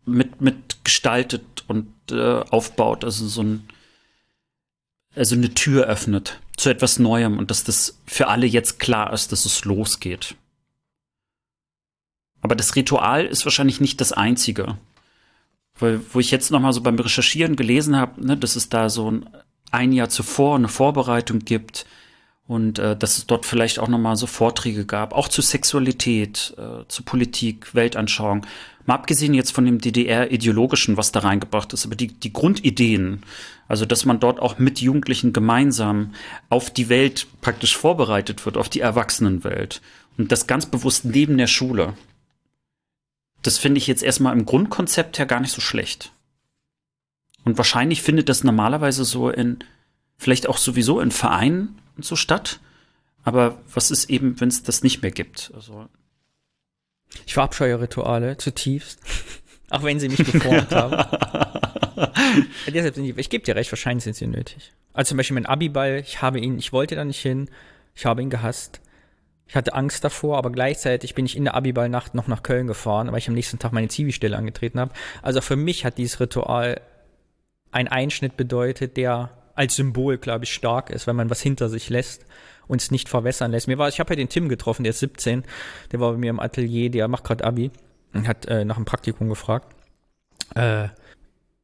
mit, 0.05 0.39
mit 0.39 0.83
gestaltet 0.85 1.65
und 1.67 1.91
äh, 2.09 2.39
aufbaut, 2.49 3.03
also 3.03 3.27
so 3.27 3.43
ein, 3.43 3.67
also 5.13 5.35
eine 5.35 5.53
Tür 5.53 5.87
öffnet 5.87 6.39
zu 6.55 6.69
etwas 6.69 6.99
Neuem 6.99 7.37
und 7.37 7.51
dass 7.51 7.65
das 7.65 7.99
für 8.05 8.29
alle 8.29 8.45
jetzt 8.45 8.79
klar 8.79 9.11
ist, 9.11 9.33
dass 9.33 9.45
es 9.45 9.65
losgeht. 9.65 10.35
Aber 12.39 12.55
das 12.55 12.77
Ritual 12.77 13.25
ist 13.25 13.43
wahrscheinlich 13.45 13.81
nicht 13.81 13.99
das 13.99 14.13
einzige. 14.13 14.77
Weil, 15.79 15.99
wo 16.13 16.21
ich 16.21 16.31
jetzt 16.31 16.49
nochmal 16.49 16.71
so 16.71 16.81
beim 16.81 16.97
Recherchieren 16.97 17.57
gelesen 17.57 17.97
habe, 17.97 18.25
ne, 18.25 18.37
dass 18.37 18.55
es 18.55 18.69
da 18.69 18.89
so 18.89 19.11
ein, 19.11 19.29
ein 19.69 19.91
Jahr 19.91 20.07
zuvor 20.07 20.55
eine 20.55 20.69
Vorbereitung 20.69 21.39
gibt 21.39 21.85
und 22.47 22.79
äh, 22.79 22.95
dass 22.95 23.17
es 23.17 23.27
dort 23.27 23.45
vielleicht 23.45 23.79
auch 23.79 23.87
nochmal 23.87 24.15
so 24.15 24.27
Vorträge 24.27 24.85
gab, 24.85 25.13
auch 25.13 25.27
zu 25.27 25.41
Sexualität, 25.41 26.55
äh, 26.57 26.87
zu 26.87 27.03
Politik, 27.03 27.73
Weltanschauung. 27.73 28.45
Mal 28.85 28.95
abgesehen 28.95 29.33
jetzt 29.33 29.51
von 29.51 29.65
dem 29.65 29.79
DDR-ideologischen, 29.79 30.95
was 30.95 31.11
da 31.11 31.19
reingebracht 31.19 31.73
ist, 31.73 31.85
aber 31.85 31.95
die, 31.95 32.07
die 32.07 32.31
Grundideen, 32.31 33.23
also 33.67 33.85
dass 33.85 34.05
man 34.05 34.19
dort 34.19 34.39
auch 34.39 34.59
mit 34.59 34.79
Jugendlichen 34.79 35.33
gemeinsam 35.33 36.13
auf 36.49 36.69
die 36.69 36.87
Welt 36.87 37.27
praktisch 37.41 37.75
vorbereitet 37.75 38.45
wird, 38.45 38.55
auf 38.55 38.69
die 38.69 38.79
Erwachsenenwelt. 38.79 39.81
Und 40.17 40.31
das 40.31 40.47
ganz 40.47 40.65
bewusst 40.65 41.03
neben 41.03 41.37
der 41.37 41.47
Schule 41.47 41.93
das 43.47 43.57
finde 43.57 43.77
ich 43.77 43.87
jetzt 43.87 44.03
erstmal 44.03 44.37
im 44.37 44.45
Grundkonzept 44.45 45.19
her 45.19 45.25
gar 45.25 45.39
nicht 45.39 45.53
so 45.53 45.61
schlecht. 45.61 46.11
Und 47.45 47.57
wahrscheinlich 47.57 48.01
findet 48.01 48.27
das 48.27 48.43
normalerweise 48.43 49.05
so 49.05 49.29
in, 49.29 49.59
vielleicht 50.17 50.47
auch 50.47 50.57
sowieso 50.57 50.99
in 50.99 51.11
Vereinen 51.11 51.79
und 51.95 52.05
so 52.05 52.15
statt. 52.15 52.59
Aber 53.23 53.59
was 53.73 53.91
ist 53.91 54.09
eben, 54.09 54.39
wenn 54.39 54.47
es 54.49 54.63
das 54.63 54.83
nicht 54.83 55.01
mehr 55.01 55.11
gibt? 55.11 55.51
Also 55.53 55.87
ich 57.25 57.33
verabscheue 57.33 57.79
Rituale 57.79 58.37
zutiefst. 58.37 58.99
auch 59.69 59.83
wenn 59.83 59.99
sie 59.99 60.09
mich 60.09 60.23
geformt 60.23 60.71
haben. 60.71 60.97
Deshalb 62.67 62.95
sind 62.95 63.03
die, 63.03 63.13
ich 63.17 63.29
gebe 63.29 63.43
dir 63.43 63.55
recht, 63.55 63.71
wahrscheinlich 63.71 64.03
sind 64.03 64.15
sie 64.15 64.27
nötig. 64.27 64.73
Also 64.93 65.09
zum 65.09 65.17
Beispiel 65.17 65.35
mein 65.35 65.45
Abiball, 65.45 65.99
ich 65.99 66.21
habe 66.21 66.39
ihn, 66.39 66.57
ich 66.57 66.73
wollte 66.73 66.95
da 66.95 67.03
nicht 67.03 67.19
hin, 67.19 67.49
ich 67.95 68.05
habe 68.05 68.21
ihn 68.21 68.29
gehasst. 68.29 68.81
Ich 69.47 69.55
hatte 69.55 69.73
Angst 69.73 70.03
davor, 70.03 70.37
aber 70.37 70.51
gleichzeitig 70.51 71.15
bin 71.15 71.25
ich 71.25 71.37
in 71.37 71.45
der 71.45 71.55
Abiballnacht 71.55 72.13
noch 72.13 72.27
nach 72.27 72.43
Köln 72.43 72.67
gefahren, 72.67 73.11
weil 73.11 73.19
ich 73.19 73.29
am 73.29 73.33
nächsten 73.33 73.59
Tag 73.59 73.71
meine 73.71 73.87
Zivilstelle 73.87 74.35
angetreten 74.35 74.79
habe. 74.79 74.93
Also 75.21 75.39
für 75.39 75.55
mich 75.55 75.85
hat 75.85 75.97
dieses 75.97 76.19
Ritual 76.19 76.81
einen 77.71 77.87
Einschnitt 77.87 78.35
bedeutet, 78.35 78.97
der 78.97 79.31
als 79.57 79.75
Symbol, 79.75 80.17
glaube 80.17 80.45
ich, 80.45 80.53
stark 80.53 80.89
ist, 80.89 81.07
weil 81.07 81.13
man 81.13 81.29
was 81.29 81.41
hinter 81.41 81.69
sich 81.69 81.89
lässt 81.89 82.25
und 82.67 82.81
es 82.81 82.91
nicht 82.91 83.09
verwässern 83.09 83.51
lässt. 83.51 83.67
Mir 83.67 83.77
war, 83.77 83.89
ich 83.89 83.99
habe 83.99 84.13
ja 84.13 84.15
den 84.15 84.29
Tim 84.29 84.49
getroffen, 84.49 84.83
der 84.83 84.91
ist 84.91 84.99
17, 84.99 85.43
der 85.91 85.99
war 85.99 86.11
bei 86.11 86.17
mir 86.17 86.29
im 86.29 86.39
Atelier, 86.39 86.89
der 86.89 87.07
macht 87.07 87.23
gerade 87.23 87.43
Abi 87.43 87.71
und 88.13 88.27
hat 88.27 88.45
äh, 88.45 88.65
nach 88.65 88.75
einem 88.75 88.85
Praktikum 88.85 89.29
gefragt. 89.29 89.75
Äh, 90.55 90.89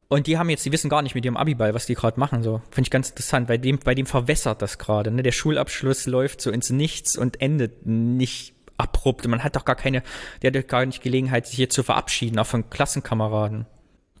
und 0.08 0.26
die 0.26 0.38
haben 0.38 0.50
jetzt, 0.50 0.64
die 0.64 0.72
wissen 0.72 0.90
gar 0.90 1.02
nicht 1.02 1.14
mit 1.14 1.24
ihrem 1.24 1.36
Abiball, 1.36 1.74
was 1.74 1.86
die 1.86 1.94
gerade 1.94 2.20
machen. 2.20 2.42
So 2.42 2.60
finde 2.70 2.86
ich 2.86 2.90
ganz 2.90 3.10
interessant. 3.10 3.48
Bei 3.48 3.56
dem, 3.56 3.78
bei 3.78 3.94
dem 3.94 4.06
verwässert 4.06 4.62
das 4.62 4.78
gerade. 4.78 5.10
Ne? 5.10 5.22
Der 5.22 5.32
Schulabschluss 5.32 6.06
läuft 6.06 6.40
so 6.40 6.50
ins 6.50 6.70
Nichts 6.70 7.16
und 7.16 7.40
endet 7.40 7.86
nicht 7.86 8.54
abrupt. 8.76 9.24
Und 9.24 9.30
man 9.30 9.42
hat 9.42 9.56
doch 9.56 9.64
gar 9.64 9.76
keine, 9.76 10.02
der 10.42 10.52
hat 10.52 10.56
doch 10.56 10.68
gar 10.68 10.84
nicht 10.84 11.02
Gelegenheit, 11.02 11.46
sich 11.46 11.56
hier 11.56 11.70
zu 11.70 11.82
verabschieden, 11.82 12.38
auch 12.38 12.46
von 12.46 12.70
Klassenkameraden. 12.70 13.66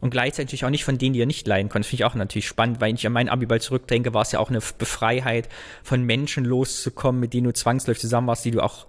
Und 0.04 0.10
gleichzeitig 0.10 0.66
auch 0.66 0.70
nicht 0.70 0.84
von 0.84 0.98
denen, 0.98 1.14
die 1.14 1.22
er 1.22 1.26
nicht 1.26 1.46
leiden 1.46 1.70
konnte. 1.70 1.86
Das 1.86 1.88
finde 1.88 2.02
ich 2.02 2.04
auch 2.04 2.14
natürlich 2.14 2.46
spannend, 2.46 2.82
weil 2.82 2.94
ich 2.94 3.06
an 3.06 3.14
meinen 3.14 3.30
Abiball 3.30 3.62
zurückdenke, 3.62 4.12
war 4.12 4.20
es 4.20 4.32
ja 4.32 4.38
auch 4.38 4.50
eine 4.50 4.60
Befreiheit, 4.76 5.48
von 5.82 6.02
Menschen 6.02 6.44
loszukommen, 6.44 7.22
mit 7.22 7.32
denen 7.32 7.44
du 7.44 7.54
zwangsläufig 7.54 8.02
zusammen 8.02 8.26
warst, 8.26 8.44
die 8.44 8.50
du 8.50 8.60
auch, 8.60 8.86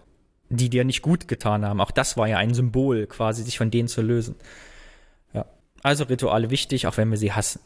die 0.50 0.70
dir 0.70 0.84
nicht 0.84 1.02
gut 1.02 1.30
getan 1.30 1.64
haben. 1.64 1.80
Auch 1.80 1.92
das 1.92 2.18
war 2.18 2.28
ja 2.28 2.36
ein 2.36 2.54
Symbol, 2.54 3.08
quasi 3.08 3.44
sich 3.44 3.58
von 3.58 3.72
denen 3.72 3.88
zu 3.88 4.02
lösen. 4.02 4.36
Also 5.84 6.04
Rituale 6.04 6.50
wichtig, 6.50 6.86
auch 6.86 6.98
wenn 6.98 7.10
wir 7.10 7.18
sie 7.18 7.32
hassen. 7.32 7.62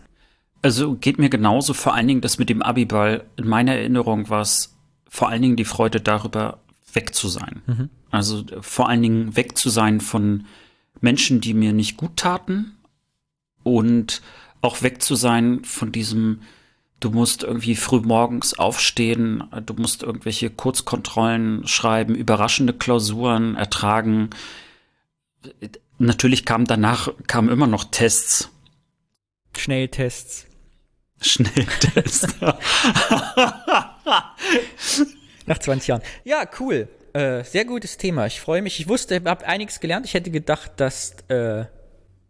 Also 0.61 0.93
geht 0.93 1.17
mir 1.17 1.29
genauso, 1.29 1.73
vor 1.73 1.95
allen 1.95 2.07
Dingen 2.07 2.21
das 2.21 2.37
mit 2.37 2.49
dem 2.49 2.61
Abiball. 2.61 3.23
In 3.35 3.47
meiner 3.47 3.73
Erinnerung 3.73 4.29
war 4.29 4.41
es 4.41 4.77
vor 5.09 5.29
allen 5.29 5.41
Dingen 5.41 5.55
die 5.55 5.65
Freude 5.65 6.01
darüber, 6.01 6.59
weg 6.93 7.15
zu 7.15 7.29
sein. 7.29 7.63
Mhm. 7.65 7.89
Also 8.11 8.43
vor 8.61 8.89
allen 8.89 9.01
Dingen 9.01 9.35
weg 9.35 9.57
zu 9.57 9.71
sein 9.71 10.01
von 10.01 10.45
Menschen, 11.01 11.41
die 11.41 11.55
mir 11.55 11.73
nicht 11.73 11.97
gut 11.97 12.15
taten 12.17 12.75
und 13.75 14.21
auch 14.61 14.81
weg 14.81 15.01
zu 15.01 15.15
sein 15.15 15.63
von 15.63 15.91
diesem, 15.91 16.41
du 16.99 17.11
musst 17.11 17.43
irgendwie 17.43 17.75
früh 17.75 18.01
morgens 18.01 18.57
aufstehen, 18.57 19.43
du 19.65 19.73
musst 19.73 20.03
irgendwelche 20.03 20.49
Kurzkontrollen 20.49 21.65
schreiben, 21.67 22.15
überraschende 22.15 22.73
Klausuren 22.73 23.55
ertragen 23.55 24.29
natürlich 25.97 26.45
kam 26.45 26.65
danach, 26.65 27.09
kamen 27.27 27.49
immer 27.49 27.67
noch 27.67 27.83
Tests. 27.85 28.49
Schnelltests. 29.55 30.47
Schnelltests. 31.21 32.35
Nach 35.45 35.57
20 35.57 35.87
Jahren. 35.87 36.01
Ja, 36.23 36.49
cool. 36.59 36.87
Äh, 37.13 37.43
sehr 37.43 37.65
gutes 37.65 37.97
Thema. 37.97 38.25
Ich 38.27 38.39
freue 38.39 38.61
mich. 38.61 38.79
Ich 38.79 38.87
wusste, 38.87 39.15
ich 39.15 39.25
habe 39.25 39.45
einiges 39.45 39.79
gelernt. 39.79 40.05
Ich 40.05 40.13
hätte 40.13 40.31
gedacht, 40.31 40.73
dass 40.77 41.15
äh, 41.27 41.65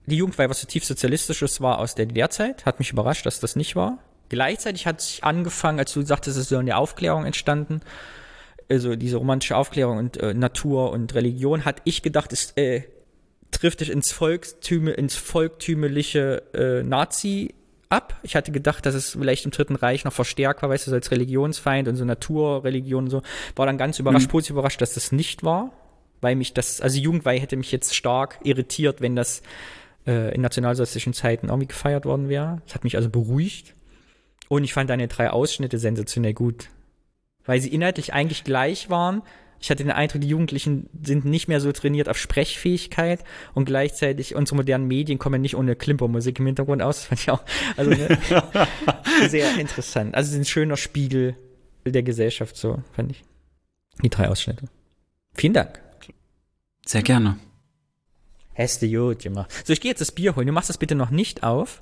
die 0.10 0.18
Jugendweihe 0.18 0.49
was 0.49 0.60
zutiefst 0.60 0.90
sozialistisches 0.90 1.61
war 1.61 1.80
aus 1.80 1.95
der 1.95 2.06
DDR-Zeit. 2.06 2.65
Hat 2.65 2.80
mich 2.80 2.91
überrascht, 2.91 3.26
dass 3.26 3.40
das 3.40 3.56
nicht 3.56 3.76
war. 3.76 3.99
Gleichzeitig 4.30 4.86
hat 4.86 5.02
sich 5.02 5.23
angefangen, 5.23 5.80
als 5.80 5.94
du 5.94 6.02
sagtest, 6.02 6.38
es 6.38 6.44
ist 6.44 6.49
so 6.49 6.57
eine 6.57 6.77
Aufklärung 6.77 7.26
entstanden. 7.26 7.81
Also 8.69 8.95
diese 8.95 9.18
romantische 9.18 9.56
Aufklärung 9.56 9.98
und 9.98 10.18
äh, 10.18 10.34
Natur 10.34 10.91
und 10.91 11.15
Religion, 11.15 11.65
hat 11.65 11.81
ich 11.86 12.03
gedacht, 12.03 12.31
ist 12.31 12.56
äh, 12.57 12.84
trifft 13.52 13.81
es 13.81 13.90
ins 13.90 14.11
Volkstüme, 14.11 14.91
ins 14.91 15.15
volktümeliche 15.15 16.44
äh, 16.53 16.84
Nazi 16.84 17.56
ab. 17.90 18.19
Ich 18.22 18.36
hatte 18.36 18.52
gedacht, 18.52 18.86
dass 18.86 18.94
es 18.94 19.11
vielleicht 19.11 19.45
im 19.45 19.52
Dritten 19.52 19.76
Reich 19.76 20.06
noch 20.06 20.14
verstärkt 20.14 20.61
war, 20.61 20.69
weißt 20.69 20.88
du, 20.88 20.94
als 20.94 21.11
Religionsfeind 21.11 21.88
und 21.88 21.95
so 21.95 22.06
Naturreligion 22.06 23.06
und 23.06 23.10
so. 23.10 23.22
War 23.56 23.65
dann 23.65 23.77
ganz 23.77 23.99
überrascht, 23.99 24.27
mhm. 24.27 24.31
positiv 24.31 24.52
überrascht, 24.52 24.81
dass 24.81 24.94
das 24.94 25.11
nicht 25.11 25.44
war, 25.44 25.72
weil 26.22 26.36
mich 26.36 26.53
das, 26.53 26.81
also 26.81 26.99
Jugendweihe 26.99 27.40
hätte 27.40 27.57
mich 27.57 27.72
jetzt 27.72 27.95
stark 27.95 28.40
irritiert, 28.44 29.02
wenn 29.02 29.15
das 29.15 29.41
äh, 30.10 30.34
in 30.34 30.41
nationalsozialistischen 30.41 31.14
Zeiten 31.14 31.48
irgendwie 31.48 31.68
gefeiert 31.68 32.06
worden 32.06 32.30
wäre. 32.30 32.61
Das 32.65 32.76
hat 32.76 32.84
mich 32.84 32.95
also 32.95 33.10
beruhigt. 33.10 33.76
Und 34.48 34.64
ich 34.64 34.73
fand 34.73 34.90
deine 34.90 35.07
drei 35.07 35.30
Ausschnitte 35.30 35.77
sensationell 35.77 36.34
gut, 36.34 36.69
weil 37.45 37.61
sie 37.61 37.69
inhaltlich 37.69 38.14
eigentlich 38.14 38.44
gleich 38.44 38.90
waren, 38.90 39.22
ich 39.61 39.69
hatte 39.69 39.84
den 39.84 39.91
Eindruck, 39.91 40.22
die 40.22 40.30
Jugendlichen 40.30 40.90
sind 41.03 41.26
nicht 41.26 41.49
mehr 41.49 41.60
so 41.60 41.72
trainiert 41.72 42.07
auf 42.07 42.18
Sprechfähigkeit 42.18 43.23
und 43.53 43.65
gleichzeitig 43.65 44.36
unsere 44.36 44.56
modernen 44.56 44.88
Medien 44.88 45.19
kommen 45.19 45.41
nicht 45.41 45.56
ohne 45.56 45.76
Klimpermusik 45.76 46.40
im 46.40 46.45
Hintergrund 46.45 46.81
aus. 46.81 46.98
Das 46.98 47.06
fand 47.06 47.22
ich 47.22 47.30
auch 47.30 47.44
also, 47.76 47.91
ne, 47.91 48.18
sehr 49.27 49.57
interessant. 49.60 50.15
Also 50.15 50.38
ein 50.38 50.45
schöner 50.45 50.77
Spiegel 50.77 51.36
der 51.86 52.03
Gesellschaft, 52.03 52.56
so 52.56 52.81
fand 52.94 53.11
ich. 53.11 53.23
Die 54.02 54.10
drei 54.10 54.30
Ausschnitte. 54.30 54.65
Vielen 55.34 55.53
Dank. 55.53 55.81
Sehr 56.86 57.02
gerne. 57.02 57.38
Hast 58.60 58.81
du 58.81 58.90
gut 58.90 59.19
gemacht. 59.19 59.49
So, 59.65 59.72
ich 59.72 59.80
gehe 59.80 59.90
jetzt 59.90 60.02
das 60.02 60.11
Bier 60.11 60.36
holen. 60.36 60.45
Du 60.45 60.52
machst 60.52 60.69
das 60.69 60.77
bitte 60.77 60.94
noch 60.94 61.11
nicht 61.11 61.44
auf, 61.44 61.81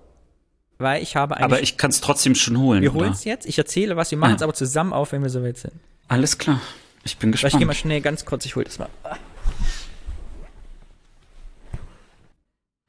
weil 0.78 1.02
ich 1.02 1.16
habe 1.16 1.36
eigentlich. 1.36 1.44
Aber 1.46 1.62
ich 1.64 1.78
kann 1.78 1.90
es 1.90 2.02
trotzdem 2.02 2.36
schon 2.36 2.58
holen. 2.60 2.84
Wir 2.84 2.94
holen 2.94 3.14
es 3.14 3.24
jetzt. 3.24 3.48
Ich 3.48 3.58
erzähle 3.58 3.96
was. 3.96 4.12
Wir 4.12 4.18
machen 4.20 4.36
es 4.36 4.44
aber 4.44 4.54
zusammen 4.54 4.94
auf, 4.94 5.12
wenn 5.12 5.24
wir 5.24 5.32
soweit 5.32 5.58
sind. 5.58 5.74
Alles 6.08 6.38
klar. 6.38 6.62
Ich 7.04 7.18
bin 7.18 7.32
gespannt. 7.32 7.54
Ich 7.54 7.58
gehe 7.58 7.66
mal 7.66 7.74
schnell 7.74 8.02
ganz 8.02 8.26
kurz, 8.26 8.46
ich 8.46 8.56
hole 8.56 8.66
das 8.66 8.78
mal. 8.78 8.90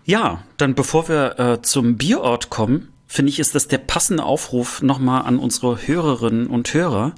Ja, 0.05 0.43
dann 0.59 0.74
bevor 0.74 1.09
wir 1.09 1.39
äh, 1.39 1.62
zum 1.62 1.97
Bierort 1.97 2.51
kommen, 2.51 2.93
finde 3.06 3.31
ich, 3.31 3.39
ist 3.39 3.55
das 3.55 3.69
der 3.69 3.78
passende 3.78 4.24
Aufruf 4.24 4.82
nochmal 4.82 5.23
an 5.23 5.39
unsere 5.39 5.86
Hörerinnen 5.86 6.47
und 6.47 6.73
Hörer, 6.74 7.15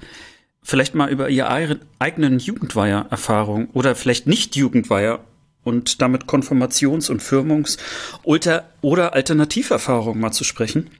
vielleicht 0.62 0.94
mal 0.94 1.08
über 1.08 1.30
ihre 1.30 1.80
eigenen 1.98 2.38
Jugendweiher-Erfahrungen 2.38 3.70
oder 3.72 3.94
vielleicht 3.94 4.26
nicht 4.26 4.56
Jugendweiher 4.56 5.20
und 5.64 6.00
damit 6.00 6.24
Konfirmations- 6.24 7.10
und 7.10 7.22
Firmungs- 7.22 7.78
oder, 8.22 9.14
Alternativerfahrungen 9.14 10.20
mal 10.20 10.32
zu 10.32 10.44
sprechen. 10.44 10.90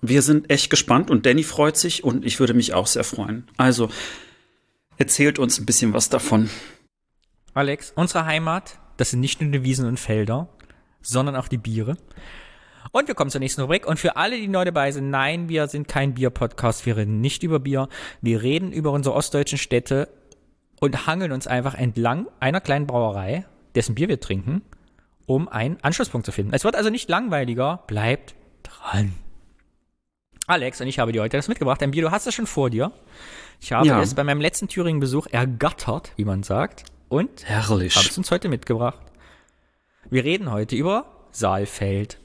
Wir 0.00 0.22
sind 0.22 0.50
echt 0.50 0.68
gespannt 0.68 1.10
und 1.10 1.26
Danny 1.26 1.44
freut 1.44 1.76
sich 1.76 2.02
und 2.02 2.24
ich 2.24 2.40
würde 2.40 2.54
mich 2.54 2.74
auch 2.74 2.86
sehr 2.86 3.04
freuen. 3.04 3.48
Also, 3.56 3.88
Erzählt 5.02 5.38
uns 5.38 5.58
ein 5.58 5.66
bisschen 5.66 5.92
was 5.94 6.10
davon. 6.10 6.50
Alex, 7.54 7.92
unsere 7.96 8.24
Heimat, 8.24 8.78
das 8.98 9.10
sind 9.10 9.18
nicht 9.18 9.40
nur 9.40 9.50
die 9.50 9.64
Wiesen 9.64 9.86
und 9.86 9.98
Felder, 9.98 10.48
sondern 11.00 11.34
auch 11.34 11.48
die 11.48 11.58
Biere. 11.58 11.96
Und 12.92 13.08
wir 13.08 13.14
kommen 13.14 13.30
zur 13.30 13.40
nächsten 13.40 13.62
Rubrik. 13.62 13.86
Und 13.86 13.98
für 13.98 14.16
alle, 14.16 14.36
die 14.36 14.48
neu 14.48 14.64
dabei 14.64 14.92
sind, 14.92 15.10
nein, 15.10 15.48
wir 15.48 15.66
sind 15.66 15.88
kein 15.88 16.14
Bier-Podcast. 16.14 16.84
Wir 16.84 16.96
reden 16.96 17.20
nicht 17.20 17.42
über 17.42 17.58
Bier. 17.58 17.88
Wir 18.20 18.42
reden 18.42 18.70
über 18.70 18.92
unsere 18.92 19.14
ostdeutschen 19.14 19.58
Städte 19.58 20.08
und 20.78 21.06
hangeln 21.06 21.32
uns 21.32 21.46
einfach 21.46 21.74
entlang 21.74 22.28
einer 22.38 22.60
kleinen 22.60 22.86
Brauerei, 22.86 23.44
dessen 23.74 23.94
Bier 23.94 24.08
wir 24.08 24.20
trinken, 24.20 24.62
um 25.26 25.48
einen 25.48 25.78
Anschlusspunkt 25.82 26.26
zu 26.26 26.32
finden. 26.32 26.52
Es 26.54 26.64
wird 26.64 26.76
also 26.76 26.90
nicht 26.90 27.08
langweiliger. 27.08 27.82
Bleibt 27.86 28.34
dran. 28.62 29.14
Alex 30.46 30.80
und 30.80 30.88
ich 30.88 30.98
habe 30.98 31.12
dir 31.12 31.22
heute 31.22 31.36
das 31.36 31.48
mitgebracht. 31.48 31.82
Ein 31.82 31.92
Bier, 31.92 32.02
du 32.02 32.10
hast 32.10 32.26
es 32.26 32.34
schon 32.34 32.46
vor 32.46 32.68
dir. 32.70 32.92
Ich 33.60 33.72
habe 33.72 33.86
Ja. 33.86 34.00
es 34.02 34.14
bei 34.14 34.24
meinem 34.24 34.40
letzten 34.40 34.66
Thüringen-Besuch 34.68 35.28
ergattert, 35.30 36.12
wie 36.16 36.24
man 36.24 36.42
sagt. 36.42 36.84
Und 37.08 37.44
Herrlich. 37.46 37.94
habe 37.96 38.08
es 38.08 38.18
uns 38.18 38.30
heute 38.30 38.48
mitgebracht. 38.48 38.98
Wir 40.10 40.24
reden 40.24 40.50
heute 40.50 40.74
über 40.74 41.06
Saalfeld. 41.30 42.18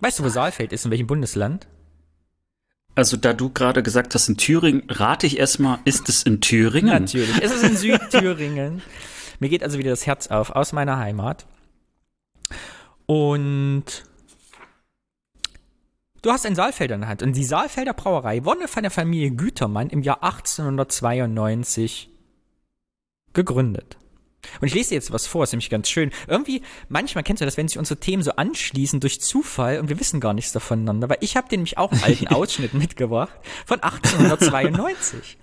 Weißt 0.00 0.20
du, 0.20 0.24
wo 0.24 0.28
Saalfeld 0.28 0.72
ist? 0.72 0.84
In 0.84 0.90
welchem 0.92 1.08
Bundesland? 1.08 1.66
Also, 2.94 3.16
da 3.16 3.32
du 3.32 3.50
gerade 3.50 3.82
gesagt 3.82 4.14
hast, 4.14 4.28
in 4.28 4.36
Thüringen, 4.36 4.84
rate 4.88 5.26
ich 5.26 5.38
erstmal, 5.38 5.78
ist 5.84 6.08
es 6.08 6.22
in 6.22 6.40
Thüringen? 6.40 6.90
Natürlich. 7.04 7.42
Es 7.42 7.52
ist 7.52 7.62
in 7.64 7.76
Südthüringen. 7.98 8.82
Mir 9.38 9.48
geht 9.48 9.62
also 9.62 9.78
wieder 9.78 9.90
das 9.90 10.06
Herz 10.06 10.28
auf 10.28 10.50
aus 10.50 10.72
meiner 10.72 10.98
Heimat. 10.98 11.46
Und 13.06 13.84
du 16.22 16.30
hast 16.30 16.44
ein 16.44 16.54
Saalfelder 16.54 16.96
in 16.96 17.00
der 17.02 17.10
Hand. 17.10 17.22
Und 17.22 17.34
die 17.34 17.44
Saalfelder 17.44 17.94
Brauerei 17.94 18.44
wurde 18.44 18.68
von 18.68 18.82
der 18.82 18.90
Familie 18.90 19.30
Gütermann 19.30 19.90
im 19.90 20.02
Jahr 20.02 20.22
1892 20.22 22.10
gegründet. 23.32 23.96
Und 24.60 24.68
ich 24.68 24.74
lese 24.74 24.90
dir 24.90 24.94
jetzt 24.96 25.12
was 25.12 25.26
vor, 25.26 25.44
ist 25.44 25.52
nämlich 25.52 25.70
ganz 25.70 25.88
schön. 25.88 26.10
Irgendwie, 26.26 26.62
manchmal 26.88 27.24
kennst 27.24 27.40
du 27.40 27.44
das, 27.44 27.56
wenn 27.56 27.68
sich 27.68 27.78
unsere 27.78 28.00
Themen 28.00 28.22
so 28.22 28.32
anschließen 28.32 29.00
durch 29.00 29.20
Zufall 29.20 29.78
und 29.78 29.88
wir 29.88 30.00
wissen 30.00 30.20
gar 30.20 30.32
nichts 30.32 30.56
voneinander. 30.58 31.08
Weil 31.08 31.18
ich 31.20 31.36
habe 31.36 31.48
dir 31.48 31.58
nämlich 31.58 31.78
auch 31.78 31.92
einen 31.92 32.02
alten 32.02 32.26
Ausschnitt 32.34 32.74
mitgebracht 32.74 33.36
von 33.66 33.80
1892. 33.82 35.38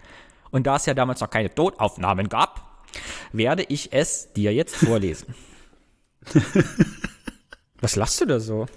Und 0.52 0.68
da 0.68 0.78
es 0.78 0.86
ja 0.86 0.94
damals 0.94 1.20
noch 1.22 1.30
keine 1.30 1.54
Tonaufnahmen 1.54 2.30
gab, 2.30 2.75
werde 3.32 3.64
ich 3.64 3.94
es 3.94 4.34
dir 4.34 4.54
jetzt 4.54 4.76
vorlesen. 4.76 5.36
Was 7.80 7.96
lachst 7.96 8.22
du 8.22 8.26
da 8.26 8.40
so? 8.40 8.68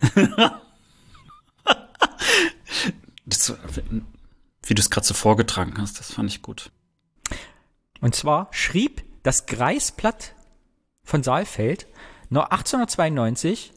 Das, 3.26 3.52
wie 4.62 4.74
du 4.74 4.80
es 4.80 4.88
gerade 4.88 5.06
so 5.06 5.12
vorgetragen 5.12 5.74
hast, 5.76 6.00
das 6.00 6.12
fand 6.12 6.30
ich 6.30 6.40
gut. 6.40 6.72
Und 8.00 8.14
zwar 8.14 8.48
schrieb 8.52 9.04
das 9.22 9.44
Greisblatt 9.44 10.34
von 11.04 11.22
Saalfeld 11.22 11.86
noch 12.30 12.44
1892 12.44 13.74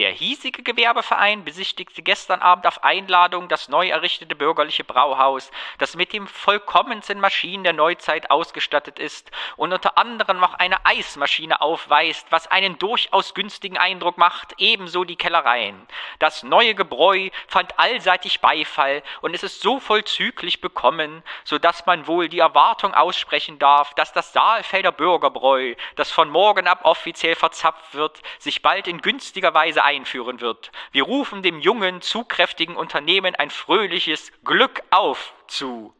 Der 0.00 0.12
hiesige 0.12 0.62
Gewerbeverein 0.62 1.44
besichtigte 1.44 2.00
gestern 2.00 2.40
Abend 2.40 2.66
auf 2.66 2.82
Einladung 2.84 3.48
das 3.48 3.68
neu 3.68 3.90
errichtete 3.90 4.34
bürgerliche 4.34 4.82
Brauhaus, 4.82 5.50
das 5.76 5.94
mit 5.94 6.14
den 6.14 6.26
vollkommensten 6.26 7.20
Maschinen 7.20 7.64
der 7.64 7.74
Neuzeit 7.74 8.30
ausgestattet 8.30 8.98
ist 8.98 9.30
und 9.58 9.74
unter 9.74 9.98
anderem 9.98 10.40
noch 10.40 10.54
eine 10.54 10.86
Eismaschine 10.86 11.60
aufweist, 11.60 12.26
was 12.30 12.46
einen 12.46 12.78
durchaus 12.78 13.34
günstigen 13.34 13.76
Eindruck 13.76 14.16
macht, 14.16 14.54
ebenso 14.56 15.04
die 15.04 15.16
Kellereien. 15.16 15.86
Das 16.18 16.44
neue 16.44 16.74
Gebräu 16.74 17.28
fand 17.46 17.78
allseitig 17.78 18.40
Beifall 18.40 19.02
und 19.20 19.34
es 19.34 19.42
ist 19.42 19.60
so 19.60 19.80
vollzüglich 19.80 20.62
bekommen, 20.62 21.22
so 21.44 21.58
dass 21.58 21.84
man 21.84 22.06
wohl 22.06 22.30
die 22.30 22.38
Erwartung 22.38 22.94
aussprechen 22.94 23.58
darf, 23.58 23.92
dass 23.92 24.14
das 24.14 24.32
Saalfelder 24.32 24.92
Bürgerbräu, 24.92 25.74
das 25.96 26.10
von 26.10 26.30
morgen 26.30 26.68
ab 26.68 26.86
offiziell 26.86 27.34
verzapft 27.34 27.92
wird, 27.92 28.22
sich 28.38 28.62
bald 28.62 28.88
in 28.88 29.02
günstiger 29.02 29.52
Weise 29.52 29.89
einführen 29.90 30.40
wird. 30.40 30.70
Wir 30.92 31.02
rufen 31.02 31.42
dem 31.42 31.58
jungen, 31.60 32.00
zugkräftigen 32.00 32.76
Unternehmen 32.76 33.34
ein 33.34 33.50
fröhliches 33.50 34.30
Glück 34.44 34.82
auf 34.90 35.34
zu. 35.48 35.92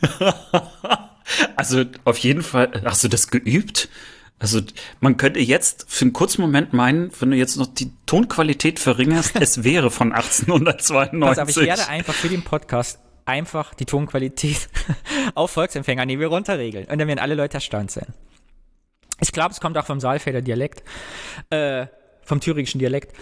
Also 1.56 1.84
auf 2.04 2.18
jeden 2.18 2.42
Fall, 2.42 2.82
hast 2.84 3.02
du 3.02 3.08
das 3.08 3.28
geübt? 3.28 3.88
Also 4.38 4.60
man 5.00 5.16
könnte 5.16 5.40
jetzt 5.40 5.86
für 5.88 6.04
einen 6.04 6.12
kurzen 6.12 6.42
Moment 6.42 6.74
meinen, 6.74 7.10
wenn 7.18 7.30
du 7.30 7.36
jetzt 7.38 7.56
noch 7.56 7.66
die 7.66 7.90
Tonqualität 8.04 8.78
verringerst, 8.78 9.36
es 9.40 9.64
wäre 9.64 9.90
von 9.90 10.12
1892. 10.12 11.20
Pass 11.20 11.38
auf, 11.38 11.48
ich 11.48 11.56
werde 11.56 11.88
einfach 11.88 12.12
für 12.12 12.28
den 12.28 12.42
Podcast 12.42 12.98
einfach 13.24 13.72
die 13.72 13.86
Tonqualität 13.86 14.68
auf 15.34 15.52
Volksempfängerniveau 15.52 16.26
runterregeln. 16.26 16.84
Und 16.88 16.98
dann 16.98 17.08
werden 17.08 17.20
alle 17.20 17.36
Leute 17.36 17.54
erstaunt 17.54 17.90
sein. 17.90 18.12
Ich 19.20 19.32
glaube, 19.32 19.52
es 19.52 19.60
kommt 19.60 19.78
auch 19.78 19.86
vom 19.86 20.00
Saalfelder 20.00 20.42
Dialekt, 20.42 20.82
äh, 21.48 21.86
vom 22.24 22.40
thüringischen 22.40 22.78
Dialekt. 22.78 23.14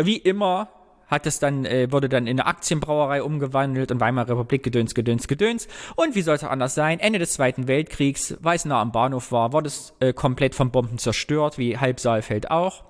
Wie 0.00 0.16
immer 0.16 0.68
hat 1.06 1.26
es 1.26 1.38
dann, 1.38 1.64
äh, 1.64 1.90
wurde 1.92 2.08
dann 2.08 2.26
in 2.26 2.40
eine 2.40 2.46
Aktienbrauerei 2.46 3.22
umgewandelt 3.22 3.92
und 3.92 4.00
Weimarer 4.00 4.38
Republik 4.38 4.62
gedöns, 4.62 4.94
gedöns, 4.94 5.28
gedöns. 5.28 5.68
Und 5.96 6.14
wie 6.14 6.22
soll 6.22 6.34
es 6.36 6.44
auch 6.44 6.50
anders 6.50 6.74
sein? 6.74 6.98
Ende 6.98 7.18
des 7.18 7.34
Zweiten 7.34 7.68
Weltkriegs, 7.68 8.36
weil 8.40 8.56
es 8.56 8.64
nah 8.64 8.80
am 8.80 8.92
Bahnhof 8.92 9.30
war, 9.32 9.52
wurde 9.52 9.68
es 9.68 9.94
äh, 10.00 10.12
komplett 10.12 10.54
von 10.54 10.70
Bomben 10.70 10.98
zerstört, 10.98 11.58
wie 11.58 11.78
halb 11.78 12.00
Saalfeld 12.00 12.50
auch. 12.50 12.84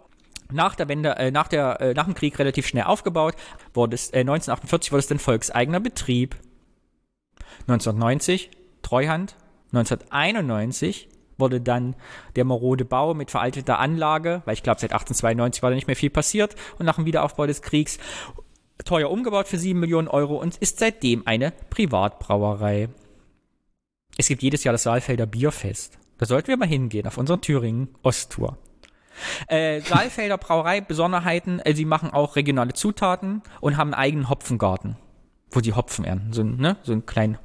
Nach 0.52 0.74
der 0.74 0.88
Wende, 0.88 1.16
äh, 1.16 1.30
nach 1.30 1.48
der, 1.48 1.80
äh, 1.80 1.94
nach 1.94 2.04
dem 2.04 2.14
Krieg 2.14 2.38
relativ 2.38 2.66
schnell 2.66 2.84
aufgebaut, 2.84 3.34
wurde 3.72 3.94
es, 3.94 4.10
äh, 4.10 4.20
1948 4.20 4.92
wurde 4.92 5.00
es 5.00 5.06
dann 5.08 5.18
volkseigener 5.18 5.80
Betrieb. 5.80 6.36
1990 7.66 8.50
Treuhand, 8.82 9.36
1991 9.72 11.08
wurde 11.38 11.60
dann 11.60 11.96
der 12.36 12.44
marode 12.44 12.84
Bau 12.84 13.14
mit 13.14 13.30
veralteter 13.30 13.78
Anlage, 13.78 14.42
weil 14.44 14.54
ich 14.54 14.62
glaube, 14.62 14.80
seit 14.80 14.92
1892 14.92 15.62
war 15.62 15.70
da 15.70 15.76
nicht 15.76 15.86
mehr 15.86 15.96
viel 15.96 16.10
passiert 16.10 16.54
und 16.78 16.86
nach 16.86 16.96
dem 16.96 17.06
Wiederaufbau 17.06 17.46
des 17.46 17.62
Kriegs 17.62 17.98
teuer 18.84 19.10
umgebaut 19.10 19.48
für 19.48 19.58
7 19.58 19.78
Millionen 19.78 20.08
Euro 20.08 20.36
und 20.36 20.56
ist 20.56 20.78
seitdem 20.78 21.26
eine 21.26 21.52
Privatbrauerei. 21.70 22.88
Es 24.16 24.28
gibt 24.28 24.42
jedes 24.42 24.64
Jahr 24.64 24.72
das 24.72 24.84
Saalfelder 24.84 25.26
Bierfest. 25.26 25.98
Da 26.18 26.26
sollten 26.26 26.48
wir 26.48 26.56
mal 26.56 26.68
hingehen 26.68 27.06
auf 27.06 27.18
unserer 27.18 27.40
Thüringen-Osttour. 27.40 28.58
Äh, 29.48 29.80
Saalfelder 29.80 30.38
Brauerei, 30.38 30.80
Besonderheiten, 30.80 31.60
äh, 31.60 31.74
sie 31.74 31.84
machen 31.84 32.10
auch 32.10 32.36
regionale 32.36 32.72
Zutaten 32.72 33.42
und 33.60 33.76
haben 33.76 33.94
einen 33.94 34.02
eigenen 34.02 34.28
Hopfengarten, 34.28 34.96
wo 35.50 35.60
sie 35.60 35.72
Hopfen 35.72 36.04
ernten. 36.04 36.32
So, 36.32 36.42
ne? 36.42 36.76
so 36.82 36.92
einen 36.92 37.06
kleinen 37.06 37.38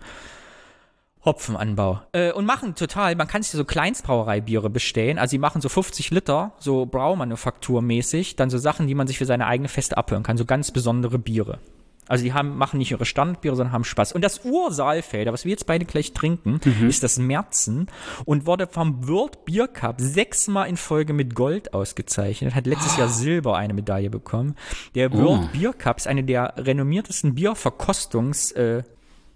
Hopfenanbau. 1.25 2.01
Äh, 2.13 2.31
und 2.31 2.45
machen 2.45 2.75
total, 2.75 3.15
man 3.15 3.27
kann 3.27 3.43
sich 3.43 3.51
so 3.51 3.65
Kleinstbrauereibiere 3.65 4.69
bestellen. 4.69 5.17
Also 5.19 5.31
sie 5.31 5.37
machen 5.37 5.61
so 5.61 5.69
50 5.69 6.11
Liter, 6.11 6.53
so 6.59 6.85
Braumanufakturmäßig, 6.85 8.35
dann 8.35 8.49
so 8.49 8.57
Sachen, 8.57 8.87
die 8.87 8.95
man 8.95 9.07
sich 9.07 9.17
für 9.17 9.25
seine 9.25 9.47
eigene 9.47 9.69
Feste 9.69 9.97
abhören 9.97 10.23
kann, 10.23 10.37
so 10.37 10.45
ganz 10.45 10.71
besondere 10.71 11.19
Biere. 11.19 11.59
Also 12.07 12.23
die 12.23 12.33
haben, 12.33 12.57
machen 12.57 12.79
nicht 12.79 12.89
ihre 12.89 13.05
Standbiere, 13.05 13.55
sondern 13.55 13.71
haben 13.71 13.83
Spaß. 13.83 14.13
Und 14.13 14.23
das 14.23 14.43
Ursaalfelder, 14.43 15.31
was 15.31 15.45
wir 15.45 15.51
jetzt 15.51 15.67
beide 15.67 15.85
gleich 15.85 16.11
trinken, 16.13 16.59
ist 16.87 17.03
das 17.03 17.19
Merzen 17.19 17.85
und 18.25 18.47
wurde 18.47 18.65
vom 18.65 19.07
World 19.07 19.45
Beer 19.45 19.67
Cup 19.67 20.01
sechsmal 20.01 20.67
in 20.69 20.75
Folge 20.77 21.13
mit 21.13 21.35
Gold 21.35 21.71
ausgezeichnet. 21.75 22.55
Hat 22.55 22.65
letztes 22.65 22.97
Jahr 22.97 23.09
Silber 23.09 23.57
eine 23.57 23.75
Medaille 23.75 24.09
bekommen. 24.09 24.55
Der 24.95 25.13
World 25.13 25.51
Beer 25.53 25.71
Cup 25.73 25.97
ist 25.97 26.07
eine 26.07 26.23
der 26.23 26.55
renommiertesten 26.57 27.35
Bierverkostungs- 27.35 28.55
äh, 28.55 28.81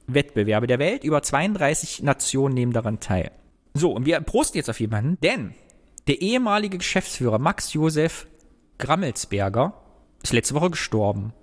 Wettbewerbe 0.07 0.67
der 0.67 0.79
Welt. 0.79 1.03
Über 1.03 1.21
32 1.21 2.03
Nationen 2.03 2.53
nehmen 2.53 2.73
daran 2.73 2.99
teil. 2.99 3.31
So, 3.73 3.91
und 3.91 4.05
wir 4.05 4.19
prosten 4.21 4.57
jetzt 4.57 4.69
auf 4.69 4.79
jemanden, 4.79 5.17
denn 5.21 5.53
der 6.07 6.21
ehemalige 6.21 6.77
Geschäftsführer 6.77 7.39
Max 7.39 7.73
Josef 7.73 8.27
Grammelsberger 8.77 9.73
ist 10.21 10.33
letzte 10.33 10.55
Woche 10.55 10.71
gestorben. 10.71 11.33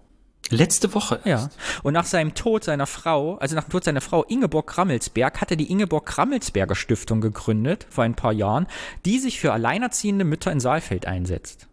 Letzte 0.51 0.93
Woche? 0.95 1.20
Ja. 1.24 1.49
Und 1.82 1.93
nach 1.93 2.05
seinem 2.05 2.35
Tod 2.35 2.65
seiner 2.65 2.87
Frau, 2.87 3.37
also 3.37 3.55
nach 3.55 3.65
dem 3.65 3.70
Tod 3.70 3.85
seiner 3.85 4.01
Frau 4.01 4.24
Ingeborg 4.24 4.66
Grammelsberg, 4.66 5.41
hat 5.41 5.51
er 5.51 5.57
die 5.57 5.70
Ingeborg 5.70 6.07
Grammelsberger 6.07 6.74
Stiftung 6.74 7.20
gegründet, 7.20 7.87
vor 7.89 8.05
ein 8.05 8.16
paar 8.16 8.32
Jahren, 8.32 8.66
die 9.05 9.19
sich 9.19 9.39
für 9.39 9.53
alleinerziehende 9.53 10.24
Mütter 10.24 10.51
in 10.51 10.59
Saalfeld 10.59 11.07
einsetzt. 11.07 11.69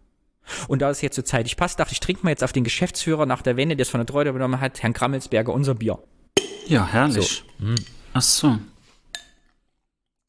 Und 0.68 0.80
da 0.80 0.90
es 0.90 1.02
jetzt 1.02 1.16
so 1.16 1.22
zeitig 1.22 1.56
passt, 1.56 1.80
dachte 1.80 1.92
ich, 1.92 2.00
trinken 2.00 2.22
wir 2.24 2.30
jetzt 2.30 2.44
auf 2.44 2.52
den 2.52 2.64
Geschäftsführer 2.64 3.26
nach 3.26 3.42
der 3.42 3.56
Wende, 3.56 3.76
der 3.76 3.82
es 3.82 3.90
von 3.90 4.00
der 4.00 4.06
Treude 4.06 4.30
übernommen 4.30 4.60
hat, 4.60 4.82
Herrn 4.82 4.92
Grammelsberger, 4.92 5.52
unser 5.52 5.74
Bier. 5.74 5.98
Ja, 6.68 6.86
herrlich. 6.86 7.44
So. 7.58 7.74
Ach 8.12 8.22
so. 8.22 8.48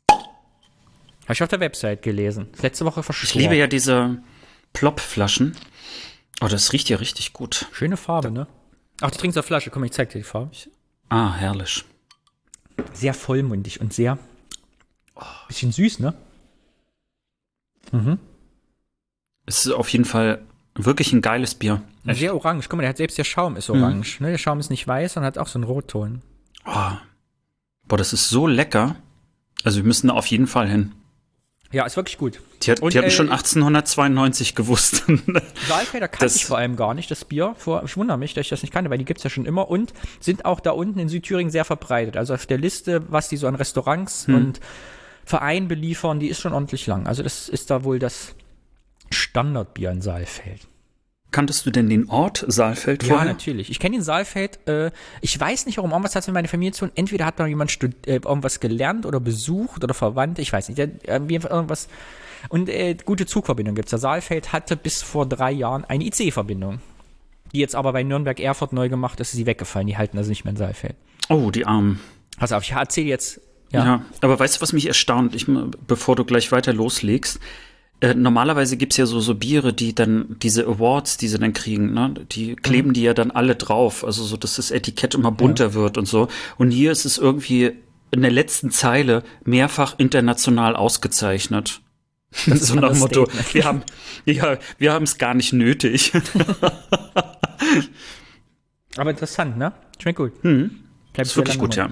Habe 0.10 1.34
ich 1.34 1.44
auf 1.44 1.50
der 1.50 1.60
Website 1.60 2.02
gelesen. 2.02 2.48
Letzte 2.62 2.86
Woche 2.86 3.02
Ich 3.02 3.06
verschwunden. 3.06 3.40
liebe 3.40 3.56
ja 3.56 3.68
diese 3.68 4.18
Plop-Flaschen. 4.74 5.56
Oh, 6.42 6.48
das 6.48 6.74
riecht 6.74 6.90
ja 6.90 6.98
richtig 6.98 7.34
gut. 7.34 7.68
Schöne 7.72 7.98
Farbe, 7.98 8.32
ne? 8.32 8.48
Ach, 9.02 9.12
du 9.12 9.18
trinkst 9.18 9.38
auf 9.38 9.46
Flasche. 9.46 9.70
Komm, 9.70 9.84
ich 9.84 9.92
zeig 9.92 10.10
dir 10.10 10.20
die 10.20 10.24
Farbe. 10.24 10.52
Ah, 11.10 11.36
herrlich. 11.36 11.84
Sehr 12.94 13.14
vollmundig 13.14 13.82
und 13.82 13.94
sehr 13.94 14.18
bisschen 15.50 15.72
süß, 15.74 16.00
ne? 16.00 16.14
Mhm. 17.92 18.18
Es 19.46 19.66
ist 19.66 19.72
auf 19.74 19.90
jeden 19.90 20.06
Fall 20.06 20.42
wirklich 20.76 21.12
ein 21.12 21.22
geiles 21.22 21.56
Bier. 21.56 21.82
Sehr 22.06 22.34
orange. 22.34 22.70
Guck 22.70 22.78
mal, 22.78 22.84
der 22.84 22.90
hat 22.92 22.98
selbst 22.98 23.18
der 23.18 23.24
Schaum 23.26 23.58
ist 23.58 23.70
orange. 23.70 24.22
Ne? 24.22 24.32
Der 24.32 24.38
Schaum 24.38 24.60
ist 24.60 24.70
nicht 24.70 24.88
weiß, 24.88 25.14
sondern 25.14 25.28
hat 25.28 25.38
auch 25.38 25.48
so 25.48 25.58
einen 25.60 25.66
Rotton. 25.66 26.22
Oh. 26.70 26.92
Boah, 27.88 27.98
das 27.98 28.14
ist 28.14 28.30
so 28.30 28.46
lecker. 28.48 28.96
Also 29.64 29.78
wir 29.78 29.84
müssen 29.86 30.08
da 30.08 30.14
auf 30.14 30.28
jeden 30.28 30.48
Fall 30.48 30.68
hin. 30.70 30.94
Ja, 31.72 31.86
ist 31.86 31.96
wirklich 31.98 32.18
gut. 32.18 32.42
Die, 32.64 32.72
hat, 32.72 32.80
Und, 32.82 32.94
die 32.94 32.98
hatten 32.98 33.10
äh, 33.10 33.12
schon 33.12 33.30
1892 33.30 34.56
gewusst. 34.56 35.04
Saalfelder 35.68 36.08
kannte 36.08 36.26
Das- 36.26 36.36
ich 36.36 36.46
vor 36.46 36.58
allem 36.58 36.76
gar 36.76 36.94
nicht, 36.96 37.12
das 37.12 37.26
Bier. 37.26 37.54
Vor, 37.58 37.84
ich 37.84 37.96
wundere 37.96 38.18
mich, 38.18 38.34
dass 38.34 38.42
ich 38.46 38.50
das 38.50 38.62
nicht 38.64 38.72
kannte, 38.74 38.90
weil 38.90 38.98
die 38.98 39.06
gibt's 39.06 39.24
ja 39.24 39.30
schon 39.30 39.46
immer 39.46 39.70
und 39.70 39.94
sind 40.20 40.46
auch 40.46 40.60
da 40.60 40.72
unten 40.72 40.98
in 41.00 41.10
Südthüringen 41.10 41.52
sehr 41.52 41.66
verbreitet. 41.66 42.18
Also 42.18 42.34
auf 42.34 42.46
der 42.48 42.58
Liste, 42.58 43.04
was 43.12 43.30
die 43.30 43.38
so 43.38 43.48
an 43.48 43.56
Restaurants 43.56 44.26
Hm. 44.28 44.36
und 44.36 44.60
Vereinen 45.26 45.68
beliefern, 45.68 46.20
die 46.20 46.28
ist 46.28 46.40
schon 46.40 46.54
ordentlich 46.54 46.88
lang. 46.88 47.06
Also 47.06 47.22
das 47.22 47.50
ist 47.50 47.70
da 47.70 47.84
wohl 47.84 48.00
das 48.00 48.34
Standardbier 49.12 49.92
in 49.92 50.02
Saalfeld. 50.02 50.68
Kanntest 51.32 51.66
du 51.66 51.70
denn 51.72 51.90
den 51.90 52.10
Ort 52.10 52.44
Saalfeld 52.48 53.04
Ja, 53.04 53.10
vorher? 53.10 53.28
natürlich. 53.28 53.70
Ich 53.70 53.80
kenne 53.80 53.98
den 53.98 54.04
Saalfeld. 54.04 54.68
Äh, 54.68 54.92
ich 55.22 55.40
weiß 55.40 55.68
nicht, 55.68 55.78
warum. 55.78 55.92
Irgendwas 55.92 56.16
hat 56.16 56.26
mit 56.28 56.34
meiner 56.34 56.48
Familie 56.48 56.72
zu 56.74 56.86
tun. 56.86 56.92
Entweder 56.96 57.26
hat 57.26 57.40
da 57.40 57.46
jemand 57.46 57.78
äh, 57.84 58.16
irgendwas 58.16 58.60
gelernt 58.60 59.06
oder 59.06 59.20
besucht 59.20 59.84
oder 59.84 59.94
verwandt. 59.94 60.40
Ich 60.40 60.52
weiß 60.52 60.70
nicht. 60.70 60.80
Der, 60.80 60.90
irgendwie 61.06 61.36
irgendwas. 61.36 61.88
Und 62.48 62.68
äh, 62.70 62.96
gute 63.06 63.26
Zugverbindung 63.28 63.76
gibt's. 63.76 63.92
Der 63.92 64.00
Saalfeld 64.00 64.54
hatte 64.54 64.76
bis 64.76 65.04
vor 65.04 65.28
drei 65.28 65.52
Jahren 65.52 65.86
eine 65.86 66.06
IC-Verbindung. 66.06 66.80
Die 67.54 67.60
jetzt 67.60 67.76
aber 67.76 67.94
bei 67.94 68.02
Nürnberg-Erfurt 68.04 68.74
neu 68.74 68.90
gemacht 68.90 69.20
ist, 69.20 69.30
ist 69.30 69.38
sie 69.38 69.46
weggefallen. 69.46 69.88
Die 69.88 69.98
halten 69.98 70.18
also 70.18 70.30
nicht 70.30 70.46
mehr 70.46 70.52
in 70.52 70.58
Saalfeld. 70.58 70.96
Oh, 71.30 71.52
die 71.52 71.66
Armen. 71.66 72.00
Pass 72.38 72.52
auf, 72.54 72.64
ich 72.64 72.72
erzähle 72.72 73.08
jetzt. 73.08 73.42
Ja. 73.72 73.86
Ja. 73.86 74.06
aber 74.22 74.40
weißt 74.40 74.58
du, 74.58 74.62
was 74.62 74.74
mich 74.74 74.88
erstaunt, 74.88 75.36
ich, 75.36 75.46
bevor 75.86 76.16
du 76.16 76.26
gleich 76.26 76.52
weiter 76.52 76.74
loslegst? 76.74 77.40
Äh, 78.02 78.14
normalerweise 78.14 78.78
gibt's 78.78 78.96
ja 78.98 79.06
so, 79.06 79.20
so 79.20 79.36
Biere, 79.36 79.74
die 79.74 79.94
dann 79.94 80.38
diese 80.42 80.66
Awards, 80.66 81.18
die 81.18 81.28
sie 81.28 81.38
dann 81.38 81.52
kriegen, 81.52 81.94
ne, 81.94 82.14
die 82.32 82.56
kleben 82.56 82.94
die 82.94 83.02
ja 83.02 83.14
dann 83.14 83.32
alle 83.32 83.56
drauf. 83.56 84.06
Also 84.06 84.24
so, 84.24 84.38
dass 84.38 84.56
das 84.56 84.72
Etikett 84.72 85.16
immer 85.16 85.32
bunter 85.32 85.74
wird 85.74 85.98
und 85.98 86.08
so. 86.08 86.30
Und 86.58 86.72
hier 86.72 86.92
ist 86.92 87.04
es 87.06 87.18
irgendwie 87.18 87.74
in 88.12 88.22
der 88.22 88.32
letzten 88.32 88.72
Zeile 88.72 89.24
mehrfach 89.44 89.96
international 89.98 90.76
ausgezeichnet. 90.76 91.82
Das 92.46 92.62
ist 92.62 92.68
so 92.68 92.76
nach 92.76 92.92
dem 92.92 93.00
Motto, 93.00 93.28
wir 93.54 93.66
haben, 93.66 93.82
ja, 94.24 94.60
wir 94.78 94.94
haben 94.94 95.02
es 95.02 95.18
gar 95.18 95.34
nicht 95.34 95.52
nötig. 95.52 96.14
Aber 98.98 99.10
interessant, 99.10 99.58
ne? 99.58 99.74
Schmeckt 99.98 100.18
gut. 100.18 100.34
Hm. 100.44 100.70
Bleibt 101.14 101.28
ist 101.28 101.36
wirklich 101.36 101.58
gut, 101.58 101.76
ja. 101.76 101.90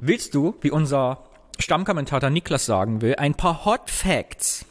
Willst 0.00 0.34
du, 0.34 0.56
wie 0.60 0.72
unser 0.72 1.29
Stammkommentator 1.60 2.30
Niklas 2.30 2.66
sagen 2.66 3.02
will, 3.02 3.16
ein 3.16 3.34
paar 3.34 3.64
Hot 3.64 3.90
Facts 3.90 4.64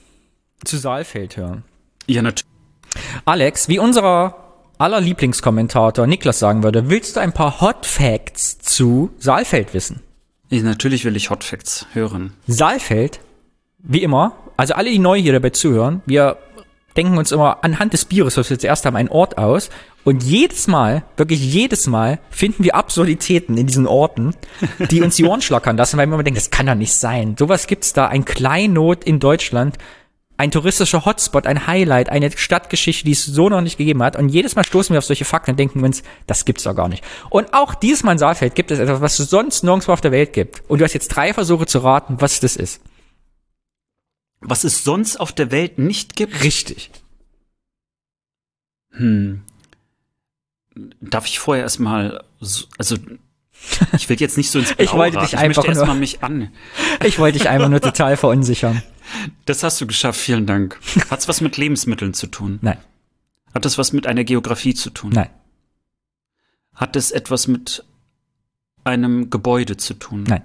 zu 0.63 0.77
Saalfeld 0.77 1.37
hören? 1.37 1.63
Ja, 2.07 2.21
natürlich. 2.21 2.49
Alex, 3.25 3.67
wie 3.69 3.79
unser 3.79 4.35
aller 4.77 5.01
Lieblingskommentator 5.01 6.07
Niklas 6.07 6.39
sagen 6.39 6.63
würde, 6.63 6.89
willst 6.89 7.15
du 7.15 7.19
ein 7.19 7.33
paar 7.33 7.61
Hot 7.61 7.85
Facts 7.85 8.59
zu 8.59 9.11
Saalfeld 9.19 9.73
wissen? 9.73 10.01
Ja, 10.49 10.63
natürlich 10.63 11.05
will 11.05 11.15
ich 11.15 11.29
Hot 11.29 11.43
Facts 11.43 11.85
hören. 11.93 12.33
Saalfeld, 12.47 13.19
wie 13.79 14.01
immer, 14.01 14.33
also 14.57 14.73
alle, 14.73 14.89
die 14.89 14.99
neu 14.99 15.19
hier 15.19 15.33
dabei 15.33 15.51
zuhören, 15.51 16.01
wir 16.05 16.37
denken 16.99 17.17
uns 17.17 17.31
immer 17.31 17.59
anhand 17.63 17.93
des 17.93 18.03
Bieres, 18.03 18.35
was 18.35 18.49
wir 18.49 18.59
zuerst 18.59 18.85
haben, 18.85 18.97
einen 18.97 19.07
Ort 19.07 19.37
aus. 19.37 19.69
Und 20.03 20.21
jedes 20.21 20.67
Mal, 20.67 21.03
wirklich 21.15 21.39
jedes 21.39 21.87
Mal, 21.87 22.19
finden 22.29 22.65
wir 22.65 22.75
Absurditäten 22.75 23.57
in 23.57 23.67
diesen 23.67 23.87
Orten, 23.87 24.33
die 24.91 25.01
uns 25.01 25.15
die 25.15 25.23
Ohren 25.23 25.41
schlackern 25.41 25.77
lassen, 25.77 25.97
weil 25.97 26.07
wir 26.07 26.15
immer 26.15 26.23
denken, 26.23 26.39
das 26.39 26.51
kann 26.51 26.65
doch 26.65 26.75
nicht 26.75 26.93
sein. 26.93 27.35
Sowas 27.39 27.67
gibt's 27.67 27.93
da, 27.93 28.07
ein 28.07 28.25
Kleinod 28.25 29.05
in 29.05 29.19
Deutschland, 29.19 29.77
ein 30.35 30.51
touristischer 30.51 31.05
Hotspot, 31.05 31.47
ein 31.47 31.67
Highlight, 31.67 32.09
eine 32.09 32.31
Stadtgeschichte, 32.35 33.05
die 33.05 33.13
es 33.13 33.25
so 33.25 33.47
noch 33.47 33.61
nicht 33.61 33.77
gegeben 33.77 34.03
hat. 34.03 34.17
Und 34.17 34.27
jedes 34.27 34.57
Mal 34.57 34.65
stoßen 34.65 34.93
wir 34.93 34.97
auf 34.97 35.05
solche 35.05 35.25
Fakten 35.25 35.51
und 35.51 35.59
denken 35.59 35.81
uns, 35.85 36.03
das 36.27 36.43
gibt's 36.43 36.63
doch 36.63 36.75
gar 36.75 36.89
nicht. 36.89 37.03
Und 37.29 37.53
auch 37.53 37.75
dieses 37.75 38.03
Mal 38.03 38.13
in 38.13 38.17
Saalfeld 38.17 38.55
gibt 38.55 38.71
es 38.71 38.79
etwas, 38.79 38.99
was 38.99 39.19
es 39.19 39.29
sonst 39.29 39.63
nirgendwo 39.63 39.93
auf 39.93 40.01
der 40.01 40.11
Welt 40.11 40.33
gibt. 40.33 40.63
Und 40.69 40.79
du 40.79 40.85
hast 40.85 40.93
jetzt 40.93 41.09
drei 41.09 41.33
Versuche 41.33 41.65
zu 41.65 41.79
raten, 41.79 42.17
was 42.19 42.41
das 42.41 42.57
ist. 42.57 42.81
Was 44.41 44.63
es 44.63 44.83
sonst 44.83 45.17
auf 45.19 45.31
der 45.31 45.51
Welt 45.51 45.77
nicht 45.77 46.15
gibt? 46.15 46.43
Richtig. 46.43 46.91
Hm. 48.91 49.41
Darf 51.01 51.25
ich 51.25 51.39
vorher 51.39 51.63
erstmal, 51.63 52.23
so, 52.39 52.65
also 52.77 52.95
ich 53.93 54.07
will 54.07 54.19
jetzt 54.19 54.37
nicht 54.37 54.49
so 54.49 54.59
ins 54.59 54.71
Ich 54.77 54.93
wollte 54.93 55.13
Blaue 55.17 55.25
dich 55.25 55.37
einfach 55.37 55.65
ich 55.65 55.75
nur- 55.75 55.93
mich 55.95 56.23
an. 56.23 56.51
Ich 57.03 57.19
wollte 57.19 57.37
dich 57.37 57.49
einfach 57.49 57.69
nur 57.69 57.81
total 57.81 58.17
verunsichern. 58.17 58.81
Das 59.45 59.63
hast 59.63 59.81
du 59.81 59.87
geschafft, 59.87 60.19
vielen 60.19 60.45
Dank. 60.45 60.79
Hat's 61.09 61.27
was 61.27 61.41
mit 61.41 61.57
Lebensmitteln 61.57 62.13
zu 62.13 62.27
tun? 62.27 62.59
Nein. 62.61 62.77
Hat 63.55 63.65
es 63.65 63.79
was 63.79 63.91
mit 63.91 64.05
einer 64.05 64.23
Geografie 64.23 64.75
zu 64.75 64.91
tun? 64.91 65.09
Nein. 65.13 65.31
Hat 66.75 66.95
es 66.95 67.09
etwas 67.09 67.47
mit 67.47 67.83
einem 68.83 69.31
Gebäude 69.31 69.77
zu 69.77 69.95
tun? 69.95 70.25
Nein. 70.27 70.43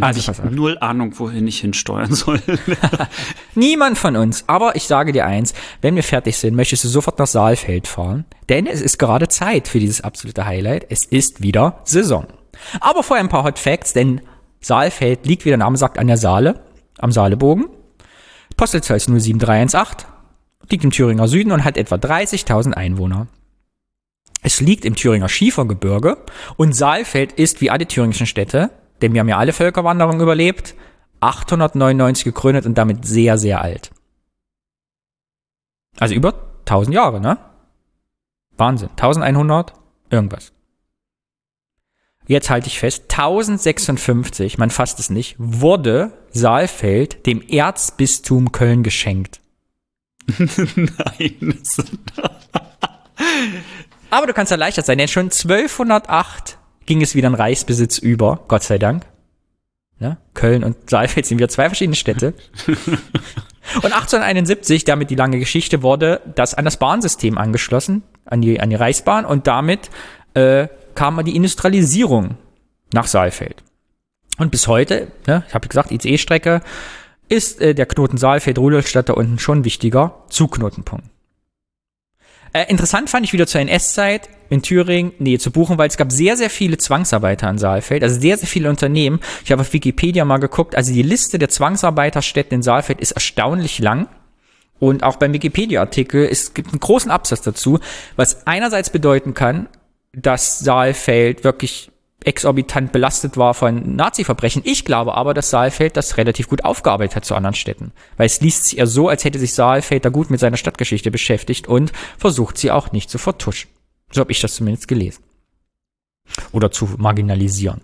Dann 0.00 0.08
Also, 0.08 0.32
habe 0.32 0.48
ich 0.48 0.54
null 0.54 0.76
Ahnung, 0.78 1.18
wohin 1.18 1.46
ich 1.46 1.60
hinsteuern 1.60 2.14
soll. 2.14 2.40
Niemand 3.54 3.96
von 3.96 4.16
uns. 4.16 4.44
Aber 4.46 4.76
ich 4.76 4.84
sage 4.84 5.12
dir 5.12 5.26
eins, 5.26 5.54
wenn 5.80 5.96
wir 5.96 6.02
fertig 6.02 6.36
sind, 6.36 6.54
möchtest 6.54 6.84
du 6.84 6.88
sofort 6.88 7.18
nach 7.18 7.26
Saalfeld 7.26 7.88
fahren. 7.88 8.26
Denn 8.50 8.66
es 8.66 8.82
ist 8.82 8.98
gerade 8.98 9.28
Zeit 9.28 9.68
für 9.68 9.78
dieses 9.78 10.02
absolute 10.02 10.44
Highlight. 10.44 10.86
Es 10.90 11.04
ist 11.04 11.42
wieder 11.42 11.80
Saison. 11.84 12.26
Aber 12.80 13.02
vorher 13.02 13.24
ein 13.24 13.30
paar 13.30 13.44
Hot 13.44 13.58
Facts, 13.58 13.92
denn 13.92 14.20
Saalfeld 14.60 15.24
liegt, 15.26 15.44
wie 15.44 15.50
der 15.50 15.58
Name 15.58 15.76
sagt, 15.76 15.98
an 15.98 16.06
der 16.06 16.18
Saale, 16.18 16.60
am 16.98 17.12
Saalebogen. 17.12 17.66
Postleitzahl 18.56 18.96
ist 18.96 19.06
07318, 19.06 20.08
liegt 20.70 20.84
im 20.84 20.90
Thüringer 20.90 21.28
Süden 21.28 21.52
und 21.52 21.64
hat 21.64 21.76
etwa 21.76 21.96
30.000 21.96 22.72
Einwohner. 22.72 23.28
Es 24.42 24.60
liegt 24.60 24.84
im 24.84 24.94
Thüringer 24.94 25.28
Schiefergebirge 25.28 26.18
und 26.56 26.74
Saalfeld 26.74 27.32
ist 27.32 27.60
wie 27.60 27.70
alle 27.70 27.86
thüringischen 27.86 28.26
Städte, 28.26 28.70
denn 29.02 29.12
wir 29.12 29.20
haben 29.20 29.28
ja 29.28 29.38
alle 29.38 29.52
Völkerwanderungen 29.52 30.20
überlebt, 30.20 30.74
899 31.20 32.24
gegründet 32.24 32.66
und 32.66 32.76
damit 32.76 33.06
sehr, 33.06 33.38
sehr 33.38 33.60
alt. 33.60 33.90
Also 35.98 36.14
über 36.14 36.34
1000 36.60 36.94
Jahre, 36.94 37.20
ne? 37.20 37.38
Wahnsinn. 38.56 38.90
1100, 38.90 39.72
irgendwas. 40.10 40.52
Jetzt 42.28 42.50
halte 42.50 42.66
ich 42.66 42.80
fest, 42.80 43.04
1056, 43.08 44.58
man 44.58 44.70
fasst 44.70 44.98
es 44.98 45.10
nicht, 45.10 45.36
wurde 45.38 46.12
Saalfeld 46.32 47.24
dem 47.24 47.40
Erzbistum 47.40 48.50
Köln 48.50 48.82
geschenkt. 48.82 49.40
Nein. 50.36 51.58
Aber 54.10 54.26
du 54.26 54.32
kannst 54.32 54.50
erleichtert 54.50 54.86
sein, 54.86 54.98
denn 54.98 55.06
schon 55.08 55.26
1208 55.26 56.58
ging 56.86 57.02
es 57.02 57.14
wieder 57.14 57.28
in 57.28 57.34
Reichsbesitz 57.34 57.98
über, 57.98 58.40
Gott 58.48 58.62
sei 58.62 58.78
Dank. 58.78 59.04
Ne? 59.98 60.18
Köln 60.34 60.62
und 60.62 60.90
Saalfeld 60.90 61.26
sind 61.26 61.38
wieder 61.38 61.48
zwei 61.48 61.68
verschiedene 61.68 61.96
Städte. 61.96 62.34
und 62.66 63.84
1871, 63.84 64.84
damit 64.84 65.10
die 65.10 65.14
lange 65.14 65.38
Geschichte, 65.38 65.82
wurde 65.82 66.20
das 66.34 66.54
an 66.54 66.64
das 66.64 66.76
Bahnsystem 66.76 67.38
angeschlossen, 67.38 68.02
an 68.24 68.42
die, 68.42 68.60
an 68.60 68.70
die 68.70 68.76
Reichsbahn 68.76 69.24
und 69.24 69.46
damit 69.46 69.90
äh, 70.34 70.68
kam 70.94 71.22
die 71.24 71.36
Industrialisierung 71.36 72.36
nach 72.92 73.06
Saalfeld. 73.06 73.62
Und 74.38 74.50
bis 74.50 74.68
heute, 74.68 75.08
ne, 75.26 75.44
ich 75.48 75.54
habe 75.54 75.68
gesagt, 75.68 75.90
ICE-Strecke, 75.90 76.60
ist 77.28 77.60
äh, 77.60 77.74
der 77.74 77.86
Knoten 77.86 78.18
Saalfeld-Rudolstadt 78.18 79.08
da 79.08 79.14
unten 79.14 79.38
schon 79.38 79.64
wichtiger 79.64 80.24
Zugknotenpunkt. 80.28 81.06
Äh, 82.56 82.70
interessant 82.70 83.10
fand 83.10 83.26
ich 83.26 83.34
wieder 83.34 83.46
zur 83.46 83.60
NS-Zeit 83.60 84.30
in 84.48 84.62
Thüringen 84.62 85.12
Nähe 85.18 85.38
zu 85.38 85.50
buchen, 85.50 85.76
weil 85.76 85.88
es 85.88 85.98
gab 85.98 86.10
sehr, 86.10 86.38
sehr 86.38 86.48
viele 86.48 86.78
Zwangsarbeiter 86.78 87.50
in 87.50 87.58
Saalfeld, 87.58 88.02
also 88.02 88.18
sehr, 88.18 88.38
sehr 88.38 88.48
viele 88.48 88.70
Unternehmen. 88.70 89.20
Ich 89.44 89.52
habe 89.52 89.60
auf 89.60 89.74
Wikipedia 89.74 90.24
mal 90.24 90.38
geguckt, 90.38 90.74
also 90.74 90.90
die 90.90 91.02
Liste 91.02 91.38
der 91.38 91.50
Zwangsarbeiterstätten 91.50 92.54
in 92.54 92.62
Saalfeld 92.62 93.02
ist 93.02 93.10
erstaunlich 93.10 93.78
lang. 93.78 94.08
Und 94.78 95.02
auch 95.02 95.16
beim 95.16 95.34
Wikipedia-Artikel, 95.34 96.26
es 96.30 96.54
gibt 96.54 96.70
einen 96.70 96.80
großen 96.80 97.10
Absatz 97.10 97.42
dazu, 97.42 97.78
was 98.14 98.46
einerseits 98.46 98.88
bedeuten 98.88 99.34
kann, 99.34 99.68
dass 100.14 100.58
Saalfeld 100.58 101.44
wirklich 101.44 101.90
exorbitant 102.24 102.92
belastet 102.92 103.36
war 103.36 103.54
von 103.54 103.94
Nazi-Verbrechen. 103.94 104.62
Ich 104.64 104.84
glaube 104.84 105.14
aber, 105.14 105.34
dass 105.34 105.50
Saalfeld 105.50 105.96
das 105.96 106.16
relativ 106.16 106.48
gut 106.48 106.64
aufgearbeitet 106.64 107.16
hat 107.16 107.24
zu 107.24 107.34
anderen 107.34 107.54
Städten. 107.54 107.92
Weil 108.16 108.26
es 108.26 108.40
liest 108.40 108.64
sich 108.64 108.78
eher 108.78 108.86
so, 108.86 109.08
als 109.08 109.24
hätte 109.24 109.38
sich 109.38 109.54
Saalfeld 109.54 110.04
da 110.04 110.08
gut 110.08 110.30
mit 110.30 110.40
seiner 110.40 110.56
Stadtgeschichte 110.56 111.10
beschäftigt 111.10 111.68
und 111.68 111.92
versucht 112.18 112.58
sie 112.58 112.70
auch 112.70 112.92
nicht 112.92 113.10
zu 113.10 113.18
vertuschen. 113.18 113.70
So 114.10 114.20
habe 114.20 114.32
ich 114.32 114.40
das 114.40 114.54
zumindest 114.54 114.88
gelesen. 114.88 115.22
Oder 116.52 116.70
zu 116.70 116.88
marginalisieren. 116.96 117.80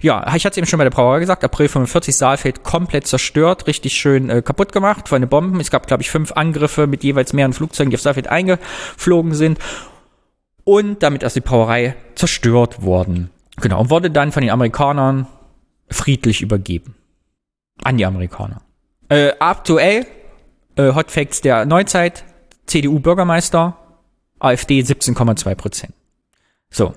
Ja, 0.00 0.34
ich 0.36 0.44
hatte 0.44 0.52
es 0.54 0.56
eben 0.58 0.66
schon 0.66 0.78
bei 0.78 0.84
der 0.84 0.90
Brauerei 0.90 1.18
gesagt, 1.18 1.42
April 1.42 1.68
45 1.68 2.14
Saalfeld 2.14 2.62
komplett 2.62 3.06
zerstört, 3.06 3.66
richtig 3.66 3.94
schön 3.94 4.30
äh, 4.30 4.42
kaputt 4.42 4.72
gemacht 4.72 5.08
von 5.08 5.20
den 5.20 5.28
Bomben. 5.28 5.60
Es 5.60 5.70
gab, 5.70 5.86
glaube 5.86 6.02
ich, 6.02 6.10
fünf 6.10 6.32
Angriffe 6.32 6.86
mit 6.86 7.02
jeweils 7.02 7.32
mehreren 7.32 7.52
Flugzeugen, 7.52 7.90
die 7.90 7.96
auf 7.96 8.02
Saalfeld 8.02 8.28
eingeflogen 8.28 9.34
sind. 9.34 9.58
Und 10.64 11.02
damit 11.02 11.22
ist 11.22 11.36
die 11.36 11.40
Brauerei 11.40 11.94
zerstört 12.14 12.82
worden. 12.82 13.30
Genau, 13.60 13.80
und 13.80 13.90
wurde 13.90 14.10
dann 14.10 14.32
von 14.32 14.42
den 14.42 14.50
Amerikanern 14.50 15.26
friedlich 15.88 16.42
übergeben. 16.42 16.94
An 17.82 17.98
die 17.98 18.06
Amerikaner. 18.06 18.62
Äh, 19.08 19.32
aktuell, 19.38 20.06
äh, 20.76 20.94
Hot 20.94 21.10
Facts 21.10 21.40
der 21.40 21.66
Neuzeit, 21.66 22.24
CDU-Bürgermeister, 22.66 23.76
AfD 24.38 24.80
17,2 24.80 25.54
Prozent. 25.54 25.94
So. 26.70 26.94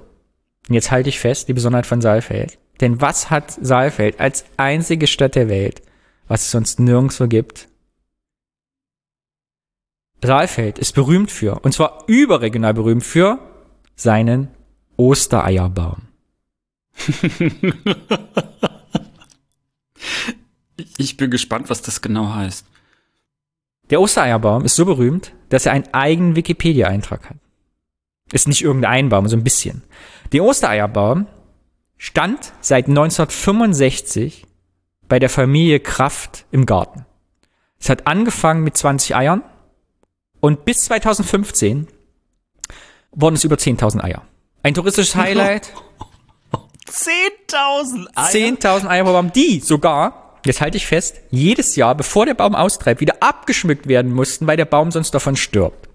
Und 0.67 0.73
jetzt 0.73 0.91
halte 0.91 1.09
ich 1.09 1.19
fest, 1.19 1.47
die 1.47 1.53
Besonderheit 1.53 1.85
von 1.85 2.01
Saalfeld. 2.01 2.57
Denn 2.81 3.01
was 3.01 3.29
hat 3.29 3.51
Saalfeld 3.51 4.19
als 4.19 4.45
einzige 4.57 5.07
Stadt 5.07 5.35
der 5.35 5.49
Welt, 5.49 5.81
was 6.27 6.43
es 6.43 6.51
sonst 6.51 6.79
nirgendwo 6.79 7.27
gibt? 7.27 7.67
Saalfeld 10.23 10.79
ist 10.79 10.93
berühmt 10.93 11.31
für, 11.31 11.59
und 11.59 11.73
zwar 11.73 12.03
überregional 12.07 12.73
berühmt 12.73 13.03
für, 13.03 13.39
seinen 13.97 14.47
Ostereierbaum. 14.95 16.03
Ich 20.99 21.17
bin 21.17 21.31
gespannt, 21.31 21.69
was 21.69 21.81
das 21.81 22.01
genau 22.01 22.33
heißt. 22.33 22.65
Der 23.89 24.01
Ostereierbaum 24.01 24.65
ist 24.65 24.75
so 24.75 24.85
berühmt, 24.85 25.33
dass 25.49 25.65
er 25.65 25.71
einen 25.71 25.91
eigenen 25.93 26.35
Wikipedia-Eintrag 26.35 27.29
hat. 27.29 27.37
Ist 28.31 28.47
nicht 28.47 28.61
irgendein 28.61 29.09
Baum, 29.09 29.27
so 29.27 29.37
ein 29.37 29.43
bisschen. 29.43 29.83
Der 30.33 30.43
Ostereierbaum 30.43 31.27
stand 31.97 32.51
seit 32.61 32.87
1965 32.87 34.45
bei 35.07 35.19
der 35.19 35.29
Familie 35.29 35.79
Kraft 35.79 36.45
im 36.51 36.65
Garten. 36.65 37.05
Es 37.79 37.89
hat 37.89 38.07
angefangen 38.07 38.63
mit 38.63 38.75
20 38.75 39.15
Eiern 39.15 39.43
und 40.41 40.65
bis 40.65 40.81
2015 40.81 41.87
wurden 43.11 43.35
es 43.35 43.43
über 43.43 43.55
10.000 43.55 44.03
Eier. 44.03 44.23
Ein 44.63 44.73
touristisches 44.73 45.15
Highlight. 45.15 45.73
10.000 46.89 48.07
Eier? 48.15 48.29
10.000 48.29 48.87
Eier 48.87 49.03
pro 49.03 49.11
Baum, 49.13 49.31
die 49.31 49.59
sogar, 49.59 50.39
jetzt 50.45 50.61
halte 50.61 50.77
ich 50.77 50.87
fest, 50.87 51.17
jedes 51.29 51.75
Jahr, 51.75 51.95
bevor 51.95 52.25
der 52.25 52.33
Baum 52.33 52.55
austreibt, 52.55 53.01
wieder 53.01 53.21
abgeschmückt 53.21 53.87
werden 53.87 54.13
mussten, 54.13 54.47
weil 54.47 54.57
der 54.57 54.65
Baum 54.65 54.91
sonst 54.91 55.11
davon 55.11 55.35
stirbt. 55.35 55.89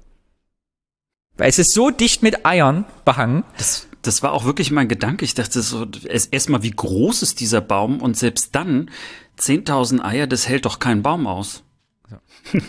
Weil 1.36 1.48
es 1.48 1.58
ist 1.58 1.72
so 1.72 1.90
dicht 1.90 2.22
mit 2.22 2.44
Eiern 2.44 2.84
behangen. 3.04 3.44
Das, 3.56 3.88
das 4.02 4.22
war 4.22 4.32
auch 4.32 4.44
wirklich 4.44 4.70
mein 4.70 4.88
Gedanke. 4.88 5.24
Ich 5.24 5.34
dachte 5.34 5.62
so, 5.62 5.86
erstmal, 6.30 6.62
wie 6.62 6.70
groß 6.70 7.22
ist 7.22 7.40
dieser 7.40 7.60
Baum? 7.60 8.00
Und 8.00 8.16
selbst 8.16 8.54
dann, 8.54 8.90
10.000 9.38 10.04
Eier, 10.04 10.26
das 10.26 10.48
hält 10.48 10.66
doch 10.66 10.78
kein 10.78 11.02
Baum 11.02 11.26
aus. 11.26 11.62
Ja. 12.10 12.20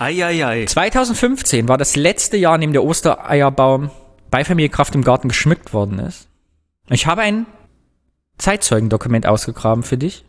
Eieiei. 0.00 0.64
2015 0.64 1.68
war 1.68 1.76
das 1.76 1.94
letzte 1.94 2.38
Jahr, 2.38 2.54
in 2.54 2.62
dem 2.62 2.72
der 2.72 2.84
Ostereierbaum 2.84 3.90
bei 4.30 4.46
Familie 4.46 4.70
Kraft 4.70 4.94
im 4.94 5.04
Garten 5.04 5.28
geschmückt 5.28 5.74
worden 5.74 5.98
ist. 5.98 6.26
Ich 6.88 7.06
habe 7.06 7.20
ein 7.20 7.44
Zeitzeugendokument 8.38 9.26
ausgegraben 9.26 9.84
für 9.84 9.98
dich. 9.98 10.24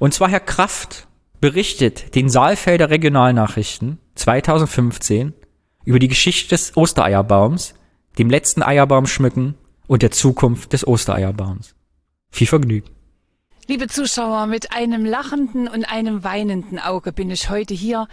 Und 0.00 0.14
zwar 0.14 0.28
Herr 0.28 0.40
Kraft 0.40 1.06
berichtet 1.40 2.16
den 2.16 2.28
Saalfelder 2.28 2.90
Regionalnachrichten 2.90 3.98
2015 4.16 5.32
über 5.84 6.00
die 6.00 6.08
Geschichte 6.08 6.48
des 6.48 6.76
Ostereierbaums, 6.76 7.74
dem 8.18 8.28
letzten 8.28 8.64
Eierbaum 8.64 9.06
schmücken 9.06 9.54
und 9.86 10.02
der 10.02 10.10
Zukunft 10.10 10.72
des 10.72 10.84
Ostereierbaums. 10.84 11.76
Viel 12.32 12.48
Vergnügen. 12.48 12.90
Liebe 13.68 13.88
Zuschauer, 13.88 14.46
mit 14.46 14.72
einem 14.72 15.04
lachenden 15.04 15.66
und 15.66 15.84
einem 15.84 16.22
weinenden 16.22 16.78
Auge 16.78 17.12
bin 17.12 17.32
ich 17.32 17.50
heute 17.50 17.74
hier 17.74 18.06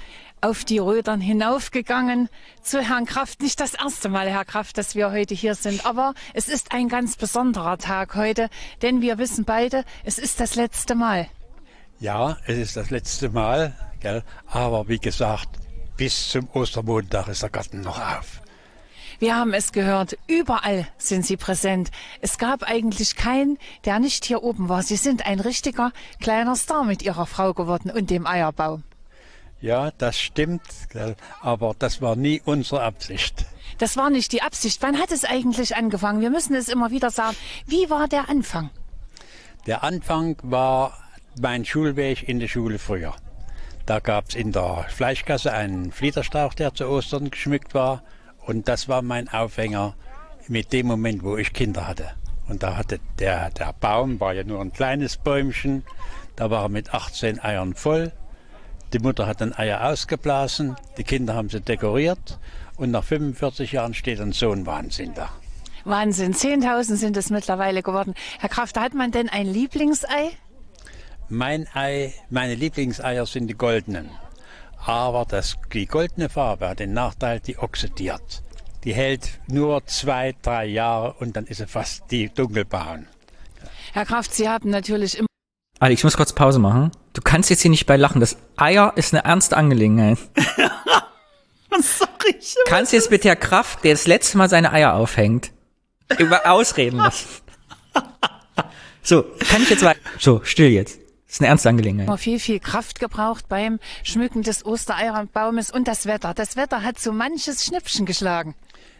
auf 0.43 0.65
die 0.65 0.77
Rödern 0.77 1.21
hinaufgegangen 1.21 2.29
zu 2.61 2.81
Herrn 2.81 3.05
Kraft. 3.05 3.41
Nicht 3.41 3.59
das 3.59 3.73
erste 3.73 4.09
Mal, 4.09 4.29
Herr 4.29 4.43
Kraft, 4.43 4.77
dass 4.77 4.93
wir 4.93 5.11
heute 5.11 5.33
hier 5.33 5.55
sind, 5.55 5.85
aber 5.85 6.13
es 6.33 6.49
ist 6.49 6.73
ein 6.73 6.89
ganz 6.89 7.15
besonderer 7.15 7.77
Tag 7.77 8.15
heute, 8.15 8.49
denn 8.81 9.01
wir 9.01 9.17
wissen 9.17 9.45
beide, 9.45 9.85
es 10.03 10.19
ist 10.19 10.41
das 10.41 10.55
letzte 10.55 10.95
Mal. 10.95 11.27
Ja, 11.99 12.37
es 12.45 12.57
ist 12.57 12.75
das 12.75 12.89
letzte 12.89 13.29
Mal, 13.29 13.73
gell? 14.01 14.23
aber 14.47 14.89
wie 14.89 14.99
gesagt, 14.99 15.47
bis 15.95 16.29
zum 16.29 16.49
Ostermontag 16.51 17.29
ist 17.29 17.43
der 17.43 17.49
Garten 17.49 17.79
noch 17.79 17.99
auf. 17.99 18.41
Wir 19.19 19.37
haben 19.37 19.53
es 19.53 19.71
gehört, 19.71 20.17
überall 20.27 20.87
sind 20.97 21.25
Sie 21.25 21.37
präsent. 21.37 21.91
Es 22.19 22.37
gab 22.37 22.63
eigentlich 22.63 23.15
keinen, 23.15 23.57
der 23.85 23.99
nicht 23.99 24.25
hier 24.25 24.43
oben 24.43 24.67
war. 24.67 24.83
Sie 24.83 24.97
sind 24.97 25.25
ein 25.25 25.39
richtiger 25.39 25.93
kleiner 26.19 26.57
Star 26.57 26.83
mit 26.83 27.01
Ihrer 27.01 27.25
Frau 27.25 27.53
geworden 27.53 27.89
und 27.89 28.09
dem 28.09 28.27
Eierbaum. 28.27 28.83
Ja, 29.63 29.91
das 29.97 30.19
stimmt, 30.19 30.61
aber 31.41 31.73
das 31.79 32.01
war 32.01 32.17
nie 32.17 32.41
unsere 32.43 32.83
Absicht. 32.83 33.45
Das 33.77 33.95
war 33.95 34.09
nicht 34.09 34.33
die 34.33 34.41
Absicht. 34.41 34.81
Wann 34.81 34.99
hat 34.99 35.09
es 35.13 35.23
eigentlich 35.23 35.77
angefangen? 35.77 36.19
Wir 36.19 36.31
müssen 36.31 36.53
es 36.53 36.67
immer 36.67 36.91
wieder 36.91 37.09
sagen. 37.11 37.37
Wie 37.65 37.89
war 37.89 38.09
der 38.09 38.27
Anfang? 38.27 38.71
Der 39.65 39.81
Anfang 39.85 40.35
war 40.43 40.97
mein 41.39 41.63
Schulweg 41.63 42.27
in 42.27 42.41
der 42.41 42.49
Schule 42.49 42.77
früher. 42.77 43.15
Da 43.85 44.01
gab 44.01 44.27
es 44.27 44.35
in 44.35 44.51
der 44.51 44.85
Fleischkasse 44.89 45.53
einen 45.53 45.93
Fliederstrauch, 45.93 46.53
der 46.55 46.73
zu 46.73 46.85
Ostern 46.89 47.31
geschmückt 47.31 47.73
war. 47.73 48.03
Und 48.45 48.67
das 48.67 48.89
war 48.89 49.01
mein 49.01 49.29
Aufhänger 49.29 49.95
mit 50.49 50.73
dem 50.73 50.87
Moment, 50.87 51.23
wo 51.23 51.37
ich 51.37 51.53
Kinder 51.53 51.87
hatte. 51.87 52.11
Und 52.49 52.63
da 52.63 52.75
hatte 52.75 52.99
der, 53.17 53.49
der 53.51 53.71
Baum, 53.79 54.19
war 54.19 54.33
ja 54.33 54.43
nur 54.43 54.59
ein 54.59 54.73
kleines 54.73 55.15
Bäumchen, 55.15 55.85
da 56.35 56.51
war 56.51 56.63
er 56.63 56.69
mit 56.69 56.93
18 56.93 57.41
Eiern 57.41 57.75
voll. 57.75 58.11
Die 58.93 58.99
Mutter 58.99 59.25
hat 59.25 59.41
ein 59.41 59.57
Eier 59.57 59.83
ausgeblasen, 59.89 60.75
die 60.97 61.03
Kinder 61.03 61.33
haben 61.33 61.49
sie 61.49 61.59
dekoriert 61.59 62.37
und 62.77 62.91
nach 62.91 63.03
45 63.03 63.71
Jahren 63.71 63.95
steht 63.95 64.21
ein 64.21 64.33
Sohn 64.33 64.67
Wahnsinn 64.67 65.15
da. 65.15 65.29
Wahnsinn, 65.83 66.33
10.000 66.33 66.95
sind 66.95 67.17
es 67.17 67.31
mittlerweile 67.31 67.81
geworden. 67.81 68.13
Herr 68.39 68.49
Kraft, 68.49 68.79
hat 68.79 68.93
man 68.93 69.11
denn 69.11 69.29
ein 69.29 69.47
Lieblingsei? 69.47 70.29
Mein 71.27 71.67
Ei, 71.73 72.13
meine 72.29 72.55
Lieblingseier 72.55 73.25
sind 73.25 73.47
die 73.47 73.55
goldenen. 73.55 74.11
Aber 74.85 75.25
das, 75.25 75.57
die 75.73 75.87
goldene 75.87 76.29
Farbe 76.29 76.69
hat 76.69 76.79
den 76.79 76.93
Nachteil, 76.93 77.39
die 77.39 77.57
oxidiert. 77.57 78.43
Die 78.83 78.93
hält 78.93 79.39
nur 79.47 79.85
zwei, 79.87 80.35
drei 80.41 80.65
Jahre 80.65 81.13
und 81.13 81.35
dann 81.35 81.45
ist 81.47 81.57
sie 81.57 81.67
fast 81.67 82.03
die 82.11 82.29
dunkelbraun. 82.29 83.07
Herr 83.93 84.05
Kraft, 84.05 84.33
Sie 84.33 84.47
haben 84.47 84.69
natürlich 84.69 85.17
immer. 85.17 85.27
Alex, 85.79 85.99
ich 85.99 86.03
muss 86.03 86.17
kurz 86.17 86.33
Pause 86.33 86.59
machen. 86.59 86.91
Du 87.13 87.21
kannst 87.21 87.49
jetzt 87.49 87.61
hier 87.61 87.71
nicht 87.71 87.85
bei 87.85 87.97
lachen. 87.97 88.19
Das 88.19 88.37
Eier 88.57 88.93
ist 88.95 89.13
eine 89.13 89.25
ernste 89.25 89.57
Angelegenheit. 89.57 90.17
Sorry. 91.81 92.35
Kannst 92.67 92.91
du 92.91 92.97
jetzt 92.97 93.09
bitte 93.09 93.27
Herr 93.27 93.35
Kraft, 93.35 93.83
der 93.83 93.93
das 93.93 94.07
letzte 94.07 94.37
Mal 94.37 94.49
seine 94.49 94.71
Eier 94.71 94.93
aufhängt, 94.93 95.51
über 96.17 96.49
ausreden 96.49 96.97
lassen? 96.97 97.27
So, 99.05 99.23
kann 99.49 99.61
ich 99.61 99.69
jetzt 99.69 99.83
weiter? 99.83 99.99
So, 100.17 100.41
still 100.45 100.69
jetzt. 100.69 100.97
Das 101.27 101.33
ist 101.35 101.41
eine 101.41 101.49
ernste 101.49 101.67
Angelegenheit. 101.67 102.19
Viel, 102.21 102.39
viel 102.39 102.61
Kraft 102.61 103.01
gebraucht 103.01 103.49
beim 103.49 103.79
Schmücken 104.01 104.43
des 104.43 104.65
Ostereierbaumes 104.65 105.71
und 105.71 105.89
das 105.89 106.05
Wetter. 106.05 106.33
Das 106.33 106.55
Wetter 106.55 106.83
hat 106.83 106.99
so 106.99 107.11
manches 107.11 107.65
Schnippchen 107.65 108.05
geschlagen. 108.05 108.55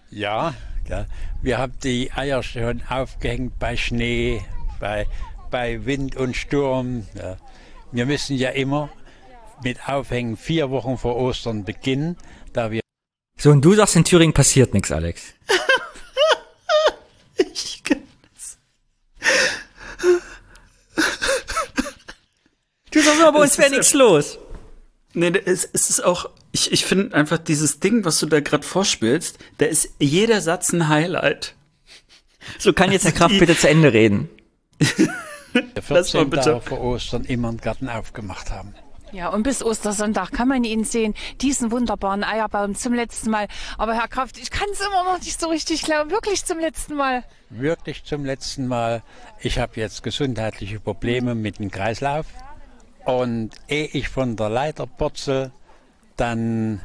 Ja, 0.10 0.56
ja, 0.90 1.06
wir 1.42 1.58
haben 1.58 1.74
die 1.84 2.12
Eier 2.12 2.44
schon 2.44 2.82
aufgehängt 2.90 3.58
bei 3.60 3.78
Schnee, 3.78 4.42
bei, 4.82 5.08
bei 5.54 5.86
Wind 5.86 6.16
und 6.16 6.36
Sturm. 6.36 7.06
Ja. 7.14 7.38
Wir 7.92 8.08
müssen 8.08 8.36
ja 8.36 8.50
immer 8.50 8.90
mit 9.64 9.88
Aufhängen 9.88 10.36
vier 10.36 10.72
Wochen 10.72 10.98
vor 10.98 11.16
Ostern 11.16 11.64
beginnen, 11.64 12.18
da 12.54 12.72
wir. 12.72 12.82
So, 13.38 13.52
und 13.52 13.64
du 13.64 13.76
sagst, 13.76 13.96
in 13.96 14.04
Thüringen 14.04 14.34
passiert 14.34 14.74
nichts, 14.74 14.92
Alex. 14.92 15.22
ich 17.38 17.84
kann's. 17.84 18.58
Du 22.90 23.00
sagst 23.00 23.22
aber, 23.22 23.38
bei 23.38 23.44
uns 23.44 23.56
wäre 23.60 23.70
nichts 23.70 23.94
los. 23.94 24.40
Nee, 25.14 25.34
es, 25.46 25.70
es 25.72 25.92
ist 25.92 26.04
auch, 26.04 26.32
ich, 26.52 26.72
ich 26.72 26.84
finde 26.84 27.14
einfach 27.16 27.38
dieses 27.38 27.80
Ding, 27.80 28.06
was 28.06 28.20
du 28.20 28.26
da 28.26 28.40
gerade 28.40 28.66
vorspielst, 28.66 29.38
da 29.60 29.68
ist 29.68 29.90
jeder 30.00 30.42
Satz 30.42 30.74
ein 30.74 30.90
Highlight. 30.90 31.54
So 32.58 32.74
kann 32.74 32.92
jetzt 32.92 33.06
Herr 33.06 33.12
Kraft 33.12 33.38
bitte 33.38 33.56
zu 33.56 33.70
Ende 33.70 33.94
reden. 33.94 34.30
Der 35.54 35.84
14 35.84 36.32
Tage 36.32 36.62
vor 36.62 36.82
Ostern 36.82 37.26
immer 37.26 37.50
einen 37.50 37.58
Garten 37.58 37.90
aufgemacht 37.90 38.52
haben. 38.52 38.74
Ja, 39.14 39.30
und 39.30 39.44
bis 39.44 39.64
Ostersonntag 39.64 40.32
kann 40.32 40.48
man 40.48 40.64
ihn 40.64 40.86
sehen, 40.86 41.14
diesen 41.40 41.70
wunderbaren 41.70 42.24
Eierbaum 42.24 42.74
zum 42.74 42.96
letzten 42.96 43.30
Mal. 43.30 43.48
Aber 43.78 43.94
Herr 43.94 44.08
Kraft, 44.08 44.40
ich 44.40 44.50
kann 44.50 44.68
es 44.72 44.80
immer 44.82 45.04
noch 45.04 45.20
nicht 45.20 45.40
so 45.40 45.50
richtig 45.50 45.84
glauben, 45.84 46.10
wirklich 46.10 46.44
zum 46.46 46.58
letzten 46.58 46.96
Mal. 46.96 47.24
Wirklich 47.52 48.04
zum 48.06 48.26
letzten 48.26 48.66
Mal. 48.66 49.04
Ich 49.40 49.60
habe 49.60 49.74
jetzt 49.76 50.02
gesundheitliche 50.02 50.80
Probleme 50.80 51.36
mit 51.36 51.60
dem 51.60 51.70
Kreislauf. 51.70 52.26
Und 53.06 53.52
ehe 53.68 53.86
ich 53.86 54.10
von 54.10 54.36
der 54.36 54.50
Leiter 54.50 54.88
purzel, 54.88 55.52
dann 56.18 56.82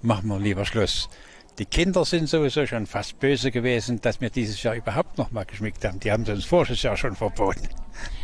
machen 0.00 0.28
wir 0.28 0.38
lieber 0.38 0.64
Schluss. 0.64 1.10
Die 1.58 1.66
Kinder 1.66 2.06
sind 2.06 2.28
sowieso 2.28 2.66
schon 2.66 2.86
fast 2.86 3.18
böse 3.18 3.50
gewesen, 3.50 4.00
dass 4.00 4.20
wir 4.22 4.30
dieses 4.30 4.62
Jahr 4.62 4.74
überhaupt 4.74 5.18
noch 5.18 5.30
mal 5.30 5.44
geschmückt 5.44 5.84
haben. 5.84 6.00
Die 6.00 6.10
haben 6.10 6.22
es 6.22 6.28
uns 6.30 6.44
voriges 6.46 6.82
Jahr 6.82 6.96
schon 6.96 7.16
verboten. 7.16 7.68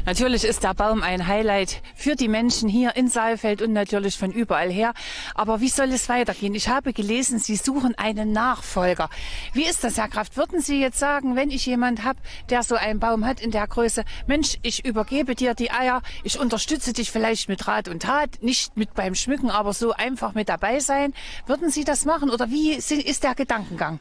Natürlich 0.05 0.44
ist 0.44 0.65
der 0.65 0.74
Baum 0.74 1.03
ein 1.03 1.28
Highlight 1.28 1.81
für 1.94 2.16
die 2.16 2.27
Menschen 2.27 2.69
hier 2.69 2.97
in 2.97 3.09
Saalfeld 3.09 3.62
und 3.62 3.73
natürlich 3.73 4.16
von 4.16 4.32
überall 4.32 4.70
her. 4.70 4.94
Aber 5.35 5.61
wie 5.61 5.69
soll 5.69 5.93
es 5.93 6.09
weitergehen? 6.09 6.55
Ich 6.55 6.69
habe 6.69 6.93
gelesen, 6.93 7.39
Sie 7.39 7.55
suchen 7.55 7.94
einen 7.97 8.32
Nachfolger. 8.32 9.09
Wie 9.53 9.65
ist 9.65 9.85
das, 9.85 9.99
Herr 9.99 10.09
Kraft? 10.09 10.36
Würden 10.36 10.61
Sie 10.61 10.81
jetzt 10.81 10.99
sagen, 10.99 11.36
wenn 11.36 11.51
ich 11.51 11.66
jemand 11.66 12.03
habe, 12.03 12.19
der 12.51 12.65
so 12.65 12.74
einen 12.74 12.99
Baum 12.99 13.24
hat 13.24 13.40
in 13.40 13.53
der 13.53 13.66
Größe, 13.66 14.05
Mensch, 14.27 14.59
ich 14.62 14.85
übergebe 14.85 15.36
dir 15.36 15.55
die 15.55 15.70
Eier, 15.70 16.03
ich 16.24 16.39
unterstütze 16.39 16.93
dich 16.93 17.12
vielleicht 17.12 17.49
mit 17.49 17.69
Rat 17.69 17.86
und 17.86 18.03
Tat, 18.03 18.43
nicht 18.43 18.77
mit 18.77 18.94
beim 18.94 19.15
Schmücken, 19.15 19.51
aber 19.51 19.73
so 19.73 19.93
einfach 19.93 20.35
mit 20.35 20.49
dabei 20.49 20.81
sein. 20.81 21.15
Würden 21.47 21.70
Sie 21.70 21.85
das 21.85 22.05
machen 22.05 22.28
oder 22.28 22.51
wie 22.51 22.73
ist 22.73 23.23
der 23.23 23.35
Gedankengang? 23.36 24.01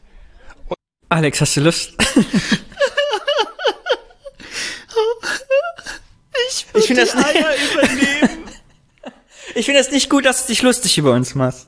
Alex, 1.10 1.42
hast 1.42 1.58
du 1.58 1.62
Lust? 1.62 1.94
Ich 6.76 6.86
finde 6.86 7.02
das, 7.06 7.14
ich 9.56 9.66
finde 9.66 9.80
das 9.80 9.92
nicht 9.92 10.10
gut, 10.10 10.26
dass 10.26 10.44
du 10.44 10.48
dich 10.54 10.62
lustig 10.62 10.98
über 10.98 11.14
uns 11.14 11.36
machst. 11.36 11.68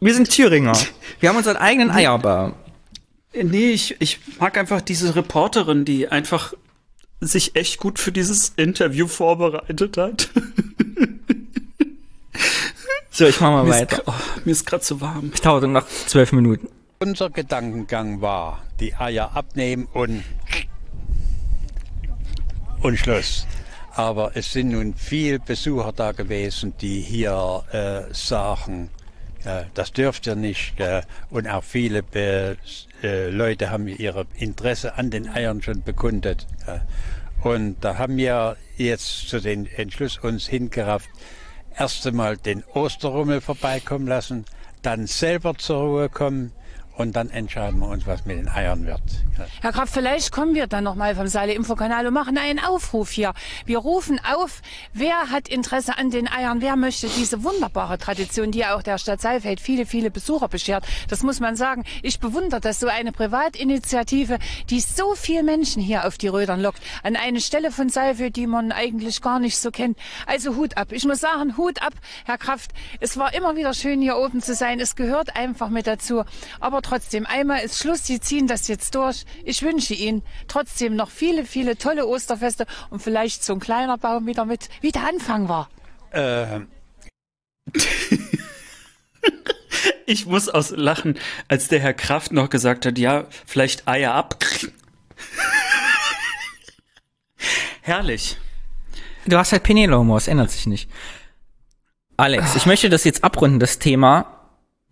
Wir 0.00 0.14
sind 0.14 0.30
Thüringer. 0.30 0.76
Wir 1.20 1.28
haben 1.28 1.36
unseren 1.36 1.56
eigenen 1.56 1.90
Eierbaum. 1.90 2.54
Nee, 3.32 3.70
ich, 3.70 4.00
ich 4.00 4.20
mag 4.38 4.56
einfach 4.56 4.80
diese 4.80 5.16
Reporterin, 5.16 5.84
die 5.84 6.08
einfach 6.08 6.54
sich 7.20 7.56
echt 7.56 7.78
gut 7.78 7.98
für 7.98 8.12
dieses 8.12 8.50
Interview 8.56 9.08
vorbereitet 9.08 9.96
hat. 9.96 10.28
So, 13.10 13.26
ich 13.26 13.40
mach 13.40 13.50
mal 13.50 13.64
Mir 13.64 13.70
ist 13.70 13.80
weiter. 13.80 13.96
gra- 14.02 14.02
oh, 14.06 14.40
mir 14.44 14.52
ist 14.52 14.66
gerade 14.66 14.84
so 14.84 15.00
warm. 15.00 15.30
Ich 15.32 15.40
tauche 15.40 15.66
nach 15.68 15.86
zwölf 16.06 16.32
Minuten. 16.32 16.68
Unser 16.98 17.30
Gedankengang 17.30 18.20
war, 18.20 18.62
die 18.80 18.94
Eier 18.94 19.36
abnehmen 19.36 19.86
und, 19.92 20.24
und 22.84 22.98
Schluss. 22.98 23.46
Aber 23.96 24.32
es 24.34 24.52
sind 24.52 24.70
nun 24.70 24.94
viele 24.94 25.38
Besucher 25.38 25.92
da 25.92 26.12
gewesen, 26.12 26.74
die 26.80 27.00
hier 27.00 27.64
äh, 27.72 28.12
sagen, 28.12 28.90
äh, 29.44 29.64
das 29.72 29.92
dürft 29.92 30.26
ihr 30.26 30.34
nicht. 30.34 30.78
Äh, 30.78 31.00
und 31.30 31.48
auch 31.48 31.64
viele 31.64 32.02
Be 32.02 32.58
äh, 33.02 33.30
Leute 33.30 33.70
haben 33.70 33.88
ihr 33.88 34.26
Interesse 34.34 34.96
an 34.98 35.10
den 35.10 35.28
Eiern 35.28 35.62
schon 35.62 35.82
bekundet. 35.82 36.46
Und 37.42 37.76
da 37.80 37.96
haben 37.96 38.18
wir 38.18 38.56
jetzt 38.76 39.28
zu 39.28 39.40
den 39.40 39.66
Entschluss 39.66 40.18
uns 40.18 40.46
hingerafft, 40.46 41.08
erst 41.76 42.06
einmal 42.06 42.36
den 42.36 42.64
Osterrummel 42.74 43.40
vorbeikommen 43.40 44.06
lassen, 44.06 44.44
dann 44.82 45.06
selber 45.06 45.54
zur 45.56 45.78
Ruhe 45.78 46.08
kommen 46.10 46.52
und 46.96 47.16
dann 47.16 47.30
entscheiden 47.30 47.80
wir 47.80 47.88
uns, 47.88 48.06
was 48.06 48.24
mit 48.24 48.38
den 48.38 48.48
Eiern 48.48 48.86
wird. 48.86 49.02
Herr 49.60 49.72
Graf, 49.72 49.90
vielleicht 49.90 50.30
kommen 50.30 50.54
wir 50.54 50.68
dann 50.68 50.84
nochmal 50.84 51.16
vom 51.16 51.26
Saale 51.26 51.52
Infokanal 51.52 52.06
und 52.06 52.14
machen 52.14 52.38
einen 52.38 52.60
Aufruf 52.60 53.10
hier. 53.10 53.32
Wir 53.66 53.78
rufen 53.78 54.20
auf, 54.32 54.62
wer 54.92 55.30
hat 55.30 55.48
Interesse 55.48 55.98
an 55.98 56.10
den 56.10 56.28
Eiern, 56.28 56.60
wer 56.60 56.76
möchte 56.76 57.08
diese 57.08 57.42
wunderbare 57.42 57.98
Tradition, 57.98 58.52
die 58.52 58.64
auch 58.64 58.82
der 58.82 58.98
Stadt 58.98 59.20
Saalfeld 59.20 59.60
viele, 59.60 59.86
viele 59.86 60.10
Besucher 60.10 60.48
beschert. 60.48 60.84
Das 61.08 61.22
muss 61.22 61.40
man 61.40 61.56
sagen. 61.56 61.84
Ich 62.02 62.20
bewundere 62.20 62.60
das 62.60 62.78
so 62.78 62.86
eine 62.86 63.10
Privatinitiative, 63.10 64.38
die 64.70 64.80
so 64.80 65.14
viele 65.16 65.42
Menschen 65.42 65.82
hier 65.82 66.06
auf 66.06 66.16
die 66.16 66.28
Rödern 66.28 66.60
lockt, 66.60 66.80
an 67.02 67.16
eine 67.16 67.40
Stelle 67.40 67.72
von 67.72 67.88
Saalfeld, 67.88 68.36
die 68.36 68.46
man 68.46 68.70
eigentlich 68.70 69.20
gar 69.20 69.40
nicht 69.40 69.58
so 69.58 69.72
kennt. 69.72 69.98
Also 70.26 70.54
Hut 70.54 70.76
ab. 70.76 70.92
Ich 70.92 71.04
muss 71.04 71.20
sagen, 71.20 71.56
Hut 71.56 71.82
ab, 71.82 71.94
Herr 72.24 72.38
Kraft. 72.38 72.70
Es 73.00 73.16
war 73.16 73.34
immer 73.34 73.56
wieder 73.56 73.74
schön, 73.74 74.00
hier 74.00 74.16
oben 74.16 74.40
zu 74.40 74.54
sein. 74.54 74.78
Es 74.78 74.94
gehört 74.94 75.34
einfach 75.36 75.70
mit 75.70 75.88
dazu. 75.88 76.22
Aber 76.60 76.83
trotzdem, 76.84 77.26
einmal 77.26 77.64
ist 77.64 77.78
Schluss. 77.78 78.06
Sie 78.06 78.20
ziehen 78.20 78.46
das 78.46 78.68
jetzt 78.68 78.94
durch. 78.94 79.24
Ich 79.44 79.62
wünsche 79.62 79.94
Ihnen 79.94 80.22
trotzdem 80.46 80.94
noch 80.94 81.10
viele, 81.10 81.44
viele 81.44 81.76
tolle 81.76 82.06
Osterfeste 82.06 82.66
und 82.90 83.00
vielleicht 83.02 83.42
so 83.42 83.54
ein 83.54 83.60
kleiner 83.60 83.98
Baum 83.98 84.26
wieder 84.26 84.44
mit, 84.44 84.68
wie 84.80 84.92
der 84.92 85.06
Anfang 85.06 85.48
war. 85.48 85.68
Äh, 86.12 86.60
Ich 90.06 90.26
muss 90.26 90.48
aus 90.48 90.70
lachen, 90.70 91.18
als 91.48 91.68
der 91.68 91.80
Herr 91.80 91.94
Kraft 91.94 92.32
noch 92.32 92.50
gesagt 92.50 92.86
hat, 92.86 92.98
ja, 92.98 93.26
vielleicht 93.46 93.88
Eier 93.88 94.14
ab. 94.14 94.36
Herrlich. 97.82 98.36
Du 99.26 99.38
hast 99.38 99.52
halt 99.52 99.62
Penelomor, 99.62 100.18
es 100.18 100.28
ändert 100.28 100.50
sich 100.50 100.66
nicht. 100.66 100.90
Alex, 102.16 102.54
ich 102.54 102.66
möchte 102.66 102.90
das 102.90 103.04
jetzt 103.04 103.24
abrunden, 103.24 103.58
das 103.58 103.78
Thema. 103.78 104.33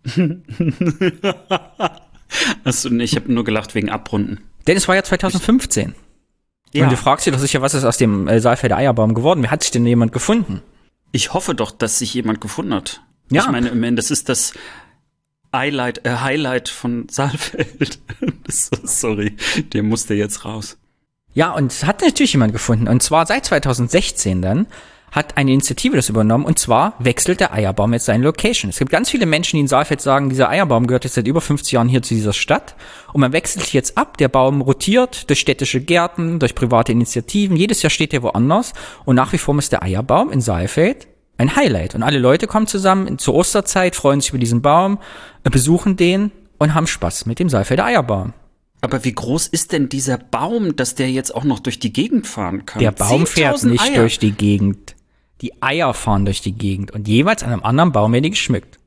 Achso, 2.63 2.89
nee, 2.89 3.03
ich 3.03 3.15
habe 3.15 3.31
nur 3.31 3.43
gelacht 3.43 3.75
wegen 3.75 3.89
Abrunden. 3.89 4.39
Denn 4.67 4.77
es 4.77 4.87
war 4.87 4.95
ja 4.95 5.03
2015. 5.03 5.95
Ja. 6.73 6.85
Und 6.85 6.91
du 6.91 6.97
fragst 6.97 7.25
dich 7.25 7.33
doch 7.33 7.39
sicher, 7.39 7.61
was 7.61 7.73
ist 7.73 7.83
aus 7.83 7.97
dem 7.97 8.27
äh, 8.27 8.39
Saalfelder 8.39 8.77
Eierbaum 8.77 9.13
geworden? 9.13 9.43
Wer 9.43 9.51
hat 9.51 9.61
sich 9.61 9.71
denn 9.71 9.85
jemand 9.85 10.11
gefunden? 10.11 10.61
Ich 11.11 11.33
hoffe 11.33 11.53
doch, 11.53 11.71
dass 11.71 11.99
sich 11.99 12.13
jemand 12.13 12.41
gefunden 12.41 12.73
hat. 12.73 13.01
Ja. 13.29 13.43
Ich 13.43 13.49
meine, 13.49 13.69
im 13.69 13.83
Ende, 13.83 14.01
das 14.01 14.09
ist 14.09 14.29
das 14.29 14.53
Highlight, 15.53 16.05
äh, 16.05 16.17
Highlight 16.17 16.69
von 16.69 17.07
Saalfeld. 17.09 17.99
Sorry, 18.47 19.37
der 19.73 19.83
musste 19.83 20.15
jetzt 20.15 20.45
raus. 20.45 20.77
Ja, 21.35 21.51
und 21.51 21.71
es 21.71 21.83
hat 21.83 22.01
natürlich 22.01 22.33
jemand 22.33 22.53
gefunden. 22.53 22.87
Und 22.87 23.03
zwar 23.03 23.25
seit 23.25 23.45
2016 23.45 24.41
dann 24.41 24.67
hat 25.13 25.37
eine 25.37 25.51
Initiative 25.51 25.95
das 25.95 26.09
übernommen. 26.09 26.43
Und 26.43 26.59
zwar 26.59 26.95
wechselt 26.99 27.39
der 27.39 27.53
Eierbaum 27.53 27.93
jetzt 27.93 28.05
seine 28.05 28.23
Location. 28.23 28.69
Es 28.69 28.79
gibt 28.79 28.91
ganz 28.91 29.11
viele 29.11 29.27
Menschen, 29.27 29.57
die 29.57 29.61
in 29.61 29.67
Saalfeld 29.67 30.01
sagen, 30.01 30.29
dieser 30.29 30.49
Eierbaum 30.49 30.87
gehört 30.87 31.03
jetzt 31.03 31.13
seit 31.13 31.27
über 31.27 31.39
50 31.39 31.71
Jahren 31.71 31.87
hier 31.87 32.01
zu 32.01 32.15
dieser 32.15 32.33
Stadt. 32.33 32.75
Und 33.13 33.21
man 33.21 33.31
wechselt 33.31 33.71
jetzt 33.73 33.95
ab. 33.97 34.17
Der 34.17 34.27
Baum 34.27 34.61
rotiert 34.61 35.29
durch 35.29 35.39
städtische 35.39 35.81
Gärten, 35.81 36.39
durch 36.39 36.55
private 36.55 36.91
Initiativen. 36.91 37.55
Jedes 37.55 37.83
Jahr 37.83 37.91
steht 37.91 38.13
er 38.13 38.23
woanders. 38.23 38.73
Und 39.05 39.15
nach 39.15 39.31
wie 39.33 39.37
vor 39.37 39.57
ist 39.59 39.71
der 39.71 39.83
Eierbaum 39.83 40.31
in 40.31 40.41
Saalfeld 40.41 41.07
ein 41.37 41.55
Highlight. 41.55 41.93
Und 41.93 42.01
alle 42.01 42.17
Leute 42.17 42.47
kommen 42.47 42.65
zusammen 42.65 43.19
zur 43.19 43.35
Osterzeit, 43.35 43.95
freuen 43.95 44.19
sich 44.19 44.31
über 44.31 44.39
diesen 44.39 44.63
Baum, 44.63 44.97
äh, 45.43 45.49
besuchen 45.51 45.95
den 45.95 46.31
und 46.57 46.73
haben 46.73 46.87
Spaß 46.87 47.27
mit 47.27 47.37
dem 47.37 47.49
Saalfelder 47.49 47.85
Eierbaum. 47.85 48.33
Aber 48.81 49.03
wie 49.05 49.13
groß 49.13 49.47
ist 49.47 49.71
denn 49.71 49.87
dieser 49.87 50.17
Baum, 50.17 50.75
dass 50.75 50.95
der 50.95 51.09
jetzt 51.09 51.33
auch 51.33 51.45
noch 51.45 51.59
durch 51.59 51.79
die 51.79 51.93
Gegend 51.93 52.27
fahren 52.27 52.65
kann? 52.65 52.81
Der 52.81 52.91
Baum 52.91 53.25
fährt 53.25 53.57
10.000 53.57 53.69
nicht 53.69 53.83
Eier. 53.83 53.95
durch 53.95 54.19
die 54.19 54.31
Gegend. 54.31 54.92
Die 55.43 55.61
Eier 55.61 55.93
fahren 55.93 56.23
durch 56.23 56.39
die 56.39 56.53
Gegend 56.53 56.91
und 56.91 57.05
jeweils 57.07 57.43
an 57.43 57.51
einem 57.51 57.63
anderen 57.63 57.91
Baum 57.91 58.13
werden 58.13 58.23
die 58.23 58.29
geschmückt. 58.29 58.79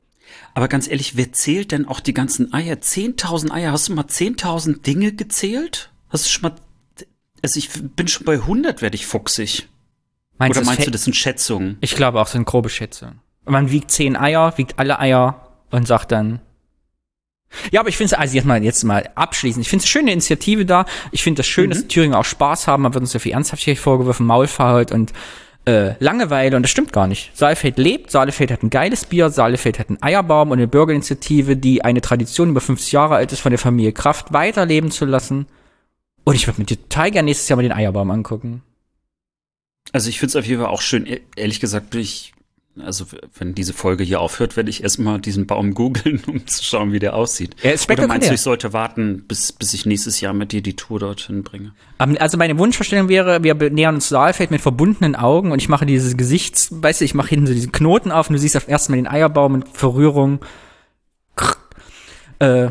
Aber 0.55 0.67
ganz 0.67 0.87
ehrlich, 0.87 1.15
wer 1.15 1.31
zählt 1.31 1.71
denn 1.71 1.87
auch 1.87 1.99
die 1.99 2.15
ganzen 2.15 2.51
Eier? 2.51 2.77
10.000 2.77 3.51
Eier. 3.51 3.71
Hast 3.71 3.89
du 3.89 3.93
mal 3.93 4.05
10.000 4.05 4.81
Dinge 4.81 5.13
gezählt? 5.13 5.91
Hast 6.09 6.25
du 6.25 6.29
schon 6.29 6.41
mal. 6.49 6.55
Also 7.43 7.59
ich 7.59 7.69
bin 7.95 8.07
schon 8.07 8.25
bei 8.25 8.33
100, 8.33 8.81
werde 8.81 8.95
ich 8.95 9.05
fuchsig. 9.05 9.67
Meinst 10.39 10.57
Oder 10.57 10.65
du, 10.65 10.71
es 10.71 10.75
meinst 10.75 10.87
du, 10.87 10.91
das 10.91 11.03
sind 11.03 11.15
Schätzungen? 11.15 11.77
Ich 11.79 11.95
glaube 11.95 12.19
auch, 12.19 12.25
so 12.25 12.39
eine 12.39 12.45
grobe 12.45 12.69
Schätzung. 12.69 13.19
Und 13.45 13.53
man 13.53 13.69
wiegt 13.69 13.91
zehn 13.91 14.15
Eier, 14.15 14.57
wiegt 14.57 14.79
alle 14.79 14.99
Eier 14.99 15.51
und 15.69 15.87
sagt 15.87 16.11
dann. 16.11 16.39
Ja, 17.71 17.81
aber 17.81 17.89
ich 17.89 17.97
finde 17.97 18.15
es, 18.15 18.19
also 18.19 18.35
jetzt 18.35 18.45
mal, 18.45 18.63
jetzt 18.63 18.83
mal 18.83 19.09
abschließend. 19.13 19.63
Ich 19.63 19.69
finde 19.69 19.83
es 19.83 19.85
eine 19.85 19.91
schöne 19.91 20.11
Initiative 20.11 20.65
da. 20.65 20.87
Ich 21.11 21.21
finde 21.21 21.37
das 21.37 21.47
schön, 21.47 21.69
dass 21.69 21.81
die 21.81 21.87
Thüringer 21.87 22.17
auch 22.17 22.25
Spaß 22.25 22.67
haben. 22.67 22.81
Man 22.81 22.95
wird 22.95 23.03
uns 23.03 23.13
ja 23.13 23.19
viel 23.19 23.33
Ernsthaftigkeit 23.33 23.77
vorgeworfen, 23.77 24.25
Maulfahrt 24.25 24.91
und 24.91 25.13
äh, 25.67 25.95
Langeweile. 25.99 26.55
Und 26.55 26.63
das 26.63 26.71
stimmt 26.71 26.93
gar 26.93 27.07
nicht. 27.07 27.31
Saalfeld 27.35 27.77
lebt. 27.77 28.09
Saalfeld 28.11 28.51
hat 28.51 28.63
ein 28.63 28.69
geiles 28.69 29.05
Bier. 29.05 29.29
Saalfeld 29.29 29.79
hat 29.79 29.89
einen 29.89 30.01
Eierbaum 30.01 30.51
und 30.51 30.57
eine 30.57 30.67
Bürgerinitiative, 30.67 31.55
die 31.57 31.83
eine 31.83 32.01
Tradition 32.01 32.49
über 32.49 32.61
50 32.61 32.91
Jahre 32.91 33.15
alt 33.15 33.31
ist, 33.31 33.41
von 33.41 33.51
der 33.51 33.59
Familie 33.59 33.91
Kraft 33.91 34.33
weiterleben 34.33 34.91
zu 34.91 35.05
lassen. 35.05 35.45
Und 36.23 36.35
ich 36.35 36.47
würde 36.47 36.61
mir 36.61 36.65
total 36.65 37.11
gerne 37.11 37.25
nächstes 37.27 37.47
Jahr 37.49 37.57
mal 37.57 37.63
den 37.63 37.71
Eierbaum 37.71 38.09
angucken. 38.11 38.63
Also 39.93 40.09
ich 40.09 40.19
finde 40.19 40.31
es 40.31 40.35
auf 40.35 40.45
jeden 40.45 40.61
Fall 40.61 40.69
auch 40.71 40.81
schön. 40.81 41.05
E- 41.05 41.21
Ehrlich 41.35 41.59
gesagt 41.59 41.91
bin 41.91 42.01
ich. 42.01 42.33
Also, 42.81 43.05
wenn 43.37 43.55
diese 43.55 43.73
Folge 43.73 44.03
hier 44.03 44.19
aufhört, 44.21 44.55
werde 44.57 44.69
ich 44.69 44.83
erstmal 44.83 45.19
diesen 45.19 45.47
Baum 45.47 45.73
googeln, 45.75 46.21
um 46.27 46.45
zu 46.47 46.63
schauen, 46.63 46.91
wie 46.91 46.99
der 46.99 47.15
aussieht. 47.15 47.55
Er 47.61 47.73
ist 47.73 47.89
Oder 47.89 48.07
meinst 48.07 48.29
du, 48.29 48.33
ich 48.33 48.41
sollte 48.41 48.73
warten, 48.73 49.23
bis, 49.27 49.51
bis 49.51 49.73
ich 49.73 49.85
nächstes 49.85 50.21
Jahr 50.21 50.33
mit 50.33 50.51
dir 50.51 50.61
die 50.61 50.75
Tour 50.75 50.99
dorthin 50.99 51.43
bringe? 51.43 51.73
Aber- 51.97 52.19
Also 52.21 52.37
meine 52.37 52.57
Wunschvorstellung 52.57 53.09
wäre, 53.09 53.43
wir 53.43 53.55
nähern 53.69 53.95
uns 53.95 54.09
Saalfeld 54.09 54.51
mit 54.51 54.61
verbundenen 54.61 55.15
Augen 55.15 55.51
und 55.51 55.59
ich 55.61 55.69
mache 55.69 55.85
dieses 55.85 56.17
Gesichts, 56.17 56.69
weißt 56.71 57.01
du, 57.01 57.05
ich 57.05 57.13
mache 57.13 57.29
hinten 57.29 57.47
so 57.47 57.53
diesen 57.53 57.71
Knoten 57.71 58.11
auf 58.11 58.29
und 58.29 58.33
du 58.33 58.39
siehst 58.39 58.55
auf 58.57 58.67
ersten 58.67 58.91
Mal 58.91 58.97
den 58.97 59.07
Eierbaum 59.07 59.53
mit 59.53 59.67
Verrührung. 59.69 60.39
Äh, 62.39 62.69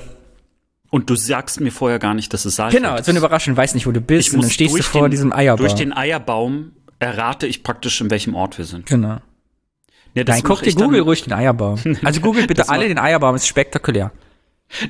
Und 0.90 1.10
du 1.10 1.16
sagst 1.16 1.60
mir 1.60 1.72
vorher 1.72 1.98
gar 1.98 2.14
nicht, 2.14 2.32
dass 2.32 2.44
es 2.44 2.56
Saalfeld 2.56 2.82
genau, 2.82 2.96
ist. 2.96 3.06
so 3.06 3.10
eine 3.10 3.18
Überraschung, 3.18 3.56
weiß 3.56 3.74
nicht, 3.74 3.86
wo 3.86 3.92
du 3.92 4.00
bist 4.00 4.28
Ich 4.28 4.34
und 4.34 4.42
dann 4.42 4.50
stehst 4.50 4.78
du 4.78 4.82
vor 4.82 5.08
den- 5.08 5.10
diesem 5.10 5.32
Eierbaum. 5.32 5.58
Durch 5.66 5.74
den 5.74 5.92
Eierbaum 5.92 6.72
errate 6.98 7.46
ich 7.46 7.62
praktisch, 7.62 8.00
in 8.00 8.10
welchem 8.10 8.34
Ort 8.34 8.56
wir 8.58 8.64
sind. 8.64 8.86
genau. 8.86 9.18
Ja, 10.16 10.24
das 10.24 10.36
Nein, 10.36 10.44
guck 10.44 10.62
dir 10.62 10.72
Google 10.72 11.02
ruhig 11.02 11.24
den 11.24 11.34
Eierbaum. 11.34 11.78
Also 12.02 12.22
googelt 12.22 12.48
bitte 12.48 12.70
alle 12.70 12.88
den 12.88 12.98
Eierbaum, 12.98 13.36
ist 13.36 13.46
spektakulär. 13.46 14.12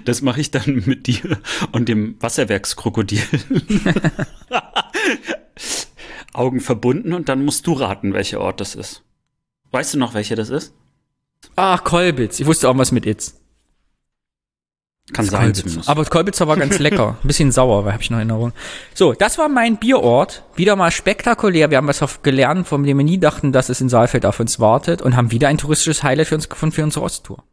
Das 0.04 0.22
mache 0.22 0.40
ich 0.40 0.52
dann 0.52 0.84
mit 0.86 1.08
dir 1.08 1.38
und 1.72 1.88
dem 1.88 2.14
Wasserwerkskrokodil. 2.20 3.20
Augen 6.32 6.60
verbunden 6.60 7.12
und 7.12 7.28
dann 7.28 7.44
musst 7.44 7.66
du 7.66 7.72
raten, 7.72 8.12
welcher 8.12 8.40
Ort 8.40 8.60
das 8.60 8.76
ist. 8.76 9.02
Weißt 9.72 9.94
du 9.94 9.98
noch, 9.98 10.14
welcher 10.14 10.36
das 10.36 10.48
ist? 10.48 10.72
Ach, 11.56 11.82
Kolbitz. 11.82 12.38
Ich 12.38 12.46
wusste 12.46 12.68
auch 12.68 12.78
was 12.78 12.92
mit 12.92 13.04
Itz. 13.04 13.34
Kann 15.12 15.24
Das 15.24 15.30
sein 15.32 15.40
Kolbitzer. 15.40 15.62
zumindest. 15.62 15.88
Aber 15.88 16.04
Kolbitzer 16.04 16.48
war 16.48 16.56
ganz 16.56 16.78
lecker. 16.80 17.16
Ein 17.22 17.26
bisschen 17.26 17.52
sauer, 17.52 17.84
habe 17.92 18.02
ich 18.02 18.10
noch 18.10 18.18
in 18.18 18.28
Erinnerung. 18.28 18.52
So, 18.92 19.12
das 19.12 19.38
war 19.38 19.48
mein 19.48 19.76
Bierort. 19.76 20.42
Wieder 20.56 20.74
mal 20.74 20.90
spektakulär. 20.90 21.70
Wir 21.70 21.78
haben 21.78 21.86
was 21.86 22.22
gelernt, 22.22 22.66
von 22.66 22.82
dem 22.82 22.98
wir 22.98 23.04
nie 23.04 23.18
dachten, 23.18 23.52
dass 23.52 23.68
es 23.68 23.80
in 23.80 23.88
Saalfeld 23.88 24.26
auf 24.26 24.40
uns 24.40 24.58
wartet 24.58 25.02
und 25.02 25.14
haben 25.16 25.30
wieder 25.30 25.46
ein 25.48 25.58
touristisches 25.58 26.02
Highlight 26.02 26.28
für 26.28 26.34
uns 26.34 26.48
gefunden 26.48 26.74
für 26.74 26.82
unsere 26.82 27.04
Osttour. 27.04 27.44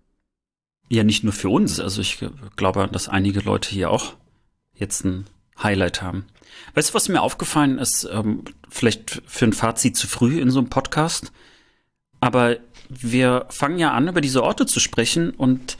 Ja, 0.89 1.03
nicht 1.03 1.23
nur 1.23 1.33
für 1.33 1.49
uns. 1.49 1.79
Also 1.79 2.01
ich 2.01 2.25
glaube, 2.55 2.89
dass 2.91 3.07
einige 3.07 3.39
Leute 3.41 3.69
hier 3.69 3.91
auch 3.91 4.13
jetzt 4.73 5.05
ein 5.05 5.25
Highlight 5.61 6.01
haben. 6.01 6.25
Weißt 6.73 6.89
du, 6.89 6.93
was 6.95 7.07
mir 7.07 7.21
aufgefallen 7.21 7.77
ist? 7.77 8.07
Ähm, 8.11 8.43
vielleicht 8.69 9.21
für 9.27 9.45
ein 9.45 9.53
Fazit 9.53 9.95
zu 9.95 10.07
früh 10.07 10.39
in 10.39 10.49
so 10.49 10.59
einem 10.59 10.69
Podcast. 10.69 11.31
Aber 12.19 12.57
wir 12.89 13.45
fangen 13.49 13.77
ja 13.79 13.91
an, 13.91 14.07
über 14.07 14.21
diese 14.21 14.43
Orte 14.43 14.65
zu 14.65 14.79
sprechen 14.79 15.31
und 15.31 15.77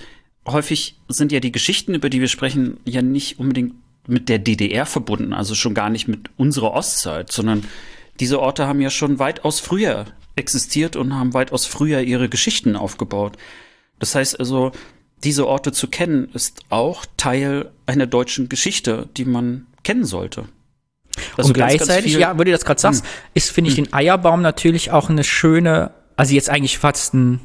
häufig 0.47 0.99
sind 1.07 1.31
ja 1.31 1.39
die 1.39 1.51
Geschichten, 1.51 1.93
über 1.93 2.09
die 2.09 2.21
wir 2.21 2.27
sprechen, 2.27 2.77
ja 2.85 3.01
nicht 3.01 3.39
unbedingt 3.39 3.73
mit 4.07 4.29
der 4.29 4.39
DDR 4.39 4.85
verbunden, 4.85 5.33
also 5.33 5.55
schon 5.55 5.73
gar 5.73 5.89
nicht 5.89 6.07
mit 6.07 6.29
unserer 6.37 6.73
Ostzeit, 6.73 7.31
sondern 7.31 7.65
diese 8.19 8.39
Orte 8.39 8.67
haben 8.67 8.81
ja 8.81 8.89
schon 8.89 9.19
weitaus 9.19 9.59
früher 9.59 10.05
existiert 10.35 10.95
und 10.95 11.13
haben 11.13 11.33
weitaus 11.33 11.65
früher 11.65 12.01
ihre 12.01 12.29
Geschichten 12.29 12.75
aufgebaut. 12.75 13.37
Das 13.99 14.15
heißt 14.15 14.39
also, 14.39 14.71
diese 15.23 15.47
Orte 15.47 15.71
zu 15.71 15.87
kennen, 15.87 16.29
ist 16.33 16.61
auch 16.69 17.05
Teil 17.17 17.71
einer 17.85 18.07
deutschen 18.07 18.49
Geschichte, 18.49 19.07
die 19.15 19.25
man 19.25 19.67
kennen 19.83 20.05
sollte. 20.05 20.45
Also 21.37 21.49
und 21.49 21.57
ganz, 21.57 21.73
gleichzeitig, 21.73 22.13
ganz 22.13 22.21
ja, 22.21 22.37
wo 22.37 22.43
du 22.43 22.51
das 22.51 22.65
gerade 22.65 22.81
sagst, 22.81 23.03
hm. 23.03 23.09
ist, 23.33 23.51
finde 23.51 23.71
ich, 23.71 23.77
hm. 23.77 23.85
den 23.85 23.93
Eierbaum 23.93 24.41
natürlich 24.41 24.91
auch 24.91 25.09
eine 25.09 25.23
schöne, 25.23 25.91
also 26.17 26.33
jetzt 26.33 26.49
eigentlich 26.49 26.77
fast 26.77 27.13
ein, 27.13 27.39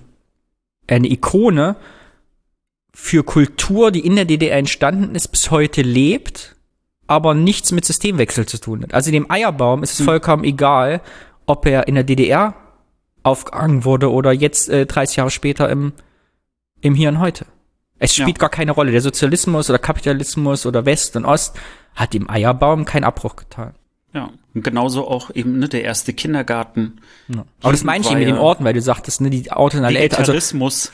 eine 0.88 1.08
Ikone 1.08 1.76
für 2.94 3.22
Kultur, 3.22 3.90
die 3.90 4.04
in 4.04 4.16
der 4.16 4.24
DDR 4.24 4.58
entstanden 4.58 5.14
ist, 5.14 5.28
bis 5.28 5.50
heute 5.50 5.82
lebt, 5.82 6.56
aber 7.06 7.34
nichts 7.34 7.72
mit 7.72 7.84
Systemwechsel 7.84 8.46
zu 8.46 8.58
tun 8.58 8.82
hat. 8.82 8.94
Also 8.94 9.10
dem 9.10 9.30
Eierbaum 9.30 9.82
ist 9.82 9.92
es 9.92 9.98
hm. 10.00 10.06
vollkommen 10.06 10.44
egal, 10.44 11.00
ob 11.46 11.66
er 11.66 11.88
in 11.88 11.94
der 11.94 12.04
DDR 12.04 12.54
aufgehangen 13.22 13.84
wurde 13.84 14.10
oder 14.10 14.32
jetzt 14.32 14.68
äh, 14.68 14.86
30 14.86 15.16
Jahre 15.16 15.30
später 15.30 15.68
im, 15.68 15.92
im 16.80 16.94
Hier 16.94 17.08
und 17.08 17.20
Heute. 17.20 17.46
Es 17.98 18.14
spielt 18.14 18.38
ja. 18.38 18.42
gar 18.42 18.50
keine 18.50 18.72
Rolle. 18.72 18.92
Der 18.92 19.00
Sozialismus 19.00 19.68
oder 19.70 19.78
Kapitalismus 19.78 20.66
oder 20.66 20.84
West 20.86 21.16
und 21.16 21.24
Ost 21.24 21.58
hat 21.94 22.14
dem 22.14 22.30
Eierbaum 22.30 22.84
keinen 22.84 23.04
Abbruch 23.04 23.36
getan. 23.36 23.74
Ja, 24.14 24.30
und 24.54 24.64
genauso 24.64 25.06
auch 25.06 25.30
eben 25.34 25.58
ne, 25.58 25.68
der 25.68 25.84
erste 25.84 26.14
Kindergarten. 26.14 27.00
Ja. 27.28 27.44
Aber 27.60 27.72
das 27.72 27.84
meine 27.84 28.02
ich 28.02 28.10
eben 28.10 28.20
mit 28.20 28.28
den 28.28 28.38
Orten, 28.38 28.64
weil 28.64 28.72
du 28.72 28.80
sagtest, 28.80 29.20
ne, 29.20 29.28
die 29.28 29.50
Orte 29.50 29.76
in 29.76 29.82
der 29.82 29.94
Eltern. 30.00 30.20
Also, 30.20 30.32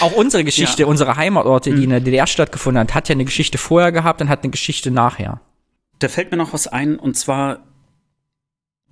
auch 0.00 0.12
unsere 0.12 0.44
Geschichte, 0.44 0.82
ja. 0.82 0.88
unsere 0.88 1.16
Heimatorte, 1.16 1.70
die 1.70 1.76
hm. 1.76 1.84
in 1.84 1.90
der 1.90 2.00
DDR 2.00 2.28
stattgefunden 2.28 2.80
hat, 2.80 2.94
hat 2.94 3.08
ja 3.08 3.14
eine 3.14 3.24
Geschichte 3.24 3.58
vorher 3.58 3.90
gehabt 3.90 4.20
und 4.20 4.28
hat 4.28 4.44
eine 4.44 4.50
Geschichte 4.50 4.92
nachher. 4.92 5.40
Da 5.98 6.08
fällt 6.08 6.30
mir 6.30 6.36
noch 6.36 6.52
was 6.52 6.68
ein, 6.68 6.96
und 6.96 7.16
zwar 7.16 7.60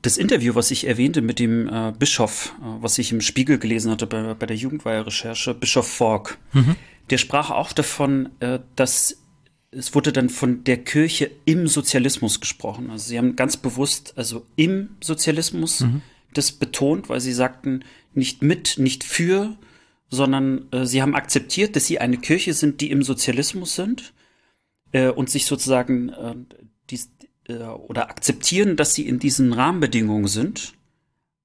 das 0.02 0.16
Interview, 0.16 0.54
was 0.54 0.70
ich 0.70 0.86
erwähnte 0.86 1.20
mit 1.22 1.38
dem 1.38 1.68
äh, 1.68 1.92
Bischof, 1.96 2.54
äh, 2.60 2.82
was 2.82 2.98
ich 2.98 3.12
im 3.12 3.20
Spiegel 3.20 3.58
gelesen 3.58 3.92
hatte 3.92 4.06
bei, 4.06 4.34
bei 4.34 4.46
der 4.46 4.56
Jugendweihe-Recherche, 4.56 5.54
Bischof 5.54 5.86
Fork, 5.86 6.38
mhm. 6.52 6.76
der 7.10 7.18
sprach 7.18 7.50
auch 7.50 7.72
davon, 7.72 8.30
äh, 8.40 8.60
dass 8.76 9.19
es 9.72 9.94
wurde 9.94 10.12
dann 10.12 10.28
von 10.28 10.64
der 10.64 10.78
Kirche 10.78 11.30
im 11.44 11.68
Sozialismus 11.68 12.40
gesprochen. 12.40 12.90
Also 12.90 13.08
sie 13.08 13.18
haben 13.18 13.36
ganz 13.36 13.56
bewusst, 13.56 14.14
also 14.16 14.44
im 14.56 14.96
Sozialismus 15.00 15.80
mhm. 15.80 16.02
das 16.34 16.52
betont, 16.52 17.08
weil 17.08 17.20
sie 17.20 17.32
sagten, 17.32 17.84
nicht 18.12 18.42
mit, 18.42 18.78
nicht 18.78 19.04
für, 19.04 19.56
sondern 20.08 20.70
äh, 20.72 20.86
sie 20.86 21.02
haben 21.02 21.14
akzeptiert, 21.14 21.76
dass 21.76 21.86
sie 21.86 22.00
eine 22.00 22.18
Kirche 22.18 22.52
sind, 22.52 22.80
die 22.80 22.90
im 22.90 23.02
Sozialismus 23.02 23.76
sind 23.76 24.12
äh, 24.92 25.08
und 25.08 25.30
sich 25.30 25.46
sozusagen 25.46 26.08
äh, 26.08 26.34
dies, 26.90 27.10
äh, 27.46 27.58
oder 27.58 28.10
akzeptieren, 28.10 28.76
dass 28.76 28.94
sie 28.94 29.06
in 29.06 29.20
diesen 29.20 29.52
Rahmenbedingungen 29.52 30.26
sind. 30.26 30.74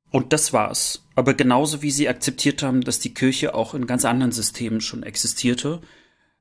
Und 0.09 0.33
das 0.33 0.51
war's. 0.51 1.03
Aber 1.13 1.35
genauso 1.35 1.83
wie 1.83 1.91
sie 1.91 2.09
akzeptiert 2.09 2.63
haben, 2.63 2.81
dass 2.81 2.99
die 2.99 3.13
Kirche 3.13 3.53
auch 3.53 3.75
in 3.75 3.85
ganz 3.85 4.05
anderen 4.05 4.31
Systemen 4.31 4.81
schon 4.81 5.03
existierte 5.03 5.81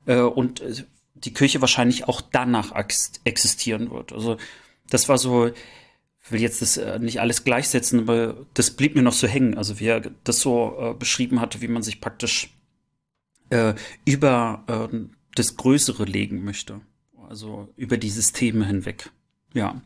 äh, 0.06 0.20
und 0.20 0.60
äh, 0.60 0.84
die 1.24 1.32
Kirche 1.32 1.60
wahrscheinlich 1.60 2.06
auch 2.06 2.20
danach 2.20 2.72
existieren 3.24 3.90
wird. 3.90 4.12
Also 4.12 4.36
das 4.88 5.08
war 5.08 5.18
so, 5.18 5.46
ich 5.46 6.30
will 6.30 6.40
jetzt 6.40 6.62
das 6.62 6.76
äh, 6.76 6.98
nicht 6.98 7.20
alles 7.20 7.44
gleichsetzen, 7.44 8.00
aber 8.00 8.46
das 8.54 8.70
blieb 8.70 8.94
mir 8.94 9.02
noch 9.02 9.12
so 9.12 9.26
hängen. 9.26 9.56
Also 9.56 9.80
wie 9.80 9.86
er 9.86 10.00
das 10.24 10.40
so 10.40 10.76
äh, 10.78 10.94
beschrieben 10.94 11.40
hatte, 11.40 11.60
wie 11.60 11.68
man 11.68 11.82
sich 11.82 12.00
praktisch 12.00 12.50
äh, 13.50 13.74
über 14.04 14.64
äh, 14.66 14.96
das 15.34 15.56
Größere 15.56 16.04
legen 16.04 16.44
möchte. 16.44 16.80
Also 17.28 17.68
über 17.76 17.96
die 17.96 18.10
Systeme 18.10 18.66
hinweg. 18.66 19.10
Ja, 19.54 19.80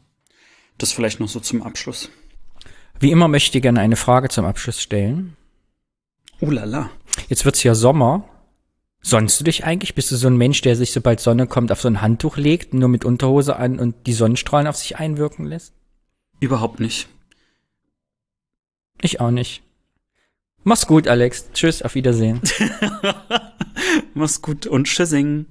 das 0.76 0.92
vielleicht 0.92 1.20
noch 1.20 1.28
so 1.28 1.40
zum 1.40 1.62
Abschluss. 1.62 2.10
Wie 3.00 3.12
immer 3.12 3.28
möchte 3.28 3.58
ich 3.58 3.62
gerne 3.62 3.80
eine 3.80 3.96
Frage 3.96 4.28
zum 4.28 4.44
Abschluss 4.44 4.80
stellen. 4.80 5.36
Oh 6.40 6.50
la 6.50 6.64
la. 6.64 6.90
Jetzt 7.28 7.44
wird's 7.44 7.62
ja 7.62 7.74
Sommer 7.74 8.28
Sonnst 9.08 9.40
du 9.40 9.44
dich 9.44 9.64
eigentlich? 9.64 9.94
Bist 9.94 10.10
du 10.12 10.16
so 10.16 10.26
ein 10.26 10.36
Mensch, 10.36 10.60
der 10.60 10.76
sich, 10.76 10.92
sobald 10.92 11.18
Sonne 11.20 11.46
kommt, 11.46 11.72
auf 11.72 11.80
so 11.80 11.88
ein 11.88 12.02
Handtuch 12.02 12.36
legt, 12.36 12.74
nur 12.74 12.90
mit 12.90 13.06
Unterhose 13.06 13.56
an 13.56 13.78
und 13.78 14.06
die 14.06 14.12
Sonnenstrahlen 14.12 14.66
auf 14.66 14.76
sich 14.76 14.98
einwirken 14.98 15.46
lässt? 15.46 15.72
Überhaupt 16.40 16.78
nicht. 16.78 17.08
Ich 19.00 19.18
auch 19.18 19.30
nicht. 19.30 19.62
Mach's 20.62 20.86
gut, 20.86 21.08
Alex. 21.08 21.48
Tschüss, 21.54 21.80
auf 21.80 21.94
Wiedersehen. 21.94 22.42
Mach's 24.14 24.42
gut 24.42 24.66
und 24.66 24.84
tschüssing. 24.84 25.46